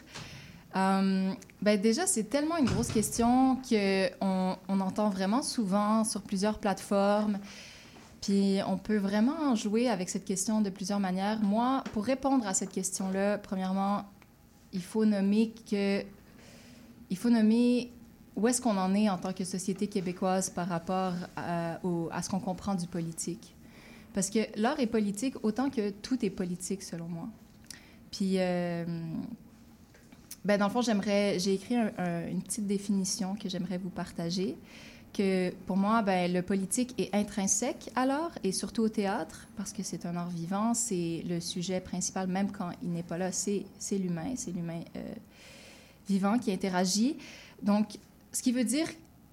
Euh, 0.76 1.32
ben 1.62 1.82
déjà, 1.82 2.06
c'est 2.08 2.24
tellement 2.30 2.56
une 2.58 2.66
grosse 2.68 2.88
question 2.90 3.58
qu'on 3.68 4.56
on 4.68 4.80
entend 4.80 5.10
vraiment 5.10 5.42
souvent 5.42 6.04
sur 6.04 6.22
plusieurs 6.22 6.60
plateformes. 6.60 7.40
Puis 8.22 8.60
on 8.68 8.78
peut 8.78 8.98
vraiment 8.98 9.56
jouer 9.56 9.88
avec 9.90 10.10
cette 10.10 10.26
question 10.26 10.62
de 10.62 10.70
plusieurs 10.70 11.00
manières. 11.00 11.40
Moi, 11.42 11.84
pour 11.94 12.04
répondre 12.04 12.46
à 12.48 12.54
cette 12.54 12.72
question-là, 12.72 13.38
premièrement, 13.38 14.04
il 14.74 14.82
faut 14.82 15.06
nommer 15.06 15.54
que 15.70 16.04
il 17.10 17.18
faut 17.18 17.30
nommer 17.30 17.92
où 18.36 18.48
est-ce 18.48 18.62
qu'on 18.62 18.78
en 18.78 18.94
est 18.94 19.10
en 19.10 19.18
tant 19.18 19.34
que 19.34 19.44
société 19.44 19.88
québécoise 19.88 20.50
par 20.50 20.68
rapport 20.68 21.14
à, 21.36 21.80
ce 22.22 22.30
qu'on 22.30 22.40
comprend 22.40 22.76
du 22.76 22.88
politique. 22.88 23.56
Parce 24.14 24.30
que 24.30 24.40
l'art 24.56 24.80
est 24.80 24.88
politique 24.88 25.36
autant 25.44 25.70
que 25.70 25.90
tout 25.90 26.24
est 26.24 26.30
politique, 26.30 26.84
selon 26.84 27.08
moi. 27.08 27.28
Puis, 28.12 28.36
euh, 28.38 28.86
ben, 30.46 30.58
dans 30.58 30.68
le 30.68 30.72
fond, 30.72 30.82
j'aimerais, 30.82 31.38
j'ai 31.40 31.54
écrit 31.56 31.76
un- 31.76 31.92
un- 31.98 32.28
une 32.28 32.42
petite 32.42 32.66
définition 32.68 33.36
que 33.36 33.50
j'aimerais 33.50 33.78
vous 33.78 33.90
partager. 33.90 34.56
Que 35.14 35.52
pour 35.66 35.76
moi, 35.76 36.02
ben, 36.02 36.32
le 36.32 36.42
politique 36.42 36.94
est 37.00 37.14
intrinsèque 37.16 37.90
à 37.96 38.06
l'art 38.06 38.32
et 38.44 38.52
surtout 38.52 38.84
au 38.84 38.90
théâtre, 38.90 39.48
parce 39.58 39.74
que 39.74 39.82
c'est 39.84 40.06
un 40.06 40.16
art 40.16 40.30
vivant, 40.30 40.74
c'est 40.74 41.24
le 41.28 41.40
sujet 41.40 41.82
principal, 41.82 42.28
même 42.28 42.52
quand 42.52 42.70
il 42.84 42.92
n'est 42.92 43.04
pas 43.04 43.18
là, 43.18 43.32
c'est, 43.32 43.66
l'humain, 43.92 44.34
c'est 44.36 44.52
l'humain 44.52 44.82
euh, 44.96 45.14
vivant 46.08 46.38
qui 46.38 46.52
interagit. 46.52 47.18
Donc, 47.64 47.98
ce 48.32 48.42
qui 48.42 48.52
veut 48.52 48.64
dire 48.64 48.88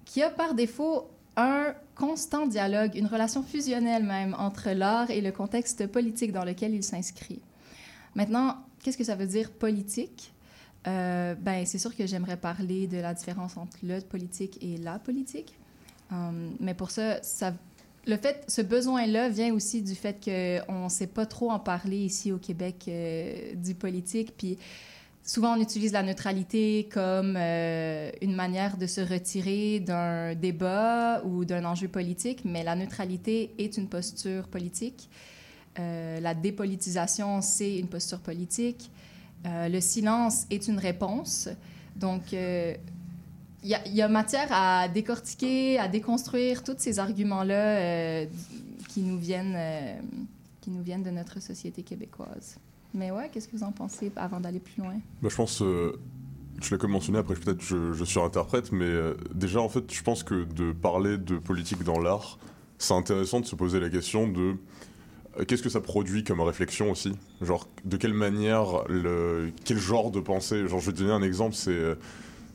qu'il 0.05 0.21
y 0.21 0.23
a 0.23 0.29
par 0.29 0.55
défaut 0.55 1.07
un 1.35 1.73
constant 1.95 2.47
dialogue, 2.47 2.95
une 2.95 3.05
relation 3.05 3.43
fusionnelle 3.43 4.03
même 4.03 4.35
entre 4.39 4.71
l'art 4.71 5.11
et 5.11 5.21
le 5.21 5.31
contexte 5.31 5.87
politique 5.87 6.31
dans 6.31 6.43
lequel 6.43 6.73
il 6.73 6.83
s'inscrit. 6.83 7.41
Maintenant, 8.15 8.57
qu'est-ce 8.81 8.97
que 8.97 9.03
ça 9.03 9.15
veut 9.15 9.27
dire 9.27 9.51
politique? 9.51 10.33
Euh, 10.87 11.35
ben, 11.35 11.65
c'est 11.65 11.77
sûr 11.77 11.95
que 11.95 12.07
j'aimerais 12.07 12.37
parler 12.37 12.87
de 12.87 12.97
la 12.97 13.13
différence 13.13 13.57
entre 13.57 13.77
le 13.83 13.99
politique 14.01 14.57
et 14.61 14.77
la 14.77 14.99
politique. 14.99 15.56
Um, 16.11 16.55
mais 16.59 16.73
pour 16.73 16.91
ça, 16.91 17.19
le 18.07 18.15
fait, 18.15 18.45
ce 18.47 18.61
besoin-là 18.61 19.27
vient 19.27 19.53
aussi 19.53 19.81
du 19.81 19.93
fait 19.93 20.17
qu'on 20.23 20.85
ne 20.85 20.89
sait 20.89 21.07
pas 21.07 21.25
trop 21.25 21.51
en 21.51 21.59
parler 21.59 21.97
ici 21.97 22.31
au 22.31 22.37
Québec 22.37 22.85
euh, 22.87 23.53
du 23.55 23.75
politique. 23.75 24.33
Puis 24.37 24.57
souvent, 25.23 25.57
on 25.57 25.61
utilise 25.61 25.91
la 25.91 26.03
neutralité 26.03 26.87
comme 26.89 27.35
euh, 27.37 28.09
une 28.21 28.33
manière 28.33 28.77
de 28.77 28.87
se 28.87 29.01
retirer 29.01 29.81
d'un 29.81 30.35
débat 30.35 31.21
ou 31.25 31.43
d'un 31.43 31.65
enjeu 31.65 31.89
politique, 31.89 32.45
mais 32.45 32.63
la 32.63 32.75
neutralité 32.75 33.53
est 33.57 33.75
une 33.75 33.89
posture 33.89 34.47
politique. 34.47 35.09
Euh, 35.77 36.21
la 36.21 36.33
dépolitisation, 36.33 37.41
c'est 37.41 37.77
une 37.77 37.87
posture 37.87 38.19
politique. 38.19 38.89
Le 39.45 39.79
silence 39.79 40.45
est 40.49 40.67
une 40.67 40.79
réponse. 40.79 41.47
Donc, 41.95 42.33
il 43.63 43.69
y, 43.69 44.01
a- 44.01 44.07
matière 44.07 44.47
à 44.51 44.87
décortiquer, 44.87 45.79
à 45.79 45.87
déconstruire 45.87 46.63
tous 46.63 46.75
ces 46.77 46.99
arguments-là 46.99 47.77
euh, 47.77 48.25
qui, 48.89 49.01
nous 49.01 49.17
viennent, 49.17 49.55
euh, 49.55 49.95
qui 50.61 50.69
nous 50.69 50.81
viennent 50.81 51.03
de 51.03 51.09
notre 51.09 51.41
société 51.41 51.83
québécoise. 51.83 52.57
Mais 52.93 53.11
ouais, 53.11 53.29
qu'est-ce 53.31 53.47
que 53.47 53.57
vous 53.57 53.63
en 53.63 53.71
pensez 53.71 54.11
avant 54.15 54.39
d'aller 54.39 54.59
plus 54.59 54.81
loin? 54.81 54.95
Bah, 55.21 55.29
je 55.29 55.35
pense, 55.35 55.61
euh, 55.61 55.99
tu 56.61 56.71
l'as 56.71 56.77
comme 56.77 56.91
mentionné, 56.91 57.19
après 57.19 57.35
peut-être 57.35 57.61
je, 57.61 57.93
je 57.93 58.03
surinterprète, 58.05 58.71
mais 58.71 58.85
euh, 58.85 59.15
déjà 59.33 59.59
en 59.59 59.69
fait 59.69 59.91
je 59.91 60.01
pense 60.03 60.23
que 60.23 60.45
de 60.45 60.71
parler 60.71 61.17
de 61.17 61.37
politique 61.37 61.83
dans 61.83 61.99
l'art, 61.99 62.39
c'est 62.77 62.93
intéressant 62.93 63.39
de 63.39 63.45
se 63.45 63.55
poser 63.55 63.79
la 63.79 63.89
question 63.89 64.27
de 64.27 64.55
qu'est-ce 65.45 65.61
que 65.63 65.69
ça 65.69 65.81
produit 65.81 66.23
comme 66.23 66.41
réflexion 66.41 66.91
aussi? 66.91 67.11
Genre 67.41 67.67
de 67.85 67.97
quelle 67.97 68.13
manière, 68.13 68.85
quel 69.65 69.77
genre 69.77 70.09
de 70.11 70.19
pensée? 70.19 70.67
Genre 70.67 70.79
je 70.79 70.87
vais 70.87 70.93
te 70.93 70.99
donner 70.99 71.13
un 71.13 71.23
exemple, 71.23 71.55
c'est... 71.55 71.97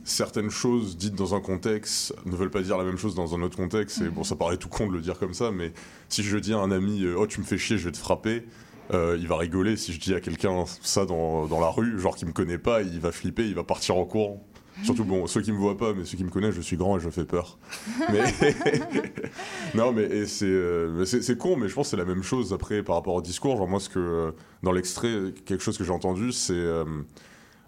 Certaines 0.03 0.49
choses 0.49 0.97
dites 0.97 1.15
dans 1.15 1.33
un 1.33 1.39
contexte 1.39 2.13
ne 2.25 2.35
veulent 2.35 2.51
pas 2.51 2.61
dire 2.61 2.77
la 2.77 2.83
même 2.83 2.97
chose 2.97 3.15
dans 3.15 3.35
un 3.35 3.41
autre 3.41 3.55
contexte. 3.55 4.01
Et 4.01 4.09
bon, 4.09 4.23
ça 4.23 4.35
paraît 4.35 4.57
tout 4.57 4.67
con 4.67 4.87
de 4.87 4.93
le 4.93 5.01
dire 5.01 5.17
comme 5.17 5.33
ça, 5.33 5.51
mais 5.51 5.71
si 6.09 6.23
je 6.23 6.37
dis 6.37 6.53
à 6.53 6.57
un 6.57 6.71
ami 6.71 7.03
euh, 7.03 7.15
Oh, 7.17 7.27
tu 7.27 7.39
me 7.39 7.45
fais 7.45 7.57
chier, 7.57 7.77
je 7.77 7.85
vais 7.85 7.91
te 7.91 7.97
frapper, 7.97 8.45
euh, 8.93 9.17
il 9.19 9.27
va 9.27 9.37
rigoler. 9.37 9.77
Si 9.77 9.93
je 9.93 9.99
dis 9.99 10.13
à 10.13 10.19
quelqu'un 10.19 10.65
ça 10.81 11.05
dans, 11.05 11.45
dans 11.47 11.59
la 11.59 11.69
rue, 11.69 11.99
genre 11.99 12.15
qui 12.15 12.25
me 12.25 12.33
connaît 12.33 12.57
pas, 12.57 12.81
il 12.81 12.99
va 12.99 13.11
flipper, 13.11 13.45
il 13.45 13.55
va 13.55 13.63
partir 13.63 13.95
en 13.95 14.05
courant. 14.05 14.45
Surtout, 14.81 15.03
bon, 15.03 15.27
ceux 15.27 15.41
qui 15.41 15.51
me 15.51 15.57
voient 15.57 15.77
pas, 15.77 15.93
mais 15.93 16.03
ceux 16.03 16.17
qui 16.17 16.23
me 16.23 16.31
connaissent, 16.31 16.55
je 16.55 16.61
suis 16.61 16.77
grand 16.77 16.97
et 16.97 16.99
je 16.99 17.09
fais 17.09 17.25
peur. 17.25 17.59
Mais 18.11 18.23
non, 19.75 19.93
mais 19.93 20.25
c'est 20.25 20.45
euh, 20.45 21.05
c'est 21.05 21.37
con, 21.37 21.55
mais 21.57 21.69
je 21.69 21.75
pense 21.75 21.87
que 21.87 21.91
c'est 21.91 21.97
la 21.97 22.05
même 22.05 22.23
chose 22.23 22.53
après 22.53 22.81
par 22.81 22.95
rapport 22.95 23.13
au 23.13 23.21
discours. 23.21 23.55
Genre, 23.55 23.67
moi, 23.67 23.79
ce 23.79 23.89
que 23.89 23.99
euh, 23.99 24.31
dans 24.63 24.71
l'extrait, 24.71 25.33
quelque 25.45 25.63
chose 25.63 25.77
que 25.77 25.83
j'ai 25.83 25.91
entendu, 25.91 26.31
c'est 26.31 26.65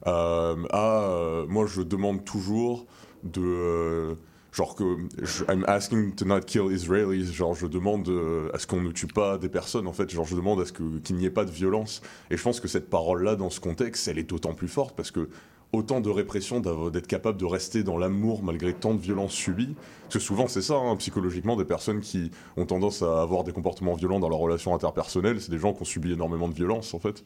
euh, 0.07 0.56
euh, 0.56 0.56
ah, 0.72 1.02
euh, 1.03 1.45
moi, 1.48 1.65
je 1.68 1.82
demande 1.82 2.23
toujours 2.26 2.86
de. 3.23 3.41
euh, 3.41 4.15
Genre 4.52 4.73
que 4.73 4.95
je- 5.22 5.44
I'm 5.52 5.65
asking 5.68 6.15
to 6.15 6.23
not 6.23 6.40
kill 6.48 6.72
Israelis, 6.72 7.26
genre 7.34 7.53
je 7.53 7.68
demande 7.68 8.07
euh, 8.07 8.49
à 8.53 8.57
ce 8.57 8.65
qu'on 8.65 8.80
ne 8.80 8.91
tue 8.94 9.06
pas 9.06 9.38
des 9.38 9.49
personnes 9.49 9.86
en 9.86 9.91
fait, 9.91 10.10
genre 10.10 10.23
je 10.23 10.34
demande 10.34 10.61
à 10.61 10.65
ce 10.65 10.72
que- 10.72 10.99
qu'il 10.99 11.18
n'y 11.18 11.26
ait 11.26 11.30
pas 11.30 11.44
de 11.44 11.52
violence. 11.52 12.02
Et 12.32 12.38
je 12.38 12.41
pense 12.41 12.61
que 12.61 12.69
cette 12.69 12.90
parole-là 12.90 13.36
dans 13.36 13.49
ce 13.49 13.60
contexte, 13.60 14.07
elle 14.07 14.18
est 14.18 14.23
d'autant 14.30 14.53
plus 14.53 14.69
forte 14.69 14.95
parce 14.95 15.11
que 15.11 15.27
autant 15.73 15.99
de 15.99 16.10
répression 16.10 16.61
d'être 16.61 17.07
capable 17.07 17.38
de 17.38 17.44
rester 17.44 17.84
dans 17.84 17.98
l'amour 17.98 18.44
malgré 18.44 18.72
tant 18.73 18.94
de 18.94 19.02
violences 19.02 19.34
subies, 19.34 19.76
parce 20.03 20.14
que 20.14 20.19
souvent 20.22 20.48
c'est 20.48 20.61
ça, 20.61 20.76
hein, 20.76 20.95
psychologiquement, 20.95 21.57
des 21.57 21.65
personnes 21.65 21.99
qui 21.99 22.32
ont 22.56 22.65
tendance 22.65 23.02
à 23.02 23.22
avoir 23.23 23.44
des 23.44 23.52
comportements 23.52 23.95
violents 23.95 24.22
dans 24.22 24.30
leurs 24.30 24.40
relations 24.40 24.73
interpersonnelles, 24.73 25.41
c'est 25.41 25.52
des 25.52 25.60
gens 25.60 25.73
qui 25.73 25.82
ont 25.82 25.86
subi 25.86 26.14
énormément 26.14 26.48
de 26.48 26.53
violence 26.53 26.94
en 26.94 26.99
fait. 26.99 27.26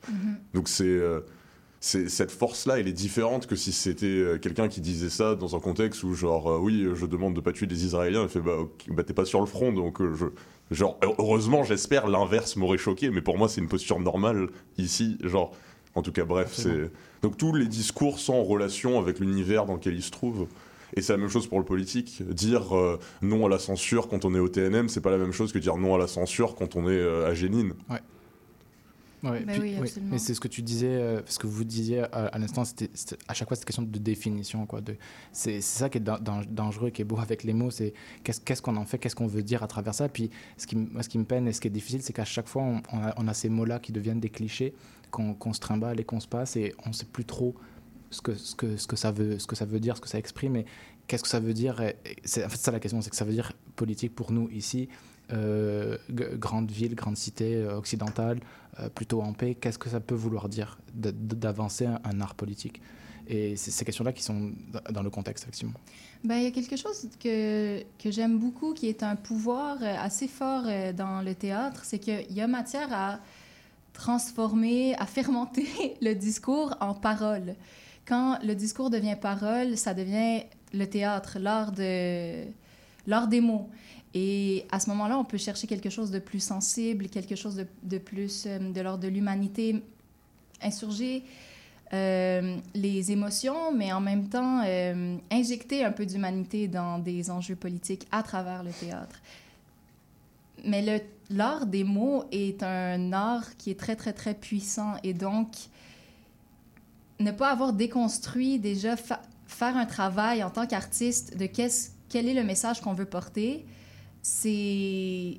Donc 0.56 0.68
c'est 0.68 0.84
euh, 0.86 1.20
c'est- 1.20 1.28
cette 1.80 2.32
force-là, 2.32 2.80
elle 2.80 2.88
est 2.88 2.94
différente 2.94 3.48
que 3.48 3.56
si 3.56 3.72
c'était 3.72 4.06
euh, 4.06 4.38
quelqu'un 4.38 4.68
qui 4.68 4.82
disait 4.82 5.10
ça 5.10 5.36
dans 5.36 5.56
un 5.56 5.60
contexte 5.60 6.04
où, 6.04 6.14
genre, 6.14 6.52
euh, 6.52 6.58
oui, 6.58 6.86
je 6.94 7.06
demande 7.06 7.34
de 7.34 7.40
pas 7.40 7.54
tuer 7.54 7.68
des 7.68 7.86
Israéliens, 7.86 8.24
il 8.24 8.30
fait, 8.30 8.42
bah, 8.42 8.58
ok, 8.58 8.72
bah, 8.90 9.04
t'es 9.04 9.14
pas 9.14 9.26
sur 9.26 9.40
le 9.40 9.46
front, 9.46 9.72
donc 9.72 10.02
euh, 10.02 10.14
je. 10.14 10.26
Genre, 10.72 11.00
heureusement, 11.02 11.64
j'espère, 11.64 12.08
l'inverse 12.08 12.56
m'aurait 12.56 12.78
choqué, 12.78 13.10
mais 13.10 13.22
pour 13.22 13.40
moi, 13.40 13.50
c'est 13.50 13.60
une 13.60 13.68
posture 13.68 14.00
normale 14.00 14.50
ici. 14.78 15.18
Genre, 15.24 15.52
en 15.96 16.04
tout 16.04 16.12
cas, 16.12 16.26
bref, 16.26 16.52
c'est. 16.54 16.92
Donc, 17.24 17.38
tous 17.38 17.56
les 17.56 17.66
discours 17.66 18.20
sont 18.20 18.36
en 18.36 18.44
relation 18.44 19.00
avec 19.00 19.20
l'univers 19.20 19.66
dans 19.66 19.74
lequel 19.74 19.96
ils 19.96 20.04
se 20.04 20.12
trouvent. 20.12 20.46
Et 20.96 21.02
c'est 21.02 21.14
la 21.14 21.18
même 21.18 21.30
chose 21.30 21.48
pour 21.48 21.58
le 21.58 21.66
politique. 21.66 22.22
Dire 22.30 22.78
euh, 22.78 23.00
non 23.24 23.48
à 23.48 23.50
la 23.50 23.58
censure 23.58 24.10
quand 24.10 24.26
on 24.26 24.36
est 24.36 24.40
au 24.40 24.48
TNM, 24.48 24.90
c'est 24.90 25.02
pas 25.02 25.12
la 25.12 25.18
même 25.18 25.32
chose 25.32 25.52
que 25.52 25.58
dire 25.58 25.76
non 25.78 25.96
à 25.96 25.98
la 25.98 26.08
censure 26.08 26.54
quand 26.54 26.76
on 26.76 26.88
est 26.88 27.02
à 27.02 27.34
Génine. 27.34 27.74
Ouais. 27.90 28.00
Ouais, 29.24 29.41
puis- 29.46 29.60
oui, 29.62 29.76
absolument. 29.76 30.12
Mais 30.14 30.18
c'est 30.20 30.34
ce 30.34 30.40
que 30.40 30.48
tu 30.48 30.62
disais, 30.62 30.88
euh, 30.88 31.22
ce 31.26 31.40
que 31.40 31.48
vous 31.48 31.64
disiez 31.64 32.00
à, 32.00 32.28
à 32.28 32.38
l'instant, 32.40 32.64
c'était 32.66 32.90
à 33.28 33.34
chaque 33.34 33.48
fois 33.48 33.56
cette 33.58 33.66
question 33.66 33.84
de 33.84 34.00
définition. 34.00 34.66
quoi. 34.66 34.82
De, 34.82 34.96
c'est 35.34 35.62
ça 35.62 35.90
qui 35.90 35.98
est 35.98 36.02
dan- 36.02 36.22
dan- 36.24 36.46
dangereux, 36.50 36.90
qui 36.90 37.02
est 37.02 37.06
beau 37.06 37.20
avec 37.20 37.44
les 37.44 37.54
mots, 37.54 37.72
c'est 37.72 37.94
qu'est-ce 38.24 38.62
qu'on 38.62 38.78
en 38.78 38.86
fait, 38.86 38.98
qu'est-ce 38.98 39.16
qu'on 39.16 39.28
veut 39.28 39.44
dire 39.44 39.62
à 39.64 39.68
travers 39.68 39.94
ça. 39.94 40.08
Puis 40.10 40.30
ce 40.58 40.66
qui, 40.68 40.76
moi, 40.76 41.04
ce 41.04 41.10
qui 41.10 41.18
me 41.18 41.26
peine 41.26 41.48
et 41.48 41.54
ce 41.54 41.60
qui 41.62 41.68
est 41.68 41.72
difficile, 41.72 42.02
c'est 42.02 42.14
qu'à 42.14 42.26
chaque 42.26 42.48
fois, 42.48 42.64
on, 42.64 42.82
on 42.94 42.98
a, 43.04 43.14
on 43.18 43.28
a 43.28 43.34
ces 43.34 43.50
mots-là 43.50 43.80
qui 43.80 43.91
deviennent 43.91 44.20
des 44.22 44.30
clichés, 44.30 44.74
qu'on 45.12 45.54
se 45.54 45.60
trimballe 45.60 46.00
et 46.00 46.04
qu'on 46.04 46.20
se 46.20 46.28
passe, 46.28 46.56
et 46.56 46.74
on 46.86 46.90
ne 46.90 46.94
sait 46.94 47.06
plus 47.06 47.26
trop 47.26 47.56
ce 48.12 48.22
que, 48.22 48.36
ce, 48.36 48.56
que, 48.56 48.78
ce, 48.78 48.88
que 48.88 48.96
ça 48.96 49.12
veut, 49.12 49.38
ce 49.40 49.48
que 49.48 49.56
ça 49.56 49.66
veut 49.66 49.80
dire, 49.80 49.96
ce 49.98 50.02
que 50.02 50.08
ça 50.10 50.18
exprime, 50.20 50.56
et 50.56 50.66
qu'est-ce 51.08 51.24
que 51.24 51.30
ça 51.30 51.40
veut 51.40 51.54
dire. 51.54 51.82
et- 51.82 51.96
et 52.06 52.16
c'est 52.24 52.46
en 52.46 52.50
fait 52.50 52.58
ça 52.58 52.72
la 52.72 52.80
question, 52.80 53.02
c'est 53.02 53.10
que 53.10 53.16
ça 53.16 53.26
veut 53.26 53.34
dire 53.34 53.52
politique 53.76 54.16
pour 54.16 54.32
nous 54.32 54.50
ici. 54.50 54.88
Euh, 55.32 55.98
grande 56.10 56.72
ville, 56.72 56.96
grande 56.96 57.18
cité 57.18 57.56
euh, 57.56 57.78
occidentale, 57.78 58.40
euh, 58.80 58.90
plutôt 58.90 59.22
en 59.22 59.34
paix, 59.34 59.56
qu'est-ce 59.56 59.78
que 59.78 59.90
ça 59.90 60.00
peut 60.00 60.16
vouloir 60.16 60.50
dire 60.50 60.80
d'avancer 60.94 61.86
un, 61.86 62.22
art 62.22 62.36
politique? 62.36 62.82
Et 63.28 63.56
c'est 63.56 63.70
ces 63.70 63.86
questions-là 63.86 64.12
qui 64.12 64.24
sont 64.24 64.52
dans- 64.90 65.04
le 65.04 65.10
contexte, 65.12 65.44
effectivement. 65.44 65.76
Ben, 66.24 66.38
il 66.38 66.46
y 66.46 66.48
a 66.48 66.52
quelque 66.52 66.76
chose 66.76 67.08
que, 67.20 67.84
que 68.02 68.10
j'aime 68.10 68.40
beaucoup, 68.40 68.74
qui 68.74 68.88
est 68.88 69.04
un 69.04 69.16
pouvoir 69.16 69.78
assez 69.84 70.28
fort 70.28 70.64
dans 70.96 71.22
le 71.22 71.36
théâtre, 71.36 71.82
c'est 71.84 72.00
qu'il 72.00 72.32
y 72.32 72.42
a 72.42 72.48
matière 72.48 72.92
à 72.92 73.20
transformer, 73.94 74.96
à 74.96 75.06
fermenter 75.06 75.68
le 76.02 76.14
discours 76.14 76.76
en 76.80 76.96
parole. 76.96 77.56
Quand 78.08 78.40
le 78.44 78.56
discours 78.56 78.90
devient 78.90 79.18
parole, 79.22 79.78
ça 79.78 79.94
devient 79.94 80.46
le 80.74 80.88
théâtre, 80.88 81.38
l'art 81.40 81.72
de 81.72 82.46
l'art 83.06 83.28
des 83.28 83.42
mots. 83.42 83.70
Et 84.14 84.65
à 84.72 84.80
ce 84.80 84.90
moment-là, 84.90 85.18
on 85.19 85.23
peut 85.23 85.38
chercher 85.38 85.68
quelque 85.68 85.90
chose 85.90 86.10
de 86.11 86.19
plus 86.19 86.40
sensible, 86.40 87.10
quelque 87.10 87.36
chose 87.36 87.64
de, 87.84 87.98
plus 87.99 88.45
euh, 88.48 88.57
de 88.57 88.81
l'ordre 88.81 89.03
de 89.03 89.07
l'humanité, 89.07 89.84
insurger 90.61 91.23
euh, 91.94 92.57
les 92.73 93.11
émotions, 93.11 93.72
mais 93.72 93.91
en 93.94 94.02
même 94.02 94.27
temps 94.30 94.64
euh, 94.65 95.15
injecter 95.31 95.84
un 95.86 95.91
peu 95.91 96.06
d'humanité 96.06 96.68
dans 96.68 96.98
des 96.99 97.30
enjeux 97.30 97.56
politiques 97.56 98.07
à 98.11 98.23
travers 98.23 98.64
le 98.64 98.72
théâtre. 98.72 99.19
Mais 100.65 101.03
l'art 101.30 101.65
des 101.68 101.84
mots 101.84 102.26
est 102.31 102.64
un 102.64 103.14
art 103.14 103.56
qui 103.57 103.69
est 103.72 103.80
très, 103.80 103.95
très, 103.95 104.14
très 104.14 104.34
puissant. 104.34 104.95
Et 105.03 105.14
donc, 105.14 105.48
ne 107.19 107.31
pas 107.31 107.52
avoir 107.52 107.73
déconstruit 107.73 108.60
déjà, 108.60 108.98
fa- 108.98 109.22
faire 109.48 109.77
un 109.77 109.86
travail 109.86 110.44
en 110.44 110.49
tant 110.49 110.65
qu'artiste 110.68 111.38
de 111.38 111.45
qu'est-ce- 111.45 111.91
quel 112.10 112.27
est 112.27 112.34
le 112.34 112.44
message 112.44 112.81
qu'on 112.81 112.94
veut 112.94 113.06
porter, 113.06 113.65
c'est 114.34 115.38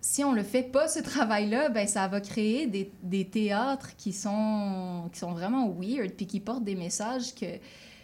si 0.00 0.24
on 0.24 0.32
le 0.32 0.42
fait 0.42 0.64
pas 0.64 0.88
ce 0.88 0.98
travail-là, 1.00 1.68
ben 1.68 1.86
ça 1.86 2.08
va 2.08 2.20
créer 2.20 2.66
des, 2.66 2.90
des 3.02 3.24
théâtres 3.24 3.94
qui 3.96 4.12
sont 4.12 5.08
qui 5.12 5.18
sont 5.18 5.32
vraiment 5.32 5.68
weird 5.70 6.12
puis 6.16 6.26
qui 6.26 6.40
portent 6.40 6.64
des 6.64 6.74
messages 6.74 7.34
que 7.34 7.46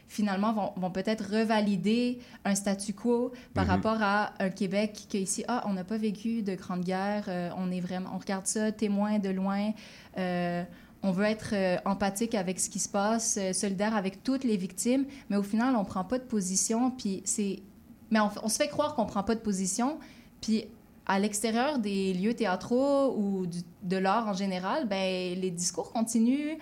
finalement 0.07 0.53
vont, 0.55 0.73
vont 0.77 0.91
peut-être 0.91 1.25
revalider 1.39 2.19
un 2.45 2.55
statu 2.55 2.95
quo 2.95 3.33
par 3.55 3.65
Mhm. 3.65 3.71
rapport 3.71 3.99
à 4.01 4.33
un 4.39 4.51
Québec 4.51 5.07
que 5.11 5.19
ici 5.19 5.45
ah 5.49 5.65
on 5.69 5.73
n'a 5.75 5.85
pas 5.85 5.99
vécu 5.99 6.43
de 6.43 6.55
grande 6.55 6.83
guerre, 6.85 7.25
euh, 7.29 7.51
on 7.57 7.71
est 7.71 7.81
vraiment 7.81 8.11
on 8.15 8.19
regarde 8.19 8.47
ça 8.47 8.73
témoin 8.73 9.19
de 9.19 9.29
loin. 9.31 9.73
euh, 10.19 10.65
on 11.05 11.13
veut 11.13 11.27
être 11.27 11.51
euh, 11.53 11.77
empathique 11.85 12.35
avec 12.35 12.59
ce 12.59 12.69
qui 12.69 12.81
se 12.81 12.89
passe, 12.89 13.39
euh, 13.41 13.53
solidaire 13.53 13.95
avec 13.95 14.25
toutes 14.25 14.43
les 14.43 14.57
victimes, 14.57 15.05
mais 15.31 15.37
au 15.37 15.45
final, 15.45 15.77
on 15.77 15.85
prend 15.85 16.03
pas 16.03 16.19
de 16.19 16.25
position, 16.25 16.91
puis 16.91 17.23
c'est... 17.25 17.61
Mais 18.11 18.21
on, 18.21 18.49
se 18.49 18.57
fait 18.57 18.69
croire 18.69 18.95
qu'on 18.95 19.07
prend 19.07 19.23
pas 19.23 19.35
de 19.35 19.41
position, 19.41 19.99
puis 20.41 20.65
à 21.07 21.19
l'extérieur 21.19 21.79
des 21.79 22.15
lieux 22.15 22.35
théâtraux 22.35 23.15
ou 23.17 23.47
de 23.83 23.97
l'art 23.97 24.29
en 24.29 24.35
général, 24.35 24.87
ben, 24.87 25.39
les 25.39 25.51
discours 25.51 25.93
continuent, 25.93 26.57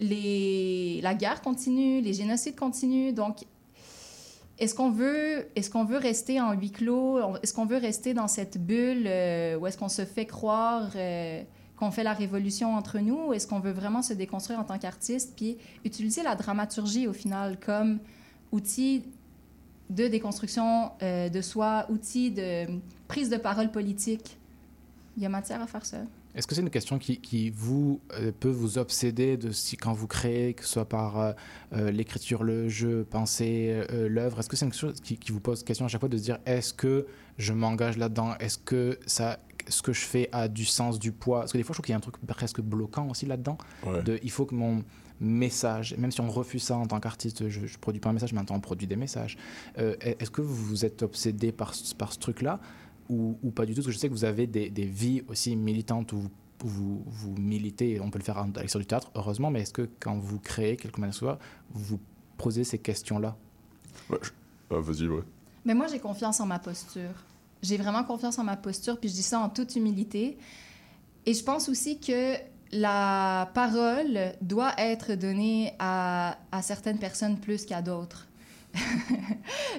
la 0.00 1.14
guerre 1.14 1.42
continue, 1.42 2.00
les 2.00 2.14
génocides 2.14 2.56
continuent, 2.56 3.12
donc 3.14 3.44
est-ce 4.60 4.74
qu'on 4.74 4.90
veut, 4.90 5.48
est 5.56 5.70
qu'on 5.70 5.84
veut 5.84 5.96
rester 5.96 6.38
en 6.38 6.52
huis 6.52 6.70
clos? 6.70 7.18
Est-ce 7.42 7.54
qu'on 7.54 7.64
veut 7.64 7.78
rester 7.78 8.12
dans 8.12 8.28
cette 8.28 8.58
bulle 8.58 9.04
euh, 9.06 9.56
où 9.56 9.66
est-ce 9.66 9.78
qu'on 9.78 9.88
se 9.88 10.04
fait 10.04 10.26
croire 10.26 10.90
euh, 10.96 11.42
qu'on 11.78 11.90
fait 11.90 12.04
la 12.04 12.12
révolution 12.12 12.74
entre 12.74 12.98
nous? 12.98 13.28
Ou 13.28 13.32
est-ce 13.32 13.46
qu'on 13.46 13.58
veut 13.60 13.72
vraiment 13.72 14.02
se 14.02 14.12
déconstruire 14.12 14.60
en 14.60 14.64
tant 14.64 14.78
qu'artiste 14.78 15.32
puis 15.34 15.56
utiliser 15.86 16.22
la 16.22 16.34
dramaturgie 16.34 17.08
au 17.08 17.14
final 17.14 17.58
comme 17.58 18.00
outil 18.52 19.04
de 19.90 20.08
déconstruction 20.08 20.92
euh, 21.02 21.28
de 21.28 21.40
soi, 21.42 21.86
outil 21.90 22.30
de 22.30 22.66
prise 23.08 23.28
de 23.28 23.36
parole 23.36 23.70
politique? 23.70 24.38
Il 25.16 25.22
y 25.22 25.26
a 25.26 25.28
matière 25.28 25.60
à 25.60 25.66
faire 25.66 25.84
ça. 25.84 25.98
Est-ce 26.34 26.46
que 26.46 26.54
c'est 26.54 26.60
une 26.60 26.70
question 26.70 26.98
qui, 26.98 27.20
qui 27.20 27.50
vous 27.50 28.00
euh, 28.12 28.30
peut 28.38 28.50
vous 28.50 28.78
obséder 28.78 29.36
de 29.36 29.50
si 29.50 29.76
quand 29.76 29.92
vous 29.92 30.06
créez, 30.06 30.54
que 30.54 30.62
ce 30.62 30.68
soit 30.68 30.88
par 30.88 31.18
euh, 31.18 31.32
euh, 31.72 31.90
l'écriture, 31.90 32.44
le 32.44 32.68
jeu, 32.68 33.04
penser, 33.04 33.84
euh, 33.90 34.08
l'œuvre 34.08 34.38
Est-ce 34.38 34.48
que 34.48 34.56
c'est 34.56 34.66
une 34.66 34.72
chose 34.72 35.00
qui, 35.00 35.16
qui 35.16 35.32
vous 35.32 35.40
pose 35.40 35.64
question 35.64 35.86
à 35.86 35.88
chaque 35.88 36.00
fois 36.00 36.08
de 36.08 36.16
se 36.16 36.22
dire 36.22 36.38
est-ce 36.46 36.72
que 36.72 37.06
je 37.36 37.52
m'engage 37.52 37.98
là-dedans? 37.98 38.36
Est-ce 38.38 38.58
que 38.58 38.98
ça, 39.06 39.40
ce 39.66 39.82
que 39.82 39.92
je 39.92 40.02
fais 40.02 40.28
a 40.30 40.46
du 40.46 40.64
sens, 40.64 41.00
du 41.00 41.10
poids? 41.10 41.40
Parce 41.40 41.52
que 41.52 41.58
des 41.58 41.64
fois, 41.64 41.72
je 41.72 41.78
trouve 41.78 41.86
qu'il 41.86 41.92
y 41.92 41.94
a 41.94 41.98
un 41.98 42.00
truc 42.00 42.24
presque 42.28 42.60
bloquant 42.60 43.08
aussi 43.08 43.26
là-dedans. 43.26 43.58
Ouais. 43.84 44.02
De, 44.04 44.20
il 44.22 44.30
faut 44.30 44.46
que 44.46 44.54
mon 44.54 44.84
message, 45.20 45.94
même 45.98 46.10
si 46.10 46.20
on 46.20 46.30
refuse 46.30 46.62
ça 46.62 46.76
en 46.76 46.86
tant 46.86 46.98
qu'artiste, 47.00 47.48
je, 47.48 47.66
je 47.66 47.78
produis 47.78 48.00
pas 48.00 48.10
un 48.10 48.14
message, 48.14 48.32
mais 48.32 48.42
temps 48.44 48.54
on 48.56 48.60
produit 48.60 48.86
des 48.86 48.96
messages. 48.96 49.36
Euh, 49.78 49.94
est-ce 50.00 50.30
que 50.30 50.40
vous 50.42 50.84
êtes 50.84 51.02
obsédé 51.02 51.52
par, 51.52 51.74
ce- 51.74 51.94
par 51.94 52.12
ce 52.12 52.18
truc-là 52.18 52.58
ou, 53.08 53.36
ou 53.42 53.50
pas 53.50 53.66
du 53.66 53.72
tout? 53.74 53.78
Parce 53.80 53.86
que 53.88 53.92
je 53.92 53.98
sais 53.98 54.08
que 54.08 54.14
vous 54.14 54.24
avez 54.24 54.46
des, 54.46 54.70
des 54.70 54.86
vies 54.86 55.22
aussi 55.28 55.56
militantes 55.56 56.12
où 56.12 56.18
vous, 56.20 56.30
vous, 56.64 57.02
vous 57.06 57.34
militez, 57.36 58.00
on 58.00 58.10
peut 58.10 58.18
le 58.18 58.24
faire 58.24 58.38
à 58.38 58.46
l'extérieur 58.46 58.80
du 58.80 58.86
théâtre, 58.86 59.10
heureusement, 59.14 59.50
mais 59.50 59.60
est-ce 59.62 59.72
que 59.72 59.88
quand 60.00 60.18
vous 60.18 60.38
créez 60.38 60.76
quelque 60.76 60.98
manière 60.98 61.12
que 61.12 61.18
ce 61.18 61.24
soit, 61.26 61.38
vous 61.72 61.84
vous 61.96 62.00
posez 62.38 62.64
ces 62.64 62.78
questions-là? 62.78 63.36
Ouais, 64.08 64.18
je- 64.22 64.30
ah, 64.70 64.80
Vas-y, 64.80 65.06
ouais. 65.08 65.22
Mais 65.64 65.74
moi, 65.74 65.86
j'ai 65.88 65.98
confiance 65.98 66.40
en 66.40 66.46
ma 66.46 66.58
posture. 66.58 67.12
J'ai 67.62 67.76
vraiment 67.76 68.04
confiance 68.04 68.38
en 68.38 68.44
ma 68.44 68.56
posture, 68.56 68.98
puis 68.98 69.10
je 69.10 69.14
dis 69.14 69.22
ça 69.22 69.40
en 69.40 69.50
toute 69.50 69.76
humilité. 69.76 70.38
Et 71.26 71.34
je 71.34 71.44
pense 71.44 71.68
aussi 71.68 71.98
que 72.00 72.36
la 72.72 73.50
parole 73.54 74.32
doit 74.40 74.72
être 74.78 75.14
donnée 75.14 75.72
à, 75.78 76.36
certaines 76.62 76.98
personnes 76.98 77.38
plus 77.38 77.64
qu'à 77.64 77.82
d'autres. 77.82 78.26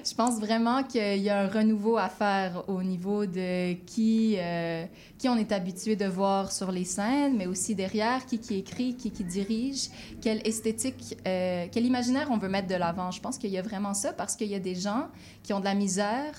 je 0.04 0.14
pense 0.14 0.38
vraiment 0.38 0.82
qu'il 0.82 1.22
y 1.22 1.30
a 1.30 1.40
un 1.40 1.48
renouveau 1.48 1.96
à 1.96 2.10
faire 2.10 2.68
au 2.68 2.82
niveau 2.82 3.24
de 3.24 3.72
qui, 3.86 4.36
euh, 4.36 4.84
qui 5.16 5.30
on 5.30 5.36
est 5.36 5.50
habitué 5.50 5.96
de 5.96 6.04
voir 6.04 6.52
sur 6.52 6.70
les 6.70 6.84
scènes, 6.84 7.38
mais 7.38 7.46
aussi 7.46 7.74
derrière, 7.74 8.26
qui, 8.26 8.38
qui 8.38 8.58
écrit, 8.58 8.94
qui, 8.94 9.10
qui 9.10 9.24
dirige, 9.24 9.88
quelle 10.20 10.46
esthétique, 10.46 11.16
euh, 11.26 11.68
quel 11.72 11.86
imaginaire 11.86 12.28
on 12.30 12.36
veut 12.36 12.50
mettre 12.50 12.68
de 12.68 12.74
l'avant. 12.74 13.10
Je 13.10 13.20
pense 13.22 13.38
qu'il 13.38 13.50
y 13.50 13.56
a 13.56 13.62
vraiment 13.62 13.94
ça 13.94 14.12
parce 14.12 14.36
qu'il 14.36 14.48
y 14.48 14.54
a 14.54 14.60
des 14.60 14.74
gens 14.74 15.08
qui 15.42 15.54
ont 15.54 15.60
de 15.60 15.64
la 15.64 15.74
misère 15.74 16.34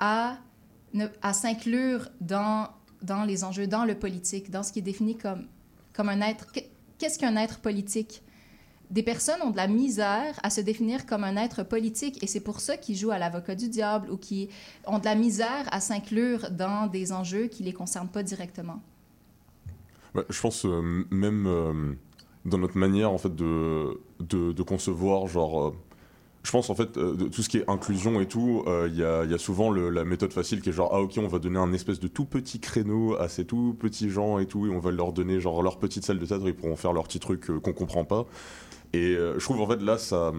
à, 0.00 0.38
à 1.22 1.32
s'inclure 1.32 2.08
dans, 2.20 2.66
dans 3.02 3.22
les 3.22 3.44
enjeux, 3.44 3.68
dans 3.68 3.84
le 3.84 3.94
politique, 3.94 4.50
dans 4.50 4.64
ce 4.64 4.72
qui 4.72 4.80
est 4.80 4.82
défini 4.82 5.16
comme, 5.16 5.46
comme 5.96 6.08
un 6.10 6.20
être. 6.20 6.52
Qu'est- 6.52 6.70
Qu'est-ce 6.98 7.18
qu'un 7.18 7.36
être 7.36 7.60
politique? 7.60 8.22
Des 8.90 9.02
personnes 9.02 9.42
ont 9.42 9.50
de 9.50 9.56
la 9.56 9.68
misère 9.68 10.38
à 10.42 10.50
se 10.50 10.60
définir 10.62 11.06
comme 11.06 11.24
un 11.24 11.36
être 11.36 11.62
politique 11.64 12.22
et 12.22 12.26
c'est 12.28 12.40
pour 12.40 12.60
ça 12.60 12.76
qu'ils 12.76 12.96
jouent 12.96 13.10
à 13.12 13.18
l'avocat 13.18 13.54
du 13.56 13.68
diable 13.68 14.10
ou 14.10 14.16
qui 14.16 14.48
ont 14.86 14.98
de 15.00 15.04
la 15.04 15.14
misère 15.16 15.66
à 15.72 15.80
s'inclure 15.80 16.50
dans 16.52 16.86
des 16.86 17.12
enjeux 17.12 17.48
qui 17.48 17.64
les 17.64 17.72
concernent 17.72 18.08
pas 18.08 18.22
directement. 18.22 18.80
Ouais, 20.14 20.24
je 20.30 20.40
pense 20.40 20.64
euh, 20.64 21.04
même 21.10 21.46
euh, 21.46 21.94
dans 22.44 22.58
notre 22.58 22.78
manière 22.78 23.10
en 23.12 23.18
fait 23.18 23.34
de, 23.34 24.00
de, 24.20 24.52
de 24.52 24.62
concevoir 24.62 25.26
genre 25.26 25.68
euh, 25.68 25.74
je 26.46 26.52
pense 26.52 26.70
en 26.70 26.76
fait 26.76 26.96
euh, 26.96 27.28
tout 27.28 27.42
ce 27.42 27.48
qui 27.48 27.58
est 27.58 27.68
inclusion 27.68 28.20
et 28.20 28.26
tout 28.26 28.62
euh, 28.68 28.88
il 28.88 28.96
y, 28.96 29.02
a, 29.02 29.38
souvent 29.38 29.72
la 29.72 30.04
méthode 30.04 30.32
facile 30.32 30.60
qui 30.60 30.68
est 30.68 30.72
genre 30.72 30.90
ah 30.92 31.00
ok 31.00 31.14
on 31.18 31.26
va 31.26 31.40
donner 31.40 31.58
un 31.58 31.72
espèce 31.72 31.98
de 31.98 32.06
tout 32.06 32.24
petit 32.24 32.60
créneau 32.60 33.16
à 33.16 33.28
ces 33.28 33.44
tout 33.44 33.76
petits 33.76 34.10
gens 34.10 34.38
et 34.38 34.46
tout 34.46 34.64
et 34.66 34.70
on 34.70 34.78
va 34.78 34.92
leur 34.92 35.12
donner 35.12 35.40
genre 35.40 35.60
leur 35.60 35.76
petite 35.78 36.04
salle 36.04 36.20
de 36.20 36.24
théâtre 36.24 36.44
ils 36.46 36.54
pourront 36.54 36.76
faire 36.76 36.92
leurs 36.92 37.02
petits 37.02 37.18
trucs 37.18 37.50
euh, 37.50 37.58
qu'on 37.58 37.72
comprend 37.72 38.04
pas. 38.04 38.26
Et 38.92 39.16
euh, 39.16 39.40
je 39.40 39.44
trouve 39.44 39.60
en 39.60 39.66
fait 39.66 39.82
là 39.82 39.98
ça 39.98 40.32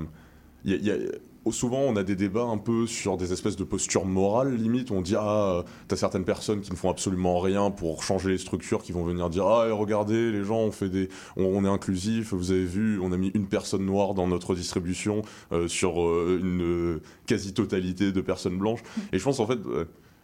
souvent 1.51 1.79
on 1.79 1.95
a 1.95 2.03
des 2.03 2.15
débats 2.15 2.43
un 2.43 2.57
peu 2.57 2.87
sur 2.87 3.17
des 3.17 3.33
espèces 3.33 3.55
de 3.55 3.63
postures 3.63 4.05
morales 4.05 4.55
limite. 4.55 4.91
On 4.91 5.01
dit 5.01 5.15
ah 5.15 5.57
euh, 5.57 5.63
t'as 5.87 5.95
certaines 5.95 6.25
personnes 6.25 6.61
qui 6.61 6.71
ne 6.71 6.75
font 6.75 6.89
absolument 6.89 7.39
rien 7.39 7.71
pour 7.71 8.03
changer 8.03 8.29
les 8.29 8.37
structures 8.37 8.83
qui 8.83 8.91
vont 8.91 9.03
venir 9.03 9.29
dire 9.29 9.45
ah 9.45 9.67
regardez 9.71 10.31
les 10.31 10.43
gens 10.43 10.59
on 10.59 10.71
fait 10.71 10.89
des 10.89 11.09
on, 11.35 11.63
est 11.65 11.67
inclusif 11.67 12.33
vous 12.33 12.51
avez 12.51 12.65
vu 12.65 12.99
on 13.01 13.11
a 13.11 13.17
mis 13.17 13.29
une 13.29 13.47
personne 13.47 13.85
noire 13.85 14.13
dans 14.13 14.27
notre 14.27 14.55
distribution 14.55 15.21
euh, 15.51 15.67
sur 15.67 16.01
euh, 16.01 16.39
une 16.41 16.99
quasi 17.25 17.53
totalité 17.53 18.11
de 18.11 18.21
personnes 18.21 18.57
blanches. 18.57 18.81
Et 19.11 19.19
je 19.19 19.23
pense 19.23 19.39
en 19.39 19.47
fait 19.47 19.59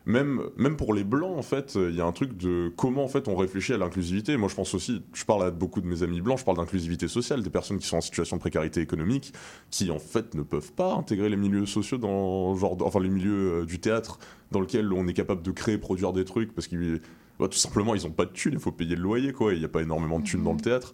même, 0.06 0.42
même 0.58 0.76
pour 0.76 0.94
les 0.94 1.04
blancs, 1.04 1.38
en 1.38 1.42
fait, 1.42 1.76
il 1.76 1.96
y 1.96 2.02
a 2.02 2.06
un 2.06 2.12
truc 2.12 2.36
de 2.36 2.72
comment 2.76 3.04
en 3.04 3.08
fait 3.08 3.28
on 3.28 3.36
réfléchit 3.36 3.74
à 3.74 3.78
l'inclusivité. 3.78 4.36
Moi, 4.36 4.50
je 4.50 4.56
pense 4.56 4.74
aussi, 4.74 5.02
je 5.14 5.24
parle 5.24 5.44
à 5.44 5.52
beaucoup 5.52 5.80
de 5.80 5.88
mes 5.88 6.04
amis 6.04 6.20
blancs, 6.20 6.40
je 6.40 6.44
parle 6.46 6.58
d'inclusivité 6.58 7.08
sociale, 7.08 7.42
des 7.42 7.50
personnes 7.50 7.78
qui 7.78 7.88
sont 7.88 7.98
en 7.98 8.02
situation 8.02 8.36
de 8.36 8.42
précarité 8.42 8.82
économique, 8.82 9.34
qui 9.72 9.92
en 9.92 10.00
fait 10.00 10.36
ne 10.36 10.42
peuvent 10.42 10.74
pas 10.74 10.94
intégrer 10.94 11.30
les 11.30 11.38
milieux 11.38 11.66
sociaux 11.66 11.98
dans 11.98 12.56
genre, 12.56 12.78
enfin 12.82 13.00
les 13.00 13.10
milieux 13.10 13.62
euh, 13.62 13.66
du 13.66 13.80
théâtre 13.80 14.20
dans 14.52 14.60
lequel 14.60 14.92
on 14.92 15.08
est 15.08 15.14
capable 15.14 15.42
de 15.42 15.52
créer, 15.52 15.78
produire 15.78 16.12
des 16.12 16.26
trucs, 16.26 16.54
parce 16.54 16.68
qu'il 16.68 17.00
bah, 17.40 17.48
tout 17.48 17.58
simplement, 17.58 17.96
ils 17.96 18.06
ont 18.06 18.12
pas 18.12 18.26
de 18.26 18.32
thunes, 18.32 18.54
il 18.54 18.60
faut 18.60 18.72
payer 18.72 18.96
le 18.96 19.02
loyer, 19.02 19.34
quoi. 19.34 19.54
Il 19.54 19.60
n'y 19.60 19.66
a 19.66 19.70
pas 19.70 19.82
énormément 19.82 20.20
de 20.20 20.24
thunes 20.24 20.44
dans 20.44 20.54
le 20.54 20.60
théâtre. 20.60 20.94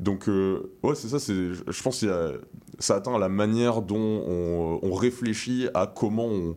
Donc, 0.00 0.28
euh, 0.28 0.72
ouais, 0.82 0.94
c'est 0.94 1.08
ça. 1.08 1.18
Je 1.18 1.82
pense 1.82 2.00
que 2.00 2.40
ça 2.78 2.96
atteint 2.96 3.18
la 3.18 3.28
manière 3.28 3.82
dont 3.82 4.24
on, 4.26 4.80
on 4.82 4.92
réfléchit 4.94 5.68
à 5.74 5.86
comment 5.86 6.26
on, 6.26 6.56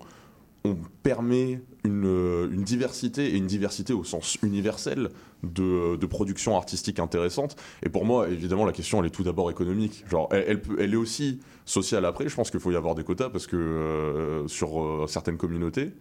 on 0.64 0.78
permet 1.04 1.62
une, 1.88 2.06
euh, 2.06 2.50
une 2.52 2.64
diversité, 2.64 3.28
et 3.34 3.38
une 3.38 3.48
diversité 3.48 3.94
au 3.94 4.04
sens 4.04 4.38
universel, 4.44 5.10
de, 5.44 6.06
production 6.06 6.56
artistique 6.56 7.00
intéressante. 7.00 7.56
Et 7.84 7.90
pour 7.90 8.06
moi, 8.06 8.30
évidemment, 8.30 8.66
la 8.66 8.72
question, 8.72 9.00
elle 9.00 9.08
est 9.08 9.12
tout 9.12 9.24
d'abord 9.24 9.52
économique. 9.52 10.04
Genre, 10.10 10.30
elle, 10.32 10.62
peut- 10.62 10.78
elle 10.80 10.94
est 10.94 10.98
aussi 10.98 11.40
sociale 11.66 12.06
après. 12.06 12.30
Je 12.30 12.36
pense 12.36 12.50
qu'il 12.50 12.60
faut 12.60 12.72
y 12.72 12.76
avoir 12.76 12.96
des 12.96 13.04
quotas 13.04 13.30
parce 13.30 13.46
que 13.48 13.58
euh, 13.58 14.48
sur 14.48 14.82
euh, 14.82 15.06
certaines 15.08 15.38
communautés, 15.38 15.92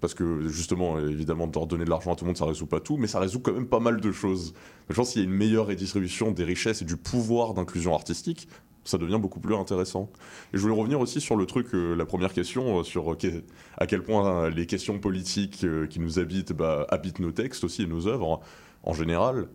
parce 0.00 0.14
que 0.14 0.46
justement, 0.48 0.98
évidemment, 0.98 1.46
de 1.48 1.66
donner 1.66 1.84
de 1.84 1.90
l'argent 1.90 2.12
à 2.12 2.16
tout 2.16 2.24
le 2.24 2.28
monde, 2.28 2.36
ça 2.36 2.44
résout 2.44 2.66
pas 2.66 2.80
tout, 2.80 2.96
mais 2.96 3.08
ça 3.08 3.18
résout 3.18 3.40
quand 3.40 3.52
même 3.52 3.66
pas 3.66 3.80
mal 3.80 4.00
de 4.00 4.12
choses. 4.12 4.54
Je 4.88 4.94
pense 4.94 5.12
qu'il 5.12 5.22
y 5.22 5.24
a 5.24 5.28
une 5.28 5.34
meilleure 5.34 5.66
redistribution 5.66 6.30
des 6.30 6.44
richesses 6.44 6.82
et 6.82 6.84
du 6.84 6.96
pouvoir 6.96 7.52
d'inclusion 7.54 7.94
artistique, 7.94 8.48
ça 8.88 8.98
devient 8.98 9.18
beaucoup 9.20 9.40
plus 9.40 9.54
intéressant. 9.54 10.10
Et 10.52 10.56
je 10.56 10.62
voulais 10.62 10.74
revenir 10.74 11.00
aussi 11.00 11.20
sur 11.20 11.36
le 11.36 11.46
truc, 11.46 11.68
euh, 11.74 11.94
la 11.94 12.06
première 12.06 12.32
question, 12.32 12.80
euh, 12.80 12.82
sur 12.82 13.12
euh, 13.12 13.42
à 13.76 13.86
quel 13.86 14.02
point 14.02 14.48
les 14.48 14.66
questions 14.66 14.98
politiques 14.98 15.66
qui 15.90 16.00
nous 16.00 16.18
habitent 16.18 16.52
bah, 16.52 16.86
habitent 16.88 17.18
nos 17.18 17.32
textes 17.32 17.64
aussi 17.64 17.82
et 17.82 17.86
nos 17.86 18.06
œuvres 18.06 18.40
en 18.82 18.94
général. 18.94 19.48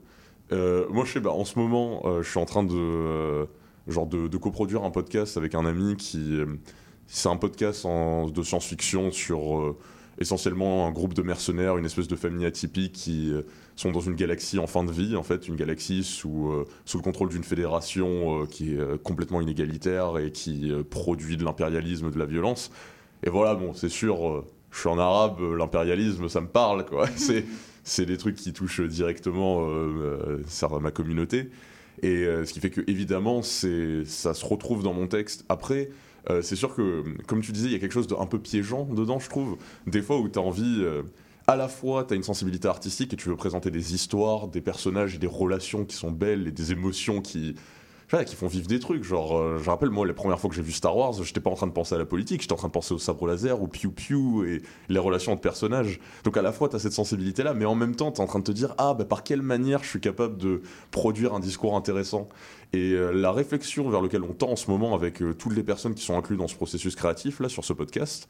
Moi, 0.51 1.03
je 1.05 1.13
sais, 1.13 1.19
bah, 1.19 1.31
en 1.31 1.45
ce 1.45 1.57
moment, 1.57 2.03
je 2.21 2.29
suis 2.29 2.39
en 2.39 2.45
train 2.45 2.63
de, 2.63 3.47
genre 3.87 4.05
de, 4.05 4.37
coproduire 4.37 4.83
un 4.83 4.91
podcast 4.91 5.35
avec 5.35 5.55
un 5.55 5.65
ami 5.65 5.95
qui. 5.95 6.37
c'est 7.07 7.29
un 7.29 7.37
podcast 7.37 7.87
de 7.87 8.43
science-fiction 8.43 9.11
sur 9.11 9.75
essentiellement 10.19 10.87
un 10.87 10.91
groupe 10.91 11.13
de 11.13 11.21
mercenaires, 11.21 11.77
une 11.77 11.85
espèce 11.85 12.07
de 12.07 12.15
famille 12.15 12.45
atypique 12.45 12.93
qui 12.93 13.31
euh, 13.31 13.41
sont 13.75 13.91
dans 13.91 13.99
une 13.99 14.15
galaxie 14.15 14.59
en 14.59 14.67
fin 14.67 14.83
de 14.83 14.91
vie, 14.91 15.15
en 15.15 15.23
fait, 15.23 15.47
une 15.47 15.55
galaxie 15.55 16.03
sous, 16.03 16.51
euh, 16.51 16.65
sous 16.85 16.97
le 16.97 17.03
contrôle 17.03 17.29
d'une 17.29 17.43
fédération 17.43 18.41
euh, 18.41 18.45
qui 18.45 18.73
est 18.73 19.03
complètement 19.03 19.41
inégalitaire 19.41 20.17
et 20.19 20.31
qui 20.31 20.71
produit 20.89 21.37
de 21.37 21.43
l'impérialisme, 21.43 22.11
de 22.11 22.19
la 22.19 22.25
violence. 22.25 22.71
Et 23.23 23.29
voilà, 23.29 23.55
bon, 23.55 23.73
c'est 23.73 23.89
sûr, 23.89 24.43
je 24.71 24.79
suis 24.79 24.89
en 24.89 24.99
arabe, 24.99 25.39
l'impérialisme, 25.57 26.29
ça 26.29 26.41
me 26.41 26.47
parle, 26.47 26.85
quoi. 26.85 27.07
c'est, 27.15 27.45
c'est 27.83 28.05
des 28.05 28.17
trucs 28.17 28.35
qui 28.35 28.53
touchent 28.53 28.81
directement 28.81 29.67
ma 30.79 30.91
communauté. 30.91 31.49
Et 32.01 32.25
ce 32.25 32.51
qui 32.51 32.59
fait 32.59 32.69
que, 32.69 32.81
évidemment, 32.87 33.41
c'est, 33.41 34.03
ça 34.05 34.33
se 34.33 34.45
retrouve 34.45 34.83
dans 34.83 34.93
mon 34.93 35.07
texte. 35.07 35.45
Après, 35.47 35.89
euh, 36.29 36.41
c'est 36.41 36.55
sûr 36.55 36.75
que, 36.75 37.03
comme 37.27 37.41
tu 37.41 37.51
disais, 37.51 37.67
il 37.67 37.73
y 37.73 37.75
a 37.75 37.79
quelque 37.79 37.93
chose 37.93 38.07
d'un 38.07 38.25
peu 38.25 38.39
piégeant 38.39 38.85
dedans, 38.85 39.19
je 39.19 39.29
trouve. 39.29 39.57
Des 39.87 40.01
fois 40.01 40.19
où 40.19 40.29
tu 40.29 40.39
as 40.39 40.41
envie. 40.41 40.79
euh, 40.81 41.03
à 41.45 41.57
la 41.57 41.67
fois, 41.67 42.05
tu 42.05 42.13
as 42.13 42.15
une 42.15 42.23
sensibilité 42.23 42.69
artistique 42.69 43.13
et 43.13 43.17
tu 43.17 43.27
veux 43.27 43.35
présenter 43.35 43.69
des 43.69 43.93
histoires, 43.93 44.47
des 44.47 44.61
personnages 44.61 45.15
et 45.15 45.17
des 45.17 45.27
relations 45.27 45.83
qui 45.83 45.95
sont 45.95 46.09
belles 46.09 46.47
et 46.47 46.51
des 46.51 46.71
émotions 46.71 47.19
qui, 47.19 47.55
pas, 48.09 48.23
qui 48.23 48.35
font 48.35 48.47
vivre 48.47 48.67
des 48.67 48.79
trucs. 48.79 49.03
Genre, 49.03 49.37
euh, 49.37 49.59
je 49.61 49.69
rappelle, 49.69 49.89
moi, 49.89 50.05
les 50.07 50.13
premières 50.13 50.39
fois 50.39 50.49
que 50.49 50.55
j'ai 50.55 50.61
vu 50.61 50.71
Star 50.71 50.95
Wars, 50.95 51.13
j'étais 51.21 51.41
pas 51.41 51.49
en 51.49 51.55
train 51.55 51.67
de 51.67 51.73
penser 51.73 51.95
à 51.95 51.97
la 51.97 52.05
politique, 52.05 52.41
j'étais 52.41 52.53
en 52.53 52.57
train 52.57 52.67
de 52.67 52.73
penser 52.73 52.93
au 52.93 52.97
sabre 52.99 53.27
laser, 53.27 53.61
au 53.61 53.67
piou-piou 53.67 54.45
et 54.45 54.61
les 54.87 54.99
relations 54.99 55.33
entre 55.33 55.41
personnages. 55.41 55.99
Donc, 56.23 56.37
à 56.37 56.41
la 56.41 56.51
fois, 56.51 56.69
tu 56.69 56.75
as 56.75 56.79
cette 56.79 56.93
sensibilité-là, 56.93 57.53
mais 57.53 57.65
en 57.65 57.75
même 57.75 57.95
temps, 57.95 58.11
tu 58.11 58.21
es 58.21 58.23
en 58.23 58.27
train 58.27 58.39
de 58.39 58.45
te 58.45 58.51
dire, 58.51 58.75
ah, 58.77 58.93
bah, 58.93 59.03
par 59.03 59.23
quelle 59.23 59.41
manière 59.41 59.83
je 59.83 59.89
suis 59.89 59.99
capable 59.99 60.37
de 60.37 60.61
produire 60.91 61.33
un 61.33 61.39
discours 61.39 61.75
intéressant? 61.75 62.29
Et 62.73 62.93
euh, 62.93 63.11
la 63.11 63.31
réflexion 63.31 63.87
vers 63.89 64.01
laquelle 64.01 64.23
on 64.23 64.33
tend 64.33 64.49
en 64.49 64.55
ce 64.55 64.69
moment 64.69 64.95
avec 64.95 65.21
euh, 65.21 65.33
toutes 65.33 65.55
les 65.55 65.63
personnes 65.63 65.93
qui 65.93 66.03
sont 66.03 66.17
incluses 66.17 66.39
dans 66.39 66.47
ce 66.47 66.55
processus 66.55 66.95
créatif, 66.95 67.39
là, 67.39 67.47
sur 67.47 67.63
ce 67.63 67.73
podcast, 67.73 68.27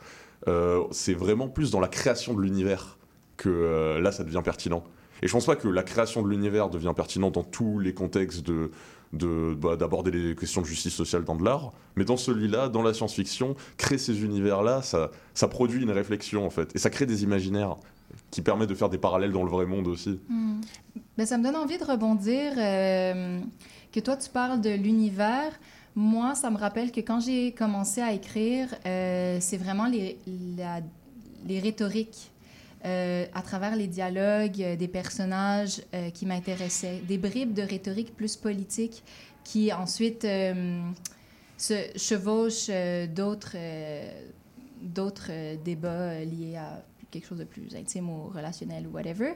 euh, 0.48 0.84
c'est 0.92 1.14
vraiment 1.14 1.48
plus 1.48 1.72
dans 1.72 1.80
la 1.80 1.88
création 1.88 2.34
de 2.34 2.42
l'univers 2.42 2.98
que 3.38 4.00
là, 4.00 4.12
ça 4.12 4.24
devient 4.24 4.42
pertinent. 4.44 4.84
Et 5.22 5.28
je 5.28 5.34
pense 5.34 5.46
pas 5.46 5.56
que 5.56 5.68
la 5.68 5.84
création 5.84 6.22
de 6.22 6.30
l'univers 6.30 6.70
devient 6.70 6.94
pertinent 6.96 7.32
dans 7.32 7.44
tous 7.44 7.80
les 7.80 7.94
contextes 7.94 8.46
de 8.46 8.70
bah, 9.14 9.76
d'aborder 9.76 10.10
les 10.12 10.36
questions 10.36 10.62
de 10.62 10.66
justice 10.66 10.94
sociale 10.94 11.24
dans 11.24 11.36
de 11.36 11.46
l'art, 11.46 11.72
mais 11.96 12.04
dans 12.04 12.18
celui-là, 12.18 12.68
dans 12.68 12.82
la 12.82 12.96
science-fiction, 12.96 13.56
créer 13.78 14.00
ces 14.00 14.24
univers-là, 14.24 14.82
ça, 14.82 15.48
produit 15.50 15.84
une 15.84 15.92
réflexion 15.92 16.46
en 16.46 16.50
fait, 16.50 16.76
et 16.76 16.80
ça 16.80 16.90
crée 16.90 17.06
des 17.06 17.24
imaginaires 17.24 17.76
qui 18.32 18.42
permettent 18.42 18.70
de 18.70 18.76
faire 18.76 18.90
des 18.90 18.98
parallèles 18.98 19.32
dans 19.32 19.44
le 19.44 19.52
vrai 19.52 19.68
monde 19.68 19.88
aussi. 19.88 20.20
Hmm. 20.30 20.62
Ben, 21.16 21.28
ça 21.28 21.38
me 21.38 21.44
donne 21.44 21.56
envie 21.56 21.78
de 21.78 21.84
rebondir 21.84 22.54
que 23.94 24.00
toi, 24.00 24.18
tu 24.18 24.30
parles 24.30 24.60
de 24.60 24.72
l'univers. 24.72 25.52
Moi, 25.96 26.34
ça 26.34 26.50
me 26.50 26.58
rappelle 26.58 26.92
que 26.92 27.00
quand 27.00 27.20
j'ai 27.20 27.52
commencé 27.52 28.02
à 28.02 28.12
écrire, 28.12 28.68
euh, 28.86 29.38
c'est 29.40 29.58
vraiment 29.58 29.86
les, 29.86 30.18
les 31.46 31.60
rhétoriques 31.60 32.32
euh, 32.84 33.26
à 33.34 33.42
travers 33.44 33.76
les 33.76 33.88
dialogues 33.88 34.62
euh, 34.62 34.76
des 34.76 34.88
personnages 34.88 35.84
qui 36.16 36.26
m'intéressaient. 36.26 37.02
Des 37.08 37.20
bribes 37.20 37.54
de 37.54 37.62
rhétorique 37.62 38.16
plus 38.16 38.36
politique 38.36 39.04
qui 39.44 39.72
ensuite 39.72 40.26
se 41.58 41.74
chevauchent 41.96 42.72
d'autres 43.14 43.56
d'autres 44.82 45.32
débats 45.64 46.20
liés 46.26 46.58
à 46.58 46.84
quelque 47.12 47.28
chose 47.28 47.40
de 47.40 47.46
plus 47.46 47.76
intime 47.76 48.10
ou 48.10 48.28
relationnel 48.30 48.88
ou 48.88 48.96
whatever. 48.96 49.34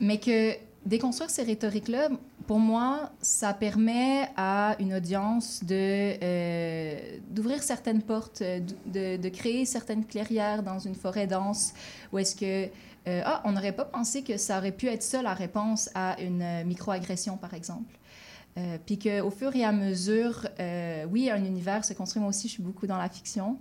Mais 0.00 0.18
que 0.18 0.54
déconstruire 0.86 1.30
ces 1.30 1.42
rhétoriques-là, 1.42 2.08
pour 2.46 2.60
moi, 2.60 3.10
ça 3.20 3.52
permet 3.52 4.28
à 4.36 4.76
une 4.78 4.94
audience 4.94 5.62
de 5.64 6.14
euh, 6.22 7.18
d'ouvrir 7.28 7.62
certaines 7.62 8.02
portes, 8.02 8.42
euh, 8.42 8.60
de, 8.86 9.28
créer 9.28 9.64
certaines 9.64 10.04
clairières 10.04 10.62
dans 10.62 10.78
une 10.78 10.94
forêt 10.94 11.26
dense, 11.26 11.74
où 12.12 12.18
est-ce 12.18 12.36
que 12.36 12.70
euh, 13.08 13.22
ah, 13.24 13.42
on 13.44 13.52
n'aurait 13.52 13.72
pas 13.72 13.84
pensé 13.84 14.22
que 14.22 14.36
ça 14.36 14.58
aurait 14.58 14.72
pu 14.72 14.86
être 14.86 15.02
ça 15.02 15.22
la 15.22 15.34
réponse 15.34 15.90
à 15.94 16.20
une 16.20 16.64
microagression, 16.64 17.36
par 17.36 17.54
exemple. 17.54 17.98
Euh, 18.56 18.78
puis 18.84 18.98
qu'au 18.98 19.30
fur 19.30 19.54
et 19.54 19.64
à 19.64 19.72
mesure, 19.72 20.48
oui, 21.10 21.30
un 21.30 21.44
univers 21.44 21.84
se 21.84 21.92
construit. 21.92 22.20
Moi 22.20 22.30
aussi, 22.30 22.48
je 22.48 22.54
suis 22.54 22.62
beaucoup 22.62 22.86
dans 22.86 22.96
la 22.96 23.08
fiction. 23.08 23.58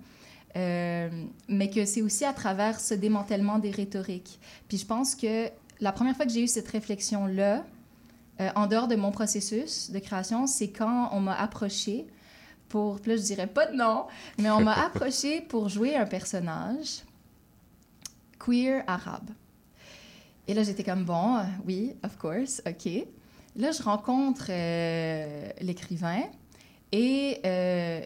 Mais 0.56 1.69
que 1.69 1.85
c'est 1.85 2.02
aussi 2.02 2.23
à 2.23 2.34
travers 2.34 2.80
ce 2.80 2.93
démantèlement 2.93 3.60
des 3.60 3.72
rhétoriques. 3.72 4.39
Puis 4.69 4.77
je 4.77 4.85
pense 4.85 5.14
que 5.14 5.49
la 5.80 5.91
première 5.91 6.15
fois 6.15 6.26
que 6.26 6.31
j'ai 6.31 6.43
eu 6.43 6.47
cette 6.47 6.68
réflexion-là, 6.68 7.65
euh, 8.41 8.49
en 8.56 8.68
dehors 8.68 8.88
de 8.88 8.95
mon 8.95 9.11
processus 9.11 9.91
de 9.91 9.99
création, 9.99 10.47
c'est 10.47 10.69
quand 10.69 11.10
on 11.11 11.19
m'a 11.19 11.35
approché 11.35 12.07
pour, 12.69 12.99
là 13.06 13.15
je 13.15 13.22
dirais 13.22 13.47
pas 13.47 13.68
de 13.68 13.76
nom, 13.76 14.06
mais 14.38 14.49
on 14.49 14.61
m'a 14.61 14.73
approché 14.85 15.41
pour 15.41 15.69
jouer 15.69 15.95
un 15.95 16.06
personnage 16.06 17.03
queer 18.39 18.84
arabe. 18.88 19.30
Et 20.47 20.53
là 20.53 20.64
j'étais 20.64 20.84
comme 20.84 21.06
bon, 21.06 21.38
euh, 21.38 21.43
oui, 21.65 21.93
of 22.03 22.18
course, 22.18 22.61
ok. 22.68 22.91
Là 23.56 23.72
je 23.72 23.81
rencontre 23.81 24.47
euh, 24.49 25.49
l'écrivain 25.61 26.23
et 26.91 27.39
euh, 27.45 28.02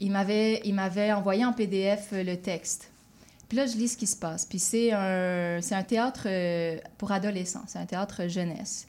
il 0.00 0.10
m'avait 0.10 1.12
envoyé 1.12 1.44
en 1.44 1.52
PDF 1.52 2.08
le 2.12 2.34
texte. 2.36 2.90
Puis 3.48 3.56
là, 3.56 3.66
je 3.66 3.76
lis 3.76 3.88
ce 3.88 3.96
qui 3.96 4.06
se 4.06 4.16
passe. 4.16 4.44
Puis 4.44 4.58
c'est 4.58 4.92
un, 4.92 5.60
c'est 5.62 5.74
un 5.74 5.82
théâtre 5.82 6.24
euh, 6.26 6.78
pour 6.98 7.12
adolescents, 7.12 7.64
c'est 7.66 7.78
un 7.78 7.86
théâtre 7.86 8.28
jeunesse. 8.28 8.86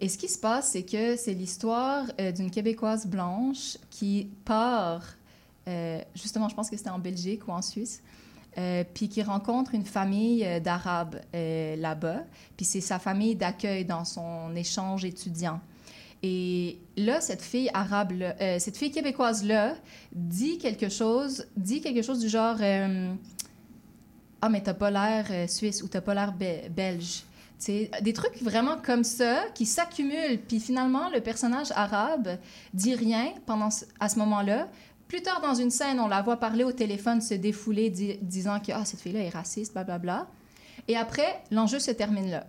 Et 0.00 0.08
ce 0.08 0.16
qui 0.16 0.28
se 0.28 0.38
passe, 0.38 0.70
c'est 0.70 0.84
que 0.84 1.16
c'est 1.16 1.34
l'histoire 1.34 2.04
euh, 2.20 2.30
d'une 2.30 2.52
Québécoise 2.52 3.06
blanche 3.06 3.76
qui 3.90 4.30
part, 4.44 5.02
euh, 5.66 6.00
justement, 6.14 6.48
je 6.48 6.54
pense 6.54 6.70
que 6.70 6.76
c'était 6.76 6.90
en 6.90 7.00
Belgique 7.00 7.48
ou 7.48 7.52
en 7.52 7.62
Suisse, 7.62 8.02
puis 8.92 9.08
qui 9.08 9.22
rencontre 9.22 9.72
une 9.74 9.84
famille 9.84 10.44
d'Arabes 10.60 11.20
là-bas. 11.32 12.24
Puis 12.56 12.66
c'est 12.66 12.80
sa 12.80 12.98
famille 12.98 13.36
d'accueil 13.36 13.84
dans 13.84 14.04
son 14.04 14.52
échange 14.56 15.04
étudiant. 15.04 15.60
Et 16.24 16.80
là, 16.96 17.20
cette 17.20 17.42
fille 17.42 17.70
arabe, 17.72 18.14
cette 18.58 18.76
fille 18.76 18.90
québécoise-là, 18.90 19.76
dit 20.12 20.58
quelque 20.58 20.88
chose, 20.88 21.46
dit 21.56 21.80
quelque 21.80 22.02
chose 22.02 22.18
du 22.18 22.28
genre 22.28 22.56
Ah, 24.40 24.48
mais 24.48 24.62
t'as 24.62 24.74
pas 24.74 24.90
l'air 24.90 25.26
euh, 25.30 25.46
suisse 25.48 25.82
ou 25.82 25.88
t'as 25.88 26.00
pas 26.00 26.14
l'air 26.14 26.32
be- 26.32 26.68
belge. 26.70 27.22
Des 28.02 28.12
trucs 28.12 28.40
vraiment 28.40 28.76
comme 28.80 29.02
ça 29.02 29.42
qui 29.54 29.66
s'accumulent. 29.66 30.38
Puis 30.46 30.60
finalement, 30.60 31.10
le 31.10 31.20
personnage 31.20 31.72
arabe 31.74 32.38
dit 32.72 32.94
rien 32.94 33.32
pendant 33.46 33.68
à 33.98 34.08
ce 34.08 34.18
moment-là. 34.20 34.68
Plus 35.08 35.22
tard 35.22 35.40
dans 35.40 35.54
une 35.54 35.70
scène, 35.70 35.98
on 35.98 36.06
la 36.06 36.22
voit 36.22 36.36
parler 36.36 36.62
au 36.62 36.70
téléphone, 36.70 37.20
se 37.20 37.34
défouler, 37.34 37.90
di- 37.90 38.18
disant 38.22 38.60
que 38.60 38.70
ah, 38.72 38.84
cette 38.84 39.00
fille-là 39.00 39.20
est 39.20 39.28
raciste, 39.30 39.72
blablabla. 39.72 40.26
Et 40.86 40.96
après, 40.96 41.42
l'enjeu 41.50 41.80
se 41.80 41.90
termine 41.90 42.30
là. 42.30 42.46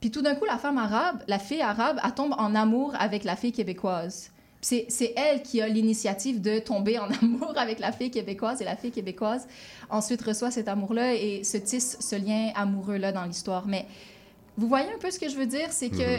Puis 0.00 0.12
tout 0.12 0.22
d'un 0.22 0.36
coup, 0.36 0.44
la 0.44 0.58
femme 0.58 0.78
arabe, 0.78 1.24
la 1.26 1.40
fille 1.40 1.60
arabe, 1.60 1.98
elle 2.04 2.14
tombe 2.14 2.34
en 2.38 2.54
amour 2.54 2.94
avec 3.00 3.24
la 3.24 3.34
fille 3.34 3.50
québécoise. 3.50 4.30
C'est 4.60 5.14
elle 5.16 5.42
qui 5.42 5.60
a 5.60 5.68
l'initiative 5.68 6.40
de 6.40 6.58
tomber 6.58 6.98
en 6.98 7.08
amour 7.22 7.52
avec 7.56 7.78
la 7.78 7.92
fille 7.92 8.10
québécoise 8.10 8.60
et 8.60 8.64
la 8.64 8.76
fille 8.76 8.90
québécoise 8.90 9.46
ensuite 9.88 10.22
reçoit 10.22 10.50
cet 10.50 10.68
amour-là 10.68 11.14
et 11.14 11.44
se 11.44 11.56
tisse 11.56 11.96
ce 12.00 12.16
lien 12.16 12.50
amoureux-là 12.54 13.12
dans 13.12 13.24
l'histoire. 13.24 13.66
Mais 13.66 13.86
vous 14.56 14.66
voyez 14.66 14.92
un 14.92 14.98
peu 14.98 15.10
ce 15.10 15.18
que 15.20 15.28
je 15.28 15.36
veux 15.36 15.46
dire? 15.46 15.70
C'est 15.70 15.90
que, 15.90 16.18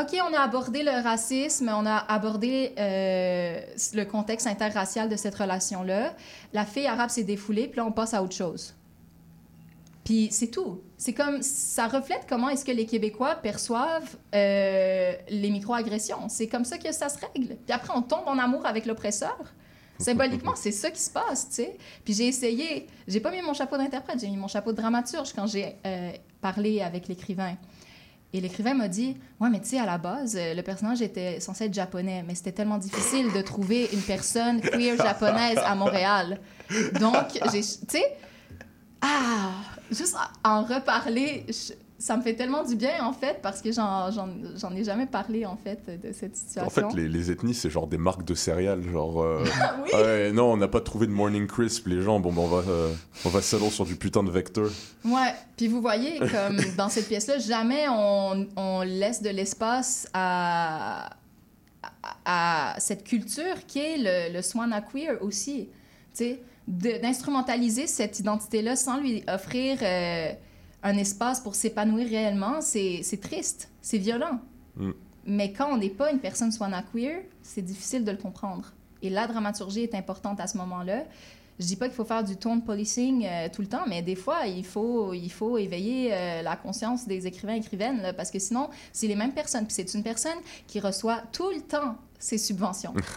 OK, 0.00 0.16
on 0.22 0.32
a 0.32 0.40
abordé 0.40 0.84
le 0.84 1.02
racisme, 1.02 1.70
on 1.74 1.84
a 1.84 1.96
abordé 1.96 2.72
euh, 2.78 3.60
le 3.94 4.04
contexte 4.04 4.46
interracial 4.46 5.08
de 5.08 5.16
cette 5.16 5.34
relation-là. 5.34 6.14
La 6.52 6.64
fille 6.64 6.86
arabe 6.86 7.10
s'est 7.10 7.24
défoulée, 7.24 7.66
puis 7.66 7.78
là, 7.78 7.86
on 7.86 7.92
passe 7.92 8.14
à 8.14 8.22
autre 8.22 8.36
chose. 8.36 8.74
Puis 10.10 10.26
c'est 10.32 10.48
tout. 10.48 10.82
C'est 10.98 11.12
comme 11.12 11.40
ça 11.40 11.86
reflète 11.86 12.26
comment 12.28 12.48
est-ce 12.48 12.64
que 12.64 12.72
les 12.72 12.84
Québécois 12.84 13.36
perçoivent 13.36 14.16
euh, 14.34 15.12
les 15.28 15.50
microagressions. 15.50 16.28
C'est 16.28 16.48
comme 16.48 16.64
ça 16.64 16.78
que 16.78 16.90
ça 16.90 17.08
se 17.08 17.18
règle. 17.18 17.54
Puis 17.54 17.72
après, 17.72 17.92
on 17.94 18.02
tombe 18.02 18.26
en 18.26 18.36
amour 18.36 18.66
avec 18.66 18.86
l'oppresseur. 18.86 19.38
Symboliquement, 20.00 20.54
c'est 20.56 20.72
ça 20.72 20.90
qui 20.90 21.00
se 21.00 21.10
passe, 21.10 21.50
tu 21.50 21.54
sais. 21.54 21.76
Puis 22.04 22.14
j'ai 22.14 22.26
essayé, 22.26 22.88
j'ai 23.06 23.20
pas 23.20 23.30
mis 23.30 23.40
mon 23.40 23.54
chapeau 23.54 23.76
d'interprète, 23.76 24.18
j'ai 24.18 24.26
mis 24.26 24.36
mon 24.36 24.48
chapeau 24.48 24.72
de 24.72 24.78
dramaturge 24.78 25.32
quand 25.32 25.46
j'ai 25.46 25.76
euh, 25.86 26.10
parlé 26.40 26.80
avec 26.80 27.06
l'écrivain. 27.06 27.54
Et 28.32 28.40
l'écrivain 28.40 28.74
m'a 28.74 28.88
dit 28.88 29.16
Ouais, 29.38 29.48
mais 29.48 29.60
tu 29.60 29.68
sais, 29.68 29.78
à 29.78 29.86
la 29.86 29.98
base, 29.98 30.34
euh, 30.36 30.54
le 30.54 30.62
personnage 30.62 31.02
était 31.02 31.38
censé 31.38 31.66
être 31.66 31.74
japonais, 31.74 32.24
mais 32.26 32.34
c'était 32.34 32.50
tellement 32.50 32.78
difficile 32.78 33.32
de 33.32 33.42
trouver 33.42 33.88
une 33.92 34.02
personne 34.02 34.60
queer 34.60 34.96
japonaise 34.96 35.58
à 35.58 35.76
Montréal. 35.76 36.40
Donc, 36.98 37.38
j'ai. 37.52 37.60
Tu 37.60 37.86
sais, 37.86 38.16
ah, 39.02 39.52
juste 39.90 40.16
en 40.44 40.62
reparler, 40.64 41.44
je- 41.48 41.74
ça 41.98 42.16
me 42.16 42.22
fait 42.22 42.32
tellement 42.34 42.62
du 42.64 42.76
bien, 42.76 43.04
en 43.04 43.12
fait, 43.12 43.40
parce 43.42 43.60
que 43.60 43.70
j'en 43.72 44.08
ai 44.74 44.84
jamais 44.84 45.04
parlé, 45.04 45.44
en 45.44 45.58
fait, 45.58 46.00
de 46.02 46.12
cette 46.14 46.34
situation. 46.34 46.66
En 46.66 46.70
fait, 46.90 46.96
les, 46.96 47.06
les 47.08 47.30
ethnies, 47.30 47.52
c'est 47.52 47.68
genre 47.68 47.86
des 47.86 47.98
marques 47.98 48.24
de 48.24 48.34
céréales. 48.34 48.82
Genre, 48.90 49.22
euh, 49.22 49.44
Ah 49.62 49.76
oui? 49.84 50.32
non, 50.32 50.50
on 50.52 50.56
n'a 50.56 50.66
pas 50.68 50.80
trouvé 50.80 51.06
de 51.06 51.12
Morning 51.12 51.46
Crisp, 51.46 51.88
les 51.88 52.00
gens. 52.00 52.18
Bon, 52.18 52.32
ben, 52.32 52.40
on 52.40 52.46
va, 52.46 52.70
euh, 52.70 52.94
on 53.26 53.28
va 53.28 53.42
settle 53.42 53.70
sur 53.70 53.84
du 53.84 53.96
putain 53.96 54.22
de 54.22 54.30
vecteur. 54.30 54.70
Ouais, 55.04 55.34
puis 55.58 55.68
vous 55.68 55.82
voyez, 55.82 56.18
comme 56.20 56.56
dans 56.78 56.88
cette 56.88 57.06
pièce-là, 57.06 57.38
jamais 57.38 57.84
on, 57.90 58.46
on 58.56 58.80
laisse 58.80 59.20
de 59.20 59.28
l'espace 59.28 60.08
à, 60.14 61.10
à, 62.24 62.72
à 62.74 62.80
cette 62.80 63.04
culture 63.04 63.66
qui 63.66 63.78
est 63.78 63.98
le, 63.98 64.34
le 64.36 64.40
Swana 64.42 64.80
queer 64.80 65.18
aussi. 65.20 65.68
Tu 66.14 66.24
sais, 66.24 66.42
d'instrumentaliser 66.70 67.86
cette 67.86 68.20
identité-là 68.20 68.76
sans 68.76 69.00
lui 69.00 69.24
offrir 69.28 69.78
euh, 69.82 70.32
un 70.82 70.96
espace 70.96 71.40
pour 71.40 71.54
s'épanouir 71.54 72.08
réellement, 72.08 72.60
c'est 72.60 73.20
triste, 73.20 73.68
c'est 73.82 73.98
violent. 73.98 74.38
Mm. 74.76 74.90
Mais 75.26 75.52
quand 75.52 75.72
on 75.72 75.76
n'est 75.76 75.90
pas 75.90 76.12
une 76.12 76.20
personne 76.20 76.52
Swana 76.52 76.82
queer, 76.82 77.22
c'est 77.42 77.62
difficile 77.62 78.04
de 78.04 78.10
le 78.12 78.16
comprendre. 78.16 78.72
Et 79.02 79.10
la 79.10 79.26
dramaturgie 79.26 79.82
est 79.82 79.94
importante 79.94 80.40
à 80.40 80.46
ce 80.46 80.56
moment-là. 80.58 81.04
Je 81.58 81.66
dis 81.66 81.76
pas 81.76 81.86
qu'il 81.86 81.94
faut 81.94 82.04
faire 82.04 82.24
du 82.24 82.36
tone 82.36 82.62
policing 82.62 83.26
euh, 83.26 83.48
tout 83.52 83.62
le 83.62 83.68
temps, 83.68 83.84
mais 83.86 84.00
des 84.00 84.14
fois, 84.14 84.46
il 84.46 84.64
faut, 84.64 85.12
il 85.12 85.30
faut 85.30 85.58
éveiller 85.58 86.10
euh, 86.12 86.42
la 86.42 86.56
conscience 86.56 87.06
des 87.06 87.26
écrivains 87.26 87.54
et 87.54 87.58
écrivaines, 87.58 88.00
là, 88.00 88.12
parce 88.12 88.30
que 88.30 88.38
sinon, 88.38 88.70
c'est 88.92 89.08
les 89.08 89.16
mêmes 89.16 89.32
personnes. 89.32 89.66
Puis 89.66 89.74
c'est 89.74 89.92
une 89.92 90.02
personne 90.02 90.38
qui 90.66 90.80
reçoit 90.80 91.20
tout 91.32 91.50
le 91.50 91.60
temps 91.60 91.96
ses 92.20 92.38
subventions. 92.38 92.94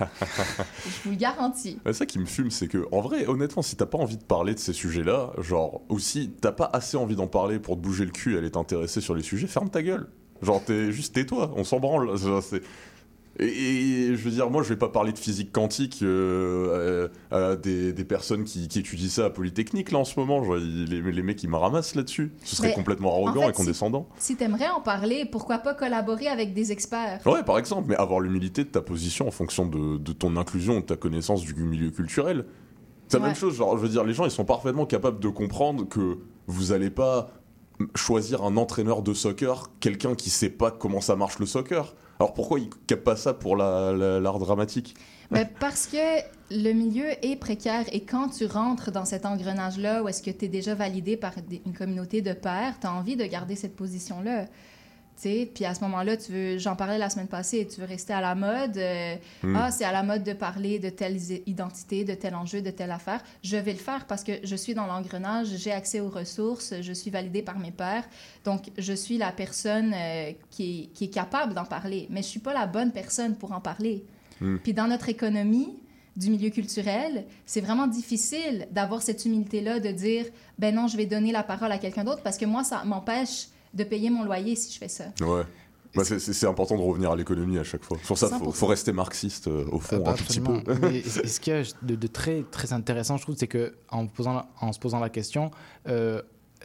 Je 0.85 1.03
vous 1.03 1.11
le 1.11 1.15
garantis. 1.15 1.77
Ouais, 1.85 1.93
ça 1.93 2.05
qui 2.05 2.17
me 2.17 2.25
fume, 2.25 2.49
c'est 2.49 2.67
que, 2.67 2.87
en 2.91 3.01
vrai, 3.01 3.27
honnêtement, 3.27 3.61
si 3.61 3.75
t'as 3.75 3.85
pas 3.85 3.97
envie 3.99 4.17
de 4.17 4.23
parler 4.23 4.55
de 4.55 4.59
ces 4.59 4.73
sujets-là, 4.73 5.33
genre, 5.39 5.81
ou 5.89 5.99
si 5.99 6.31
t'as 6.41 6.53
pas 6.53 6.69
assez 6.73 6.97
envie 6.97 7.15
d'en 7.15 7.27
parler 7.27 7.59
pour 7.59 7.75
te 7.75 7.81
bouger 7.81 8.05
le 8.05 8.11
cul 8.11 8.33
et 8.33 8.37
aller 8.37 8.51
t'intéresser 8.51 9.01
sur 9.01 9.13
les 9.13 9.23
sujets, 9.23 9.45
ferme 9.45 9.69
ta 9.69 9.83
gueule. 9.83 10.07
Genre, 10.41 10.63
t'es 10.63 10.91
juste 10.91 11.13
tais-toi, 11.13 11.51
on 11.55 11.63
s'en 11.63 11.79
branle. 11.79 12.17
Et, 13.39 13.45
et 13.45 14.15
je 14.15 14.23
veux 14.23 14.29
dire, 14.31 14.49
moi, 14.51 14.61
je 14.61 14.69
vais 14.69 14.77
pas 14.77 14.89
parler 14.89 15.11
de 15.11 15.17
physique 15.17 15.51
quantique 15.51 15.99
euh, 16.03 17.07
à, 17.31 17.35
à 17.35 17.55
des, 17.55 17.91
des 17.91 18.03
personnes 18.03 18.43
qui, 18.43 18.67
qui 18.67 18.79
étudient 18.79 19.09
ça 19.09 19.25
à 19.25 19.29
Polytechnique, 19.31 19.91
là, 19.91 19.99
en 19.99 20.05
ce 20.05 20.19
moment. 20.19 20.43
Genre, 20.43 20.57
les, 20.57 21.01
les 21.01 21.21
mecs, 21.23 21.41
ils 21.41 21.49
me 21.49 21.55
ramassent 21.57 21.95
là-dessus. 21.95 22.31
Ce 22.43 22.55
serait 22.55 22.67
Mais, 22.69 22.73
complètement 22.75 23.09
en 23.11 23.25
arrogant 23.25 23.41
fait, 23.45 23.49
et 23.49 23.53
condescendant. 23.53 24.07
Si 24.19 24.35
t'aimerais 24.35 24.69
en 24.69 24.81
parler, 24.81 25.25
pourquoi 25.25 25.57
pas 25.57 25.73
collaborer 25.73 26.27
avec 26.27 26.53
des 26.53 26.71
experts? 26.71 27.21
Ouais, 27.25 27.41
par 27.43 27.57
exemple, 27.57 27.87
mais 27.89 27.95
avoir 27.95 28.19
l'humilité 28.19 28.63
de 28.65 28.69
ta 28.69 28.81
position 28.81 29.27
en 29.27 29.31
fonction 29.31 29.65
de, 29.65 29.97
de 29.97 30.11
ton 30.13 30.37
inclusion, 30.37 30.75
de 30.75 30.85
ta 30.85 30.95
connaissance 30.95 31.41
du 31.41 31.55
milieu 31.55 31.89
culturel. 31.89 32.45
C'est 33.07 33.17
la 33.17 33.23
Ouais. 33.23 33.29
même 33.29 33.35
chose, 33.35 33.55
genre, 33.55 33.75
je 33.77 33.81
veux 33.81 33.89
dire, 33.89 34.03
les 34.03 34.13
gens, 34.13 34.25
ils 34.25 34.31
sont 34.31 34.45
parfaitement 34.45 34.85
capables 34.85 35.19
de 35.19 35.27
comprendre 35.29 35.87
que 35.87 36.19
vous 36.47 36.71
allez 36.71 36.89
pas 36.91 37.29
choisir 37.95 38.43
un 38.43 38.57
entraîneur 38.57 39.01
de 39.01 39.13
soccer, 39.15 39.71
quelqu'un 39.79 40.13
qui 40.13 40.29
sait 40.29 40.49
pas 40.51 40.69
comment 40.71 41.01
ça 41.01 41.15
marche 41.15 41.39
le 41.39 41.45
soccer. 41.47 41.95
Alors 42.19 42.33
pourquoi 42.33 42.59
ils 42.59 42.69
capent 42.87 43.03
pas 43.03 43.15
ça 43.15 43.33
pour 43.33 43.55
la- 43.55 43.91
la- 43.93 44.19
l'art 44.19 44.39
dramatique? 44.39 44.95
Ben, 45.31 45.47
parce 45.59 45.87
que 45.87 45.97
le 46.51 46.73
milieu 46.73 47.05
est 47.25 47.35
précaire 47.37 47.85
et 47.91 48.01
quand 48.03 48.29
tu 48.29 48.45
rentres 48.45 48.91
dans 48.91 49.05
cet 49.05 49.25
engrenage-là 49.25 50.03
où 50.03 50.07
est-ce 50.07 50.21
que 50.21 50.29
tu 50.29 50.45
es 50.45 50.47
déjà 50.47 50.75
validé 50.75 51.17
par 51.17 51.33
une 51.65 51.73
communauté 51.73 52.21
de 52.21 52.33
pairs, 52.33 52.75
tu 52.79 52.85
as 52.87 52.93
envie 52.93 53.15
de 53.15 53.25
garder 53.25 53.55
cette 53.55 53.75
position-là. 53.75 54.45
Puis 55.21 55.65
à 55.65 55.73
ce 55.73 55.81
moment-là, 55.81 56.17
tu 56.17 56.31
veux, 56.31 56.57
j'en 56.57 56.75
parlais 56.75 56.97
la 56.97 57.09
semaine 57.09 57.27
passée, 57.27 57.67
tu 57.67 57.79
veux 57.79 57.87
rester 57.87 58.13
à 58.13 58.21
la 58.21 58.35
mode. 58.35 58.77
euh, 58.77 59.15
Hmm. 59.41 59.55
Ah, 59.55 59.71
c'est 59.71 59.83
à 59.85 59.91
la 59.91 60.03
mode 60.03 60.23
de 60.23 60.33
parler 60.33 60.79
de 60.79 60.89
telle 60.89 61.17
identité, 61.45 62.03
de 62.03 62.13
tel 62.13 62.35
enjeu, 62.35 62.61
de 62.61 62.71
telle 62.71 62.91
affaire. 62.91 63.21
Je 63.43 63.57
vais 63.57 63.73
le 63.73 63.77
faire 63.79 64.05
parce 64.05 64.23
que 64.23 64.33
je 64.43 64.55
suis 64.55 64.73
dans 64.73 64.85
l'engrenage, 64.85 65.47
j'ai 65.57 65.71
accès 65.71 65.99
aux 65.99 66.09
ressources, 66.09 66.73
je 66.81 66.93
suis 66.93 67.11
validée 67.11 67.41
par 67.41 67.59
mes 67.59 67.71
pairs. 67.71 68.03
Donc, 68.45 68.71
je 68.77 68.93
suis 68.93 69.17
la 69.17 69.31
personne 69.31 69.93
euh, 69.93 70.31
qui, 70.49 70.83
est, 70.83 70.85
qui 70.93 71.05
est 71.05 71.13
capable 71.13 71.53
d'en 71.53 71.65
parler. 71.65 72.07
Mais 72.09 72.21
je 72.21 72.27
suis 72.27 72.39
pas 72.39 72.53
la 72.53 72.67
bonne 72.67 72.91
personne 72.91 73.35
pour 73.35 73.51
en 73.51 73.59
parler. 73.61 74.05
Hmm. 74.41 74.57
Puis 74.57 74.73
dans 74.73 74.87
notre 74.87 75.09
économie 75.09 75.73
du 76.15 76.29
milieu 76.29 76.49
culturel, 76.49 77.25
c'est 77.45 77.61
vraiment 77.61 77.87
difficile 77.87 78.67
d'avoir 78.71 79.01
cette 79.01 79.25
humilité-là 79.25 79.79
de 79.79 79.89
dire, 79.89 80.25
ben 80.59 80.75
non, 80.75 80.87
je 80.87 80.95
vais 80.95 81.05
donner 81.05 81.31
la 81.31 81.43
parole 81.43 81.71
à 81.71 81.77
quelqu'un 81.79 82.03
d'autre 82.03 82.21
parce 82.23 82.37
que 82.37 82.45
moi, 82.45 82.63
ça 82.63 82.83
m'empêche 82.85 83.47
de 83.73 83.83
payer 83.83 84.09
mon 84.09 84.23
loyer 84.23 84.55
si 84.55 84.71
je 84.73 84.77
fais 84.77 84.87
ça. 84.87 85.05
Ouais. 85.21 85.43
Bah, 85.95 86.03
c'est- 86.03 86.17
c'est 86.17 86.33
c'est 86.33 86.47
important 86.47 86.75
de 86.75 86.81
revenir 86.81 87.11
à 87.11 87.15
l'économie 87.15 87.59
à 87.59 87.63
chaque 87.63 87.83
fois. 87.83 87.97
Sur 88.03 88.17
ça, 88.17 88.27
faut, 88.29 88.45
100%. 88.45 88.51
faut 88.53 88.65
rester 88.65 88.91
marxiste 88.93 89.47
euh, 89.47 89.63
au 89.71 89.79
fond 89.79 89.97
Ah 89.97 89.99
bah, 89.99 90.11
un 90.11 90.13
tout 90.15 90.23
petit 90.23 90.39
peu. 90.39 90.59
Mais 90.81 91.01
ce 91.03 91.39
qu'il 91.39 91.53
y 91.53 91.55
a 91.55 91.63
de, 91.83 91.95
de 91.95 92.07
très, 92.07 92.43
très 92.49 92.73
intéressant, 92.73 93.17
je 93.17 93.21
trouve, 93.23 93.35
c'est 93.37 93.47
que 93.47 93.75
en, 93.89 94.07
posant 94.07 94.33
la- 94.33 94.47
en 94.59 94.73
se 94.73 94.79
posant 94.79 94.99
la 94.99 95.09
question, 95.09 95.51
euh, 95.87 96.21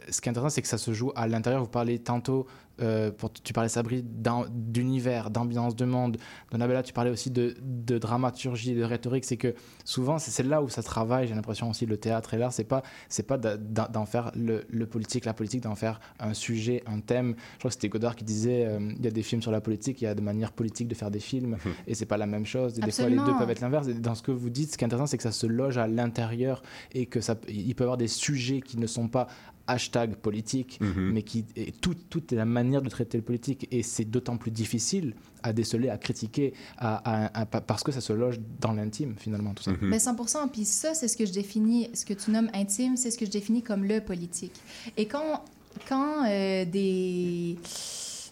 ce 0.09 0.21
qui 0.21 0.29
est 0.29 0.31
intéressant, 0.31 0.53
c'est 0.53 0.61
que 0.61 0.67
ça 0.67 0.77
se 0.77 0.93
joue 0.93 1.11
à 1.15 1.27
l'intérieur. 1.27 1.61
Vous 1.61 1.69
parlez 1.69 1.99
tantôt, 1.99 2.47
euh, 2.81 3.11
pour, 3.11 3.31
tu 3.31 3.53
parlais 3.53 3.69
Sabri, 3.69 4.03
d'univers, 4.03 5.29
d'ambiance 5.29 5.75
de 5.75 5.85
monde. 5.85 6.17
Donabella, 6.51 6.83
tu 6.83 6.93
parlais 6.93 7.11
aussi 7.11 7.29
de, 7.29 7.55
de 7.61 7.97
dramaturgie, 7.97 8.73
de 8.73 8.83
rhétorique. 8.83 9.25
C'est 9.25 9.37
que 9.37 9.53
souvent, 9.83 10.17
c'est 10.17 10.43
là 10.43 10.61
où 10.61 10.69
ça 10.69 10.81
travaille. 10.81 11.27
J'ai 11.27 11.35
l'impression 11.35 11.69
aussi 11.69 11.85
le 11.85 11.97
théâtre 11.97 12.33
et 12.33 12.37
l'art, 12.37 12.53
c'est 12.53 12.63
pas, 12.63 12.83
c'est 13.09 13.27
pas 13.27 13.37
d'en 13.37 14.05
faire 14.05 14.31
le, 14.35 14.63
le 14.69 14.85
politique, 14.85 15.25
la 15.25 15.33
politique, 15.33 15.61
d'en 15.61 15.75
faire 15.75 15.99
un 16.19 16.33
sujet, 16.33 16.83
un 16.87 16.99
thème. 17.01 17.35
Je 17.53 17.59
crois 17.59 17.69
que 17.69 17.73
c'était 17.75 17.89
Godard 17.89 18.15
qui 18.15 18.23
disait, 18.23 18.65
euh, 18.65 18.79
il 18.97 19.03
y 19.03 19.07
a 19.07 19.11
des 19.11 19.23
films 19.23 19.41
sur 19.41 19.51
la 19.51 19.61
politique, 19.61 20.01
il 20.01 20.05
y 20.05 20.07
a 20.07 20.15
de 20.15 20.21
manière 20.21 20.51
politique 20.51 20.87
de 20.87 20.95
faire 20.95 21.11
des 21.11 21.19
films, 21.19 21.57
et 21.87 21.95
c'est 21.95 22.05
pas 22.05 22.17
la 22.17 22.25
même 22.27 22.45
chose. 22.45 22.77
Et 22.77 22.81
des 22.81 22.91
fois, 22.91 23.09
les 23.09 23.17
deux 23.17 23.37
peuvent 23.37 23.49
être 23.49 23.61
l'inverse. 23.61 23.87
Dans 23.87 24.15
ce 24.15 24.23
que 24.23 24.31
vous 24.31 24.49
dites, 24.49 24.71
ce 24.71 24.77
qui 24.77 24.83
est 24.83 24.87
intéressant, 24.87 25.07
c'est 25.07 25.17
que 25.17 25.23
ça 25.23 25.31
se 25.31 25.47
loge 25.47 25.77
à 25.77 25.87
l'intérieur 25.87 26.61
et 26.93 27.05
que 27.05 27.21
ça, 27.21 27.35
il 27.47 27.75
peut 27.75 27.83
y 27.83 27.85
avoir 27.85 27.97
des 27.97 28.07
sujets 28.07 28.61
qui 28.61 28.77
ne 28.77 28.87
sont 28.87 29.07
pas 29.07 29.27
hashtag 29.69 30.15
politique, 30.15 30.79
Mhm. 30.81 31.11
mais 31.13 31.21
qui 31.23 31.45
et 31.55 31.71
tout, 31.71 31.93
tout 32.09 32.33
est 32.33 32.37
la 32.37 32.45
manière 32.45 32.81
de 32.81 32.89
traiter 32.89 33.17
le 33.17 33.23
politique 33.23 33.67
et 33.71 33.83
c'est 33.83 34.05
d'autant 34.05 34.37
plus 34.37 34.51
difficile 34.51 35.13
à 35.43 35.53
déceler, 35.53 35.89
à 35.89 35.97
critiquer, 35.97 36.53
à, 36.77 37.25
à- 37.27 37.41
à- 37.41 37.45
parce 37.45 37.83
que 37.83 37.91
ça 37.91 38.01
se 38.01 38.11
loge 38.13 38.39
dans 38.59 38.73
l'intime 38.73 39.15
finalement 39.17 39.53
tout 39.53 39.63
ça. 39.63 39.71
Mhm. 39.71 39.77
Mais 39.89 39.99
100 39.99 40.15
Puis 40.51 40.65
ça, 40.65 40.93
c'est 40.93 41.07
ce 41.07 41.15
que 41.15 41.25
je 41.25 41.31
définis, 41.31 41.89
ce 41.93 42.03
que 42.05 42.13
tu 42.13 42.31
nommes 42.31 42.49
intime, 42.53 42.97
c'est 42.97 43.11
ce 43.11 43.17
que 43.17 43.25
je 43.25 43.31
définis 43.31 43.61
comme 43.63 43.83
le 43.85 44.01
politique. 44.01 44.53
Et 44.97 45.05
quand, 45.05 45.43
quand 45.87 46.25
euh, 46.27 46.65
des, 46.65 47.57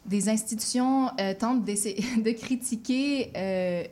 des 0.06 0.30
institutions 0.30 1.10
euh, 1.20 1.34
tentent 1.34 1.64
de 1.66 2.32
critiquer 2.32 3.32
euh, 3.38 3.84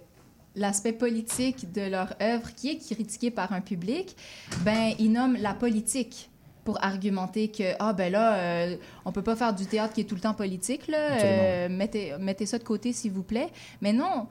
l'aspect 0.56 0.94
politique 0.94 1.72
de 1.74 1.82
leur 1.90 2.16
œuvre 2.22 2.54
qui 2.56 2.70
est 2.70 2.78
critiqué 2.78 3.32
par 3.32 3.52
un 3.54 3.62
public, 3.62 4.16
ben 4.64 4.94
ils 5.00 5.12
nomment 5.12 5.38
la 5.42 5.54
politique 5.54 6.30
pour 6.66 6.84
argumenter 6.84 7.48
que 7.48 7.64
ah 7.80 7.94
ben 7.94 8.12
là 8.12 8.34
euh, 8.34 8.76
on 9.06 9.14
peut 9.14 9.22
pas 9.22 9.38
faire 9.38 9.54
du 9.54 9.66
théâtre 9.66 9.94
qui 9.94 10.02
est 10.02 10.06
tout 10.06 10.16
le 10.16 10.22
temps 10.22 10.34
politique 10.34 10.88
là. 10.90 10.98
Euh, 11.24 11.70
mettez 11.70 12.14
mettez 12.20 12.46
ça 12.46 12.58
de 12.58 12.64
côté 12.64 12.92
s'il 12.92 13.14
vous 13.14 13.24
plaît 13.24 13.50
mais 13.82 13.94
non 13.94 14.28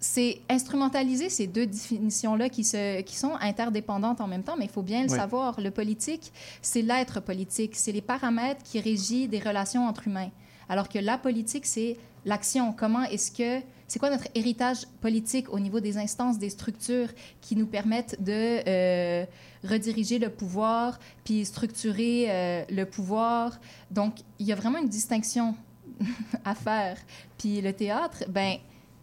c'est 0.00 0.40
instrumentaliser 0.50 1.30
ces 1.30 1.46
deux 1.46 1.66
définitions-là 1.66 2.50
qui, 2.50 2.62
se, 2.62 3.00
qui 3.00 3.16
sont 3.16 3.32
interdépendantes 3.40 4.20
en 4.20 4.26
même 4.26 4.42
temps, 4.42 4.54
mais 4.58 4.66
il 4.66 4.70
faut 4.70 4.82
bien 4.82 5.02
le 5.02 5.08
savoir. 5.08 5.58
Le 5.58 5.70
politique, 5.70 6.30
c'est 6.60 6.82
l'être 6.82 7.20
politique, 7.20 7.74
c'est 7.74 7.90
les 7.90 8.02
paramètres 8.02 8.62
qui 8.62 8.80
régissent 8.80 9.30
des 9.30 9.38
relations 9.38 9.86
entre 9.86 10.06
humains. 10.06 10.28
Alors 10.68 10.90
que 10.90 10.98
la 10.98 11.16
politique, 11.16 11.64
c'est 11.64 11.96
l'action. 12.24 12.72
Comment 12.72 13.04
est-ce 13.04 13.30
que... 13.30 13.64
C'est 13.86 13.98
quoi 13.98 14.10
notre 14.10 14.28
héritage 14.34 14.86
politique 15.02 15.52
au 15.52 15.60
niveau 15.60 15.78
des 15.78 15.98
instances, 15.98 16.38
des 16.38 16.48
structures 16.48 17.08
qui 17.40 17.54
nous 17.54 17.66
permettent 17.66 18.16
de 18.20 18.66
euh, 18.66 19.26
rediriger 19.62 20.18
le 20.18 20.30
pouvoir, 20.30 20.98
puis 21.22 21.44
structurer 21.44 22.26
euh, 22.28 22.64
le 22.70 22.84
pouvoir? 22.84 23.60
Donc, 23.90 24.20
il 24.38 24.46
y 24.46 24.52
a 24.52 24.54
vraiment 24.54 24.78
une 24.78 24.88
distinction 24.88 25.54
à 26.44 26.54
faire. 26.54 26.96
Puis 27.38 27.60
le 27.60 27.72
théâtre, 27.72 28.24
ben, 28.28 28.56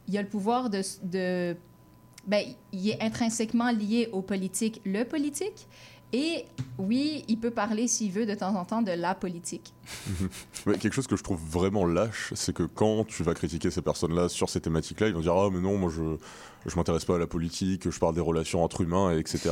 il 0.07 0.15
y 0.15 0.17
a 0.17 0.21
le 0.21 0.27
pouvoir 0.27 0.69
de, 0.69 0.81
de 1.03 1.55
ben, 2.27 2.43
il 2.71 2.89
est 2.89 3.01
intrinsèquement 3.01 3.71
lié 3.71 4.09
au 4.11 4.21
politique, 4.21 4.81
le 4.85 5.03
politique, 5.03 5.67
Et 6.13 6.45
oui, 6.77 7.23
il 7.27 7.37
peut 7.37 7.51
parler 7.51 7.87
s'il 7.87 8.11
veut 8.11 8.25
de 8.25 8.33
temps 8.33 8.55
en 8.55 8.65
temps 8.65 8.81
de 8.81 8.91
la 8.91 9.15
politique. 9.15 9.73
Ouais, 10.67 10.77
quelque 10.77 10.93
chose 10.93 11.07
que 11.07 11.15
je 11.15 11.23
trouve 11.23 11.39
vraiment 11.49 11.85
lâche, 11.87 12.33
c'est 12.35 12.53
que 12.53 12.63
quand 12.63 13.03
tu 13.07 13.23
vas 13.23 13.33
critiquer 13.33 13.71
ces 13.71 13.81
personnes-là 13.81 14.29
sur 14.29 14.47
ces 14.49 14.61
thématiques-là, 14.61 15.07
ils 15.07 15.13
vont 15.13 15.21
dire 15.21 15.33
Ah, 15.33 15.49
mais 15.51 15.59
non, 15.59 15.77
moi 15.77 15.89
je 15.89 16.17
je 16.67 16.75
m'intéresse 16.75 17.05
pas 17.05 17.15
à 17.15 17.17
la 17.17 17.25
politique, 17.25 17.89
je 17.89 17.97
parle 17.99 18.13
des 18.13 18.21
relations 18.21 18.63
entre 18.63 18.81
humains, 18.81 19.11
et 19.15 19.19
etc. 19.19 19.49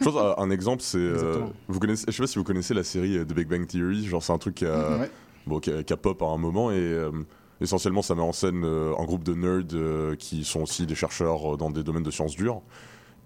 Un 0.38 0.50
exemple, 0.50 0.82
c'est. 0.82 0.98
euh, 0.98 1.44
vous 1.68 1.78
connaissez, 1.78 2.06
je 2.08 2.12
sais 2.12 2.22
pas 2.22 2.26
si 2.26 2.38
vous 2.38 2.44
connaissez 2.44 2.74
la 2.74 2.82
série 2.82 3.24
The 3.24 3.32
Big 3.32 3.46
Bang 3.46 3.66
Theory, 3.66 4.06
genre 4.06 4.22
c'est 4.22 4.32
un 4.32 4.38
truc 4.38 4.56
qui 4.56 4.66
a. 4.66 4.98
Ouais. 4.98 5.10
bon, 5.46 5.60
qui 5.60 5.70
a, 5.70 5.82
qui 5.84 5.92
a 5.92 5.96
pop 5.96 6.20
à 6.22 6.26
un 6.26 6.38
moment, 6.38 6.72
et 6.72 6.76
euh, 6.78 7.12
essentiellement 7.60 8.02
ça 8.02 8.14
met 8.16 8.22
en 8.22 8.32
scène 8.32 8.64
euh, 8.64 8.94
un 8.98 9.04
groupe 9.04 9.22
de 9.22 9.34
nerds 9.34 9.74
euh, 9.74 10.16
qui 10.16 10.42
sont 10.44 10.62
aussi 10.62 10.86
des 10.86 10.94
chercheurs 10.96 11.56
dans 11.56 11.70
des 11.70 11.82
domaines 11.84 12.02
de 12.02 12.10
sciences 12.10 12.34
dures. 12.34 12.62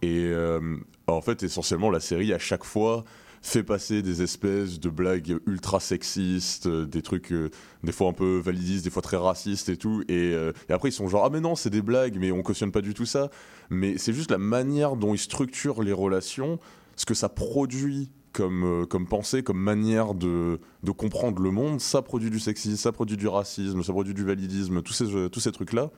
Et 0.03 0.27
euh, 0.27 0.77
en 1.07 1.21
fait, 1.21 1.43
essentiellement, 1.43 1.91
la 1.91 2.01
série, 2.01 2.33
à 2.33 2.39
chaque 2.39 2.65
fois, 2.65 3.05
fait 3.43 3.63
passer 3.63 4.01
des 4.03 4.23
espèces 4.23 4.81
de 4.81 4.89
blagues 4.89 5.37
ultra 5.47 5.79
sexistes, 5.79 6.67
euh, 6.67 6.87
des 6.87 7.03
trucs 7.03 7.31
euh, 7.31 7.51
des 7.83 7.93
fois 7.93 8.09
un 8.09 8.13
peu 8.15 8.39
validistes, 8.39 8.85
des 8.85 8.91
fois 8.91 9.03
très 9.03 9.19
racistes 9.19 9.69
et 9.69 9.77
tout. 9.77 10.03
Et, 10.09 10.35
après, 10.69 10.89
ils 10.89 10.93
sont 10.93 11.09
genre, 11.09 11.25
ah 11.25 11.31
mais 11.31 11.41
non, 11.41 11.55
c'est 11.55 11.71
des 11.71 11.83
blagues, 11.83 12.17
mais 12.19 12.33
on 12.33 12.43
cautionne 12.43 12.73
pas 12.73 12.81
du 12.81 12.95
tout 12.95 13.07
ça. 13.07 13.31
Mais 13.71 13.99
c'est 13.99 14.13
juste 14.13 14.31
la 14.31 14.39
manière 14.39 14.97
dont 14.97 15.15
ils 15.15 15.19
structurent 15.19 15.83
les 15.83 15.93
relations, 15.93 16.59
ce 16.97 17.05
que 17.05 17.15
ça 17.15 17.29
produit 17.29 18.11
comme, 18.33 18.87
comme 18.89 19.07
pensée, 19.07 19.43
comme 19.43 19.59
manière 19.59 20.15
de, 20.15 20.59
de 20.83 20.91
comprendre 20.91 21.41
le 21.41 21.51
monde, 21.51 21.81
ça 21.81 22.03
produit 22.03 22.31
du 22.31 22.41
sexisme, 22.41 22.77
ça 22.77 22.93
produit 22.93 23.17
du 23.17 23.29
racisme, 23.29 23.83
ça 23.83 23.93
produit 23.93 24.15
du 24.15 24.25
validisme, 24.25 24.83
tous 24.83 24.93
ces, 24.93 25.31
tous 25.31 25.41
ces 25.41 25.53
trucs-là. 25.53 25.91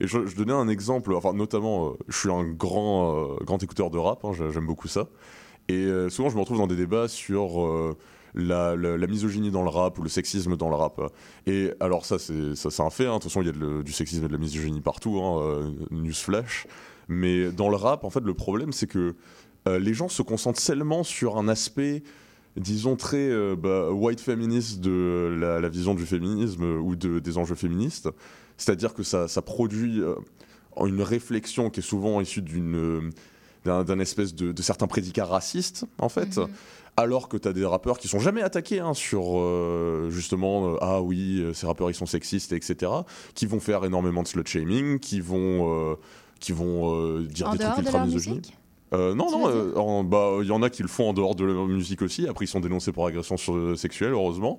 Et 0.00 0.06
je, 0.06 0.34
donnais 0.34 0.52
un 0.52 0.68
exemple, 0.68 1.14
enfin 1.14 1.34
notamment, 1.34 1.88
euh, 1.88 1.92
je 2.08 2.16
suis 2.16 2.30
un 2.30 2.44
grand, 2.44 3.14
euh, 3.16 3.44
grand 3.44 3.62
écouteur 3.62 3.90
de 3.90 3.98
rap, 3.98 4.24
hein, 4.24 4.32
j'ai- 4.36 4.50
j'aime 4.50 4.66
beaucoup 4.66 4.88
ça. 4.88 5.08
Et 5.68 5.74
euh, 5.74 6.08
souvent 6.08 6.30
je 6.30 6.34
me 6.36 6.40
retrouve 6.40 6.58
dans 6.58 6.66
des 6.66 6.76
débats 6.76 7.06
sur 7.06 7.94
la, 8.34 8.76
misogynie 9.06 9.50
dans 9.50 9.62
le 9.62 9.68
rap 9.68 9.98
ou 9.98 10.02
le 10.02 10.08
sexisme 10.08 10.56
dans 10.56 10.70
le 10.70 10.74
rap. 10.74 11.00
Et 11.46 11.70
alors 11.80 12.06
ça 12.06 12.18
c'est 12.18 12.56
ça, 12.56 12.70
c'est 12.70 12.82
un 12.82 12.90
fait, 12.90 13.06
hein. 13.06 13.16
de 13.16 13.22
toute 13.22 13.24
façon 13.24 13.42
il 13.42 13.46
y 13.46 13.50
a 13.50 13.82
du 13.82 13.92
sexisme 13.92 14.24
et 14.24 14.28
de 14.28 14.32
la 14.32 14.38
misogynie 14.38 14.80
partout, 14.80 15.20
hein, 15.22 15.42
euh, 15.42 15.70
newsflash. 15.90 16.66
Mais 17.08 17.52
dans 17.52 17.68
le 17.68 17.76
rap, 17.76 18.04
en 18.04 18.10
fait 18.10 18.24
le 18.24 18.34
problème 18.34 18.72
c'est 18.72 18.86
que 18.86 19.14
les 19.66 19.92
gens 19.92 20.08
se 20.08 20.22
concentrent 20.22 20.60
seulement 20.60 21.02
sur 21.04 21.36
un 21.36 21.46
aspect 21.46 22.02
disons 22.56 22.96
très 22.96 23.30
bah, 23.56 23.90
white 23.92 24.20
féministe 24.20 24.80
de 24.80 25.36
la, 25.38 25.60
la 25.60 25.68
vision 25.68 25.94
du 25.94 26.06
féminisme 26.06 26.64
ou 26.64 26.96
de, 26.96 27.18
des 27.18 27.36
enjeux 27.36 27.54
féministes. 27.54 28.08
C'est-à-dire 28.60 28.94
que 28.94 29.02
ça, 29.02 29.26
ça 29.26 29.42
produit 29.42 30.00
euh, 30.00 30.14
une 30.84 31.02
réflexion 31.02 31.70
qui 31.70 31.80
est 31.80 31.82
souvent 31.82 32.20
issue 32.20 32.42
d'une 32.42 32.76
euh, 32.76 33.84
d'un 33.84 33.98
espèce 33.98 34.34
de, 34.34 34.52
de 34.52 34.62
certains 34.62 34.86
prédicats 34.86 35.26
racistes, 35.26 35.84
en 35.98 36.08
fait. 36.08 36.40
Alors 36.96 37.28
que 37.28 37.36
tu 37.36 37.46
as 37.46 37.52
des 37.52 37.64
rappeurs 37.64 37.98
qui 37.98 38.08
sont 38.08 38.18
jamais 38.18 38.42
attaqués 38.42 38.80
hein, 38.80 38.94
sur 38.94 39.38
euh, 39.38 40.08
justement 40.10 40.72
euh, 40.72 40.76
ah 40.80 41.00
oui 41.00 41.42
ces 41.54 41.66
rappeurs 41.66 41.88
ils 41.88 41.94
sont 41.94 42.04
sexistes 42.04 42.52
etc 42.52 42.92
qui 43.34 43.46
vont 43.46 43.60
faire 43.60 43.84
énormément 43.84 44.22
de 44.22 44.28
slut 44.28 44.44
shaming 44.44 44.98
qui 44.98 45.20
vont 45.20 45.92
euh, 45.92 45.94
qui 46.40 46.52
vont 46.52 47.20
dire 47.20 47.48
En 47.48 47.52
des 47.52 47.58
trucs 47.58 47.76
de 47.76 47.80
ultra 47.82 48.06
euh, 48.92 49.14
non, 49.14 49.30
non, 49.30 50.02
bah, 50.02 50.38
il 50.42 50.48
y 50.48 50.50
en 50.50 50.62
a 50.62 50.70
qui 50.70 50.82
le 50.82 50.88
font 50.88 51.10
en 51.10 51.12
dehors 51.12 51.36
de 51.36 51.44
leur 51.44 51.66
musique 51.66 52.02
aussi. 52.02 52.26
Après, 52.26 52.44
ils 52.44 52.48
sont 52.48 52.60
dénoncés 52.60 52.90
pour 52.90 53.06
agression 53.06 53.36
sexuelle, 53.76 54.12
heureusement, 54.12 54.58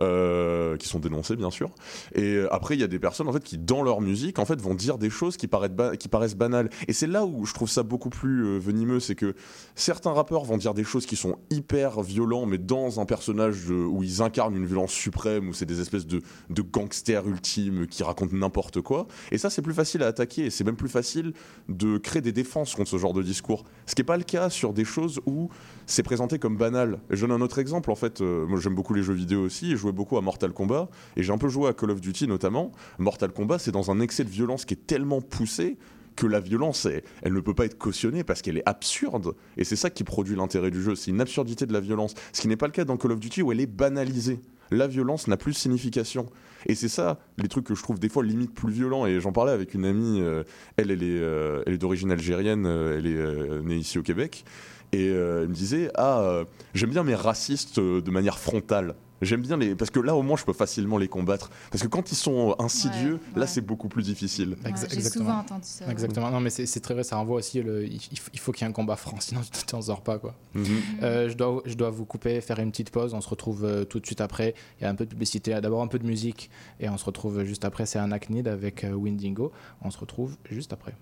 euh, 0.00 0.76
qui 0.76 0.88
sont 0.88 0.98
dénoncés, 0.98 1.36
bien 1.36 1.50
sûr. 1.50 1.70
Et 2.14 2.40
après, 2.50 2.74
il 2.74 2.80
y 2.80 2.84
a 2.84 2.88
des 2.88 2.98
personnes 2.98 3.28
en 3.28 3.32
fait 3.32 3.42
qui, 3.42 3.58
dans 3.58 3.82
leur 3.82 4.00
musique, 4.00 4.38
en 4.38 4.44
fait, 4.44 4.60
vont 4.60 4.74
dire 4.74 4.98
des 4.98 5.10
choses 5.10 5.36
qui 5.36 5.48
paraissent, 5.48 5.96
qui 5.98 6.08
paraissent 6.08 6.36
banales. 6.36 6.70
Et 6.86 6.92
c'est 6.92 7.06
là 7.06 7.24
où 7.24 7.46
je 7.46 7.54
trouve 7.54 7.68
ça 7.68 7.82
beaucoup 7.82 8.10
plus 8.10 8.44
euh, 8.44 8.58
venimeux, 8.58 9.00
c'est 9.00 9.14
que 9.14 9.34
certains 9.74 10.12
rappeurs 10.12 10.44
vont 10.44 10.56
dire 10.56 10.74
des 10.74 10.84
choses 10.84 11.06
qui 11.06 11.16
sont 11.16 11.36
hyper 11.50 12.00
violents, 12.02 12.46
mais 12.46 12.58
dans 12.58 13.00
un 13.00 13.04
personnage 13.04 13.70
où 13.70 14.02
ils 14.02 14.22
incarnent 14.22 14.56
une 14.56 14.66
violence 14.66 14.92
suprême, 14.92 15.48
où 15.48 15.52
c'est 15.52 15.66
des 15.66 15.80
espèces 15.80 16.06
de, 16.06 16.20
gangsters 16.50 17.26
ultimes 17.26 17.86
qui 17.86 18.02
racontent 18.02 18.36
n'importe 18.36 18.80
quoi. 18.80 19.06
Et 19.32 19.38
ça, 19.38 19.50
c'est 19.50 19.62
plus 19.62 19.74
facile 19.74 20.02
à 20.02 20.06
attaquer. 20.06 20.46
Et 20.46 20.50
c'est 20.50 20.64
même 20.64 20.76
plus 20.76 20.88
facile 20.88 21.32
de 21.68 21.98
créer 21.98 22.22
des 22.22 22.32
défenses 22.32 22.74
contre 22.74 22.90
ce 22.90 22.98
genre 22.98 23.14
de 23.14 23.22
discours. 23.22 23.64
Ce 23.86 23.94
qui 23.94 24.02
n'est 24.02 24.06
pas 24.06 24.16
le 24.16 24.24
cas 24.24 24.50
sur 24.50 24.72
des 24.72 24.84
choses 24.84 25.20
où 25.26 25.48
c'est 25.86 26.02
présenté 26.02 26.38
comme 26.38 26.56
banal. 26.56 27.00
Et 27.10 27.16
je 27.16 27.26
donne 27.26 27.40
un 27.40 27.44
autre 27.44 27.58
exemple. 27.58 27.90
En 27.90 27.94
fait, 27.94 28.20
euh, 28.20 28.46
moi 28.46 28.60
j'aime 28.60 28.74
beaucoup 28.74 28.94
les 28.94 29.02
jeux 29.02 29.14
vidéo 29.14 29.42
aussi. 29.42 29.76
Je 29.76 29.87
beaucoup 29.92 30.16
à 30.18 30.20
Mortal 30.20 30.52
Kombat. 30.52 30.88
Et 31.16 31.22
j'ai 31.22 31.32
un 31.32 31.38
peu 31.38 31.48
joué 31.48 31.68
à 31.68 31.72
Call 31.72 31.90
of 31.90 32.00
Duty 32.00 32.26
notamment. 32.26 32.72
Mortal 32.98 33.32
Kombat, 33.32 33.58
c'est 33.58 33.72
dans 33.72 33.90
un 33.90 34.00
excès 34.00 34.24
de 34.24 34.30
violence 34.30 34.64
qui 34.64 34.74
est 34.74 34.86
tellement 34.86 35.20
poussé 35.20 35.76
que 36.18 36.26
la 36.26 36.40
violence, 36.40 36.86
elle, 37.22 37.32
ne 37.32 37.40
peut 37.40 37.54
pas 37.54 37.64
être 37.64 37.78
cautionnée 37.78 38.24
parce 38.24 38.42
qu'elle 38.42 38.58
est 38.58 38.68
absurde. 38.68 39.34
Et 39.56 39.62
c'est 39.62 39.76
ça 39.76 39.88
qui 39.88 40.02
produit 40.02 40.34
l'intérêt 40.34 40.70
du 40.70 40.82
jeu. 40.82 40.96
C'est 40.96 41.12
une 41.12 41.20
absurdité 41.20 41.64
de 41.64 41.72
la 41.72 41.80
violence. 41.80 42.14
Ce 42.32 42.40
qui 42.40 42.48
n'est 42.48 42.56
pas 42.56 42.66
le 42.66 42.72
cas 42.72 42.84
dans 42.84 42.96
Call 42.96 43.12
of 43.12 43.20
Duty 43.20 43.42
où 43.42 43.52
elle 43.52 43.60
est 43.60 43.66
banalisée. 43.66 44.40
La 44.70 44.88
violence 44.88 45.28
n'a 45.28 45.36
plus 45.36 45.52
de 45.52 45.56
signification. 45.56 46.26
Et 46.66 46.74
c'est 46.74 46.88
ça, 46.88 47.20
les 47.38 47.48
trucs 47.48 47.64
que 47.64 47.74
je 47.74 47.82
trouve 47.82 48.00
des 48.00 48.08
fois 48.08 48.24
limite 48.24 48.52
plus 48.52 48.72
violents. 48.72 49.06
Et 49.06 49.20
j'en 49.20 49.32
parlais 49.32 49.52
avec 49.52 49.74
une 49.74 49.84
amie, 49.84 50.20
euh, 50.20 50.42
elle, 50.76 50.90
elle 50.90 51.04
est, 51.04 51.20
euh, 51.20 51.62
est 51.66 51.78
d'origine 51.78 52.10
algérienne, 52.10 52.66
euh, 52.66 52.98
elle 52.98 53.06
est 53.06 53.62
née 53.62 53.76
ici 53.76 53.98
au 53.98 54.02
Québec. 54.02 54.44
Et 54.92 55.06
elle 55.06 55.48
me 55.48 55.54
disait 55.54 55.90
Ah, 55.96 56.44
j'aime 56.72 56.88
bien 56.88 57.04
mes 57.04 57.14
racistes 57.14 57.78
de 57.78 58.10
manière 58.10 58.38
frontale. 58.38 58.94
J'aime 59.20 59.42
bien 59.42 59.56
les. 59.56 59.74
Parce 59.74 59.90
que 59.90 60.00
là, 60.00 60.14
au 60.14 60.22
moins, 60.22 60.36
je 60.36 60.44
peux 60.44 60.52
facilement 60.52 60.96
les 60.98 61.08
combattre. 61.08 61.50
Parce 61.70 61.82
que 61.82 61.88
quand 61.88 62.12
ils 62.12 62.16
sont 62.16 62.54
insidieux, 62.58 63.18
là, 63.36 63.46
c'est 63.46 63.60
beaucoup 63.60 63.88
plus 63.88 64.04
difficile. 64.04 64.56
Exa- 64.64 64.86
j'ai 64.92 65.02
souvent 65.02 65.38
entendu 65.38 65.62
ça, 65.64 65.84
ouais. 65.86 65.92
Exactement. 65.92 66.30
Non, 66.30 66.40
mais 66.40 66.50
c'est 66.50 66.66
c'est 66.66 66.80
très 66.80 66.94
vrai. 66.94 67.02
Ça 67.04 67.16
renvoie 67.16 67.36
aussi. 67.38 67.62
Le, 67.62 67.84
il, 67.86 67.98
faut- 68.18 68.30
il 68.32 68.38
faut 68.38 68.52
qu'il 68.52 68.64
y 68.64 68.66
ait 68.66 68.70
un 68.70 68.72
combat 68.72 68.96
franc, 68.96 69.16
sinon 69.20 69.40
tu 69.42 69.64
t'en 69.64 69.82
sors 69.82 70.02
pas, 70.02 70.18
quoi. 70.18 70.34
Mhm. 70.54 70.64
Euh, 71.02 71.28
je, 71.28 71.34
dois, 71.34 71.62
je 71.66 71.74
dois 71.74 71.90
vous 71.90 72.04
couper, 72.04 72.40
faire 72.40 72.58
une 72.60 72.70
petite 72.70 72.90
pause. 72.90 73.12
On 73.14 73.20
se 73.20 73.28
retrouve 73.28 73.64
euh, 73.64 73.84
tout 73.84 73.98
de 74.00 74.06
suite 74.06 74.20
après. 74.20 74.54
Il 74.80 74.84
y 74.84 74.86
a 74.86 74.90
un 74.90 74.94
peu 74.94 75.04
de 75.04 75.10
publicité, 75.10 75.58
d'abord 75.60 75.82
un 75.82 75.88
peu 75.88 75.98
de 75.98 76.06
musique. 76.06 76.50
Et 76.80 76.88
on 76.88 76.96
se 76.96 77.04
retrouve 77.04 77.44
juste 77.44 77.64
après. 77.64 77.86
C'est 77.86 77.98
un 77.98 78.12
Acnid 78.12 78.46
avec 78.48 78.84
euh, 78.84 78.92
Windingo. 78.92 79.52
On 79.82 79.90
se 79.90 79.98
retrouve 79.98 80.36
juste 80.50 80.72
après. 80.72 80.94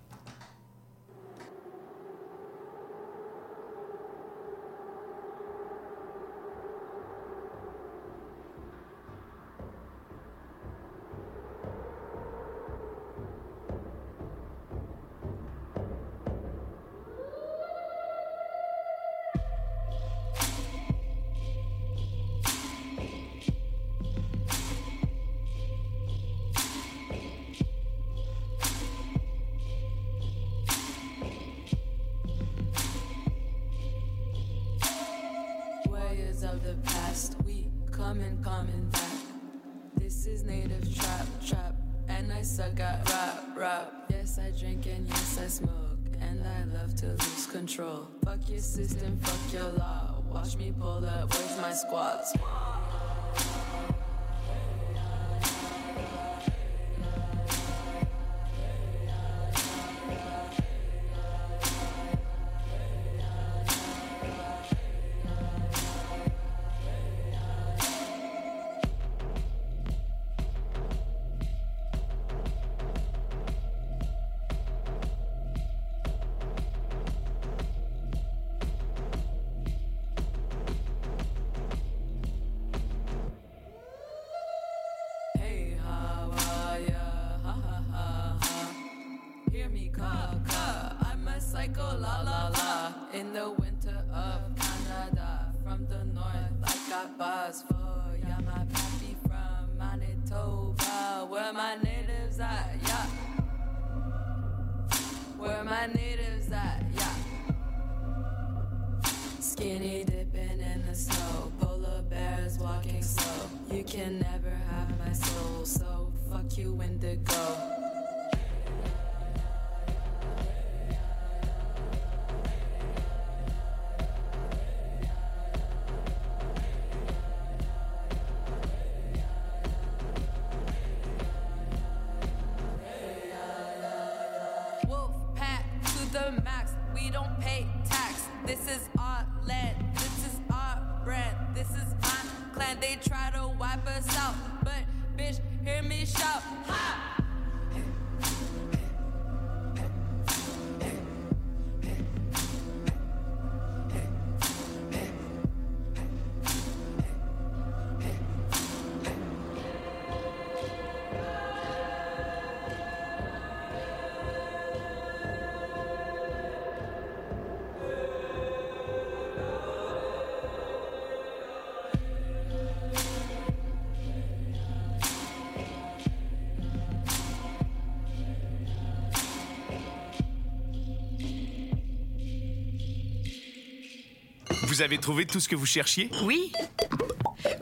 Vous 184.77 184.83
avez 184.83 184.99
trouvé 184.99 185.25
tout 185.25 185.41
ce 185.41 185.49
que 185.49 185.57
vous 185.57 185.65
cherchiez? 185.65 186.11
Oui. 186.25 186.53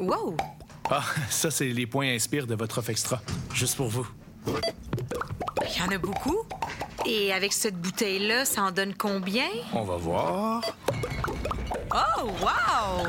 Wow! 0.01 0.37
Ah, 0.91 1.05
ça, 1.31 1.49
c'est 1.49 1.69
les 1.69 1.87
points 1.87 2.13
inspire 2.13 2.45
de 2.45 2.57
votre 2.57 2.79
offre 2.79 2.91
extra. 2.91 3.23
Juste 3.55 3.77
pour 3.77 3.87
vous. 3.87 4.05
Il 4.49 5.79
y 5.79 5.81
en 5.81 5.95
a 5.95 5.99
beaucoup. 5.99 6.39
Et 7.07 7.33
avec 7.33 7.53
cette 7.53 7.77
bouteille-là, 7.77 8.45
ça 8.45 8.65
en 8.65 8.73
donne 8.73 8.95
combien? 8.95 9.47
On 9.73 9.85
va 9.85 9.97
voir. 9.97 10.63
Oh, 11.95 12.31
wow! 12.43 13.07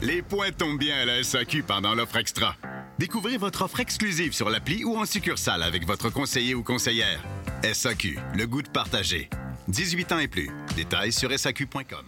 Les 0.00 0.20
points 0.20 0.50
tombent 0.50 0.80
bien 0.80 0.96
à 0.96 1.04
la 1.04 1.22
SAQ 1.22 1.62
pendant 1.62 1.94
l'offre 1.94 2.16
extra. 2.16 2.56
Découvrez 2.98 3.36
votre 3.36 3.62
offre 3.62 3.78
exclusive 3.78 4.32
sur 4.32 4.50
l'appli 4.50 4.82
ou 4.82 4.96
en 4.96 5.06
succursale 5.06 5.62
avec 5.62 5.86
votre 5.86 6.10
conseiller 6.10 6.56
ou 6.56 6.64
conseillère. 6.64 7.22
SAQ, 7.62 8.18
le 8.34 8.48
goût 8.48 8.62
de 8.62 8.70
partager. 8.70 9.30
18 9.68 10.10
ans 10.10 10.18
et 10.18 10.26
plus. 10.26 10.50
Détails 10.74 11.12
sur 11.12 11.30
SAQ.com. 11.30 12.04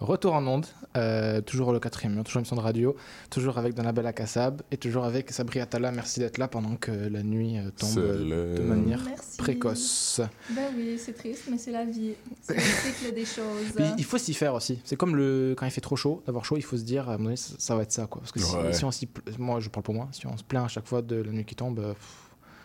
Retour 0.00 0.34
en 0.34 0.46
onde, 0.46 0.66
euh, 0.96 1.40
toujours 1.40 1.72
le 1.72 1.80
quatrième 1.80 2.14
mur, 2.14 2.22
toujours 2.22 2.38
émission 2.38 2.54
de 2.54 2.60
radio, 2.60 2.94
toujours 3.30 3.58
avec 3.58 3.74
Donabel 3.74 4.06
Akassab 4.06 4.62
et 4.70 4.76
toujours 4.76 5.04
avec 5.04 5.32
Sabri 5.32 5.58
Atala. 5.58 5.90
Merci 5.90 6.20
d'être 6.20 6.38
là 6.38 6.46
pendant 6.46 6.76
que 6.76 6.92
la 6.92 7.24
nuit 7.24 7.58
euh, 7.58 7.70
tombe 7.76 7.98
euh, 7.98 8.56
de 8.56 8.62
manière 8.62 9.02
Merci. 9.04 9.36
précoce. 9.38 10.20
Ben 10.50 10.68
oui, 10.76 11.00
c'est 11.04 11.14
triste, 11.14 11.44
mais 11.50 11.58
c'est 11.58 11.72
la 11.72 11.84
vie. 11.84 12.12
C'est 12.42 12.54
le 12.54 12.60
cycle 12.60 13.12
des 13.12 13.24
choses. 13.24 13.72
Puis, 13.74 13.84
il 13.98 14.04
faut 14.04 14.18
s'y 14.18 14.34
faire 14.34 14.54
aussi. 14.54 14.78
C'est 14.84 14.94
comme 14.96 15.16
le 15.16 15.56
quand 15.58 15.66
il 15.66 15.72
fait 15.72 15.80
trop 15.80 15.96
chaud, 15.96 16.22
d'avoir 16.26 16.44
chaud, 16.44 16.56
il 16.56 16.62
faut 16.62 16.76
se 16.76 16.84
dire 16.84 17.08
à 17.08 17.14
un 17.14 17.16
moment 17.16 17.24
donné, 17.24 17.36
ça, 17.36 17.54
ça 17.58 17.74
va 17.74 17.82
être 17.82 17.90
ça 17.92 18.06
quoi. 18.06 18.20
Parce 18.20 18.30
que 18.30 18.38
si, 18.38 18.54
Ouais. 18.54 18.72
si 18.72 18.84
on 18.84 18.92
s'y 18.92 19.08
moi 19.36 19.58
je 19.58 19.68
parle 19.68 19.82
pour 19.82 19.94
moi, 19.94 20.08
si 20.12 20.28
on 20.28 20.36
se 20.36 20.44
plaint 20.44 20.64
à 20.64 20.68
chaque 20.68 20.86
fois 20.86 21.02
de 21.02 21.16
la 21.16 21.32
nuit 21.32 21.44
qui 21.44 21.56
tombe, 21.56 21.80
euh, 21.80 21.94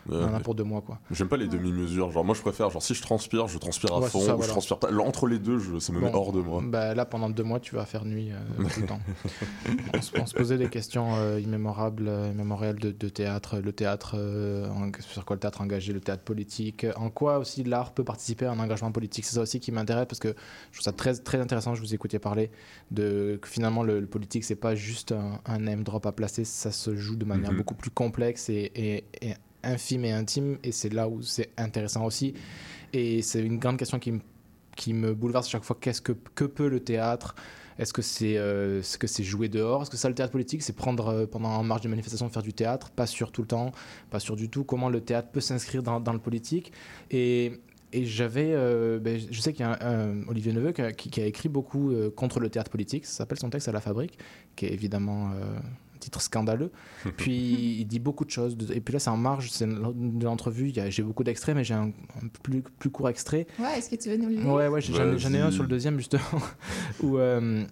pff, 0.08 0.14
on 0.14 0.24
en 0.24 0.28
a 0.28 0.36
Ouais. 0.36 0.40
pour 0.42 0.54
deux 0.54 0.64
mois 0.64 0.80
quoi. 0.82 0.98
J'aime 1.10 1.28
pas 1.28 1.36
les 1.36 1.48
demi-mesures. 1.48 2.10
Genre, 2.10 2.24
moi, 2.24 2.34
je 2.34 2.40
préfère, 2.42 2.70
genre, 2.70 2.82
si 2.82 2.94
je 2.94 3.02
transpire, 3.02 3.46
je 3.48 3.58
transpire 3.58 3.92
à 3.94 4.00
Ouais, 4.00 4.08
fond, 4.08 4.20
c'est 4.20 4.26
ça, 4.26 4.32
ou 4.34 4.36
voilà. 4.36 4.46
je 4.48 4.52
transpire 4.52 4.78
pas. 4.78 4.92
Entre 4.92 5.26
les 5.26 5.38
deux, 5.38 5.58
je- 5.58 5.78
ça 5.78 5.92
me 5.92 6.00
met 6.00 6.10
hors 6.12 6.32
de 6.32 6.40
moi. 6.40 6.62
Bah, 6.64 6.94
là, 6.94 7.04
pendant 7.04 7.30
deux 7.30 7.42
mois, 7.42 7.60
tu 7.60 7.74
vas 7.74 7.84
faire 7.84 8.04
nuit 8.04 8.30
euh, 8.32 8.64
tout 8.74 8.80
le 8.80 8.86
temps. 8.86 9.00
on, 9.94 10.00
se, 10.02 10.18
on 10.20 10.26
se 10.26 10.34
posait 10.34 10.58
des 10.58 10.68
questions 10.68 11.14
euh, 11.16 11.40
immémorables, 11.40 12.08
euh, 12.08 12.30
immémoriales 12.32 12.78
de, 12.78 12.90
de 12.92 13.08
théâtre. 13.08 13.58
Le 13.58 13.72
théâtre, 13.72 14.14
euh, 14.18 14.68
en- 14.70 14.90
sur 15.00 15.24
quoi 15.24 15.36
le 15.36 15.40
théâtre 15.40 15.60
engagé, 15.60 15.92
le 15.92 16.00
théâtre 16.00 16.22
politique. 16.24 16.86
En 16.96 17.10
quoi 17.10 17.38
aussi 17.38 17.64
l'art 17.64 17.92
peut 17.92 18.04
participer 18.04 18.46
à 18.46 18.52
un 18.52 18.58
engagement 18.58 18.92
politique. 18.92 19.24
C'est 19.24 19.34
ça 19.36 19.40
aussi 19.42 19.60
qui 19.60 19.72
m'intéresse 19.72 20.06
parce 20.06 20.20
que 20.20 20.34
je 20.70 20.78
trouve 20.78 20.84
ça 20.84 20.92
très, 20.92 21.14
très 21.14 21.38
intéressant. 21.40 21.74
Je 21.74 21.80
vous 21.80 21.94
écoutais 21.94 22.18
parler 22.18 22.50
de 22.90 23.38
que 23.40 23.48
finalement 23.48 23.82
le, 23.82 24.00
le 24.00 24.06
politique, 24.06 24.44
c'est 24.44 24.54
pas 24.56 24.74
juste 24.74 25.12
un, 25.12 25.40
un 25.46 25.58
name 25.58 25.82
drop 25.82 26.06
à 26.06 26.12
placer. 26.12 26.44
Ça 26.44 26.72
se 26.72 26.94
joue 26.96 27.16
de 27.16 27.24
manière 27.24 27.50
Mhm. 27.52 27.58
beaucoup 27.58 27.74
plus 27.74 27.90
complexe 27.90 28.48
et, 28.48 28.70
et- 28.74 29.04
et 29.22 29.34
infime 29.64 30.04
et 30.04 30.12
intime. 30.12 30.58
Et 30.62 30.72
c'est 30.72 30.92
là 30.92 31.08
où 31.08 31.22
c'est 31.22 31.50
intéressant 31.56 32.04
aussi. 32.04 32.34
Et 32.92 33.22
c'est 33.22 33.40
une 33.42 33.58
grande 33.58 33.78
question 33.78 33.98
qui 33.98 34.12
me 34.12 34.20
qui 34.76 34.92
me 34.92 35.14
bouleverse 35.14 35.48
chaque 35.48 35.64
fois. 35.64 35.76
Qu'est-ce 35.80 36.00
que, 36.00 36.12
que 36.34 36.44
peut 36.44 36.68
le 36.68 36.80
théâtre? 36.80 37.34
Est-ce 37.78 37.92
que 37.92 38.02
c'est 38.02 38.36
euh, 38.36 38.82
que 38.98 39.06
c'est 39.06 39.24
jouer 39.24 39.48
dehors? 39.48 39.82
Est-ce 39.82 39.90
que 39.90 39.96
ça, 39.96 40.08
le 40.08 40.14
théâtre 40.14 40.32
politique, 40.32 40.62
c'est 40.62 40.72
prendre 40.74 41.08
euh, 41.08 41.26
pendant 41.26 41.50
en 41.50 41.62
marge 41.64 41.82
de 41.82 41.88
manifestation, 41.88 42.28
faire 42.28 42.42
du 42.42 42.52
théâtre? 42.52 42.90
Pas 42.90 43.06
sûr 43.06 43.32
tout 43.32 43.42
le 43.42 43.48
temps, 43.48 43.72
pas 44.10 44.20
sûr 44.20 44.36
du 44.36 44.48
tout. 44.48 44.64
Comment 44.64 44.88
le 44.88 45.00
théâtre 45.00 45.28
peut 45.30 45.40
s'inscrire 45.40 45.82
dans, 45.82 46.12
le 46.12 46.18
politique? 46.18 46.72
Et, 47.10 47.60
et 47.92 48.04
j'avais, 48.04 48.50
euh, 48.52 48.98
ben, 49.00 49.20
je 49.30 49.40
sais 49.40 49.52
qu'il 49.52 49.64
y 49.64 49.68
a 49.68 49.78
un, 49.80 50.26
Olivier 50.28 50.52
Neveu 50.52 50.72
qui 50.72 50.82
a, 50.82 50.92
qui- 50.92 51.20
a 51.20 51.26
écrit 51.26 51.48
beaucoup 51.48 51.90
euh, 51.90 52.10
contre 52.10 52.40
le 52.40 52.48
théâtre 52.48 52.70
politique. 52.70 53.06
Ça 53.06 53.18
s'appelle 53.18 53.38
son 53.38 53.50
texte 53.50 53.68
à 53.68 53.72
la 53.72 53.80
fabrique, 53.80 54.18
qui 54.56 54.66
est 54.66 54.72
évidemment 54.72 55.30
titre 56.04 56.20
scandaleux. 56.20 56.70
Puis 57.16 57.78
il 57.80 57.84
dit 57.86 57.98
beaucoup 57.98 58.24
de 58.24 58.30
choses. 58.30 58.56
Et 58.72 58.80
puis 58.80 58.92
là, 58.92 58.98
c'est 58.98 59.10
en 59.10 59.16
marge 59.16 59.50
de 59.60 60.24
l'entrevue. 60.24 60.68
il 60.68 60.76
y 60.76 60.80
a- 60.80 60.90
J'ai 60.90 61.02
beaucoup 61.02 61.24
d'extraits, 61.24 61.54
mais 61.56 61.64
j'ai 61.64 61.74
un, 61.74 61.88
un 62.22 62.28
plus, 62.42 62.62
plus 62.62 62.90
court 62.90 63.08
extrait. 63.08 63.46
Ouais, 63.58 63.78
est-ce 63.78 63.90
que 63.90 63.96
tu 63.96 64.08
veux 64.10 64.16
nous 64.16 64.28
le 64.28 64.36
lire? 64.36 64.46
Ouais, 64.52 64.68
ouais, 64.68 64.80
j'en 64.80 65.32
ai- 65.34 65.40
un 65.40 65.50
sur 65.50 65.62
le 65.62 65.68
deuxième, 65.68 65.96
justement, 65.98 66.22
où 67.02 67.18
euh, 67.18 67.64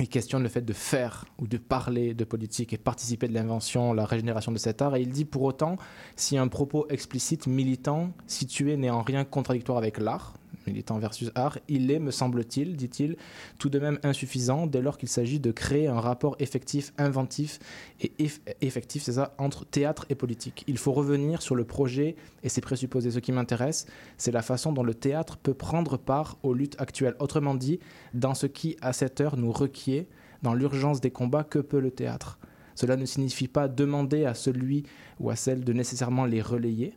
il 0.00 0.08
questionne 0.08 0.42
le 0.44 0.48
fait 0.48 0.60
de 0.64 0.72
faire 0.72 1.24
ou 1.40 1.46
de 1.48 1.56
parler 1.56 2.14
de 2.14 2.24
politique 2.24 2.72
et 2.72 2.78
participer 2.78 3.26
de 3.28 3.34
l'invention, 3.34 3.92
la 3.92 4.04
régénération 4.06 4.52
de 4.52 4.58
cet 4.58 4.80
art. 4.82 4.94
Et 4.96 5.02
il 5.02 5.10
dit 5.10 5.24
pour 5.24 5.42
autant, 5.42 5.76
si 6.16 6.36
un 6.38 6.46
propos 6.48 6.86
explicite, 6.88 7.46
militant, 7.46 8.12
situé 8.26 8.76
n'est 8.76 8.90
en 8.90 9.02
rien 9.02 9.24
contradictoire 9.24 9.78
avec 9.78 9.98
l'art, 9.98 10.34
militant 10.68 10.98
versus 10.98 11.30
art, 11.34 11.58
il 11.68 11.90
est, 11.90 11.98
me 11.98 12.10
semble-t-il, 12.10 12.76
dit-il, 12.76 13.16
tout 13.58 13.70
de 13.70 13.78
même 13.78 13.98
insuffisant 14.02 14.66
dès 14.66 14.82
lors 14.82 14.98
qu'il 14.98 15.08
s'agit 15.08 15.40
de 15.40 15.50
créer 15.50 15.88
un 15.88 16.00
rapport 16.00 16.36
effectif, 16.38 16.92
inventif 16.98 17.58
et 18.00 18.12
eff- 18.18 18.40
effectif, 18.60 19.02
c'est 19.02 19.14
ça, 19.14 19.34
entre 19.38 19.64
théâtre 19.64 20.06
et 20.10 20.14
politique. 20.14 20.64
Il 20.66 20.78
faut 20.78 20.92
revenir 20.92 21.42
sur 21.42 21.54
le 21.54 21.64
projet 21.64 22.16
et 22.42 22.48
ses 22.48 22.60
présupposés. 22.60 23.10
Ce 23.10 23.18
qui 23.18 23.32
m'intéresse, 23.32 23.86
c'est 24.16 24.32
la 24.32 24.42
façon 24.42 24.72
dont 24.72 24.84
le 24.84 24.94
théâtre 24.94 25.36
peut 25.36 25.54
prendre 25.54 25.96
part 25.96 26.36
aux 26.42 26.54
luttes 26.54 26.80
actuelles. 26.80 27.16
Autrement 27.18 27.54
dit, 27.54 27.80
dans 28.14 28.34
ce 28.34 28.46
qui, 28.46 28.76
à 28.80 28.92
cette 28.92 29.20
heure, 29.20 29.36
nous 29.36 29.52
requiert, 29.52 30.04
dans 30.42 30.54
l'urgence 30.54 31.00
des 31.00 31.10
combats, 31.10 31.44
que 31.44 31.58
peut 31.58 31.80
le 31.80 31.90
théâtre? 31.90 32.38
Cela 32.74 32.96
ne 32.96 33.06
signifie 33.06 33.48
pas 33.48 33.66
demander 33.66 34.24
à 34.24 34.34
celui 34.34 34.84
ou 35.18 35.30
à 35.30 35.36
celle 35.36 35.64
de 35.64 35.72
nécessairement 35.72 36.26
les 36.26 36.40
relayer, 36.40 36.94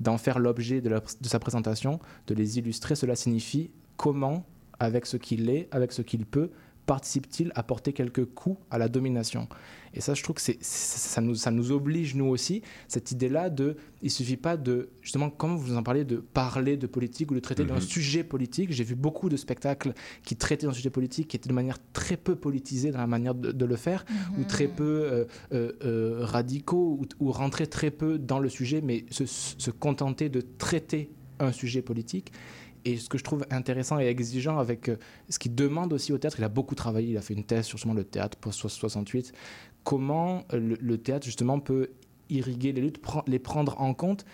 d'en 0.00 0.18
faire 0.18 0.38
l'objet 0.38 0.80
de, 0.80 1.00
sa 1.22 1.38
présentation, 1.38 2.00
de 2.26 2.34
les 2.34 2.58
illustrer. 2.58 2.94
Cela 2.94 3.16
signifie 3.16 3.70
comment, 3.96 4.46
avec 4.78 5.06
ce 5.06 5.16
qu'il 5.16 5.48
est, 5.50 5.68
avec 5.70 5.92
ce 5.92 6.02
qu'il 6.02 6.26
peut, 6.26 6.50
participe-t-il 6.86 7.52
à 7.54 7.62
porter 7.62 7.92
quelques 7.92 8.24
coups 8.24 8.58
à 8.70 8.78
la 8.78 8.88
domination? 8.88 9.48
Et 9.94 10.00
ça, 10.00 10.12
je 10.14 10.22
trouve 10.22 10.36
que 10.36 10.42
c'est, 10.42 10.58
ça, 10.62 11.20
nous, 11.22 11.34
ça 11.34 11.50
nous 11.50 11.72
oblige, 11.72 12.14
nous 12.14 12.26
aussi, 12.26 12.60
cette 12.86 13.12
idée-là 13.12 13.48
de... 13.48 13.76
Il 14.02 14.10
suffit 14.10 14.36
pas 14.36 14.56
de... 14.58 14.90
Justement, 15.00 15.30
comme 15.30 15.56
vous 15.56 15.74
en 15.74 15.82
parlez, 15.82 16.04
de 16.04 16.16
parler 16.16 16.76
de 16.76 16.86
politique 16.86 17.30
ou 17.30 17.34
de 17.34 17.40
traiter 17.40 17.64
d'un 17.64 17.76
Mhm. 17.76 17.80
sujet 17.80 18.22
politique. 18.24 18.72
J'ai 18.72 18.84
vu 18.84 18.94
beaucoup 18.94 19.28
de 19.30 19.36
spectacles 19.36 19.94
qui 20.22 20.36
traitaient 20.36 20.66
d'un 20.66 20.72
sujet 20.74 20.90
politique 20.90 21.28
qui 21.28 21.36
était 21.36 21.48
de 21.48 21.54
manière 21.54 21.78
très 21.94 22.18
peu 22.18 22.36
politisée 22.36 22.90
dans 22.90 22.98
la 22.98 23.06
manière 23.06 23.34
de, 23.34 23.52
de 23.52 23.64
le 23.64 23.76
faire, 23.76 24.04
ou 24.38 24.44
très 24.44 24.68
peu 24.68 24.84
euh, 24.84 25.24
euh, 25.52 25.72
euh, 25.82 26.18
radicaux, 26.20 26.98
ou, 27.00 27.24
ou 27.24 27.32
rentrer 27.32 27.66
très 27.66 27.90
peu 27.90 28.18
dans 28.18 28.38
le 28.38 28.50
sujet, 28.50 28.82
mais 28.82 29.06
se, 29.10 29.24
se 29.24 29.70
contenter 29.70 30.28
de 30.28 30.42
traiter 30.58 31.10
un 31.38 31.52
sujet 31.52 31.80
politique. 31.82 32.32
Et 32.86 32.98
ce 32.98 33.08
que 33.08 33.18
je 33.18 33.24
trouve 33.24 33.44
intéressant 33.50 33.98
et 33.98 34.06
exigeant 34.06 34.58
avec 34.58 34.88
euh, 34.88 34.96
ce 35.28 35.40
qu'il 35.40 35.56
demande 35.56 35.92
aussi 35.92 36.12
au 36.12 36.18
théâtre, 36.18 36.36
il 36.38 36.44
a 36.44 36.48
beaucoup 36.48 36.76
travaillé, 36.76 37.10
il 37.10 37.16
a 37.16 37.20
fait 37.20 37.34
une 37.34 37.42
thèse 37.42 37.66
sur 37.66 37.78
justement 37.78 37.94
le 37.94 38.04
théâtre 38.04 38.38
post-68, 38.38 39.32
comment 39.82 40.44
euh, 40.52 40.76
le, 40.80 40.98
théâtre 40.98 41.26
justement 41.26 41.58
peut 41.58 41.90
irriguer 42.30 42.70
les 42.70 42.80
luttes, 42.80 43.02
les 43.26 43.40
prendre 43.40 43.80
en 43.80 43.92
compte. 43.92 44.24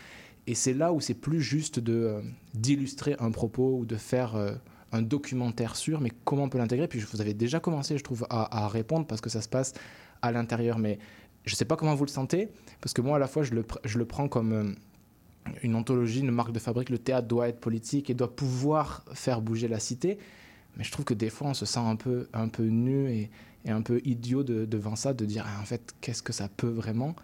Et 0.46 0.54
c'est 0.54 0.74
là 0.74 0.92
où 0.92 1.00
c'est 1.00 1.14
plus 1.14 1.40
juste 1.40 1.80
euh, 1.88 2.20
d'illustrer 2.52 3.16
un 3.20 3.30
propos 3.30 3.78
ou 3.78 3.86
de 3.86 3.96
faire 3.96 4.36
un 4.92 5.00
documentaire 5.00 5.74
sûr, 5.74 6.02
mais 6.02 6.10
comment 6.26 6.42
on 6.42 6.48
peut 6.50 6.58
l'intégrer. 6.58 6.88
Puis 6.88 7.00
vous 7.00 7.22
avez 7.22 7.32
déjà 7.32 7.58
commencé, 7.58 7.96
je 7.96 8.04
trouve, 8.04 8.26
à, 8.28 8.68
répondre 8.68 9.06
parce 9.06 9.22
que 9.22 9.30
ça 9.30 9.40
se 9.40 9.48
passe 9.48 9.72
à 10.20 10.30
l'intérieur. 10.30 10.78
Mais 10.78 10.98
je 11.46 11.54
ne 11.54 11.56
sais 11.56 11.64
pas 11.64 11.76
comment 11.76 11.94
vous 11.94 12.04
le 12.04 12.10
sentez, 12.10 12.50
parce 12.82 12.92
que 12.92 13.00
moi, 13.00 13.16
à 13.16 13.18
la 13.18 13.28
fois, 13.28 13.44
je 13.44 13.54
le, 13.54 13.64
je 13.84 13.98
le 13.98 14.04
prends 14.04 14.28
comme 14.28 14.76
une 15.62 15.74
ontologie, 15.74 16.20
une 16.20 16.30
marque 16.30 16.52
de 16.52 16.58
fabrique. 16.58 16.90
Le 16.90 16.98
théâtre 16.98 17.28
doit 17.28 17.48
être 17.48 17.60
politique 17.60 18.10
et 18.10 18.14
doit 18.14 18.34
pouvoir 18.34 19.04
faire 19.12 19.40
bouger 19.40 19.68
la 19.68 19.78
cité. 19.78 20.18
Mais 20.76 20.84
je 20.84 20.90
trouve 20.90 21.04
que 21.04 21.14
des 21.14 21.30
fois, 21.30 21.48
on 21.48 21.54
se 21.54 21.66
sent 21.66 21.80
un 21.80 21.96
peu, 21.96 22.28
un 22.32 22.48
peu 22.48 22.64
nu 22.64 23.10
et, 23.10 23.30
un 23.68 23.82
peu 23.82 24.00
idiot 24.04 24.42
de- 24.42 24.64
devant 24.64 24.96
ça, 24.96 25.12
de 25.12 25.24
dire, 25.24 25.44
Ah, 25.46 25.60
en 25.60 25.64
fait, 25.64 25.94
qu'est-ce 26.00 26.22
que 26.22 26.32
ça 26.32 26.48
peut 26.48 26.68
vraiment? 26.68 27.14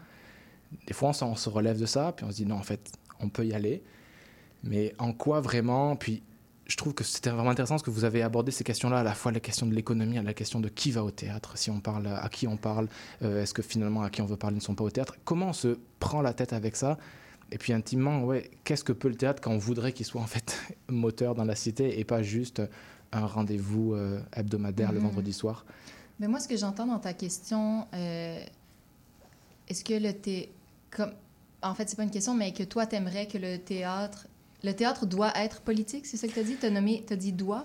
Des 0.86 0.94
fois, 0.94 1.12
on, 1.22 1.34
se 1.34 1.48
relève 1.48 1.80
de 1.80 1.86
ça, 1.86 2.12
puis 2.12 2.24
on 2.26 2.30
se 2.30 2.36
dit, 2.36 2.46
non, 2.46 2.56
en 2.56 2.62
fait, 2.62 2.92
on 3.20 3.28
peut 3.28 3.46
y 3.46 3.54
aller. 3.54 3.82
Mais 4.62 4.94
en 4.98 5.12
quoi 5.12 5.40
vraiment? 5.40 5.96
Puis 5.96 6.22
je 6.66 6.76
trouve 6.76 6.92
que 6.92 7.02
c'était 7.02 7.30
vraiment 7.30 7.50
intéressant 7.50 7.74
parce 7.74 7.82
que 7.82 7.90
vous 7.90 8.04
avez 8.04 8.22
abordé 8.22 8.52
ces 8.52 8.62
questions-là, 8.62 8.98
à 8.98 9.02
la 9.02 9.14
fois 9.14 9.32
la 9.32 9.40
question 9.40 9.66
de 9.66 9.74
l'économie, 9.74 10.22
la 10.22 10.34
question 10.34 10.60
de 10.60 10.68
qui 10.68 10.90
va 10.90 11.02
au 11.02 11.10
théâtre, 11.10 11.56
si 11.56 11.70
on 11.70 11.80
parle, 11.80 12.06
à 12.06 12.28
qui 12.28 12.46
on 12.46 12.58
parle, 12.58 12.88
euh, 13.22 13.42
est-ce 13.42 13.54
que 13.54 13.62
finalement 13.62 14.02
à 14.02 14.10
qui 14.10 14.20
on 14.20 14.26
veut 14.26 14.36
parler 14.36 14.56
ne 14.56 14.60
sont 14.60 14.74
pas 14.74 14.84
au 14.84 14.90
théâtre? 14.90 15.16
Comment 15.24 15.48
on 15.48 15.52
se 15.54 15.78
prend 15.98 16.20
la 16.20 16.34
tête 16.34 16.52
avec 16.52 16.76
ça? 16.76 16.98
Et 17.50 17.58
puis 17.58 17.72
intimement, 17.72 18.24
ouais, 18.24 18.50
qu'est-ce 18.64 18.84
que 18.84 18.92
peut 18.92 19.08
le 19.08 19.14
théâtre 19.14 19.40
quand 19.42 19.52
on 19.52 19.58
voudrait 19.58 19.92
qu'il 19.92 20.04
soit 20.06 20.20
en 20.20 20.26
fait 20.26 20.56
moteur 20.88 21.34
dans 21.34 21.44
la 21.44 21.54
cité 21.54 21.98
et 21.98 22.04
pas 22.04 22.22
juste 22.22 22.62
un 23.12 23.24
rendez-vous 23.26 23.94
euh, 23.94 24.20
hebdomadaire 24.36 24.92
le 24.92 24.98
Mhm. 24.98 25.06
vendredi 25.06 25.32
soir? 25.32 25.64
Mais 26.20 26.28
moi, 26.28 26.40
ce 26.40 26.48
que 26.48 26.56
j'entends 26.56 26.86
dans 26.86 26.98
ta 26.98 27.14
question, 27.14 27.86
euh, 27.94 28.40
est-ce 29.68 29.84
que 29.84 29.94
le 29.94 30.12
thé... 30.12 30.50
Comme... 30.90 31.12
En 31.62 31.74
fait, 31.74 31.88
c'est 31.88 31.96
pas 31.96 32.02
une 32.02 32.10
question, 32.10 32.34
mais 32.34 32.52
que 32.52 32.64
toi, 32.64 32.86
t'aimerais 32.86 33.26
que 33.26 33.38
le 33.38 33.58
théâtre... 33.58 34.26
Le 34.64 34.72
théâtre 34.72 35.06
doit 35.06 35.32
être 35.36 35.60
politique, 35.60 36.04
c'est 36.06 36.16
ça 36.16 36.26
que 36.26 36.32
t'as 36.34 36.42
dit? 36.42 36.56
T'as 36.60 36.70
nommé... 36.70 37.04
T'as 37.06 37.16
dit 37.16 37.32
doit? 37.32 37.64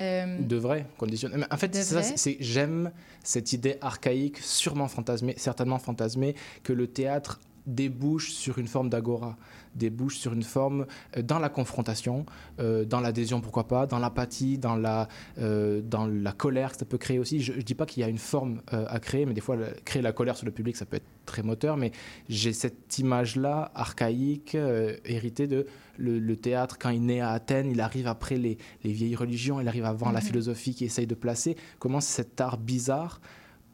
Euh, 0.00 0.38
Devrait, 0.40 0.86
conditionné. 0.98 1.36
Mais 1.38 1.46
en 1.50 1.56
fait, 1.56 1.74
c'est 1.74 1.82
ça, 1.84 2.02
c'est 2.02 2.36
j'aime 2.40 2.90
cette 3.22 3.52
idée 3.52 3.76
archaïque, 3.80 4.38
sûrement 4.38 4.88
fantasmée, 4.88 5.34
certainement 5.36 5.78
fantasmée, 5.78 6.34
que 6.62 6.72
le 6.72 6.86
théâtre 6.88 7.40
débouche 7.66 8.32
sur 8.32 8.58
une 8.58 8.66
forme 8.66 8.88
d'agora, 8.90 9.36
débouche 9.74 10.18
sur 10.18 10.32
une 10.32 10.42
forme 10.42 10.86
euh, 11.16 11.22
dans 11.22 11.38
la 11.38 11.48
confrontation, 11.48 12.26
euh, 12.60 12.84
dans 12.84 13.00
l'adhésion 13.00 13.40
pourquoi 13.40 13.68
pas, 13.68 13.86
dans 13.86 13.98
l'apathie, 13.98 14.58
dans 14.58 14.76
la, 14.76 15.08
euh, 15.38 15.80
dans 15.80 16.06
la 16.06 16.32
colère 16.32 16.72
que 16.72 16.78
ça 16.78 16.84
peut 16.84 16.98
créer 16.98 17.18
aussi. 17.18 17.40
Je 17.40 17.52
ne 17.52 17.62
dis 17.62 17.74
pas 17.74 17.86
qu'il 17.86 18.00
y 18.00 18.04
a 18.04 18.08
une 18.08 18.18
forme 18.18 18.60
à 18.70 18.98
créer, 19.00 19.26
mais 19.26 19.34
des 19.34 19.40
fois, 19.40 19.56
le- 19.56 19.74
créer 19.84 20.02
la 20.02 20.12
colère 20.12 20.36
sur 20.36 20.46
le 20.46 20.52
public, 20.52 20.76
ça 20.76 20.84
peut 20.86 20.96
être 20.96 21.06
très 21.24 21.42
moteur, 21.42 21.76
mais 21.76 21.92
j'ai 22.28 22.52
cette 22.52 22.98
image-là 22.98 23.70
archaïque, 23.74 24.56
héritée 25.04 25.46
de 25.46 25.66
le, 25.98 26.18
le 26.18 26.36
théâtre, 26.36 26.78
quand 26.80 26.90
il 26.90 27.04
naît 27.04 27.20
à 27.20 27.30
Athènes, 27.30 27.70
il 27.70 27.80
arrive 27.80 28.08
après 28.08 28.36
les, 28.38 28.58
les 28.82 28.92
vieilles 28.92 29.14
religions, 29.16 29.60
il 29.60 29.68
arrive 29.68 29.84
avant 29.84 30.10
la 30.10 30.20
Mhm. 30.20 30.26
philosophie 30.26 30.74
qui 30.74 30.84
essaye 30.84 31.06
de 31.06 31.14
placer, 31.14 31.56
comment 31.78 32.00
cet 32.00 32.40
art 32.40 32.58
bizarre 32.58 33.20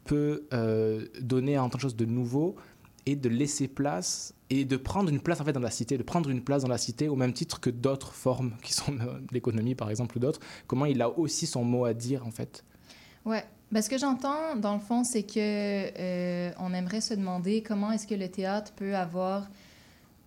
peut 0.04 0.46
donner 1.20 1.56
à 1.56 1.62
entendre 1.64 1.82
chose 1.82 1.96
de 1.96 2.04
nouveau 2.06 2.56
et 3.06 3.16
de 3.16 3.28
laisser 3.28 3.68
place 3.68 4.34
et 4.50 4.64
de 4.64 4.76
prendre 4.76 5.10
une 5.10 5.20
place 5.20 5.40
en 5.40 5.44
fait 5.44 5.52
dans 5.52 5.60
la 5.60 5.70
cité, 5.70 5.98
de 5.98 6.02
prendre 6.02 6.30
une 6.30 6.42
place 6.42 6.62
dans 6.62 6.68
la 6.68 6.78
cité 6.78 7.08
au 7.08 7.16
même 7.16 7.32
titre 7.32 7.60
que 7.60 7.70
d'autres 7.70 8.12
formes 8.12 8.52
qui 8.62 8.72
sont 8.72 8.98
euh, 8.98 9.18
l'économie 9.30 9.74
par 9.74 9.90
exemple 9.90 10.16
ou 10.16 10.20
d'autres. 10.20 10.40
Comment 10.66 10.86
il 10.86 11.00
a 11.02 11.10
aussi 11.18 11.46
son 11.46 11.64
mot 11.64 11.84
à 11.84 11.94
dire 11.94 12.26
en 12.26 12.30
fait? 12.30 12.64
Ouais. 13.24 13.44
Ben, 13.70 13.82
ce 13.82 13.90
que 13.90 13.98
j'entends, 13.98 14.56
dans 14.56 14.72
le 14.72 14.80
fond, 14.80 15.04
c'est 15.04 15.24
que 15.24 15.34
euh, 15.36 16.50
on 16.58 16.72
aimerait 16.72 17.02
se 17.02 17.12
demander 17.12 17.62
comment 17.62 17.92
est-ce 17.92 18.06
que 18.06 18.14
le 18.14 18.30
théâtre 18.30 18.72
peut 18.72 18.96
avoir 18.96 19.46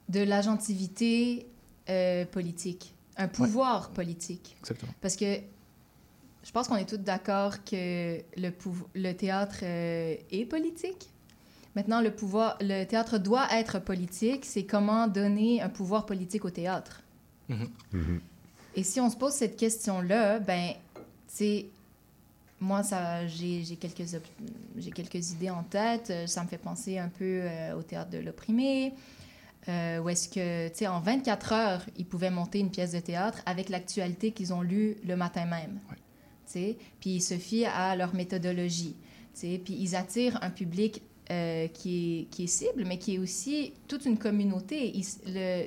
de 0.09 0.19
l'agentivité 0.19 1.47
euh, 1.89 2.25
politique, 2.25 2.93
un 3.17 3.27
pouvoir 3.27 3.89
politique. 3.91 4.55
Exactement. 4.59 4.91
Parce 5.01 5.15
que 5.15 5.39
je 6.43 6.51
pense 6.51 6.67
qu'on 6.67 6.75
est 6.75 6.87
tous 6.87 6.97
d'accord 6.97 7.63
que 7.63 8.19
le, 8.37 9.11
théâtre 9.13 9.59
euh, 9.63 10.15
est 10.29 10.45
politique. 10.45 11.09
Maintenant, 11.75 12.01
le 12.01 12.11
pouvoir, 12.11 12.57
le 12.61 12.83
théâtre 12.83 13.17
doit 13.17 13.47
être 13.53 13.79
politique. 13.79 14.45
C'est 14.45 14.63
comment 14.63 15.07
donner 15.07 15.61
un 15.61 15.69
pouvoir 15.69 16.05
politique 16.05 16.43
au 16.45 16.49
théâtre. 16.49 17.01
Et 18.75 18.83
si 18.83 18.99
on 19.01 19.09
se 19.09 19.15
pose 19.17 19.33
cette 19.33 19.57
question-là, 19.57 20.39
ben, 20.39 20.71
c'est 21.27 21.65
moi, 22.59 22.83
ça, 22.83 23.25
j'ai 23.27 23.63
j'ai 23.63 23.75
quelques, 23.75 24.13
op- 24.13 24.27
j'ai 24.77 24.91
quelques 24.91 25.31
idées 25.31 25.49
en 25.49 25.63
tête. 25.63 26.09
Euh, 26.11 26.27
Ça 26.27 26.43
me 26.43 26.47
fait 26.47 26.57
penser 26.59 26.97
un 26.99 27.09
peu 27.09 27.23
euh, 27.43 27.75
au 27.77 27.81
théâtre 27.81 28.11
de 28.11 28.19
l'opprimé, 28.19 28.93
euh, 29.67 29.99
où 29.99 30.09
est-ce 30.09 30.29
que, 30.29 30.67
tu 30.69 30.75
sais, 30.77 30.87
en 30.87 30.99
24 30.99 31.53
heures, 31.53 31.85
ils 31.97 32.05
pouvaient 32.05 32.29
monter 32.29 32.59
une 32.59 32.69
pièce 32.69 32.91
de 32.91 32.99
théâtre 32.99 33.39
avec 33.45 33.69
l'actualité 33.69 34.31
qu'ils 34.31 34.53
ont 34.53 34.61
lue 34.61 34.95
le 35.05 35.15
matin 35.15 35.45
même. 35.45 35.79
Tu 35.89 36.53
sais, 36.53 36.77
puis 36.99 37.11
ils 37.15 37.21
se 37.21 37.37
fient 37.37 37.65
à 37.65 37.95
leur 37.95 38.13
méthodologie. 38.13 38.95
Tu 39.33 39.39
sais, 39.41 39.61
puis 39.63 39.75
ils 39.79 39.95
attirent 39.95 40.37
un 40.43 40.49
public 40.51 41.01
euh, 41.31 41.67
qui, 41.69 42.27
est, 42.39 42.47
cible, 42.47 42.83
mais 42.85 42.97
qui 42.97 43.15
est 43.15 43.17
aussi 43.17 43.71
toute 43.87 44.05
une 44.05 44.17
communauté. 44.17 44.93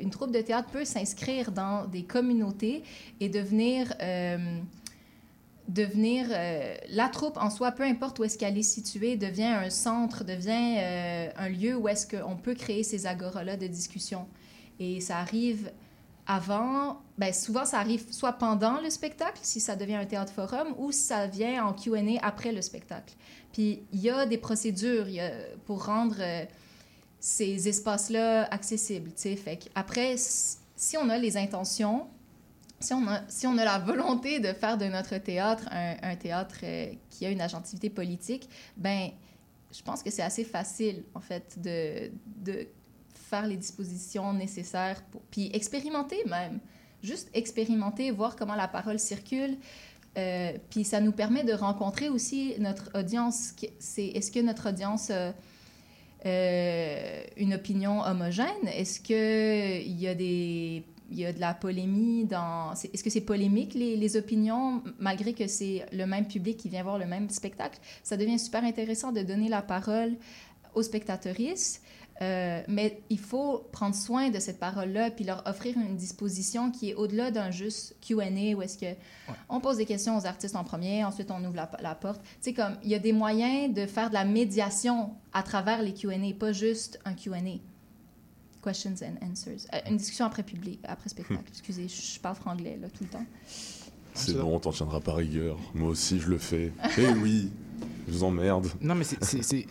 Une 0.03 0.11
troupe 0.11 0.31
de 0.31 0.41
théâtre 0.43 0.69
peut 0.71 0.85
s'inscrire 0.85 1.53
dans 1.53 1.87
des 1.87 2.03
communautés 2.03 2.83
et 3.21 3.29
devenir... 3.29 3.95
euh, 4.03 4.59
devenir 5.67 6.27
euh, 6.31 6.75
la 6.91 7.09
troupe 7.09 7.39
en 7.39 7.49
soi, 7.49 7.73
peu 7.73 7.85
importe 7.85 8.19
où 8.19 8.25
est-ce 8.25 8.37
qu'elle 8.37 8.59
est 8.59 8.63
située, 8.63 9.17
devient 9.17 9.45
un 9.45 9.71
centre, 9.71 10.23
devient 10.23 10.77
un 11.39 11.49
lieu 11.49 11.75
où 11.75 11.89
est-ce 11.89 12.07
qu'on 12.07 12.37
peut 12.37 12.55
créer 12.55 12.83
ces 12.83 13.07
agoras-là 13.07 13.57
de 13.57 13.67
discussion. 13.67 14.27
Et 14.79 15.01
ça 15.01 15.21
arrive 15.21 15.71
avant, 16.27 17.01
ben 17.19 17.33
souvent 17.33 17.65
ça 17.65 17.79
arrive 17.79 18.11
soit 18.11 18.33
pendant 18.33 18.81
le 18.81 18.91
spectacle, 18.91 19.39
si 19.43 19.61
ça 19.61 19.77
devient 19.77 19.97
un 19.97 20.07
théâtre 20.07 20.33
forum, 20.33 20.75
ou 20.79 20.93
ça 20.93 21.27
vient 21.27 21.67
en 21.67 21.73
Q&A 21.73 22.25
après 22.25 22.53
le 22.53 22.63
spectacle. 22.63 23.15
Puis 23.53 23.83
il 23.93 24.01
y 24.01 24.11
a 24.11 24.27
des 24.27 24.39
procédures 24.39 25.07
pour 25.67 25.87
rendre 25.87 26.17
euh, 26.19 26.45
ces 27.21 27.69
espaces-là 27.69 28.45
accessibles. 28.51 29.11
Fait 29.17 29.59
après, 29.75 30.17
si 30.17 30.97
on 30.97 31.09
a 31.09 31.19
les 31.19 31.37
intentions, 31.37 32.07
si 32.81 32.93
on, 32.93 33.07
a, 33.07 33.23
si 33.29 33.47
on 33.47 33.57
a 33.57 33.65
la 33.65 33.79
volonté 33.79 34.41
de 34.41 34.53
faire 34.53 34.77
de 34.77 34.87
notre 34.87 35.17
théâtre 35.19 35.65
un, 35.71 35.97
un 36.03 36.17
théâtre 36.17 36.57
euh, 36.63 36.93
qui 37.11 37.25
a 37.25 37.31
une 37.31 37.41
agentivité 37.41 37.89
politique, 37.91 38.49
ben, 38.77 39.11
je 39.73 39.83
pense 39.83 40.03
que 40.03 40.11
c'est 40.11 40.23
assez 40.23 40.45
facile, 40.45 41.03
en 41.15 41.21
fait, 41.21 41.59
de, 41.61 42.11
de 42.45 42.67
les 43.43 43.57
dispositions 43.57 44.33
nécessaires, 44.33 45.03
pour, 45.11 45.21
puis 45.31 45.51
expérimenter 45.53 46.17
même. 46.27 46.61
Juste 47.03 47.29
expérimenter, 47.35 48.11
voir 48.11 48.37
comment 48.37 48.55
la 48.55 48.69
parole 48.69 48.99
circule. 48.99 49.59
Euh, 50.17 50.53
puis 50.71 50.85
ça 50.85 51.01
nous 51.01 51.13
permet 51.13 51.45
de 51.45 51.53
rencontrer 51.53 52.09
aussi 52.09 52.55
notre 52.59 52.91
audience. 52.99 53.53
C'est, 53.79 54.07
est-ce 54.07 54.31
que 54.31 54.41
notre 54.41 54.71
audience 54.71 55.11
a 55.11 55.35
euh, 56.25 57.25
une 57.37 57.55
opinion 57.55 58.01
homogène? 58.01 58.69
Est-ce 58.73 59.01
qu'il 59.01 60.01
y 60.01 60.09
a 60.09 60.15
des 60.15 60.85
il 61.11 61.19
y 61.19 61.27
a 61.27 61.33
de 61.33 61.41
la 61.41 61.55
polémie 61.55 62.25
dans... 62.25 62.73
Est-ce 62.73 63.05
que 63.05 63.11
c'est 63.11 63.21
polémique, 63.21 63.75
les, 63.75 63.97
les 63.97 64.17
opinions, 64.17 64.83
malgré 64.99 65.35
que 65.35 65.47
c'est 65.47 65.85
le 65.93 66.07
même 66.07 66.27
public 66.27 66.57
qui 66.57 66.69
vient 66.69 66.83
voir 66.83 66.99
le 66.99 67.07
même 67.07 67.29
spectacle? 67.29 67.79
Ça 68.03 68.17
devient 68.17 68.39
super 68.39 68.65
intéressant 68.65 69.13
de 69.13 69.23
donner 69.23 69.49
la 69.49 69.63
parole 69.63 70.17
aux 70.75 70.83
spectateuristes, 70.83 71.84
euh, 72.23 72.63
mais 72.69 73.03
il 73.11 73.19
faut 73.19 73.67
prendre 73.73 73.95
soin 73.95 74.31
de 74.31 74.39
cette 74.39 74.61
parole-là 74.61 75.11
puis 75.11 75.25
leur 75.25 75.43
offrir 75.47 75.77
une 75.77 75.97
disposition 75.97 76.71
qui 76.71 76.91
est 76.91 76.95
au-delà 76.95 77.33
d'un 77.33 77.51
juste 77.51 77.97
Q&A 78.01 78.55
où 78.55 78.63
est-ce 78.63 78.79
que 78.79 78.95
on 79.49 79.61
pose 79.61 79.79
des 79.79 79.87
questions 79.87 80.17
aux 80.17 80.25
artistes 80.25 80.55
en 80.55 80.63
premier, 80.63 81.05
ensuite 81.05 81.31
on 81.31 81.45
ouvre 81.45 81.57
la, 81.57 81.71
la 81.83 81.95
porte. 81.95 82.23
Tu 82.23 82.29
sais, 82.41 82.55
comme, 82.55 82.77
il 82.85 82.91
y 82.91 82.95
a 82.95 83.01
des 83.01 83.13
moyens 83.13 83.75
de 83.75 83.87
faire 83.87 84.11
de 84.11 84.15
la 84.15 84.25
médiation 84.25 85.15
à 85.33 85.43
travers 85.43 85.83
les 85.83 85.93
Q&A, 85.93 86.17
pas 86.39 86.53
juste 86.53 87.01
un 87.05 87.15
Q&A. 87.15 87.41
Questions 88.63 88.95
and 89.03 89.27
answers. 89.27 89.67
Euh, 89.75 89.79
une 89.91 89.97
discussion 89.97 90.25
après 90.25 90.43
public, 90.43 90.81
après 90.85 91.09
spectacle. 91.09 91.43
Excusez, 91.49 91.89
je 91.89 92.21
parle 92.21 92.37
franglais, 92.37 92.79
là, 92.81 92.89
tout 92.89 93.05
le 93.05 93.11
temps. 93.11 93.27
C'est 94.15 94.35
bon, 94.35 94.55
on 94.55 94.61
t'en 94.61 94.71
tiendra 94.71 95.01
pas 95.01 95.15
rigueur. 95.15 95.59
Moi 95.75 95.91
aussi, 95.91 96.21
je 96.21 96.29
le 96.29 96.39
fais. 96.39 96.73
Eh 96.99 97.09
oui, 97.09 97.51
je 98.09 98.13
vous 98.13 98.25
emmerde. 98.25 98.69
Non, 98.81 98.95
mais 98.95 99.05
c'est- 99.05 99.67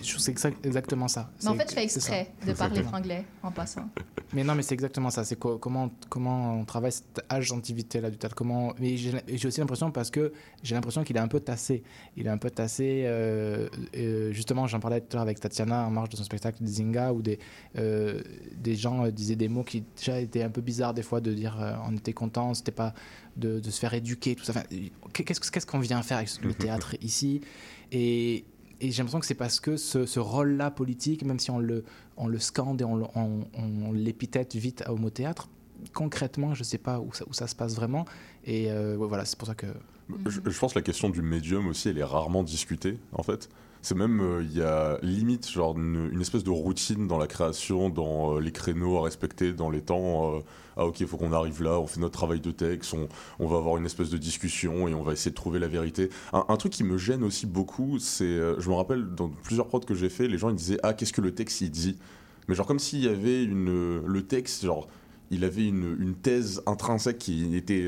exactement 0.64 1.08
ça. 1.08 1.32
Mais 1.44 1.50
en 1.50 1.56
fait, 1.56 1.70
je 1.70 1.76
fais 1.76 1.84
exprès 1.84 2.32
de 2.48 2.54
parler 2.54 2.84
franglais 2.84 3.26
en 3.44 3.52
passant. 3.52 3.88
Mais 4.36 4.44
non, 4.44 4.56
mais 4.56 4.64
c'est 4.64 4.74
exactement 4.74 5.12
ça. 5.12 5.24
C'est 5.24 5.36
co- 5.36 5.60
comment, 5.60 5.92
comment 6.10 6.56
on 6.60 6.66
travaille 6.66 6.92
cette 6.92 7.24
agentivité-là 7.30 8.10
du 8.10 8.18
théâtre. 8.18 8.34
Comment... 8.36 8.74
Mais 8.80 8.98
j'ai 8.98 9.48
aussi 9.48 9.60
l'impression, 9.60 9.92
parce 9.92 10.10
que 10.10 10.34
j'ai 10.64 10.74
l'impression 10.74 11.04
qu'il 11.04 11.16
est 11.18 11.20
un 11.20 11.28
peu 11.28 11.40
tassé. 11.40 11.84
Il 12.18 12.26
est 12.26 12.32
un 12.32 12.40
peu 12.40 12.50
tassé. 12.50 13.04
euh, 13.06 13.70
euh, 13.96 14.32
justement, 14.32 14.66
j'en 14.66 14.80
parlais 14.80 15.02
tout 15.02 15.08
à 15.12 15.16
l'heure 15.18 15.22
avec 15.22 15.40
Tatiana 15.40 15.86
en 15.86 15.92
marge 15.92 16.10
de 16.10 16.16
son 16.18 16.24
spectacle 16.24 16.66
Zinga, 16.66 17.14
où 17.14 17.22
des, 17.22 17.38
euh, 17.78 18.22
des 18.56 18.76
gens 18.76 19.06
euh, 19.06 19.12
disaient 19.12 19.36
des 19.36 19.50
mots 19.50 19.64
qui 19.64 19.84
déjà 19.96 20.20
étaient 20.20 20.42
un 20.42 20.50
peu 20.50 20.62
bizarres 20.62 20.96
des 20.96 21.04
fois, 21.04 21.22
de 21.22 21.32
dire 21.32 21.62
euh, 21.62 21.74
on 21.88 21.96
était 21.96 22.14
content, 22.14 22.56
c'était 22.56 22.72
pas 22.72 22.96
de, 23.38 23.60
de 23.60 23.70
se 23.70 23.80
faire 23.80 23.94
éduquer, 23.94 24.34
tout 24.34 24.46
ça. 24.46 24.54
Enfin, 24.56 24.64
qu'est-ce 25.14 25.40
que- 25.40 25.50
qu'est-ce 25.52 25.68
qu'on 25.68 25.78
vient 25.80 26.02
faire 26.02 26.18
avec 26.18 26.30
le 26.42 26.56
théâtre 26.56 26.96
ici? 27.04 27.42
Et, 27.92 28.46
j'ai 28.82 28.90
l'impression 28.98 29.20
que 29.22 29.26
c'est 29.26 29.34
parce 29.34 29.62
que 29.62 29.78
ce, 29.78 30.20
rôle-là 30.20 30.70
politique, 30.70 31.24
même 31.24 31.40
si 31.40 31.52
on 31.52 31.60
le, 31.60 31.86
on 32.18 32.28
le 32.28 32.40
scande 32.40 32.82
et 32.82 32.84
on, 32.84 33.10
on- 33.16 33.92
l'épithète 33.94 34.56
vite 34.56 34.84
au 34.90 34.98
mot 34.98 35.10
théâtre, 35.10 35.48
concrètement, 35.94 36.54
je 36.54 36.62
ne 36.62 36.66
sais 36.66 36.78
pas 36.78 37.00
où 37.00 37.14
ça, 37.34 37.48
se 37.48 37.56
passe 37.56 37.76
vraiment. 37.76 38.06
Et 38.46 38.72
euh, 38.72 38.98
voilà, 38.98 39.24
c'est 39.24 39.38
pour 39.38 39.48
ça 39.48 39.56
que. 39.56 39.68
Je, 40.26 40.42
je 40.46 40.60
pense 40.60 40.74
que 40.74 40.80
la 40.80 40.84
question 40.84 41.10
du 41.10 41.22
médium 41.22 41.68
aussi, 41.68 41.88
elle 41.88 41.98
est 41.98 42.04
rarement 42.04 42.44
discutée, 42.44 42.98
en 43.14 43.24
fait. 43.24 43.48
C'est 43.84 43.96
même, 43.96 44.22
euh, 44.22 44.42
il 44.42 44.58
y 44.58 44.62
a 44.62 44.98
limite 45.02 45.50
genre 45.50 45.78
une, 45.78 46.22
espèce 46.22 46.46
de 46.46 46.50
routine 46.50 47.06
dans 47.06 47.18
la 47.18 47.28
création, 47.28 47.90
dans 47.90 48.38
euh, 48.38 48.40
les 48.40 48.54
créneaux 48.54 48.98
à 48.98 49.04
respecter, 49.04 49.52
dans 49.52 49.70
les 49.70 49.82
temps. 49.82 50.38
euh, 50.38 50.40
ah 50.78 50.86
ok, 50.86 51.02
il 51.02 51.06
faut 51.08 51.18
qu'on 51.18 51.34
arrive 51.34 51.62
là, 51.62 51.78
on 51.82 51.86
fait 51.86 52.00
notre 52.00 52.18
travail 52.18 52.40
de 52.40 52.52
texte, 52.52 52.96
on, 53.40 53.46
va 53.46 53.58
avoir 53.58 53.76
une 53.76 53.86
espèce 53.86 54.10
de 54.10 54.18
discussion 54.18 54.88
et 54.88 54.94
on 54.94 55.04
va 55.04 55.12
essayer 55.12 55.32
de 55.32 55.36
trouver 55.36 55.60
la 55.60 55.68
vérité. 55.68 56.10
Un, 56.32 56.56
truc 56.56 56.72
qui 56.72 56.86
me 56.86 56.98
gêne 56.98 57.24
aussi 57.24 57.46
beaucoup, 57.46 58.00
c'est, 58.00 58.40
je 58.58 58.70
me 58.70 58.74
rappelle 58.74 59.06
dans 59.14 59.28
plusieurs 59.28 59.68
prods 59.68 59.82
que 59.82 59.94
j'ai 59.94 60.10
fait, 60.10 60.30
les 60.30 60.38
gens 60.38 60.50
ils 60.50 60.56
disaient 60.56 60.80
ah 60.82 60.94
qu'est-ce 60.94 61.14
que 61.14 61.22
le 61.22 61.36
texte 61.36 61.60
il 61.60 61.70
dit, 61.70 62.00
mais 62.48 62.56
genre 62.56 62.66
comme 62.66 62.80
s'il 62.80 63.04
y 63.04 63.10
avait 63.10 63.44
une, 63.44 64.02
le 64.04 64.22
texte 64.24 64.64
genre 64.66 64.88
il 65.30 65.44
avait 65.44 65.68
une, 65.68 66.16
thèse 66.16 66.64
intrinsèque 66.66 67.18
qui 67.20 67.56
était 67.56 67.88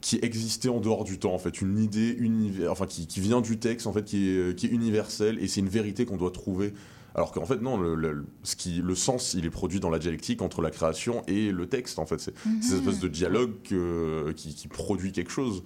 qui 0.00 0.18
existait 0.22 0.68
en 0.68 0.80
dehors 0.80 1.04
du 1.04 1.18
temps 1.18 1.34
en 1.34 1.38
fait. 1.38 1.60
Une 1.60 1.78
idée 1.78 2.14
univers 2.18 2.70
enfin 2.72 2.86
qui, 2.86 3.06
qui 3.06 3.20
vient 3.20 3.40
du 3.40 3.58
texte 3.58 3.86
en 3.86 3.92
fait 3.92 4.04
qui 4.04 4.28
est, 4.30 4.56
qui 4.56 4.66
est 4.66 4.70
universelle 4.70 5.38
et 5.40 5.48
c'est 5.48 5.60
une 5.60 5.68
vérité 5.68 6.04
qu'on 6.06 6.16
doit 6.16 6.30
trouver. 6.30 6.72
Alors 7.14 7.32
qu'en 7.32 7.46
fait 7.46 7.60
non 7.60 7.76
le, 7.78 7.94
le- 7.94 8.26
ce 8.44 8.54
qui 8.54 8.80
le 8.82 8.94
sens 8.94 9.34
il 9.34 9.44
est 9.44 9.50
produit 9.50 9.80
dans 9.80 9.90
la 9.90 9.98
dialectique 9.98 10.40
entre 10.42 10.62
la 10.62 10.70
création 10.70 11.22
et 11.26 11.50
le 11.50 11.66
texte 11.66 11.98
en 11.98 12.06
fait. 12.06 12.20
C'est 12.20 12.34
c'est 12.60 12.68
cette 12.70 12.78
espèce 12.80 13.00
de 13.00 13.08
dialogue 13.08 13.52
que- 13.64 14.32
qui, 14.36 14.54
qui 14.54 14.68
produit 14.68 15.10
quelque 15.12 15.32
chose. 15.32 15.62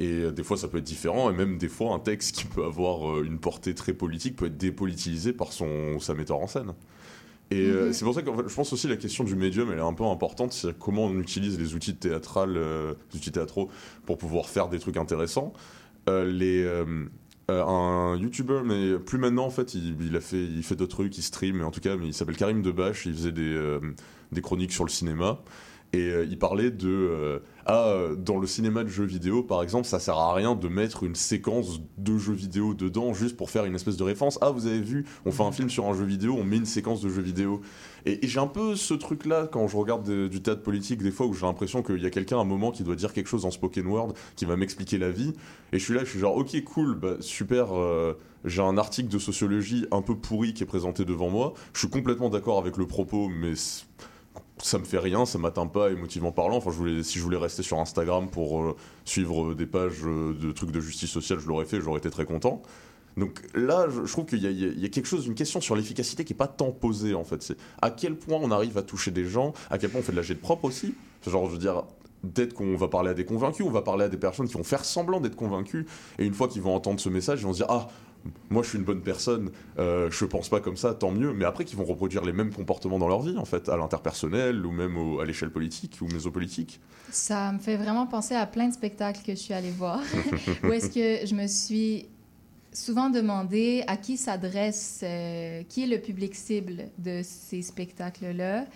Et 0.00 0.08
euh, 0.08 0.30
des 0.32 0.42
fois 0.42 0.56
ça 0.56 0.68
peut 0.68 0.78
être 0.78 0.84
différent 0.84 1.30
et 1.30 1.34
même 1.34 1.56
des 1.58 1.68
fois 1.68 1.94
un 1.94 2.00
texte 2.00 2.34
qui 2.36 2.44
peut 2.44 2.64
avoir 2.64 3.08
euh, 3.10 3.24
une 3.24 3.38
portée 3.38 3.74
très 3.74 3.92
politique 3.92 4.36
peut 4.36 4.46
être 4.46 4.56
dépolitisé 4.56 5.32
par 5.32 5.52
son 5.52 5.98
sa 6.00 6.14
metteur 6.14 6.38
en 6.38 6.46
scène 6.48 6.74
et 7.50 7.66
euh, 7.68 7.86
Mhm. 7.86 7.92
c'est 7.92 8.04
pour 8.04 8.14
ça 8.14 8.22
que 8.22 8.30
je 8.48 8.54
pense 8.54 8.72
aussi 8.72 8.88
la 8.88 8.96
question 8.96 9.22
du 9.24 9.36
médium, 9.36 9.70
elle 9.72 9.78
est 9.78 9.82
un 9.82 9.92
peu 9.92 10.04
importante. 10.04 10.52
C'est 10.52 10.76
comment 10.78 11.04
on 11.06 11.18
utilise 11.18 11.58
les 11.58 11.74
outils 11.74 11.94
théâtrales, 11.94 12.56
euh, 12.56 12.94
les 13.12 13.18
outils 13.18 13.32
théâtraux, 13.32 13.70
pour 14.06 14.18
pouvoir 14.18 14.48
faire 14.48 14.68
des 14.68 14.78
trucs 14.78 14.96
intéressants. 14.96 15.52
Euh, 16.08 16.24
les, 16.24 16.62
euh, 16.64 16.84
un 17.48 18.16
YouTuber, 18.18 18.62
mais 18.64 18.98
plus 18.98 19.18
maintenant 19.18 19.44
en 19.44 19.50
fait, 19.50 19.74
il, 19.74 19.96
il 20.00 20.16
a 20.16 20.20
fait, 20.20 20.42
il 20.42 20.62
fait 20.62 20.76
d'autres 20.76 20.96
trucs, 20.96 21.16
il 21.18 21.22
stream, 21.22 21.58
mais 21.58 21.64
en 21.64 21.70
tout 21.70 21.80
cas, 21.80 21.96
mais 21.96 22.06
il 22.06 22.14
s'appelle 22.14 22.36
Karim 22.36 22.62
Debache. 22.62 23.04
Il 23.06 23.14
faisait 23.14 23.32
des, 23.32 23.42
euh, 23.54 23.80
des 24.32 24.40
chroniques 24.40 24.72
sur 24.72 24.84
le 24.84 24.90
cinéma. 24.90 25.40
Et 25.92 26.10
euh, 26.10 26.24
il 26.28 26.38
parlait 26.38 26.70
de 26.70 27.40
euh, 27.66 27.70
ah 27.74 27.88
euh, 27.88 28.14
dans 28.16 28.38
le 28.38 28.46
cinéma 28.46 28.84
de 28.84 28.88
jeux 28.88 29.04
vidéo 29.04 29.42
par 29.42 29.62
exemple 29.62 29.86
ça 29.86 29.98
sert 29.98 30.16
à 30.16 30.34
rien 30.34 30.54
de 30.54 30.68
mettre 30.68 31.04
une 31.04 31.14
séquence 31.14 31.80
de 31.98 32.18
jeux 32.18 32.32
vidéo 32.32 32.74
dedans 32.74 33.14
juste 33.14 33.36
pour 33.36 33.50
faire 33.50 33.64
une 33.64 33.74
espèce 33.74 33.96
de 33.96 34.04
référence. 34.04 34.38
Ah 34.40 34.50
vous 34.50 34.66
avez 34.66 34.80
vu 34.80 35.06
on 35.24 35.32
fait 35.32 35.42
un 35.42 35.52
film 35.52 35.70
sur 35.70 35.86
un 35.86 35.94
jeu 35.94 36.04
vidéo 36.04 36.36
on 36.38 36.44
met 36.44 36.56
une 36.56 36.66
séquence 36.66 37.00
de 37.00 37.08
jeu 37.08 37.22
vidéo. 37.22 37.60
Et, 38.06 38.18
j'ai 38.26 38.40
un 38.40 38.46
peu 38.46 38.76
ce 38.76 38.94
truc 38.94 39.24
là 39.26 39.48
quand 39.50 39.66
je 39.66 39.76
regarde 39.76 40.04
de- 40.06 40.28
du 40.28 40.42
théâtre 40.42 40.62
politique 40.62 41.02
des 41.02 41.10
fois 41.10 41.26
où 41.26 41.32
j'ai 41.34 41.46
l'impression 41.46 41.82
qu'il 41.82 42.02
y 42.02 42.06
a 42.06 42.10
quelqu'un 42.10 42.38
à 42.38 42.40
un 42.40 42.44
moment 42.44 42.70
qui 42.70 42.82
doit 42.82 42.96
dire 42.96 43.12
quelque 43.12 43.28
chose 43.28 43.44
en 43.46 43.50
spoken 43.50 43.86
word 43.86 44.12
qui 44.36 44.44
va 44.44 44.56
m'expliquer 44.56 44.98
la 44.98 45.10
vie. 45.10 45.32
Et 45.72 45.78
je 45.78 45.84
suis 45.84 45.94
là 45.94 46.04
je 46.04 46.10
suis 46.10 46.18
genre 46.18 46.36
ok 46.36 46.62
cool 46.64 46.98
bah, 46.98 47.16
super 47.20 47.76
euh, 47.76 48.18
j'ai 48.44 48.62
un 48.62 48.76
article 48.76 49.08
de 49.08 49.18
sociologie 49.18 49.86
un 49.90 50.02
peu 50.02 50.16
pourri 50.16 50.52
qui 50.54 50.62
est 50.62 50.66
présenté 50.66 51.04
devant 51.04 51.30
moi. 51.30 51.54
Je 51.72 51.80
suis 51.80 51.88
complètement 51.88 52.28
d'accord 52.28 52.58
avec 52.58 52.76
le 52.76 52.86
propos 52.86 53.28
mais 53.28 53.54
ça 54.58 54.78
me 54.78 54.84
fait 54.84 54.98
rien, 54.98 55.26
ça 55.26 55.38
m'atteint 55.38 55.66
pas 55.66 55.90
émotivement 55.90 56.32
parlant. 56.32 56.56
Enfin, 56.56 56.70
si 57.02 57.18
je 57.18 57.22
voulais 57.22 57.36
rester 57.36 57.62
sur 57.62 57.78
Instagram 57.78 58.28
pour 58.28 58.62
euh, 58.62 58.76
suivre 59.04 59.54
des 59.54 59.66
pages 59.66 60.04
euh, 60.04 60.32
de 60.32 60.52
trucs 60.52 60.70
de 60.70 60.80
justice 60.80 61.10
sociale, 61.10 61.40
je 61.40 61.48
l'aurais 61.48 61.64
fait, 61.64 61.80
j'aurais 61.80 61.98
été 61.98 62.10
très 62.10 62.24
content. 62.24 62.62
Donc 63.16 63.42
là, 63.54 63.86
je, 63.88 64.10
trouve 64.10 64.26
qu'il 64.26 64.42
y, 64.42 64.84
a- 64.84 64.88
quelque 64.88 65.06
chose, 65.06 65.26
une 65.26 65.34
question 65.34 65.60
sur 65.60 65.76
l'efficacité 65.76 66.24
qui 66.24 66.32
est 66.32 66.36
pas 66.36 66.48
tant 66.48 66.72
posée 66.72 67.14
en 67.14 67.24
fait. 67.24 67.42
C'est 67.42 67.56
à 67.80 67.90
quel 67.90 68.16
point 68.16 68.38
on 68.40 68.50
arrive 68.50 68.76
à 68.76 68.82
toucher 68.82 69.12
des 69.12 69.24
gens, 69.24 69.52
à 69.70 69.78
quel 69.78 69.90
point 69.90 70.00
on 70.00 70.02
fait 70.02 70.12
de 70.12 70.16
la 70.16 70.22
jet 70.22 70.34
propre 70.34 70.64
aussi. 70.64 70.94
Genre, 71.24 71.46
je 71.46 71.52
veux 71.52 71.58
dire, 71.58 71.84
peut-être 72.22 72.54
qu'on 72.54 72.76
va 72.76 72.88
parler 72.88 73.10
à 73.10 73.14
des 73.14 73.24
convaincus, 73.24 73.64
on 73.66 73.70
va 73.70 73.82
parler 73.82 74.04
à 74.04 74.08
des 74.08 74.16
personnes 74.16 74.48
qui 74.48 74.54
vont 74.54 74.64
faire 74.64 74.84
semblant 74.84 75.20
d'être 75.20 75.36
convaincus, 75.36 75.86
et 76.18 76.24
une 76.24 76.34
fois 76.34 76.48
qu'ils 76.48 76.62
vont 76.62 76.74
entendre 76.74 76.98
ce 76.98 77.08
message, 77.08 77.40
ils 77.40 77.44
vont 77.44 77.52
se 77.52 77.58
dire 77.58 77.70
ah 77.70 77.88
moi 78.50 78.62
je 78.62 78.70
suis 78.70 78.78
une 78.78 78.84
bonne 78.84 79.02
personne, 79.02 79.50
euh, 79.78 80.10
je 80.10 80.24
pense 80.24 80.48
pas 80.48 80.60
comme 80.60 80.76
ça, 80.76 80.94
tant 80.94 81.10
mieux. 81.10 81.32
Mais 81.32 81.44
après 81.44 81.64
qu'ils 81.64 81.78
vont 81.78 81.84
reproduire 81.84 82.24
les 82.24 82.32
mêmes 82.32 82.52
comportements 82.52 82.98
dans 82.98 83.08
leur 83.08 83.22
vie, 83.22 83.36
en 83.36 83.44
fait, 83.44 83.68
à 83.68 83.76
l'interpersonnel 83.76 84.64
ou 84.64 84.70
même 84.70 84.96
à 85.20 85.24
l'échelle 85.24 85.50
politique 85.50 85.98
ou 86.00 86.06
mésopolitique. 86.06 86.80
Ça 87.10 87.52
me 87.52 87.58
fait 87.58 87.76
vraiment 87.76 88.06
penser 88.06 88.34
à 88.34 88.46
plein 88.46 88.68
de 88.68 88.74
spectacles 88.74 89.20
que 89.24 89.32
je 89.32 89.40
suis 89.40 89.54
allée 89.54 89.70
voir, 89.70 90.00
où 90.64 90.72
est-ce 90.72 90.88
que 90.88 91.26
je 91.26 91.34
me 91.34 91.46
suis 91.46 92.06
souvent 92.74 93.08
demandé 93.08 93.84
à 93.86 93.96
qui 93.96 94.16
s'adresse, 94.16 95.00
euh, 95.02 95.62
qui 95.68 95.84
est 95.84 95.86
le 95.86 95.98
public 95.98 96.34
cible 96.34 96.88
de 96.98 97.20
ces 97.22 97.62
spectacles-là. 97.62 98.66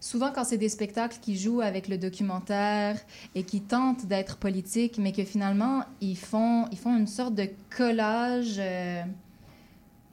Souvent, 0.00 0.30
quand 0.32 0.44
c'est 0.44 0.58
des 0.58 0.68
spectacles 0.68 1.18
qui 1.20 1.36
jouent 1.36 1.60
avec 1.60 1.88
le 1.88 1.98
documentaire 1.98 2.96
et 3.34 3.42
qui 3.42 3.60
tentent 3.60 4.06
d'être 4.06 4.36
politiques, 4.36 4.98
mais 4.98 5.12
que 5.12 5.24
finalement, 5.24 5.82
ils 6.00 6.16
font, 6.16 6.66
ils 6.70 6.78
font 6.78 6.96
une 6.96 7.08
sorte 7.08 7.34
de 7.34 7.48
collage 7.76 8.56
euh, 8.58 9.02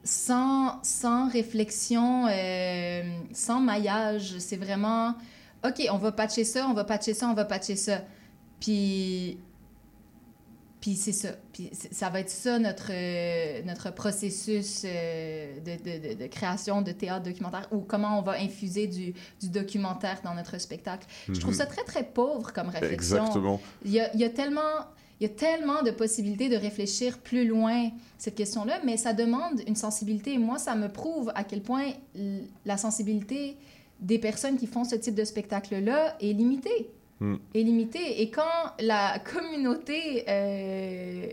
sans, 0.02 0.82
sans 0.82 1.28
réflexion, 1.28 2.26
euh, 2.26 3.02
sans 3.32 3.60
maillage. 3.60 4.38
C'est 4.38 4.56
vraiment, 4.56 5.14
OK, 5.64 5.86
on 5.90 5.98
va 5.98 6.10
patcher 6.10 6.44
ça, 6.44 6.66
on 6.68 6.74
va 6.74 6.84
patcher 6.84 7.14
ça, 7.14 7.28
on 7.28 7.34
va 7.34 7.44
patcher 7.44 7.76
ça. 7.76 8.00
Puis, 8.58 9.38
puis 10.80 10.94
c'est 10.94 11.12
ça. 11.12 11.30
Puis 11.52 11.70
ça 11.90 12.10
va 12.10 12.20
être 12.20 12.30
ça 12.30 12.58
notre, 12.58 12.90
euh, 12.92 13.62
notre 13.64 13.92
processus 13.94 14.82
euh, 14.84 15.58
de, 15.60 16.12
de- 16.12 16.14
de- 16.14 16.26
création 16.26 16.82
de 16.82 16.92
théâtre 16.92 17.24
documentaire 17.24 17.66
ou 17.72 17.78
comment 17.80 18.18
on 18.18 18.22
va 18.22 18.32
infuser 18.40 18.86
du, 18.86 19.14
du 19.40 19.48
documentaire 19.48 20.20
dans 20.22 20.34
notre 20.34 20.58
spectacle. 20.60 21.06
Je 21.28 21.40
trouve 21.40 21.52
Mhm. 21.54 21.58
ça 21.58 21.66
très, 21.66 21.84
très 21.84 22.04
pauvre 22.04 22.52
comme 22.52 22.68
réflexion. 22.68 23.18
Exactement. 23.18 23.60
Il 23.84 23.92
y 23.92 24.00
a, 24.00 24.12
il 24.14 24.20
y 24.20 24.24
a 24.24 24.30
tellement... 24.30 24.60
Il 25.18 25.22
y 25.26 25.30
a 25.30 25.34
tellement 25.34 25.82
de 25.82 25.90
possibilités 25.92 26.50
de 26.50 26.56
réfléchir 26.56 27.16
plus 27.20 27.46
loin 27.48 27.88
cette 28.18 28.34
question-là, 28.34 28.80
mais 28.84 28.98
ça 28.98 29.14
demande 29.14 29.62
une 29.66 29.74
sensibilité. 29.74 30.34
Et 30.34 30.38
moi, 30.38 30.58
ça 30.58 30.74
me 30.74 30.88
prouve 30.92 31.32
à 31.34 31.42
quel 31.42 31.62
point 31.62 31.86
la 32.66 32.76
sensibilité 32.76 33.56
des 33.98 34.18
personnes 34.18 34.58
qui 34.58 34.66
font 34.66 34.84
ce 34.84 34.94
type 34.94 35.14
de 35.14 35.24
spectacle-là 35.24 36.16
est 36.20 36.34
limitée 36.34 36.90
Est 37.20 37.62
limitée. 37.62 38.20
Et 38.20 38.30
quand 38.30 38.42
la 38.78 39.18
communauté 39.20 40.24
euh, 40.28 41.26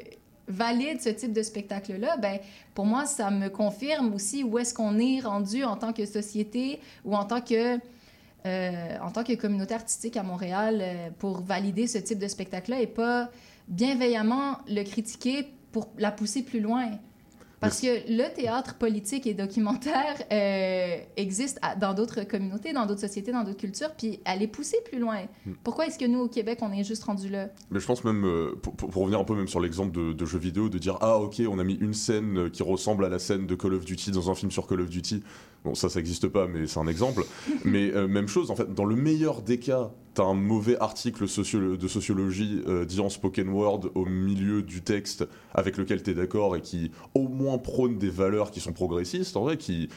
valide 0.48 1.02
ce 1.02 1.10
type 1.10 1.34
de 1.34 1.44
spectacle-là, 1.44 2.16
ben, 2.18 2.40
pour 2.74 2.86
moi, 2.86 3.06
ça 3.06 3.30
me 3.32 3.50
confirme 3.50 4.14
aussi 4.14 4.46
où 4.46 4.58
est-ce 4.60 4.74
qu'on 4.74 4.98
est 4.98 5.20
rendu 5.20 5.66
en 5.66 5.76
tant 5.76 5.92
que 5.92 6.06
société 6.06 6.80
ou 7.04 7.16
en 7.16 7.26
tant 7.26 7.42
que, 7.42 7.80
euh, 8.46 8.98
en 9.02 9.12
tant 9.12 9.26
que 9.26 9.34
communauté 9.34 9.74
artistique 9.74 10.16
à 10.16 10.24
Montréal 10.24 10.80
euh, 10.82 11.10
pour 11.20 11.42
valider 11.42 11.88
ce 11.88 11.98
type 11.98 12.20
de 12.20 12.30
spectacle-là 12.30 12.80
et 12.80 12.88
pas 12.88 13.30
bienveillamment 13.68 14.60
le 14.70 14.84
critiquer 14.84 15.48
pour 15.74 15.90
la 15.98 16.12
pousser 16.12 16.44
plus 16.44 16.62
loin. 16.62 16.92
Parce 17.64 17.82
que 17.82 17.88
le 18.10 18.34
théâtre 18.34 18.76
politique 18.76 19.26
et 19.28 19.34
documentaire 19.34 20.16
euh, 20.32 20.98
existe 21.18 21.60
à- 21.62 21.76
dans 21.76 21.94
d'autres 21.94 22.24
communautés, 22.24 22.74
dans 22.74 22.86
d'autres 22.86 23.02
sociétés, 23.02 23.32
dans 23.32 23.44
d'autres 23.44 23.60
cultures, 23.60 23.92
puis 23.98 24.20
elle 24.26 24.42
est 24.42 24.48
poussée 24.48 24.78
plus 24.86 25.00
loin. 25.00 25.22
Mm. 25.46 25.52
Pourquoi 25.64 25.88
est-ce 25.88 25.98
que 25.98 26.06
nous, 26.06 26.20
au 26.20 26.28
Québec, 26.28 26.60
on 26.62 26.72
est 26.72 26.84
juste 26.84 27.04
rendu 27.04 27.30
là? 27.30 27.48
Mais 27.72 27.80
je 27.80 27.86
pense 27.86 28.04
même, 28.04 28.26
euh, 28.26 28.56
pour, 28.62 28.94
revenir 28.94 29.20
un 29.20 29.24
peu 29.24 29.36
même 29.36 29.48
sur 29.48 29.60
l'exemple 29.60 29.92
de, 29.92 30.14
de 30.14 30.26
jeux 30.26 30.40
vidéo, 30.40 30.70
de 30.70 30.78
dire 30.78 30.98
ah 31.02 31.18
ok 31.18 31.42
on 31.50 31.60
a 31.60 31.64
mis 31.64 31.76
une 31.76 31.94
scène 31.94 32.38
euh, 32.38 32.50
qui 32.50 32.64
ressemble 32.64 33.06
à 33.06 33.10
la 33.10 33.20
scène 33.20 33.48
de 33.48 33.56
Call 33.56 33.74
of 33.74 33.86
Duty 33.86 34.12
dans 34.12 34.30
un 34.30 34.36
film 34.36 34.52
sur 34.52 34.68
Call 34.68 34.82
of 34.82 34.90
Duty. 34.90 35.24
Bon 35.64 35.76
ça 35.76 35.90
ça 35.90 36.00
n'existe 36.00 36.28
pas 36.28 36.48
mais 36.48 36.68
c'est 36.68 36.80
un 36.80 36.88
exemple. 36.88 37.24
mais 37.66 37.92
euh, 37.94 38.08
même 38.08 38.28
chose 38.28 38.52
en 38.52 38.56
fait 38.56 38.74
dans 38.74 38.86
le 38.86 38.96
meilleur 38.96 39.42
des 39.42 39.60
cas 39.60 39.92
t'as 40.14 40.24
un 40.24 40.34
mauvais 40.34 40.78
article 40.80 41.24
de 41.24 41.88
sociologie 41.88 42.62
euh, 42.68 42.86
dit 42.86 43.00
en 43.00 43.10
spoken 43.10 43.50
word 43.50 43.92
au 43.96 44.06
milieu 44.06 44.62
du 44.62 44.82
texte 44.82 45.28
avec 45.54 45.78
lequel 45.78 46.04
t'es 46.04 46.14
d'accord 46.14 46.56
et 46.56 46.62
qui 46.62 46.92
au 47.14 47.28
moins 47.28 47.58
prône 47.58 47.98
des 47.98 48.10
valeurs 48.10 48.52
qui 48.52 48.60
sont 48.60 48.74
progressistes 48.74 49.38
en 49.38 49.42
vrai 49.42 49.58
qui 49.58 49.90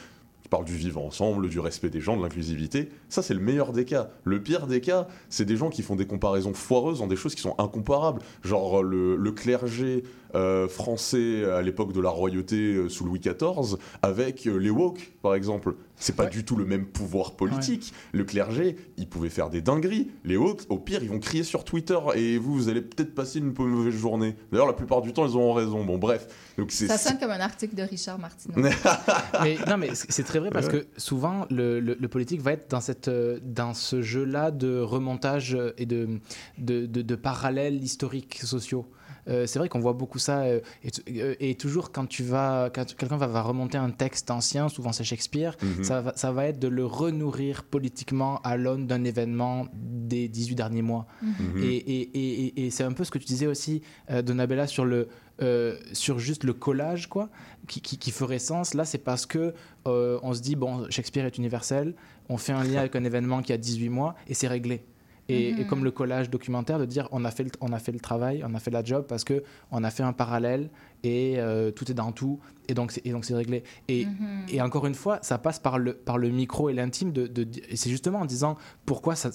qui 0.47 0.49
parle 0.49 0.63
du 0.63 0.77
vivre 0.77 1.01
ensemble, 1.01 1.49
du 1.49 1.59
respect 1.59 1.89
des 1.89 1.99
gens, 1.99 2.15
de 2.15 2.21
l'inclusivité. 2.21 2.87
Ça, 3.09 3.21
c'est 3.21 3.33
le 3.33 3.41
meilleur 3.41 3.73
des 3.73 3.83
cas. 3.83 4.11
Le 4.23 4.41
pire 4.41 4.65
des 4.65 4.79
cas, 4.79 5.09
c'est 5.27 5.43
des 5.43 5.57
gens 5.57 5.69
qui 5.69 5.81
font 5.81 5.97
des 5.97 6.07
comparaisons 6.07 6.53
foireuses 6.53 6.99
dans 6.99 7.07
des 7.07 7.17
choses 7.17 7.35
qui 7.35 7.41
sont 7.41 7.55
incomparables. 7.57 8.21
Genre 8.43 8.81
le, 8.81 9.17
le 9.17 9.31
clergé 9.33 10.03
euh, 10.35 10.69
français 10.69 11.43
à 11.43 11.61
l'époque 11.61 11.91
de 11.91 11.99
la 11.99 12.09
royauté 12.09 12.75
euh, 12.75 12.87
sous 12.87 13.03
Louis 13.03 13.19
XIV 13.19 13.77
avec 14.01 14.47
euh, 14.47 14.57
les 14.57 14.69
woke, 14.69 15.11
par 15.21 15.35
exemple. 15.35 15.75
C'est 15.99 16.15
pas 16.15 16.27
du 16.27 16.45
tout 16.45 16.55
le 16.55 16.65
même 16.65 16.85
pouvoir 16.85 17.35
politique. 17.35 17.91
Le 18.11 18.23
clergé, 18.23 18.75
il 18.97 19.07
pouvait 19.09 19.29
faire 19.29 19.49
des 19.49 19.61
dingueries. 19.61 20.11
Les 20.23 20.37
woke, 20.37 20.61
au 20.69 20.77
pire, 20.77 21.01
ils 21.01 21.09
vont 21.09 21.19
crier 21.19 21.43
sur 21.43 21.63
Twitter 21.63 21.97
et 22.15 22.37
vous, 22.37 22.53
vous 22.53 22.69
allez 22.69 22.81
peut-être 22.81 23.15
passer 23.15 23.39
une 23.39 23.51
mauvaise 23.57 23.95
journée. 23.95 24.35
D'ailleurs, 24.51 24.67
la 24.67 24.73
plupart 24.73 25.01
du 25.01 25.11
temps, 25.11 25.25
ils 25.27 25.35
auront 25.35 25.53
raison. 25.53 25.83
Bon, 25.83 25.97
bref. 25.97 26.27
Donc 26.57 26.71
c'est 26.71 26.85
Ça 26.87 26.97
sonne 26.99 27.17
comme 27.19 27.31
un 27.31 27.39
article 27.39 27.75
de 27.75 27.81
Richard 27.83 28.19
Martineau. 28.19 28.55
mais 29.43 29.57
non, 29.67 29.77
mais 29.77 29.89
c'est 29.93 30.23
très 30.23 30.39
vrai 30.39 30.49
parce 30.51 30.67
Ouais. 30.67 30.81
que 30.81 30.87
souvent 30.97 31.45
le, 31.49 31.79
le- 31.79 31.97
le 31.99 32.07
politique 32.07 32.41
va 32.41 32.51
être 32.53 32.69
dans, 32.69 32.81
cette, 32.81 33.09
dans 33.09 33.73
ce 33.73 34.01
jeu-là 34.01 34.51
de 34.51 34.79
remontage 34.79 35.57
et 35.77 35.85
de, 35.85 36.19
de, 36.57 36.85
de- 36.85 37.01
de 37.01 37.15
parallèles 37.15 37.83
historiques 37.83 38.39
sociaux. 38.43 38.85
Euh, 39.27 39.45
c'est 39.47 39.59
vrai 39.59 39.69
qu'on 39.69 39.79
voit 39.79 39.93
beaucoup 39.93 40.19
ça. 40.19 40.41
euh, 40.41 40.59
et, 40.83 41.21
euh, 41.21 41.35
et 41.39 41.55
toujours 41.55 41.91
quand 41.91 42.05
tu 42.05 42.23
vas, 42.23 42.69
quand 42.73 42.95
quelqu'un 42.95 43.17
va, 43.17 43.27
va 43.27 43.41
remonter 43.41 43.77
un 43.77 43.91
texte 43.91 44.31
ancien, 44.31 44.69
souvent 44.69 44.91
c'est 44.91 45.03
Shakespeare, 45.03 45.55
Mhm. 45.61 45.83
ça, 45.83 46.01
va, 46.01 46.13
ça 46.15 46.31
va 46.31 46.45
être 46.45 46.59
de 46.59 46.67
le 46.67 46.85
renourrir 46.85 47.63
politiquement 47.63 48.39
à 48.43 48.57
l'aune 48.57 48.87
d'un 48.87 49.03
événement 49.03 49.67
des 49.73 50.27
18 50.27 50.55
derniers 50.55 50.81
mois. 50.81 51.07
Mhm. 51.21 51.63
Et, 51.63 51.67
et- 51.75 52.01
et- 52.17 52.45
et- 52.45 52.65
et 52.65 52.69
c'est 52.71 52.83
un 52.83 52.93
peu 52.93 53.03
ce 53.03 53.11
que 53.11 53.17
tu 53.17 53.25
disais 53.25 53.47
aussi, 53.47 53.81
euh, 54.09 54.21
Donabella, 54.21 54.67
sur 54.67 54.85
le, 54.85 55.07
euh, 55.41 55.77
sur 55.93 56.17
juste 56.19 56.43
le 56.43 56.53
collage, 56.53 57.07
quoi, 57.07 57.29
qui, 57.67 57.81
qui- 57.81 57.97
qui 57.97 58.11
ferait 58.11 58.39
sens. 58.39 58.73
Là, 58.73 58.85
c'est 58.85 58.97
parce 58.97 59.25
que 59.25 59.53
euh, 59.87 60.19
on 60.23 60.33
se 60.33 60.41
dit, 60.41 60.55
bon, 60.55 60.85
Shakespeare 60.89 61.25
est 61.25 61.37
universel, 61.37 61.93
on 62.29 62.37
fait 62.37 62.51
un 62.53 62.63
lien 62.63 62.79
avec 62.79 62.95
un 62.95 63.03
événement 63.03 63.41
qui 63.41 63.53
a 63.53 63.57
18 63.57 63.89
mois 63.89 64.15
et 64.27 64.33
c'est 64.33 64.47
réglé. 64.47 64.83
Et, 65.29 65.51
Mhm. 65.53 65.59
et 65.59 65.65
comme 65.67 65.83
le 65.83 65.91
collage 65.91 66.29
documentaire, 66.29 66.79
de 66.79 66.85
dire 66.85 67.09
on 67.11 67.25
a 67.25 67.31
fait 67.31 67.43
le, 67.43 67.51
on 67.59 67.73
a 67.73 67.79
fait 67.79 67.91
le 67.91 67.99
travail, 67.99 68.43
on 68.47 68.53
a 68.55 68.59
fait 68.59 68.71
la 68.71 68.83
job 68.83 69.05
parce 69.07 69.23
que 69.25 69.43
on 69.71 69.83
a 69.83 69.89
fait 69.91 70.03
un 70.03 70.13
parallèle 70.13 70.69
et 71.03 71.35
euh, 71.37 71.69
tout 71.71 71.91
est 71.91 71.93
dans 71.93 72.11
tout 72.13 72.39
et 72.69 72.73
donc 72.73 72.91
c'est, 72.93 73.05
et 73.05 73.11
donc 73.11 73.25
c'est 73.25 73.35
réglé. 73.35 73.63
Et, 73.89 74.05
Mhm. 74.05 74.45
et 74.49 74.61
encore 74.61 74.85
une 74.85 74.95
fois, 74.95 75.19
ça 75.21 75.37
passe 75.37 75.59
par 75.59 75.79
le, 75.79 75.93
par 75.93 76.17
le 76.17 76.29
micro 76.29 76.69
et 76.69 76.73
l'intime. 76.73 77.11
De, 77.11 77.27
de- 77.27 77.47
c'est 77.75 77.89
justement 77.89 78.19
en 78.19 78.25
disant 78.25 78.55
pourquoi 78.85 79.15
ça, 79.15 79.29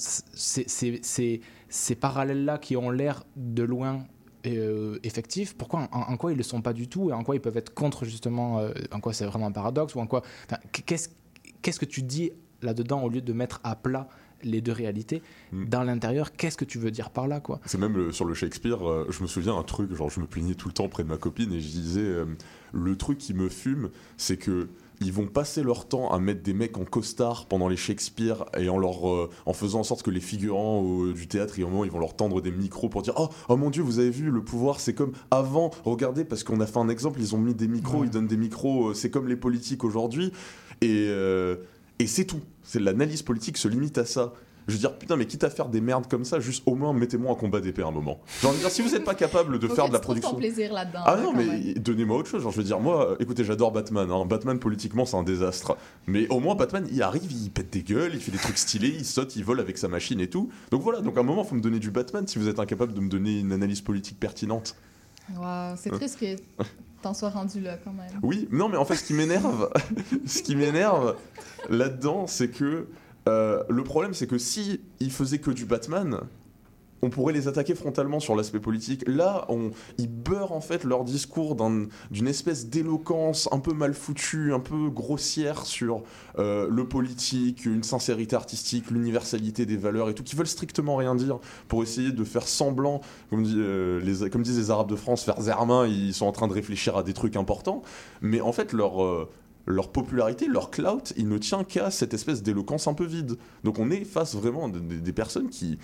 ces 1.68 1.94
parallèles-là 1.94 2.58
qui 2.58 2.76
ont 2.76 2.90
l'air 2.90 3.24
de 3.36 3.62
loin 3.62 4.04
euh, 4.46 4.98
effectifs, 5.04 5.56
pourquoi, 5.56 5.88
en, 5.92 6.00
en 6.00 6.16
quoi 6.16 6.32
ils 6.32 6.34
ne 6.34 6.38
le 6.38 6.42
sont 6.44 6.62
pas 6.62 6.72
du 6.72 6.88
tout 6.88 7.10
et 7.10 7.12
en 7.12 7.22
quoi 7.22 7.36
ils 7.36 7.40
peuvent 7.40 7.56
être 7.56 7.72
contre 7.74 8.04
justement, 8.04 8.58
euh, 8.58 8.72
en 8.90 8.98
quoi 9.00 9.12
c'est 9.12 9.24
vraiment 9.24 9.46
un 9.46 9.52
paradoxe 9.52 9.94
ou 9.94 10.00
en 10.00 10.06
quoi. 10.08 10.22
qu'est-ce, 10.84 11.10
qu'est-ce 11.62 11.78
que 11.78 11.84
tu 11.84 12.02
dis 12.02 12.32
là-dedans 12.60 13.02
au 13.02 13.08
lieu 13.08 13.20
de 13.20 13.32
mettre 13.32 13.60
à 13.62 13.76
plat 13.76 14.08
les 14.44 14.60
deux 14.60 14.72
réalités 14.72 15.22
dans 15.52 15.82
l'intérieur 15.82 16.32
Qu'est-ce 16.32 16.56
que 16.56 16.64
tu 16.64 16.78
veux 16.78 16.90
dire 16.90 17.10
par 17.10 17.28
là 17.28 17.40
quoi? 17.40 17.60
C'est 17.66 17.78
même 17.78 17.96
le- 17.96 18.12
sur 18.12 18.24
le 18.24 18.34
Shakespeare, 18.34 18.88
euh, 18.88 19.06
je 19.10 19.22
me 19.22 19.26
souviens 19.28 19.56
un 19.56 19.62
truc, 19.62 19.94
genre 19.94 20.10
je 20.10 20.20
me 20.20 20.26
plaignais 20.26 20.54
tout 20.54 20.68
le 20.68 20.74
temps 20.74 20.88
près 20.88 21.02
de 21.04 21.08
ma 21.08 21.16
copine 21.16 21.52
et 21.52 21.60
je 21.60 21.68
disais 21.68 22.00
euh, 22.00 22.24
le 22.72 22.96
truc 22.96 23.18
qui 23.18 23.34
me 23.34 23.48
fume, 23.48 23.90
c'est 24.16 24.36
que 24.36 24.68
ils 25.04 25.12
vont 25.12 25.26
passer 25.26 25.64
leur 25.64 25.88
temps 25.88 26.12
à 26.12 26.20
mettre 26.20 26.42
des 26.44 26.52
mecs 26.54 26.78
en 26.78 26.84
costard 26.84 27.46
pendant 27.46 27.66
les 27.66 27.76
Shakespeare 27.76 28.44
et 28.56 28.68
en 28.68 28.78
leur 28.78 29.08
euh, 29.10 29.28
en 29.46 29.52
faisant 29.52 29.80
en 29.80 29.82
sorte 29.82 30.04
que 30.04 30.10
les 30.12 30.20
figurants 30.20 30.78
au- 30.80 31.12
du 31.12 31.26
théâtre 31.26 31.58
ils 31.58 31.64
vont 31.64 31.82
leur 31.98 32.14
tendre 32.14 32.40
des 32.40 32.52
micros 32.52 32.88
pour 32.88 33.02
dire 33.02 33.14
oh, 33.16 33.28
oh 33.48 33.56
mon 33.56 33.70
dieu 33.70 33.82
vous 33.82 33.98
avez 33.98 34.10
vu 34.10 34.30
le 34.30 34.44
pouvoir 34.44 34.78
c'est 34.78 34.94
comme 34.94 35.12
avant. 35.32 35.72
Regardez 35.84 36.24
parce 36.24 36.44
qu'on 36.44 36.60
a 36.60 36.66
fait 36.66 36.78
un 36.78 36.88
exemple 36.88 37.18
ils 37.20 37.34
ont 37.34 37.38
mis 37.38 37.54
des 37.54 37.66
micros 37.66 38.04
ils 38.04 38.10
donnent 38.10 38.28
des 38.28 38.36
micros 38.36 38.94
c'est 38.94 39.10
comme 39.10 39.26
les 39.26 39.34
politiques 39.36 39.82
aujourd'hui. 39.82 40.32
Et 40.82 41.06
euh, 41.08 41.56
et 42.02 42.06
c'est 42.06 42.24
tout 42.24 42.40
c'est 42.62 42.80
l'analyse 42.80 43.22
politique 43.22 43.56
se 43.56 43.68
limite 43.68 43.98
à 43.98 44.04
ça 44.04 44.32
je 44.68 44.74
veux 44.74 44.78
dire, 44.78 44.96
putain, 44.96 45.16
mais 45.16 45.26
quitte 45.26 45.42
à 45.42 45.50
faire 45.50 45.68
des 45.68 45.80
merdes 45.80 46.06
comme 46.08 46.24
ça, 46.24 46.38
juste 46.38 46.62
au 46.66 46.76
moins 46.76 46.92
mettez-moi 46.92 47.32
un 47.32 47.34
combat 47.34 47.60
d'épée 47.60 47.82
un 47.82 47.90
moment. 47.90 48.20
De 48.44 48.56
dire, 48.60 48.70
si 48.70 48.80
vous 48.80 48.90
n'êtes 48.90 49.02
pas 49.04 49.16
capable 49.16 49.58
de 49.58 49.66
faire 49.66 49.88
de 49.88 49.92
la 49.92 49.98
production. 49.98 50.36
plaisir 50.36 50.72
là-dedans. 50.72 51.00
Ah 51.04 51.16
là, 51.16 51.22
non, 51.22 51.32
mais 51.32 51.74
donnez-moi 51.74 52.16
autre 52.18 52.28
chose. 52.28 52.44
Genre, 52.44 52.52
je 52.52 52.58
veux 52.58 52.62
dire, 52.62 52.78
moi, 52.78 53.16
écoutez, 53.18 53.42
j'adore 53.42 53.72
Batman. 53.72 54.08
hein. 54.08 54.24
Batman, 54.24 54.60
politiquement, 54.60 55.04
c'est 55.04 55.16
un 55.16 55.24
désastre. 55.24 55.76
Mais 56.06 56.28
au 56.28 56.38
moins, 56.38 56.54
Batman, 56.54 56.86
il 56.92 57.02
arrive, 57.02 57.30
il 57.32 57.50
pète 57.50 57.72
des 57.72 57.82
gueules, 57.82 58.12
il 58.14 58.20
fait 58.20 58.30
des 58.30 58.38
trucs 58.38 58.56
stylés, 58.56 58.94
il 58.96 59.04
saute, 59.04 59.34
il 59.34 59.44
vole 59.44 59.58
avec 59.58 59.78
sa 59.78 59.88
machine 59.88 60.20
et 60.20 60.28
tout. 60.28 60.48
Donc 60.70 60.82
voilà, 60.82 61.00
donc 61.00 61.16
à 61.16 61.20
un 61.20 61.24
moment, 61.24 61.42
faut 61.42 61.56
me 61.56 61.60
donner 61.60 61.80
du 61.80 61.90
Batman 61.90 62.24
si 62.28 62.38
vous 62.38 62.46
êtes 62.46 62.60
incapable 62.60 62.94
de 62.94 63.00
me 63.00 63.08
donner 63.08 63.40
une 63.40 63.50
analyse 63.50 63.80
politique 63.80 64.20
pertinente. 64.20 64.76
Wow, 65.36 65.74
c'est 65.76 65.92
Hein. 65.92 65.96
triste 65.96 66.20
que 66.20 66.36
t'en 67.02 67.14
sois 67.14 67.30
rendu 67.30 67.60
là 67.60 67.76
quand 67.84 67.92
même. 67.92 68.18
Oui, 68.22 68.48
non, 68.50 68.68
mais 68.68 68.76
en 68.76 68.84
fait, 68.84 68.96
ce 68.96 69.04
qui 69.04 69.14
m'énerve, 69.14 69.70
ce 70.26 70.42
qui 70.42 70.56
m'énerve 70.56 71.16
là-dedans, 71.68 72.26
c'est 72.26 72.48
que 72.48 72.86
euh, 73.28 73.62
le 73.68 73.84
problème, 73.84 74.14
c'est 74.14 74.26
que 74.26 74.38
si 74.38 74.80
ils 75.00 75.12
faisaient 75.12 75.38
que 75.38 75.50
du 75.50 75.64
Batman, 75.64 76.20
on 77.02 77.10
pourrait 77.10 77.32
les 77.32 77.48
attaquer 77.48 77.74
frontalement 77.74 78.20
sur 78.20 78.36
l'aspect 78.36 78.60
politique. 78.60 79.02
Là, 79.08 79.44
on, 79.48 79.72
ils 79.98 80.08
beurrent 80.08 80.52
en 80.52 80.60
fait 80.60 80.84
leur 80.84 81.02
discours 81.04 81.56
d'un- 81.56 81.86
d'une 82.10 82.28
espèce 82.28 82.68
d'éloquence 82.68 83.48
un 83.50 83.58
peu 83.58 83.72
mal 83.72 83.92
foutue, 83.92 84.52
un 84.52 84.60
peu 84.60 84.88
grossière 84.88 85.66
sur 85.66 86.02
euh, 86.38 86.68
le 86.70 86.86
politique, 86.86 87.66
une 87.66 87.82
sincérité 87.82 88.36
artistique, 88.36 88.90
l'universalité 88.90 89.66
des 89.66 89.76
valeurs 89.76 90.08
et 90.08 90.14
tout, 90.14 90.22
qui 90.22 90.36
veulent 90.36 90.46
strictement 90.46 90.94
rien 90.96 91.14
dire 91.16 91.40
pour 91.66 91.82
essayer 91.82 92.12
de 92.12 92.24
faire 92.24 92.46
semblant, 92.46 93.00
euh, 93.32 94.28
comme 94.30 94.42
disent 94.42 94.58
les 94.58 94.70
Arabes 94.70 94.88
de 94.88 94.96
France, 94.96 95.24
faire 95.24 95.40
zermain, 95.40 95.86
ils 95.86 96.14
sont 96.14 96.26
en 96.26 96.32
train 96.32 96.46
de 96.46 96.54
réfléchir 96.54 96.96
à 96.96 97.02
des 97.02 97.14
trucs 97.14 97.36
importants. 97.36 97.82
Mais 98.20 98.40
en 98.40 98.52
fait, 98.52 98.72
leur. 98.72 99.02
euh, 99.02 99.28
popularité, 99.92 100.48
leur 100.48 100.70
clout, 100.72 101.12
il 101.16 101.28
ne 101.28 101.38
tient 101.38 101.62
qu'à 101.62 101.92
cette 101.92 102.14
espèce 102.14 102.42
d'éloquence 102.42 102.88
un 102.88 102.94
peu 102.94 103.04
vide. 103.04 103.36
Donc 103.62 103.78
on 103.78 103.92
est 103.92 104.04
face 104.04 104.34
vraiment 104.34 104.66
à 104.66 104.70
des 104.70 105.12
personnes 105.12 105.50
qui 105.50 105.78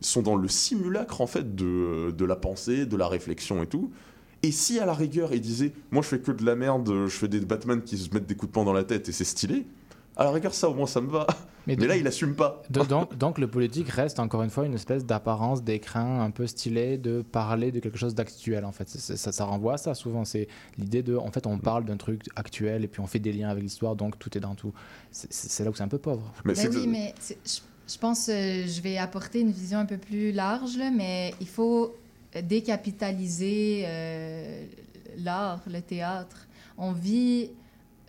sont 0.00 0.22
dans 0.22 0.36
le 0.36 0.48
simulacre 0.48 1.20
en 1.20 1.26
fait 1.26 1.54
de, 1.54 2.10
de 2.10 2.24
la 2.24 2.36
pensée, 2.36 2.86
de 2.86 2.96
la 2.96 3.08
réflexion 3.08 3.62
et 3.62 3.66
tout. 3.66 3.90
Et 4.42 4.52
si 4.52 4.78
à 4.78 4.86
la 4.86 4.94
rigueur 4.94 5.32
ils 5.34 5.40
disaient, 5.40 5.72
moi 5.90 6.02
je 6.02 6.08
fais 6.08 6.18
que 6.20 6.32
de 6.32 6.44
la 6.44 6.56
merde, 6.56 6.88
je 7.06 7.14
fais 7.16 7.28
des 7.28 7.40
Batman 7.40 7.82
qui 7.82 7.98
se 7.98 8.08
mettent 8.14 8.26
des 8.26 8.34
coups 8.36 8.50
de 8.50 8.54
poing 8.54 8.64
dans 8.64 8.72
la 8.72 8.84
tête 8.84 9.08
et 9.08 9.12
c'est 9.12 9.24
stylé, 9.24 9.66
à 10.16 10.24
la 10.24 10.30
rigueur 10.30 10.54
ça 10.54 10.68
au 10.70 10.74
moins 10.74 10.86
ça 10.86 11.00
me 11.00 11.08
va. 11.10 11.26
Mais, 11.66 11.76
de- 11.76 11.84
là 11.84 11.94
il 11.94 12.06
assume 12.06 12.34
pas. 12.34 12.62
De- 12.70 12.80
donc, 12.88 13.14
donc 13.18 13.36
le 13.38 13.46
politique 13.46 13.90
reste 13.90 14.18
encore 14.18 14.42
une 14.42 14.48
fois 14.48 14.64
une 14.64 14.72
espèce 14.72 15.04
d'apparence 15.04 15.62
d'écrin 15.62 16.22
un 16.22 16.30
peu 16.30 16.46
stylé 16.46 16.96
de 16.96 17.20
parler 17.20 17.70
de 17.70 17.80
quelque 17.80 17.98
chose 17.98 18.14
d'actuel 18.14 18.64
en 18.64 18.72
fait. 18.72 18.88
Ça, 18.88 19.30
ça 19.30 19.44
renvoie 19.44 19.74
à 19.74 19.76
ça 19.76 19.92
souvent. 19.94 20.24
C'est 20.24 20.48
l'idée 20.78 21.02
de 21.02 21.14
en 21.16 21.30
fait 21.30 21.46
on 21.46 21.58
parle 21.58 21.84
d'un 21.84 21.98
truc 21.98 22.22
actuel 22.34 22.82
et 22.82 22.88
puis 22.88 23.02
on 23.02 23.06
fait 23.06 23.18
des 23.18 23.32
liens 23.34 23.50
avec 23.50 23.62
l'histoire 23.62 23.94
donc 23.94 24.18
tout 24.18 24.34
est 24.38 24.40
dans 24.40 24.54
tout. 24.54 24.72
C'est- 25.10 25.62
là 25.62 25.70
où 25.70 25.74
c'est 25.74 25.82
un 25.82 25.88
peu 25.88 25.98
pauvre. 25.98 26.32
Mais 26.46 26.54
Ben 26.54 26.70
oui, 26.74 26.86
mais 26.88 27.14
je, 27.44 27.60
je 27.90 27.98
pense 27.98 28.26
que 28.26 28.66
je 28.66 28.80
vais 28.80 28.98
apporter 28.98 29.40
une 29.40 29.50
vision 29.50 29.78
un 29.78 29.86
peu 29.86 29.98
plus 29.98 30.30
large, 30.30 30.76
là, 30.76 30.90
mais 30.90 31.34
il 31.40 31.48
faut 31.48 31.94
décapitaliser 32.40 33.82
euh, 33.86 34.64
l'art, 35.18 35.62
le 35.66 35.80
théâtre. 35.80 36.46
On 36.78 36.92
vit 36.92 37.50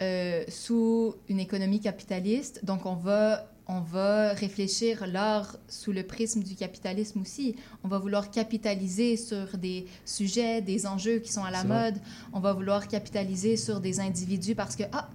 euh, 0.01 0.43
sous 0.47 1.15
une 1.29 1.39
économie 1.39 1.79
capitaliste, 1.79 2.63
donc 2.63 2.85
on 2.85 2.93
va, 2.93 3.51
on 3.67 3.79
va 3.79 4.33
réfléchir 4.33 5.07
l'art 5.07 5.57
sous 5.67 5.91
le 5.91 6.03
prisme 6.03 6.43
du 6.43 6.55
capitalisme 6.55 7.21
aussi. 7.21 7.55
On 7.83 7.87
va 7.87 7.97
vouloir 7.97 8.29
capitaliser 8.29 9.17
sur 9.17 9.57
des 9.57 9.87
sujets, 10.05 10.61
des 10.61 10.85
enjeux 10.85 11.17
qui 11.17 11.31
sont 11.31 11.43
à 11.43 11.51
la 11.51 11.63
vrai. 11.63 11.91
mode. 11.91 12.01
On 12.33 12.39
va 12.39 12.53
vouloir 12.53 12.87
capitaliser 12.87 13.57
sur 13.57 13.79
des 13.79 13.99
individus 13.99 14.53
parce 14.53 14.75
que, 14.75 14.83
ah, 14.91 15.09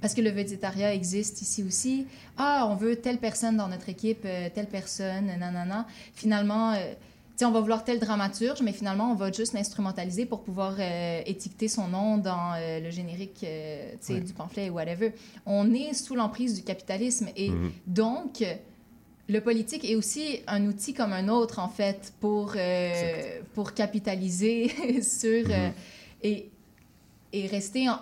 parce 0.00 0.14
que 0.14 0.20
le 0.20 0.30
végétariat 0.30 0.94
existe 0.94 1.42
ici 1.42 1.62
aussi. 1.62 2.06
Ah, 2.36 2.66
on 2.70 2.76
veut 2.76 2.96
telle 2.96 3.18
personne 3.18 3.56
dans 3.56 3.68
notre 3.68 3.88
équipe, 3.88 4.22
euh, 4.24 4.48
telle 4.54 4.68
personne, 4.68 5.26
nanana. 5.26 5.86
Finalement, 6.14 6.72
euh, 6.72 6.94
on 7.42 7.50
va 7.50 7.60
vouloir 7.60 7.84
tel 7.84 8.00
dramaturge, 8.00 8.62
mais 8.62 8.72
finalement, 8.72 9.12
on 9.12 9.14
va 9.14 9.30
juste 9.30 9.52
l'instrumentaliser 9.52 10.26
pour 10.26 10.42
pouvoir 10.42 10.74
euh, 10.78 11.20
étiqueter 11.26 11.68
son 11.68 11.86
nom 11.88 12.18
dans 12.18 12.54
euh, 12.56 12.80
le 12.80 12.90
générique 12.90 13.44
Ouais. 13.44 14.20
du 14.20 14.32
pamphlet 14.32 14.70
ou 14.70 14.74
whatever. 14.74 15.12
On 15.46 15.72
est 15.72 15.94
sous 15.94 16.14
l'emprise 16.16 16.54
du 16.54 16.62
capitalisme 16.62 17.28
et 17.36 17.50
Mhm. 17.50 17.70
donc, 17.86 18.44
le 19.28 19.40
politique 19.40 19.84
est 19.84 19.94
aussi 19.94 20.40
un 20.46 20.64
outil 20.66 20.94
comme 20.94 21.12
un 21.12 21.28
autre, 21.28 21.58
en 21.58 21.68
fait, 21.68 22.12
pour, 22.20 22.56
pour 23.54 23.74
capitaliser 23.74 24.68
sur... 25.02 25.46
Mhm. 25.48 25.72
et, 26.22 26.50
et 27.32 27.46
rester 27.46 27.88
en... 27.88 27.98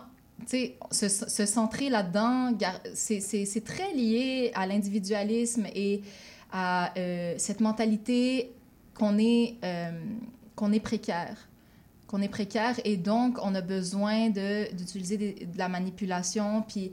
Se, 0.47 1.09
se 1.09 1.47
centrer 1.47 1.89
là-dedans, 1.89 2.53
c'est 2.95 3.65
très 3.65 3.93
lié 3.95 4.53
à 4.55 4.67
l'individualisme 4.67 5.67
et 5.75 6.03
à 6.53 6.97
euh, 6.97 7.35
cette 7.39 7.61
mentalité 7.61 8.53
qu'on 8.95 9.19
est, 9.19 9.57
euh, 9.65 9.91
qu'on 10.55 10.73
est 10.73 10.81
précaire. 10.81 11.49
Qu'on 12.07 12.23
est 12.23 12.29
précaire 12.29 12.79
et 12.85 12.97
donc 12.97 13.39
on 13.43 13.55
a 13.55 13.61
besoin 13.61 14.31
d'utiliser 14.31 15.17
de 15.17 15.59
la 15.59 15.69
manipulation 15.69 16.63
puis 16.63 16.93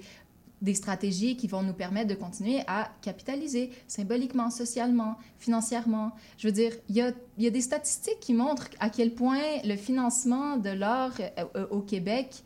des 0.63 0.73
stratégies 0.73 1.35
qui 1.35 1.47
vont 1.47 1.61
nous 1.61 1.73
permettre 1.73 2.07
de 2.07 2.15
continuer 2.15 2.61
à 2.67 2.89
capitaliser 3.01 3.69
symboliquement, 3.87 4.49
socialement, 4.49 5.17
financièrement. 5.37 6.13
Je 6.37 6.47
veux 6.47 6.53
dire, 6.53 6.71
il 6.87 6.95
y 6.95 7.01
a, 7.01 7.11
y 7.37 7.47
a 7.47 7.49
des 7.49 7.61
statistiques 7.61 8.21
qui 8.21 8.33
montrent 8.33 8.69
à 8.79 8.89
quel 8.89 9.11
point 9.13 9.41
le 9.65 9.75
financement 9.75 10.55
de 10.55 10.69
euh, 10.69 11.09
euh, 11.57 11.67
au 11.69 11.81
Québec 11.81 12.43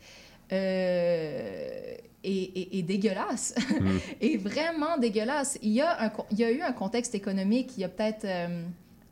euh, 0.52 1.94
est, 2.24 2.58
est- 2.58 2.78
est 2.78 2.82
dégueulasse. 2.82 3.54
Mm. 3.80 3.96
est 4.20 4.36
vraiment 4.36 4.98
dégueulasse. 4.98 5.58
Il 5.62 5.70
y, 5.72 5.80
a 5.80 6.00
un, 6.00 6.08
co- 6.08 6.26
il 6.30 6.38
y 6.38 6.44
a 6.44 6.50
eu 6.50 6.62
un 6.62 6.72
contexte 6.72 7.14
économique 7.14 7.72
il 7.76 7.80
y 7.80 7.84
a 7.84 7.88
peut-être 7.88 8.24
euh, 8.24 8.64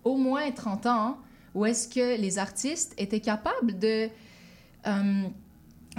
au 0.04 0.16
moins 0.16 0.50
30 0.50 0.86
ans 0.86 1.18
où 1.54 1.64
est-ce 1.64 1.88
que 1.88 2.20
les 2.20 2.38
artistes 2.38 2.92
étaient 2.98 3.20
capables 3.20 3.78
de 3.78 4.08
euh, 4.86 5.22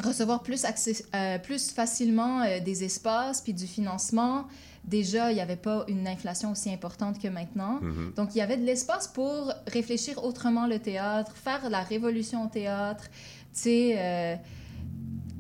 recevoir 0.04 0.44
plus, 0.44 0.64
accès- 0.66 1.04
euh, 1.16 1.40
plus 1.40 1.72
facilement 1.72 2.44
des 2.64 2.84
espaces 2.84 3.42
puis 3.42 3.54
du 3.54 3.66
financement. 3.68 4.46
Déjà, 4.86 5.32
il 5.32 5.36
n'y 5.36 5.42
avait 5.42 5.56
pas 5.58 5.84
une 5.90 6.08
inflation 6.08 6.52
aussi 6.52 6.72
importante 6.72 7.20
que 7.20 7.28
maintenant. 7.28 7.80
Mhm. 7.82 8.14
Donc, 8.16 8.30
il 8.36 8.38
y 8.38 8.42
avait 8.42 8.56
de 8.56 8.64
l'espace 8.66 9.08
pour 9.08 9.52
réfléchir 9.68 10.24
autrement 10.24 10.66
le 10.68 10.80
théâtre, 10.80 11.36
faire 11.36 11.70
la 11.70 11.82
révolution 11.82 12.46
au 12.46 12.48
théâtre. 12.48 13.06
Tu 13.54 13.62
sais, 13.64 14.40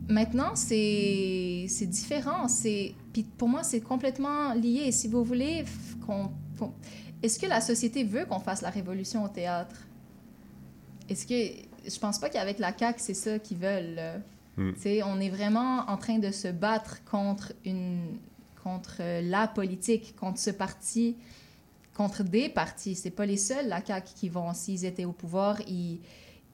maintenant, 0.09 0.55
c'est 0.55 1.67
différent. 1.81 2.47
Puis 3.13 3.23
pour 3.37 3.49
moi, 3.49 3.63
c'est 3.63 3.81
complètement 3.81 4.53
lié. 4.53 4.91
Si 4.91 5.07
vous 5.07 5.23
voulez 5.23 5.65
qu'on... 6.05 6.31
Est-ce 7.23 7.39
que 7.39 7.47
la 7.47 7.61
société 7.61 8.03
veut 8.03 8.25
qu'on 8.25 8.39
fasse 8.39 8.61
la 8.61 8.69
révolution 8.69 9.23
au 9.23 9.27
théâtre? 9.27 9.87
Est-ce 11.09 11.25
que... 11.25 11.89
je 11.89 11.99
pense 11.99 12.19
pas 12.19 12.29
qu'avec 12.29 12.59
la 12.59 12.77
CAQ, 12.77 12.99
c'est 12.99 13.13
ça 13.13 13.39
qu'ils 13.39 13.57
veulent. 13.57 14.21
Mm. 14.57 14.71
On 15.05 15.19
est 15.19 15.29
vraiment 15.29 15.79
en 15.87 15.97
train 15.97 16.19
de 16.19 16.31
se 16.31 16.47
battre 16.49 17.03
contre, 17.05 17.53
une, 17.65 18.17
contre 18.63 18.97
euh, 18.99 19.21
la 19.21 19.47
politique, 19.47 20.15
contre 20.15 20.39
ce 20.39 20.49
parti, 20.51 21.15
contre 21.95 22.23
des 22.23 22.49
partis. 22.49 22.95
C'est 22.95 23.11
pas 23.11 23.25
les 23.25 23.37
seuls, 23.37 23.67
la 23.67 23.83
CAQ, 23.83 24.13
qui 24.15 24.29
vont, 24.29 24.53
s'ils 24.53 24.85
étaient 24.85 25.05
au 25.05 25.11
pouvoir, 25.11 25.59
ils 25.67 25.99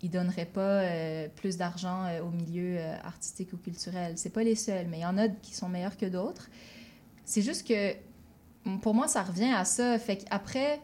ils 0.04 0.10
donneraient 0.10 0.46
pas 0.46 0.82
euh, 0.82 1.28
plus 1.34 1.58
d'argent 1.58 2.06
euh, 2.06 2.22
au 2.22 2.30
milieu 2.30 2.78
euh, 2.78 2.96
artistique 3.04 3.54
ou 3.54 3.58
culturel. 3.58 4.14
C'est 4.18 4.32
pas 4.32 4.44
les 4.44 4.56
seuls, 4.56 4.88
mais 4.90 5.00
il 5.00 5.02
y 5.02 5.06
en 5.06 5.18
a 5.18 5.30
qui 5.30 5.56
sont 5.56 5.70
meilleurs 5.70 5.98
que 5.98 6.06
d'autres. 6.06 6.50
C'est 7.24 7.42
juste 7.42 7.66
que, 7.66 7.94
pour 8.82 8.94
moi, 8.94 9.08
ça 9.08 9.24
revient 9.24 9.54
à 9.54 9.64
ça. 9.64 9.98
Fait 9.98 10.18
qu'après, 10.18 10.82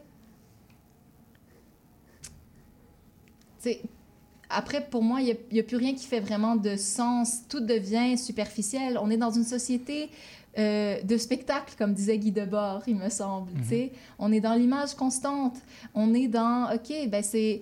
après, 4.50 4.88
pour 4.90 5.04
moi, 5.04 5.22
il 5.22 5.38
n'y 5.52 5.60
a, 5.60 5.64
plus 5.64 5.78
rien 5.78 5.94
qui 5.94 6.06
fait 6.06 6.22
vraiment 6.22 6.56
de 6.56 6.78
sens. 6.78 7.42
Tout 7.50 7.60
devient 7.60 8.18
superficiel. 8.18 8.98
On 9.02 9.10
est 9.10 9.18
dans 9.18 9.32
une 9.32 9.44
société 9.44 10.10
euh, 10.58 11.02
de 11.04 11.18
spectacle, 11.18 11.76
comme 11.78 11.94
disait 11.94 12.18
Guy 12.18 12.32
Debord, 12.32 12.84
il 12.88 12.96
me 12.96 13.10
semble. 13.10 13.52
tu 13.62 13.68
sais. 13.68 13.92
On 14.18 14.32
est 14.32 14.40
dans 14.40 14.56
l'image 14.56 14.96
constante. 14.96 15.58
On 15.94 16.14
est 16.14 16.28
dans, 16.28 16.74
OK, 16.74 16.92
ben 17.10 17.22
c'est... 17.22 17.62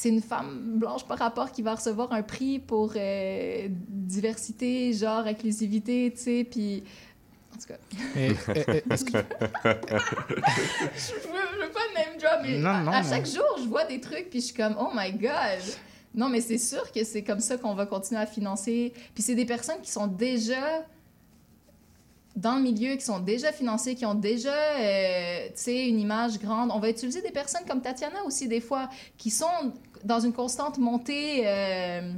C'est 0.00 0.10
une 0.10 0.22
femme 0.22 0.78
blanche 0.78 1.04
par 1.06 1.18
rapport 1.18 1.50
qui 1.50 1.60
va 1.60 1.74
recevoir 1.74 2.12
un 2.12 2.22
prix 2.22 2.60
pour 2.60 2.92
euh, 2.94 3.66
diversité, 3.68 4.92
genre, 4.92 5.26
inclusivité, 5.26 6.12
tu 6.16 6.22
sais, 6.22 6.44
puis... 6.48 6.84
En 7.52 7.58
tout 7.58 7.66
cas... 7.66 7.78
Et- 8.14 8.26
et- 8.28 8.76
et- 8.76 8.92
est-ce 8.92 9.04
que- 9.04 9.18
je, 9.58 11.14
veux, 11.14 11.44
je 11.52 11.64
veux 11.64 11.70
pas 11.72 11.80
name 11.96 12.16
drop, 12.16 12.40
mais 12.44 12.58
Non, 12.58 12.70
à, 12.70 12.80
non, 12.82 12.92
à 12.92 13.02
non. 13.02 13.08
chaque 13.08 13.26
jour, 13.26 13.44
je 13.58 13.64
vois 13.66 13.86
des 13.86 14.00
trucs, 14.00 14.30
puis 14.30 14.40
je 14.40 14.46
suis 14.46 14.54
comme, 14.54 14.76
oh 14.78 14.90
my 14.94 15.10
god! 15.14 15.62
Non, 16.14 16.28
mais 16.28 16.40
c'est 16.42 16.58
sûr 16.58 16.92
que 16.92 17.02
c'est 17.02 17.24
comme 17.24 17.40
ça 17.40 17.56
qu'on 17.56 17.74
va 17.74 17.84
continuer 17.86 18.20
à 18.20 18.26
financer. 18.26 18.92
Puis 19.14 19.24
c'est 19.24 19.34
des 19.34 19.46
personnes 19.46 19.80
qui 19.82 19.90
sont 19.90 20.06
déjà 20.06 20.84
dans 22.36 22.54
le 22.54 22.62
milieu, 22.62 22.94
qui 22.94 23.04
sont 23.04 23.18
déjà 23.18 23.50
financées, 23.50 23.96
qui 23.96 24.06
ont 24.06 24.14
déjà, 24.14 24.54
euh, 24.54 25.46
tu 25.48 25.52
sais, 25.56 25.88
une 25.88 25.98
image 25.98 26.38
grande. 26.38 26.70
On 26.72 26.78
va 26.78 26.88
utiliser 26.88 27.20
des 27.20 27.32
personnes 27.32 27.64
comme 27.68 27.80
Tatiana 27.82 28.22
aussi, 28.24 28.46
des 28.46 28.60
fois, 28.60 28.88
qui 29.16 29.30
sont 29.30 29.72
dans 30.04 30.20
une 30.20 30.32
constante 30.32 30.78
montée 30.78 31.42
euh, 31.46 32.12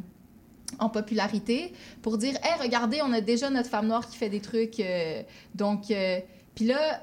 en 0.78 0.88
popularité 0.88 1.72
pour 2.02 2.18
dire, 2.18 2.34
hey, 2.42 2.60
regardez, 2.62 3.00
on 3.02 3.12
a 3.12 3.20
déjà 3.20 3.50
notre 3.50 3.68
femme 3.68 3.86
noire 3.88 4.08
qui 4.08 4.16
fait 4.16 4.28
des 4.30 4.40
trucs. 4.40 4.80
euh, 4.80 5.22
donc, 5.54 5.90
euh, 5.90 6.20
puis 6.54 6.64
là, 6.66 7.00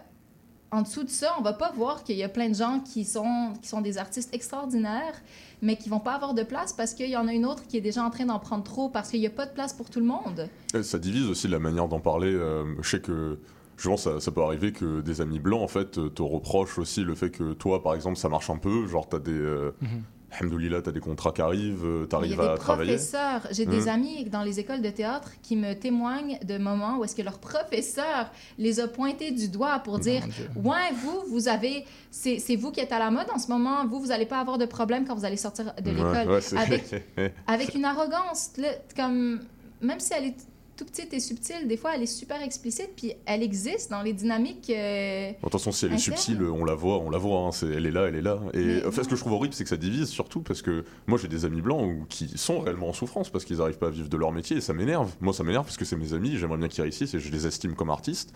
en 0.72 0.82
dessous 0.82 1.04
de 1.04 1.10
ça, 1.10 1.34
on 1.40 1.42
va 1.42 1.54
pas 1.54 1.72
voir 1.72 2.04
qu'il 2.04 2.18
y 2.18 2.24
a 2.24 2.30
plein 2.30 2.50
de 2.50 2.56
gens 2.56 2.80
qui 2.82 3.06
sont, 3.06 3.54
qui 3.62 3.70
sont 3.70 3.80
des 3.82 3.98
artistes 3.98 4.34
extraordinaires, 4.34 5.22
mais 5.62 5.78
qui 5.78 5.88
vont 5.90 6.00
pas 6.02 6.14
avoir 6.14 6.34
de 6.34 6.44
place 6.44 6.74
parce 6.74 6.94
qu'il 6.94 7.10
y 7.10 7.16
en 7.18 7.28
a 7.28 7.34
une 7.34 7.46
autre 7.46 7.66
qui 7.68 7.78
est 7.78 7.82
déjà 7.82 8.04
en 8.04 8.10
train 8.10 8.26
d'en 8.26 8.40
prendre 8.40 8.64
trop 8.64 8.90
parce 8.90 9.10
qu'il 9.10 9.20
n'y 9.22 9.28
a 9.28 9.32
pas 9.32 9.46
de 9.46 9.52
place 9.54 9.72
pour 9.74 9.90
tout 9.90 10.00
le 10.00 10.06
monde. 10.06 10.50
Et 10.74 10.84
Ça 10.84 11.00
divise 11.00 11.26
aussi 11.28 11.48
la 11.48 11.60
manière 11.60 11.88
d'en 11.88 12.00
parler. 12.02 12.34
euh, 12.34 12.66
je 12.82 12.90
sais 12.90 13.00
que 13.00 13.40
je 13.78 13.88
pense 13.90 14.04
ça, 14.04 14.20
ça 14.20 14.32
peut 14.32 14.42
arriver 14.42 14.72
que 14.74 15.02
des 15.02 15.22
amis 15.22 15.40
blancs 15.40 15.62
en 15.62 15.68
fait 15.68 15.92
te 16.14 16.22
reprochent 16.22 16.80
aussi 16.80 17.02
le 17.04 17.14
fait 17.16 17.30
que 17.30 17.54
toi 17.54 17.82
par 17.84 17.94
exemple 17.94 18.18
ça 18.18 18.28
marche 18.28 18.50
un 18.50 18.58
peu, 18.58 18.88
genre 18.88 19.08
t'as 19.08 19.20
des 19.20 19.32
euh, 19.32 19.72
Mhm. 19.82 20.04
Alhamdoulilah, 20.40 20.82
t'as 20.82 20.92
des 20.92 21.00
contrats 21.00 21.32
qui 21.32 21.42
arrivent, 21.42 21.84
euh, 21.86 22.00
Il 22.02 22.06
y 22.06 22.08
t'arrives 22.08 22.42
a 22.42 22.54
à 22.54 22.58
travailler. 22.58 22.92
professeurs, 22.94 23.42
j'ai 23.52 23.66
des 23.66 23.82
Mhm. 23.82 23.88
amis 23.88 24.26
dans 24.26 24.44
les 24.44 24.60
écoles 24.60 24.82
de 24.82 24.90
théâtre 24.90 25.32
qui 25.42 25.56
me 25.56 25.74
témoignent 25.74 26.38
de 26.44 26.58
moments 26.58 26.98
où 26.98 27.04
est-ce 27.04 27.16
que 27.16 27.22
leur 27.22 27.40
professeur 27.40 28.32
les 28.58 28.80
a 28.80 28.88
pointés 28.88 29.32
du 29.32 29.48
doigt 29.50 29.80
pour 29.80 30.00
dire 30.00 30.24
ouais 30.56 30.92
vous 31.02 31.24
vous 31.30 31.48
avez 31.48 31.86
c'est 32.12 32.40
c'est 32.40 32.56
vous 32.56 32.72
qui 32.72 32.80
êtes 32.80 32.92
à 32.92 33.00
la 33.00 33.10
mode 33.12 33.28
en 33.34 33.40
ce 33.40 33.48
moment 33.50 33.86
vous 33.88 34.00
vous 34.00 34.12
allez 34.12 34.26
pas 34.26 34.40
avoir 34.40 34.58
de 34.58 34.66
problème 34.66 35.06
quand 35.06 35.16
vous 35.16 35.26
allez 35.26 35.38
sortir 35.38 35.74
de 35.82 35.90
Ouais, 35.90 35.96
l'école 35.96 36.34
ouais, 36.34 36.42
c'est- 36.42 36.58
avec 36.58 36.84
avec 37.48 37.74
une 37.76 37.86
arrogance 37.86 38.52
là, 38.58 38.70
comme 38.96 39.40
même 39.82 40.00
si 40.00 40.14
elle 40.14 40.26
est 40.26 40.36
tout 40.78 40.86
petite 40.86 41.14
et 41.14 41.20
subtile 41.20 41.68
des 41.68 41.76
fois 41.76 41.96
elle 41.96 42.04
est 42.04 42.06
super 42.06 42.42
explicite 42.42 42.92
puis 42.96 43.14
elle 43.26 43.44
existe 43.44 43.90
dans 43.90 44.02
les 44.02 44.14
dynamiques 44.14 44.70
euh, 44.70 45.32
Attention, 45.44 45.72
si 45.72 45.86
elle 45.86 45.94
est 45.94 45.98
subtile, 45.98 46.44
on 46.44 46.64
la 46.64 46.76
voit, 46.76 47.00
on 47.00 47.10
la 47.10 47.18
voit, 47.18 47.40
hein, 47.40 47.50
elle 47.62 47.86
est 47.86 47.92
là, 47.92 48.08
elle 48.08 48.16
est 48.16 48.22
là. 48.22 48.40
Et 48.54 48.64
Mais 48.64 48.86
en 48.86 48.92
fait, 48.92 49.04
ce 49.04 49.10
que 49.10 49.16
je 49.16 49.22
trouve 49.22 49.34
horrible, 49.34 49.54
c'est 49.54 49.64
que 49.64 49.70
ça 49.70 49.78
divise 49.78 50.10
surtout 50.10 50.42
parce 50.42 50.62
que 50.62 50.84
moi 51.08 51.18
j'ai 51.18 51.28
des 51.28 51.46
amis 51.46 51.62
blancs 51.62 52.08
qui 52.10 52.38
sont 52.38 52.60
réellement 52.60 52.90
en 52.90 52.94
souffrance 52.94 53.30
parce 53.30 53.46
qu'ils 53.46 53.58
n'arrivent 53.58 53.78
pas 53.78 53.88
à 53.88 53.92
vivre 53.92 54.10
de 54.10 54.18
leur 54.18 54.32
métier 54.32 54.58
et 54.58 54.62
ça 54.62 54.74
m'énerve. 54.74 55.14
Moi 55.20 55.34
ça 55.34 55.44
m'énerve 55.44 55.66
parce 55.66 55.78
que 55.78 55.86
c'est 55.86 55.96
mes 55.96 56.14
amis, 56.14 56.38
j'aimerais 56.38 56.58
bien 56.58 56.68
qu'ils 56.68 56.84
réussissent 56.84 57.14
et 57.14 57.20
je 57.20 57.32
les 57.32 57.48
estime 57.48 57.76
comme 57.76 57.90
artistes. 57.90 58.34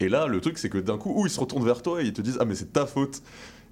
Et 0.00 0.08
là, 0.08 0.26
le 0.26 0.40
truc, 0.40 0.58
c'est 0.58 0.68
que 0.68 0.78
d'un 0.78 0.98
coup, 0.98 1.24
ils 1.24 1.30
se 1.30 1.38
retournent 1.38 1.64
vers 1.64 1.82
toi 1.82 2.02
et 2.02 2.06
ils 2.06 2.12
te 2.12 2.22
disent 2.22 2.38
Ah, 2.40 2.44
mais 2.44 2.54
c'est 2.54 2.72
ta 2.72 2.86
faute. 2.86 3.22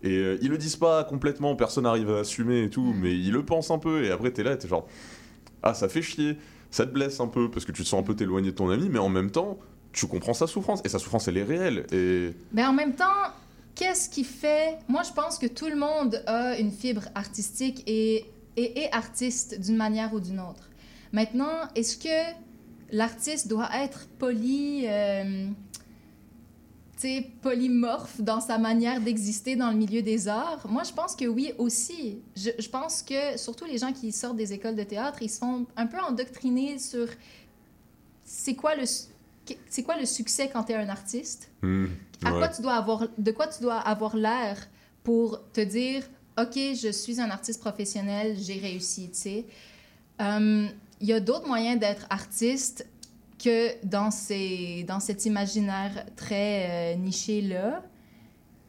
Et 0.02 0.16
euh, 0.16 0.38
ils 0.40 0.48
le 0.48 0.58
disent 0.58 0.76
pas 0.76 1.04
complètement, 1.04 1.54
personne 1.56 1.84
n'arrive 1.84 2.10
à 2.10 2.20
assumer 2.20 2.62
et 2.62 2.70
tout, 2.70 2.94
mais 2.96 3.12
ils 3.12 3.32
le 3.32 3.44
pensent 3.44 3.70
un 3.70 3.78
peu. 3.78 4.04
Et 4.04 4.10
après, 4.10 4.30
t'es 4.30 4.42
là 4.42 4.52
et 4.52 4.58
t'es 4.58 4.68
genre 4.68 4.86
Ah, 5.62 5.74
ça 5.74 5.88
fait 5.88 6.02
chier, 6.02 6.36
ça 6.70 6.86
te 6.86 6.92
blesse 6.92 7.20
un 7.20 7.26
peu 7.26 7.50
parce 7.50 7.64
que 7.64 7.72
tu 7.72 7.82
te 7.82 7.88
sens 7.88 8.00
un 8.00 8.02
peu 8.02 8.14
t'éloigner 8.14 8.50
de 8.50 8.56
ton 8.56 8.70
ami, 8.70 8.88
mais 8.88 8.98
en 8.98 9.08
même 9.08 9.30
temps, 9.30 9.58
tu 9.92 10.06
comprends 10.06 10.34
sa 10.34 10.46
souffrance. 10.46 10.80
Et 10.84 10.88
sa 10.88 10.98
souffrance, 10.98 11.28
elle 11.28 11.36
est 11.36 11.44
réelle. 11.44 11.86
Et 11.92 12.30
Mais 12.52 12.64
en 12.64 12.72
même 12.72 12.94
temps, 12.94 13.06
qu'est-ce 13.74 14.08
qui 14.08 14.24
fait... 14.24 14.78
Moi, 14.88 15.02
je 15.02 15.12
pense 15.12 15.38
que 15.38 15.46
tout 15.46 15.68
le 15.68 15.76
monde 15.76 16.22
a 16.26 16.58
une 16.58 16.70
fibre 16.70 17.02
artistique 17.14 17.82
et, 17.86 18.26
et 18.56 18.92
artiste 18.92 19.60
d'une 19.60 19.76
manière 19.76 20.14
ou 20.14 20.20
d'une 20.20 20.40
autre. 20.40 20.70
Maintenant, 21.12 21.68
est-ce 21.74 21.96
que 21.96 22.36
l'artiste 22.92 23.48
doit 23.48 23.68
être 23.74 24.06
poli... 24.18 24.84
euh, 24.86 25.48
polymorphe 27.42 28.20
dans 28.20 28.40
sa 28.40 28.58
manière 28.58 29.00
d'exister 29.00 29.56
dans 29.56 29.70
le 29.70 29.76
milieu 29.76 30.02
des 30.02 30.28
arts? 30.28 30.66
Moi, 30.68 30.82
je 30.84 30.92
pense 30.92 31.14
que 31.16 31.24
oui 31.26 31.52
aussi. 31.58 32.18
Je, 32.36 32.50
je 32.58 32.68
pense 32.68 33.02
que 33.02 33.36
surtout 33.38 33.64
les 33.64 33.78
gens 33.78 33.92
qui 33.92 34.12
sortent 34.12 34.36
des 34.36 34.52
écoles 34.52 34.76
de 34.76 34.82
théâtre, 34.82 35.18
ils 35.22 35.30
se 35.30 35.38
font 35.38 35.66
un 35.76 35.86
peu 35.86 35.98
endoctriner 35.98 36.78
sur 36.78 37.08
c'est 38.24 38.54
quoi 38.54 38.74
le, 38.76 38.84
c'est 39.68 39.82
quoi 39.82 39.96
le 39.98 40.06
succès 40.06 40.48
quand 40.52 40.64
tu 40.64 40.72
es 40.72 40.76
un 40.76 40.88
artiste? 40.88 41.50
Hmm, 41.62 41.86
À 42.24 42.32
ouais. 42.32 42.38
quoi 42.38 42.48
tu 42.48 42.62
dois 42.62 42.74
avoir, 42.74 43.06
de 43.18 43.30
quoi 43.32 43.46
tu 43.48 43.62
dois 43.62 43.78
avoir 43.78 44.16
l'air 44.16 44.68
pour 45.02 45.40
te 45.52 45.60
dire, 45.60 46.02
OK, 46.38 46.54
je 46.56 46.90
suis 46.92 47.20
un 47.20 47.30
artiste 47.30 47.60
professionnel, 47.60 48.36
j'ai 48.38 48.58
réussi, 48.58 49.10
tu 49.10 49.18
sais? 49.18 49.44
Euh, 50.20 50.66
Il 51.00 51.08
y 51.08 51.12
a 51.14 51.20
d'autres 51.20 51.46
moyens 51.46 51.80
d'être 51.80 52.06
artiste 52.10 52.86
que 53.42 53.84
dans, 53.86 54.10
ces, 54.10 54.84
dans 54.86 55.00
cet 55.00 55.24
imaginaire 55.24 56.04
très 56.16 56.94
euh, 56.94 56.96
niché-là, 56.96 57.82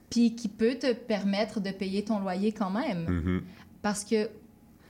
puis 0.10 0.36
qui 0.36 0.48
peut 0.48 0.76
te 0.76 0.94
permettre 0.94 1.60
de 1.60 1.72
payer 1.72 2.04
ton 2.04 2.20
loyer 2.20 2.52
quand 2.52 2.70
même. 2.70 3.06
Mhm. 3.08 3.42
Parce 3.82 4.04
que, 4.04 4.30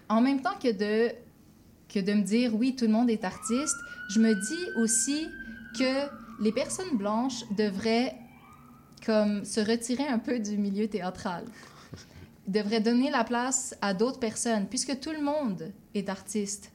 en 0.09 0.21
même 0.21 0.41
temps 0.41 0.57
que 0.61 0.71
de, 0.71 1.13
que 1.89 1.99
de 1.99 2.13
me 2.13 2.21
dire, 2.21 2.55
oui, 2.55 2.75
tout 2.75 2.85
le 2.85 2.91
monde 2.91 3.09
est 3.09 3.23
artiste, 3.23 3.77
je 4.09 4.19
me 4.19 4.33
dis 4.33 4.81
aussi 4.81 5.27
que 5.77 6.09
les 6.41 6.51
personnes 6.51 6.97
blanches 6.97 7.43
devraient 7.55 8.15
comme 9.05 9.45
se 9.45 9.59
retirer 9.61 10.07
un 10.07 10.19
peu 10.19 10.39
du 10.39 10.57
milieu 10.57 10.87
théâtral. 10.87 11.45
Devraient 12.47 12.81
donner 12.81 13.09
la 13.09 13.23
place 13.23 13.75
à 13.81 13.93
d'autres 13.93 14.19
personnes, 14.19 14.67
puisque 14.67 14.99
tout 14.99 15.11
le 15.11 15.21
monde 15.21 15.71
est 15.95 16.09
artiste. 16.09 16.71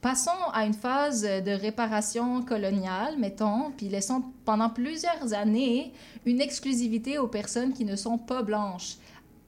Passons 0.00 0.30
à 0.52 0.64
une 0.64 0.74
phase 0.74 1.22
de 1.22 1.50
réparation 1.50 2.42
coloniale, 2.42 3.18
mettons, 3.18 3.72
puis 3.76 3.88
laissons 3.88 4.22
pendant 4.44 4.70
plusieurs 4.70 5.34
années 5.34 5.92
une 6.24 6.40
exclusivité 6.40 7.18
aux 7.18 7.26
personnes 7.26 7.72
qui 7.72 7.84
ne 7.84 7.96
sont 7.96 8.16
pas 8.16 8.42
blanches 8.42 8.96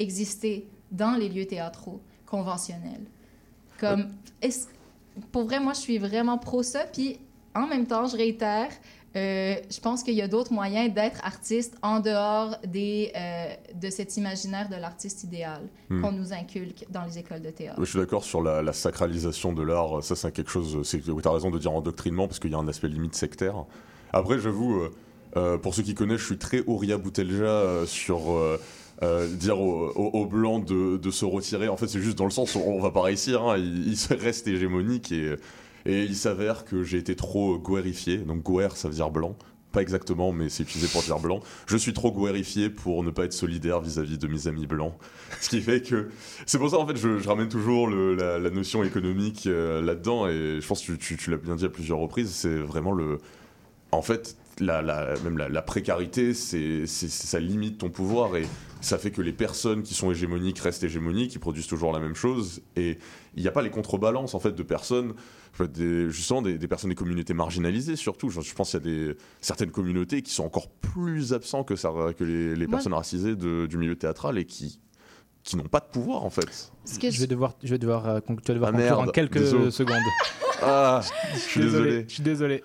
exister 0.01 0.67
dans 0.91 1.13
les 1.13 1.29
lieux 1.29 1.47
théâtraux 1.47 2.01
conventionnels. 2.27 3.05
Comme, 3.79 4.09
pour 5.31 5.45
vrai, 5.45 5.61
moi, 5.61 5.73
je 5.73 5.81
suis 5.81 5.99
vraiment 5.99 6.39
pro 6.39 6.63
ça. 6.63 6.81
Puis, 6.81 7.19
en 7.55 7.67
même 7.67 7.87
temps, 7.87 8.07
je 8.07 8.17
réitère, 8.17 8.71
euh, 9.17 9.55
je 9.71 9.81
pense 9.81 10.03
qu'il 10.05 10.15
y 10.15 10.23
a 10.23 10.29
d'autres 10.29 10.53
moyens 10.53 10.93
d'être 10.95 11.21
artiste 11.25 11.75
en 11.83 11.99
dehors 12.01 12.57
des, 12.67 13.11
euh, 13.17 13.47
de 13.75 13.91
cet 13.91 14.17
imaginaire 14.17 14.69
de 14.69 14.77
l'artiste 14.77 15.25
idéal 15.25 15.63
Hmm. 15.89 16.03
qu'on 16.03 16.13
nous 16.13 16.33
inculque 16.33 16.87
dans 16.91 17.05
les 17.05 17.19
écoles 17.19 17.43
de 17.43 17.51
théâtre. 17.51 17.81
Je 17.81 17.85
suis 17.91 17.99
d'accord 17.99 18.23
sur 18.23 18.41
la, 18.43 18.63
la 18.63 18.73
sacralisation 18.73 19.53
de 19.53 19.63
l'art. 19.65 20.05
Ça, 20.05 20.15
c'est 20.15 20.31
quelque 20.31 20.51
chose. 20.51 20.79
Tu 20.89 21.03
as 21.25 21.31
raison 21.33 21.51
de 21.51 21.59
dire 21.59 21.73
endoctrinement 21.73 22.29
parce 22.29 22.39
qu'il 22.39 22.53
y 22.53 22.55
a 22.55 22.59
un 22.59 22.69
aspect 22.69 22.87
limite 22.89 23.17
sectaire. 23.17 23.65
Après, 24.13 24.39
j'avoue, 24.39 24.75
euh, 24.83 24.91
euh, 25.37 25.59
pour 25.59 25.75
ceux 25.75 25.83
qui 25.83 25.95
connaissent, 25.95 26.21
je 26.21 26.27
suis 26.27 26.39
très 26.39 26.63
Ouria 26.69 26.97
Boutelja 26.97 27.85
sur. 27.87 28.31
euh, 28.31 28.57
dire 29.35 29.59
aux, 29.59 29.89
aux- 29.97 30.11
aux 30.21 30.27
blancs 30.27 30.63
de, 30.67 30.99
de 30.99 31.11
se 31.11 31.25
retirer. 31.25 31.69
En 31.69 31.77
fait, 31.79 31.89
c'est 31.89 32.01
juste 32.03 32.19
dans 32.19 32.27
le 32.27 32.31
sens 32.31 32.55
où 32.55 32.59
on 32.59 32.81
va 32.83 32.91
pas 32.91 33.01
réussir. 33.03 33.43
hein, 33.43 33.57
il, 33.57 33.89
il 33.89 33.97
se 33.97 34.13
reste 34.13 34.47
hégémonique 34.47 35.11
et, 35.11 35.37
et 35.87 36.05
il 36.05 36.17
s'avère 36.17 36.65
que 36.65 36.83
j'ai 36.83 36.99
été 36.99 37.17
trop 37.17 37.59
guérifié. 37.59 38.19
Donc, 38.19 38.45
guerre, 38.45 38.77
ça 38.77 38.89
veut 38.89 38.95
dire 38.95 39.11
blanc. 39.11 39.37
Pas 39.73 39.83
exactement, 39.83 40.33
mais 40.33 40.49
c'est 40.49 40.65
utilisé 40.65 40.89
pour 40.89 41.03
dire 41.03 41.21
blanc. 41.21 41.41
Je 41.67 41.77
suis 41.77 41.93
trop 41.93 42.11
guérifié 42.11 42.71
pour 42.71 43.05
ne 43.05 43.11
pas 43.11 43.25
être 43.25 43.33
solidaire 43.33 43.81
vis-à-vis 43.81 44.19
de 44.19 44.27
mes 44.27 44.49
amis 44.49 44.67
blancs. 44.67 44.95
Ce 45.41 45.49
qui 45.49 45.61
fait 45.61 45.81
que. 45.81 46.09
C'est 46.45 46.59
pour 46.59 46.71
ça, 46.71 46.79
en 46.79 46.87
fait, 46.87 46.97
je, 46.97 47.29
ramène 47.29 47.49
toujours 47.49 47.89
la, 47.89 48.51
notion 48.51 48.83
économique 48.83 49.47
euh, 49.47 49.81
là-dedans. 49.81 50.27
Et 50.27 50.59
je 50.61 50.67
pense 50.67 50.83
que 50.83 50.93
tu, 50.93 51.31
l'as 51.31 51.37
bien 51.37 51.55
dit 51.55 51.65
à 51.65 51.69
plusieurs 51.69 51.99
reprises. 51.99 52.31
C'est 52.31 52.57
vraiment 52.57 52.93
le. 52.93 53.19
En 53.93 54.03
fait, 54.03 54.37
même 54.61 55.39
la, 55.39 55.63
précarité, 55.63 56.35
ça 56.35 57.41
limite 57.41 57.79
ton 57.79 57.91
pouvoir 57.91 58.37
et 58.37 58.47
ça 58.81 58.99
fait 58.99 59.11
que 59.11 59.23
les 59.23 59.33
personnes 59.33 59.83
qui 59.83 59.95
sont 59.95 60.11
hégémoniques 60.11 60.59
restent 60.59 60.85
hégémoniques, 60.85 61.35
ils 61.35 61.41
produisent 61.41 61.67
toujours 61.67 61.93
la 61.93 62.01
même 62.01 62.15
chose 62.15 62.63
et 62.77 62.99
il 63.37 63.43
n'y 63.43 63.49
a 63.49 63.53
pas 63.53 63.63
les 63.63 63.71
contrebalances 63.71 64.35
en 64.35 64.41
fait 64.41 64.53
de 64.53 64.63
personnes, 64.63 65.15
des- 65.73 66.11
justement 66.11 66.43
des, 66.43 66.59
des 66.59 66.69
personnes 66.69 66.91
des 66.91 66.97
communautés 66.97 67.35
marginalisées 67.35 67.97
surtout. 67.97 68.31
Je, 68.31 68.41
je 68.41 68.55
pense 68.55 68.71
qu'il 68.71 68.81
y 68.81 68.83
a 68.83 69.09
des, 69.13 69.17
certaines 69.41 69.71
communautés 69.71 70.23
qui 70.23 70.33
sont 70.33 70.45
encore 70.45 70.69
plus 70.71 71.33
absents 71.33 71.65
que, 71.65 71.77
ça, 71.77 71.91
que 72.17 72.25
les, 72.25 72.67
personnes 72.69 72.95
racisées 72.95 73.37
de- 73.37 73.67
du 73.67 73.77
milieu 73.77 73.97
théâtral 73.97 74.39
et 74.39 74.45
qui, 74.45 74.81
qui 75.43 75.57
n'ont 75.57 75.65
pas 75.65 75.81
de 75.81 75.87
pouvoir 75.93 76.25
en 76.25 76.31
fait. 76.31 76.71
je 76.87 77.21
vais 77.21 77.27
devoir, 77.27 77.55
je 77.63 77.69
vais 77.71 77.79
devoir, 77.79 78.07
euh, 78.09 78.21
tu 78.27 78.35
vas 78.53 78.55
devoir 78.55 78.73
Ah, 78.75 78.79
conclure 78.79 78.99
en 79.01 79.07
quelques 79.07 79.39
désolé. 79.39 79.71
secondes. 79.71 80.03
Ah, 80.63 81.01
je 81.33 81.39
suis 81.39 81.61
désolé. 81.63 82.05
Je 82.07 82.13
suis 82.13 82.23
désolé. 82.23 82.63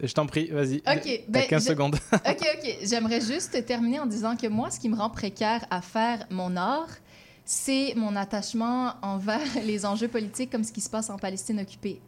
Je 0.00 0.12
t'en 0.12 0.26
prie, 0.26 0.48
vas-y. 0.50 0.76
OK, 0.76 1.24
ben, 1.28 1.44
15 1.48 1.64
je- 1.64 1.68
secondes. 1.70 1.96
OK, 2.12 2.20
OK. 2.56 2.76
J'aimerais 2.84 3.20
juste 3.20 3.64
terminer 3.66 3.98
en 3.98 4.06
disant 4.06 4.36
que 4.36 4.46
moi, 4.46 4.70
ce 4.70 4.78
qui 4.78 4.88
me 4.88 4.94
rend 4.94 5.10
précaire 5.10 5.64
à 5.68 5.80
faire 5.82 6.24
mon 6.30 6.56
art, 6.56 6.88
c'est 7.44 7.94
mon 7.96 8.14
attachement 8.14 8.94
envers 9.02 9.40
les 9.66 9.84
enjeux 9.84 10.06
politiques 10.06 10.50
comme 10.50 10.62
ce 10.62 10.72
qui 10.72 10.80
se 10.80 10.88
passe 10.88 11.10
en 11.10 11.16
Palestine 11.18 11.58
occupée. 11.58 12.00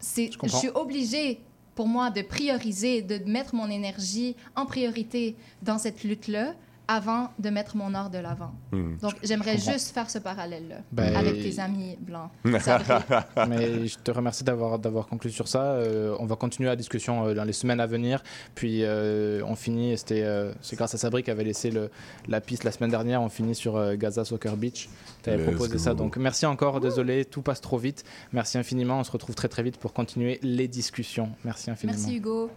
C'est, 0.00 0.30
je, 0.32 0.38
comprends. 0.38 0.58
suis 0.58 0.68
obligée, 0.68 1.40
pour 1.74 1.88
moi, 1.88 2.10
de 2.10 2.22
prioriser, 2.22 3.02
de 3.02 3.18
mettre 3.30 3.54
mon 3.54 3.68
énergie 3.68 4.36
en 4.54 4.66
priorité 4.66 5.36
dans 5.62 5.78
cette 5.78 6.04
lutte-là 6.04 6.54
avant 6.92 7.30
de 7.38 7.48
mettre 7.48 7.76
mon 7.76 7.94
art 7.94 8.10
de 8.10 8.18
l'avant. 8.18 8.52
Hmm. 8.70 8.96
Donc, 9.00 9.14
j'aimerais 9.22 9.56
juste 9.56 9.94
faire 9.94 10.10
ce 10.10 10.18
parallèle-là 10.18 10.76
Ben, 10.92 11.16
avec 11.16 11.42
tes 11.42 11.58
amis 11.58 11.96
blancs. 11.98 12.30
Mais 13.48 13.86
je 13.86 13.98
te 13.98 14.10
remercie 14.10 14.44
d'avoir 14.44 14.78
d'avoir 14.78 15.06
conclu 15.06 15.30
sur 15.30 15.48
ça. 15.48 15.62
Euh, 15.62 16.14
on 16.18 16.26
va 16.26 16.36
continuer 16.36 16.68
la 16.68 16.76
discussion 16.76 17.26
euh, 17.26 17.34
dans 17.34 17.44
les 17.44 17.52
semaines 17.52 17.80
à 17.80 17.86
venir. 17.86 18.22
Puis 18.54 18.80
euh, 18.82 19.42
on 19.46 19.54
finit, 19.54 19.96
c'était 19.96 20.22
euh, 20.22 20.52
c'est 20.60 20.76
grâce 20.76 20.94
à 20.94 20.98
Sabri 20.98 21.22
qui 21.22 21.30
avait 21.30 21.44
laissé 21.44 21.70
le, 21.70 21.90
la 22.28 22.40
piste 22.40 22.64
la 22.64 22.72
semaine 22.72 22.90
dernière. 22.90 23.22
On 23.22 23.30
finit 23.30 23.54
sur 23.54 23.76
euh, 23.76 23.94
Gaza 23.96 24.24
Soccer 24.24 24.56
Beach. 24.56 24.88
Tu 25.22 25.30
avais 25.30 25.44
proposé 25.44 25.78
ça. 25.78 25.94
Donc 25.94 26.16
merci 26.18 26.44
encore. 26.44 26.80
Désolé, 26.80 27.24
tout 27.24 27.42
passe 27.42 27.60
trop 27.60 27.78
vite. 27.78 28.04
Merci 28.32 28.58
infiniment. 28.58 28.98
On 28.98 29.04
se 29.04 29.10
retrouve 29.10 29.34
très 29.34 29.48
très 29.48 29.62
vite 29.62 29.78
pour 29.78 29.92
continuer 29.92 30.38
les 30.42 30.68
discussions. 30.68 31.30
Merci 31.44 31.70
infiniment. 31.70 31.98
Merci, 31.98 32.16
Hugo. 32.16 32.50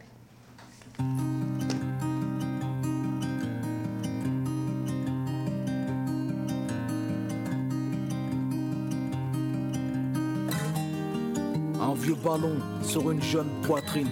Un 11.85 11.93
vieux 11.93 12.15
ballon 12.15 12.55
sur 12.81 13.11
une 13.11 13.21
jeune 13.21 13.61
poitrine, 13.61 14.09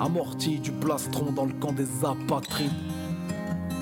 amorti 0.00 0.60
du 0.60 0.70
plastron 0.70 1.32
dans 1.32 1.46
le 1.46 1.54
camp 1.54 1.72
des 1.72 1.88
apatrides. 2.04 2.70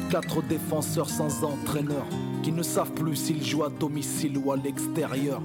Quatre 0.08 0.42
défenseurs 0.42 1.10
sans 1.10 1.44
entraîneur, 1.44 2.06
qui 2.42 2.52
ne 2.52 2.62
savent 2.62 2.92
plus 2.92 3.16
s'ils 3.16 3.44
jouent 3.44 3.64
à 3.64 3.68
domicile 3.68 4.38
ou 4.38 4.50
à 4.50 4.56
l'extérieur. 4.56 5.42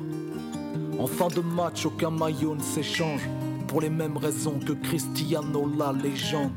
En 0.98 1.08
fin 1.08 1.28
de 1.28 1.42
match, 1.42 1.86
aucun 1.86 2.10
maillot 2.10 2.56
ne 2.56 2.62
s'échange, 2.62 3.28
pour 3.68 3.82
les 3.82 3.90
mêmes 3.90 4.16
raisons 4.16 4.60
que 4.66 4.72
Cristiano 4.72 5.70
la 5.78 5.92
légende. 5.92 6.54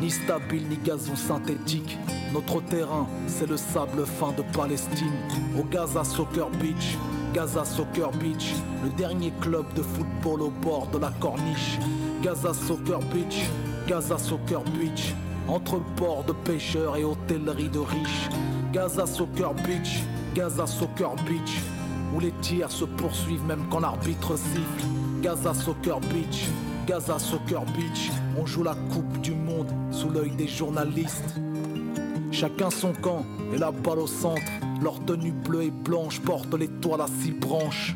Ni 0.00 0.10
stable 0.10 0.56
ni 0.68 0.76
gazon 0.84 1.14
synthétique, 1.14 1.96
notre 2.32 2.60
terrain 2.60 3.06
c'est 3.28 3.48
le 3.48 3.56
sable 3.56 4.04
fin 4.04 4.32
de 4.32 4.42
Palestine. 4.52 5.14
Au 5.56 5.62
Gaza 5.62 6.02
Soccer 6.02 6.50
Beach, 6.50 6.98
Gaza 7.34 7.64
Soccer 7.64 8.12
Beach, 8.12 8.54
le 8.84 8.90
dernier 8.90 9.32
club 9.40 9.64
de 9.74 9.82
football 9.82 10.42
au 10.42 10.50
bord 10.50 10.86
de 10.92 10.98
la 10.98 11.10
corniche. 11.18 11.80
Gaza 12.22 12.54
Soccer 12.54 13.00
Beach, 13.12 13.50
Gaza 13.88 14.16
Soccer 14.18 14.62
Beach, 14.78 15.12
entre 15.48 15.80
ports 15.96 16.22
de 16.22 16.32
pêcheurs 16.32 16.96
et 16.96 17.02
hôtellerie 17.02 17.68
de 17.68 17.80
riches. 17.80 18.30
Gaza 18.72 19.04
Soccer 19.04 19.52
Beach, 19.52 20.04
Gaza 20.32 20.64
Soccer 20.64 21.16
Beach, 21.26 21.60
où 22.14 22.20
les 22.20 22.30
tirs 22.40 22.70
se 22.70 22.84
poursuivent 22.84 23.44
même 23.46 23.66
quand 23.68 23.80
l'arbitre 23.80 24.36
siffle. 24.36 24.86
Gaza 25.20 25.54
Soccer 25.54 25.98
Beach, 25.98 26.46
Gaza 26.86 27.18
Soccer 27.18 27.62
Beach, 27.76 28.12
on 28.40 28.46
joue 28.46 28.62
la 28.62 28.76
Coupe 28.92 29.20
du 29.22 29.32
Monde 29.32 29.72
sous 29.90 30.08
l'œil 30.08 30.30
des 30.36 30.46
journalistes. 30.46 31.34
Chacun 32.34 32.68
son 32.68 32.92
camp 32.92 33.24
et 33.54 33.58
la 33.58 33.70
balle 33.70 34.00
au 34.00 34.08
centre. 34.08 34.42
Leur 34.82 34.98
tenue 35.04 35.30
bleue 35.30 35.62
et 35.62 35.70
blanche 35.70 36.20
porte 36.20 36.52
l'étoile 36.52 37.00
à 37.00 37.06
six 37.06 37.30
branches. 37.30 37.94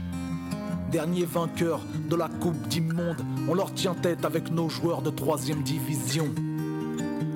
Dernier 0.93 1.24
vainqueur 1.24 1.81
de 2.09 2.15
la 2.15 2.28
Coupe 2.28 2.69
d'Immonde, 2.69 3.20
on 3.48 3.55
leur 3.55 3.74
tient 3.74 3.94
tête 3.94 4.24
avec 4.24 4.52
nos 4.52 4.69
joueurs 4.69 5.02
de 5.02 5.10
troisième 5.10 5.65
division. 5.65 6.28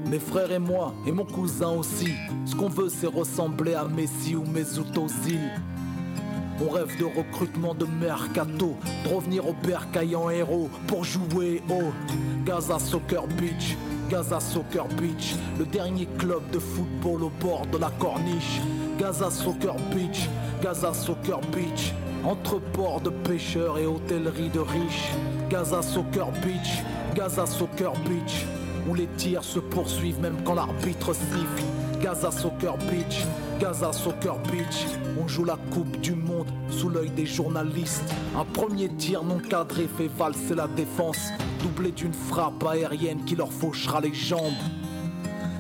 Mes 0.09 0.21
frères 0.21 0.53
et 0.53 0.61
moi, 0.61 0.95
et 1.05 1.11
mon 1.11 1.25
cousin 1.25 1.71
aussi, 1.71 2.13
ce 2.45 2.55
qu'on 2.55 2.69
veut 2.69 2.89
c'est 2.89 3.09
ressembler 3.09 3.75
à 3.75 3.85
Messi 3.85 4.37
ou 4.37 4.45
Mesut 4.45 4.97
Ozil. 4.97 5.41
On 6.65 6.71
rêve 6.71 6.97
de 7.01 7.05
recrutement 7.05 7.75
de 7.75 7.85
mercato, 7.85 8.77
de 9.05 9.13
revenir 9.13 9.49
au 9.49 9.55
bercail 9.55 10.15
en 10.15 10.31
héros 10.31 10.71
pour 10.87 11.03
jouer 11.03 11.63
au 11.69 11.91
Gaza 12.47 12.79
Soccer 12.79 13.27
Beach. 13.27 13.77
Gaza 14.13 14.41
Soccer 14.41 14.87
Beach, 15.01 15.37
le 15.59 15.65
dernier 15.65 16.07
club 16.19 16.43
de 16.53 16.59
football 16.59 17.23
au 17.23 17.33
bord 17.41 17.65
de 17.73 17.79
la 17.79 17.91
corniche. 17.99 18.61
Gaza 18.99 19.31
Soccer 19.31 19.75
Beach, 19.91 20.29
Gaza 20.63 20.93
Soccer 20.93 21.41
Beach, 21.51 21.95
entre 22.23 22.59
ports 22.59 23.01
de 23.01 23.09
pêcheurs 23.09 23.79
et 23.79 23.87
hôtellerie 23.87 24.51
de 24.51 24.61
riches. 24.61 25.13
Gaza 25.49 25.81
Soccer 25.81 26.31
Beach, 26.45 26.83
Gaza 27.15 27.47
Soccer 27.47 27.93
Beach, 28.07 28.45
où 28.87 28.95
les 28.95 29.07
tirs 29.17 29.45
se 29.45 29.61
poursuivent 29.61 30.21
même 30.21 30.37
quand 30.45 30.57
l'arbitre 30.57 31.15
siffle. 31.15 31.65
Gaza 32.03 32.31
Soccer 32.31 32.77
Beach, 32.91 33.25
Gaza 33.63 33.93
Soccer 33.93 34.37
Beach, 34.51 34.87
on 35.23 35.29
joue 35.29 35.45
la 35.45 35.57
Coupe 35.71 36.01
du 36.01 36.17
Monde 36.17 36.49
sous 36.69 36.89
l'œil 36.89 37.11
des 37.11 37.27
journalistes. 37.27 38.13
Un 38.37 38.45
premier 38.45 38.89
tir 38.89 39.23
non 39.23 39.39
cadré 39.39 39.87
fait 39.87 40.09
valser 40.09 40.57
la 40.57 40.67
défense, 40.67 41.31
doublé 41.63 41.93
d'une 41.93 42.13
frappe 42.13 42.67
aérienne 42.67 43.25
qui 43.25 43.37
leur 43.37 43.53
fauchera 43.53 44.01
les 44.01 44.13
jambes. 44.13 44.53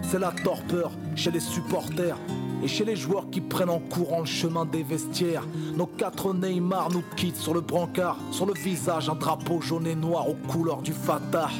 C'est 0.02 0.18
la 0.18 0.32
torpeur 0.32 0.90
chez 1.14 1.30
les 1.30 1.38
supporters 1.38 2.18
et 2.64 2.66
chez 2.66 2.84
les 2.84 2.96
joueurs 2.96 3.30
qui 3.30 3.40
prennent 3.40 3.70
en 3.70 3.78
courant 3.78 4.18
le 4.18 4.26
chemin 4.26 4.64
des 4.64 4.82
vestiaires. 4.82 5.46
Nos 5.76 5.86
quatre 5.86 6.34
Neymar 6.34 6.90
nous 6.90 7.04
quittent 7.14 7.36
sur 7.36 7.54
le 7.54 7.60
brancard, 7.60 8.18
sur 8.32 8.46
le 8.46 8.54
visage 8.54 9.08
un 9.10 9.14
drapeau 9.14 9.60
jaune 9.60 9.86
et 9.86 9.94
noir 9.94 10.28
aux 10.28 10.38
couleurs 10.48 10.82
du 10.82 10.92
Fatah. 10.92 11.50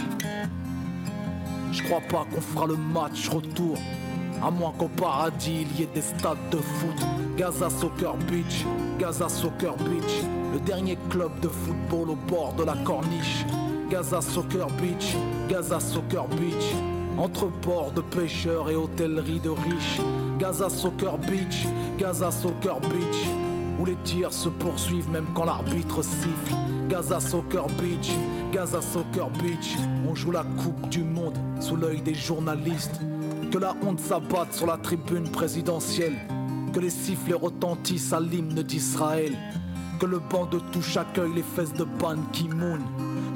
Je 1.71 1.85
crois 1.85 2.01
pas 2.01 2.27
qu'on 2.35 2.41
fera 2.41 2.67
le 2.67 2.77
match 2.77 3.29
retour. 3.29 3.79
À 4.45 4.51
moins 4.51 4.73
qu'au 4.77 4.89
paradis 4.89 5.67
il 5.71 5.81
y 5.81 5.85
ait 5.85 5.89
des 5.95 6.03
stades 6.03 6.37
de 6.51 6.57
foot. 6.57 7.07
Gaza 7.37 7.71
Soccer 7.71 8.17
Beach, 8.29 8.67
Gaza 8.99 9.29
Soccer 9.29 9.77
Beach, 9.77 10.25
le 10.53 10.59
dernier 10.59 10.99
club 11.11 11.31
de 11.41 11.49
football 11.49 12.11
au 12.11 12.17
bord 12.29 12.53
de 12.55 12.65
la 12.65 12.75
corniche. 12.85 13.47
Gaza 13.89 14.21
Soccer 14.21 14.67
Beach, 14.81 15.17
Gaza 15.49 15.79
Soccer 15.79 16.27
Beach, 16.27 16.75
entre 17.19 17.47
ports 17.61 17.93
de 17.93 18.01
pêcheurs 18.01 18.69
et 18.69 18.75
hôtellerie 18.75 19.39
de 19.39 19.51
riches. 19.51 20.01
Gaza 20.41 20.69
Soccer 20.69 21.19
Beach, 21.19 21.69
Gaza 21.97 22.33
Soccer 22.33 22.81
Beach, 22.81 23.29
où 23.79 23.85
les 23.85 23.97
tirs 24.03 24.33
se 24.33 24.49
poursuivent 24.49 25.11
même 25.11 25.27
quand 25.35 25.45
l'arbitre 25.45 26.03
siffle. 26.03 26.55
Gaza 26.89 27.21
Soccer 27.21 27.69
Beach, 27.81 28.11
Gaza 28.53 28.83
Soccer 28.83 29.31
Beach, 29.41 29.77
on 30.11 30.17
joue 30.17 30.33
la 30.33 30.43
Coupe 30.43 30.89
du 30.89 31.05
Monde 31.05 31.39
sous 31.61 31.77
l'œil 31.77 32.01
des 32.01 32.15
journalistes. 32.15 33.01
Que 33.53 33.59
la 33.59 33.77
honte 33.83 34.01
s'abatte 34.01 34.55
sur 34.55 34.67
la 34.67 34.79
tribune 34.79 35.29
présidentielle, 35.29 36.17
que 36.73 36.81
les 36.81 36.89
sifflets 36.89 37.35
retentissent 37.35 38.15
à 38.15 38.19
l'hymne 38.19 38.63
d'Israël, 38.63 39.37
que 40.01 40.07
le 40.07 40.21
banc 40.21 40.47
de 40.47 40.59
touche 40.73 40.97
accueille 40.97 41.35
les 41.35 41.43
fesses 41.43 41.75
de 41.75 41.85
Ban 41.85 42.17
Ki-moon. 42.33 42.79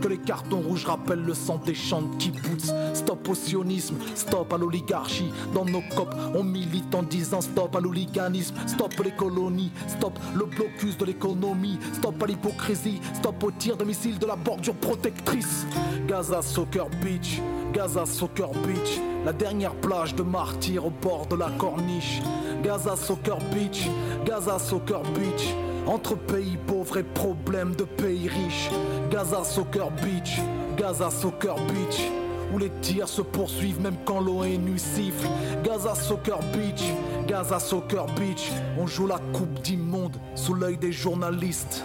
Que 0.01 0.09
les 0.09 0.17
cartons 0.17 0.61
rouges 0.61 0.87
rappellent 0.87 1.25
le 1.25 1.35
sang 1.35 1.61
des 1.67 1.75
champs 1.75 2.01
de 2.01 2.17
kibbutz. 2.17 2.73
Stop 2.95 3.29
au 3.29 3.35
sionisme, 3.35 3.97
stop 4.15 4.51
à 4.55 4.57
l'oligarchie. 4.57 5.31
Dans 5.53 5.67
nos 5.67 5.83
copes, 5.95 6.15
on 6.35 6.43
milite 6.43 6.95
en 6.95 7.03
disant 7.03 7.43
stop 7.43 7.77
à 7.77 7.81
l'hooliganisme, 7.81 8.55
stop 8.67 8.95
les 9.05 9.11
colonies, 9.11 9.71
stop 9.87 10.19
le 10.35 10.47
blocus 10.47 10.97
de 10.97 11.05
l'économie, 11.05 11.79
stop 11.93 12.23
à 12.23 12.27
l'hypocrisie, 12.27 13.03
stop 13.13 13.43
au 13.45 13.51
tir 13.51 13.77
de 13.77 13.85
missiles 13.85 14.19
de 14.19 14.27
la 14.27 14.37
bordure 14.37 14.77
protectrice. 14.77 15.67
Gaza 16.09 16.41
Soccer 16.41 16.89
Beach, 17.03 17.43
Gaza 17.77 18.07
Soccer 18.07 18.49
Beach, 18.67 19.03
la 19.27 19.35
dernière 19.35 19.75
plage 19.75 20.15
de 20.15 20.23
martyrs 20.23 20.87
au 20.87 20.91
bord 20.91 21.27
de 21.27 21.37
la 21.37 21.51
corniche. 21.59 22.23
Gaza 22.65 22.97
Soccer 22.97 23.37
Beach, 23.53 23.87
Gaza 24.25 24.59
Soccer 24.59 25.03
Beach. 25.03 25.55
Entre 25.87 26.15
pays 26.15 26.57
pauvres 26.67 26.97
et 26.97 27.03
problèmes 27.03 27.75
de 27.75 27.85
pays 27.85 28.29
riches. 28.29 28.71
Gaza 29.11 29.45
Soccer 29.45 29.91
Beach, 29.91 30.41
Gaza 30.79 31.11
Soccer 31.11 31.57
Beach. 31.67 32.11
Où 32.55 32.59
les 32.59 32.71
tirs 32.81 33.09
se 33.09 33.21
poursuivent 33.21 33.83
même 33.83 33.99
quand 34.07 34.21
l'ONU 34.21 34.79
siffle. 34.79 35.29
Gaza 35.63 35.95
Soccer 35.95 36.39
Beach, 36.55 36.83
Gaza 37.29 37.59
Soccer 37.59 38.07
Beach. 38.19 38.53
On 38.79 38.87
joue 38.87 39.07
la 39.07 39.19
coupe 39.35 39.61
d'immonde 39.61 40.17
sous 40.35 40.55
l'œil 40.55 40.79
des 40.79 40.93
journalistes. 40.93 41.85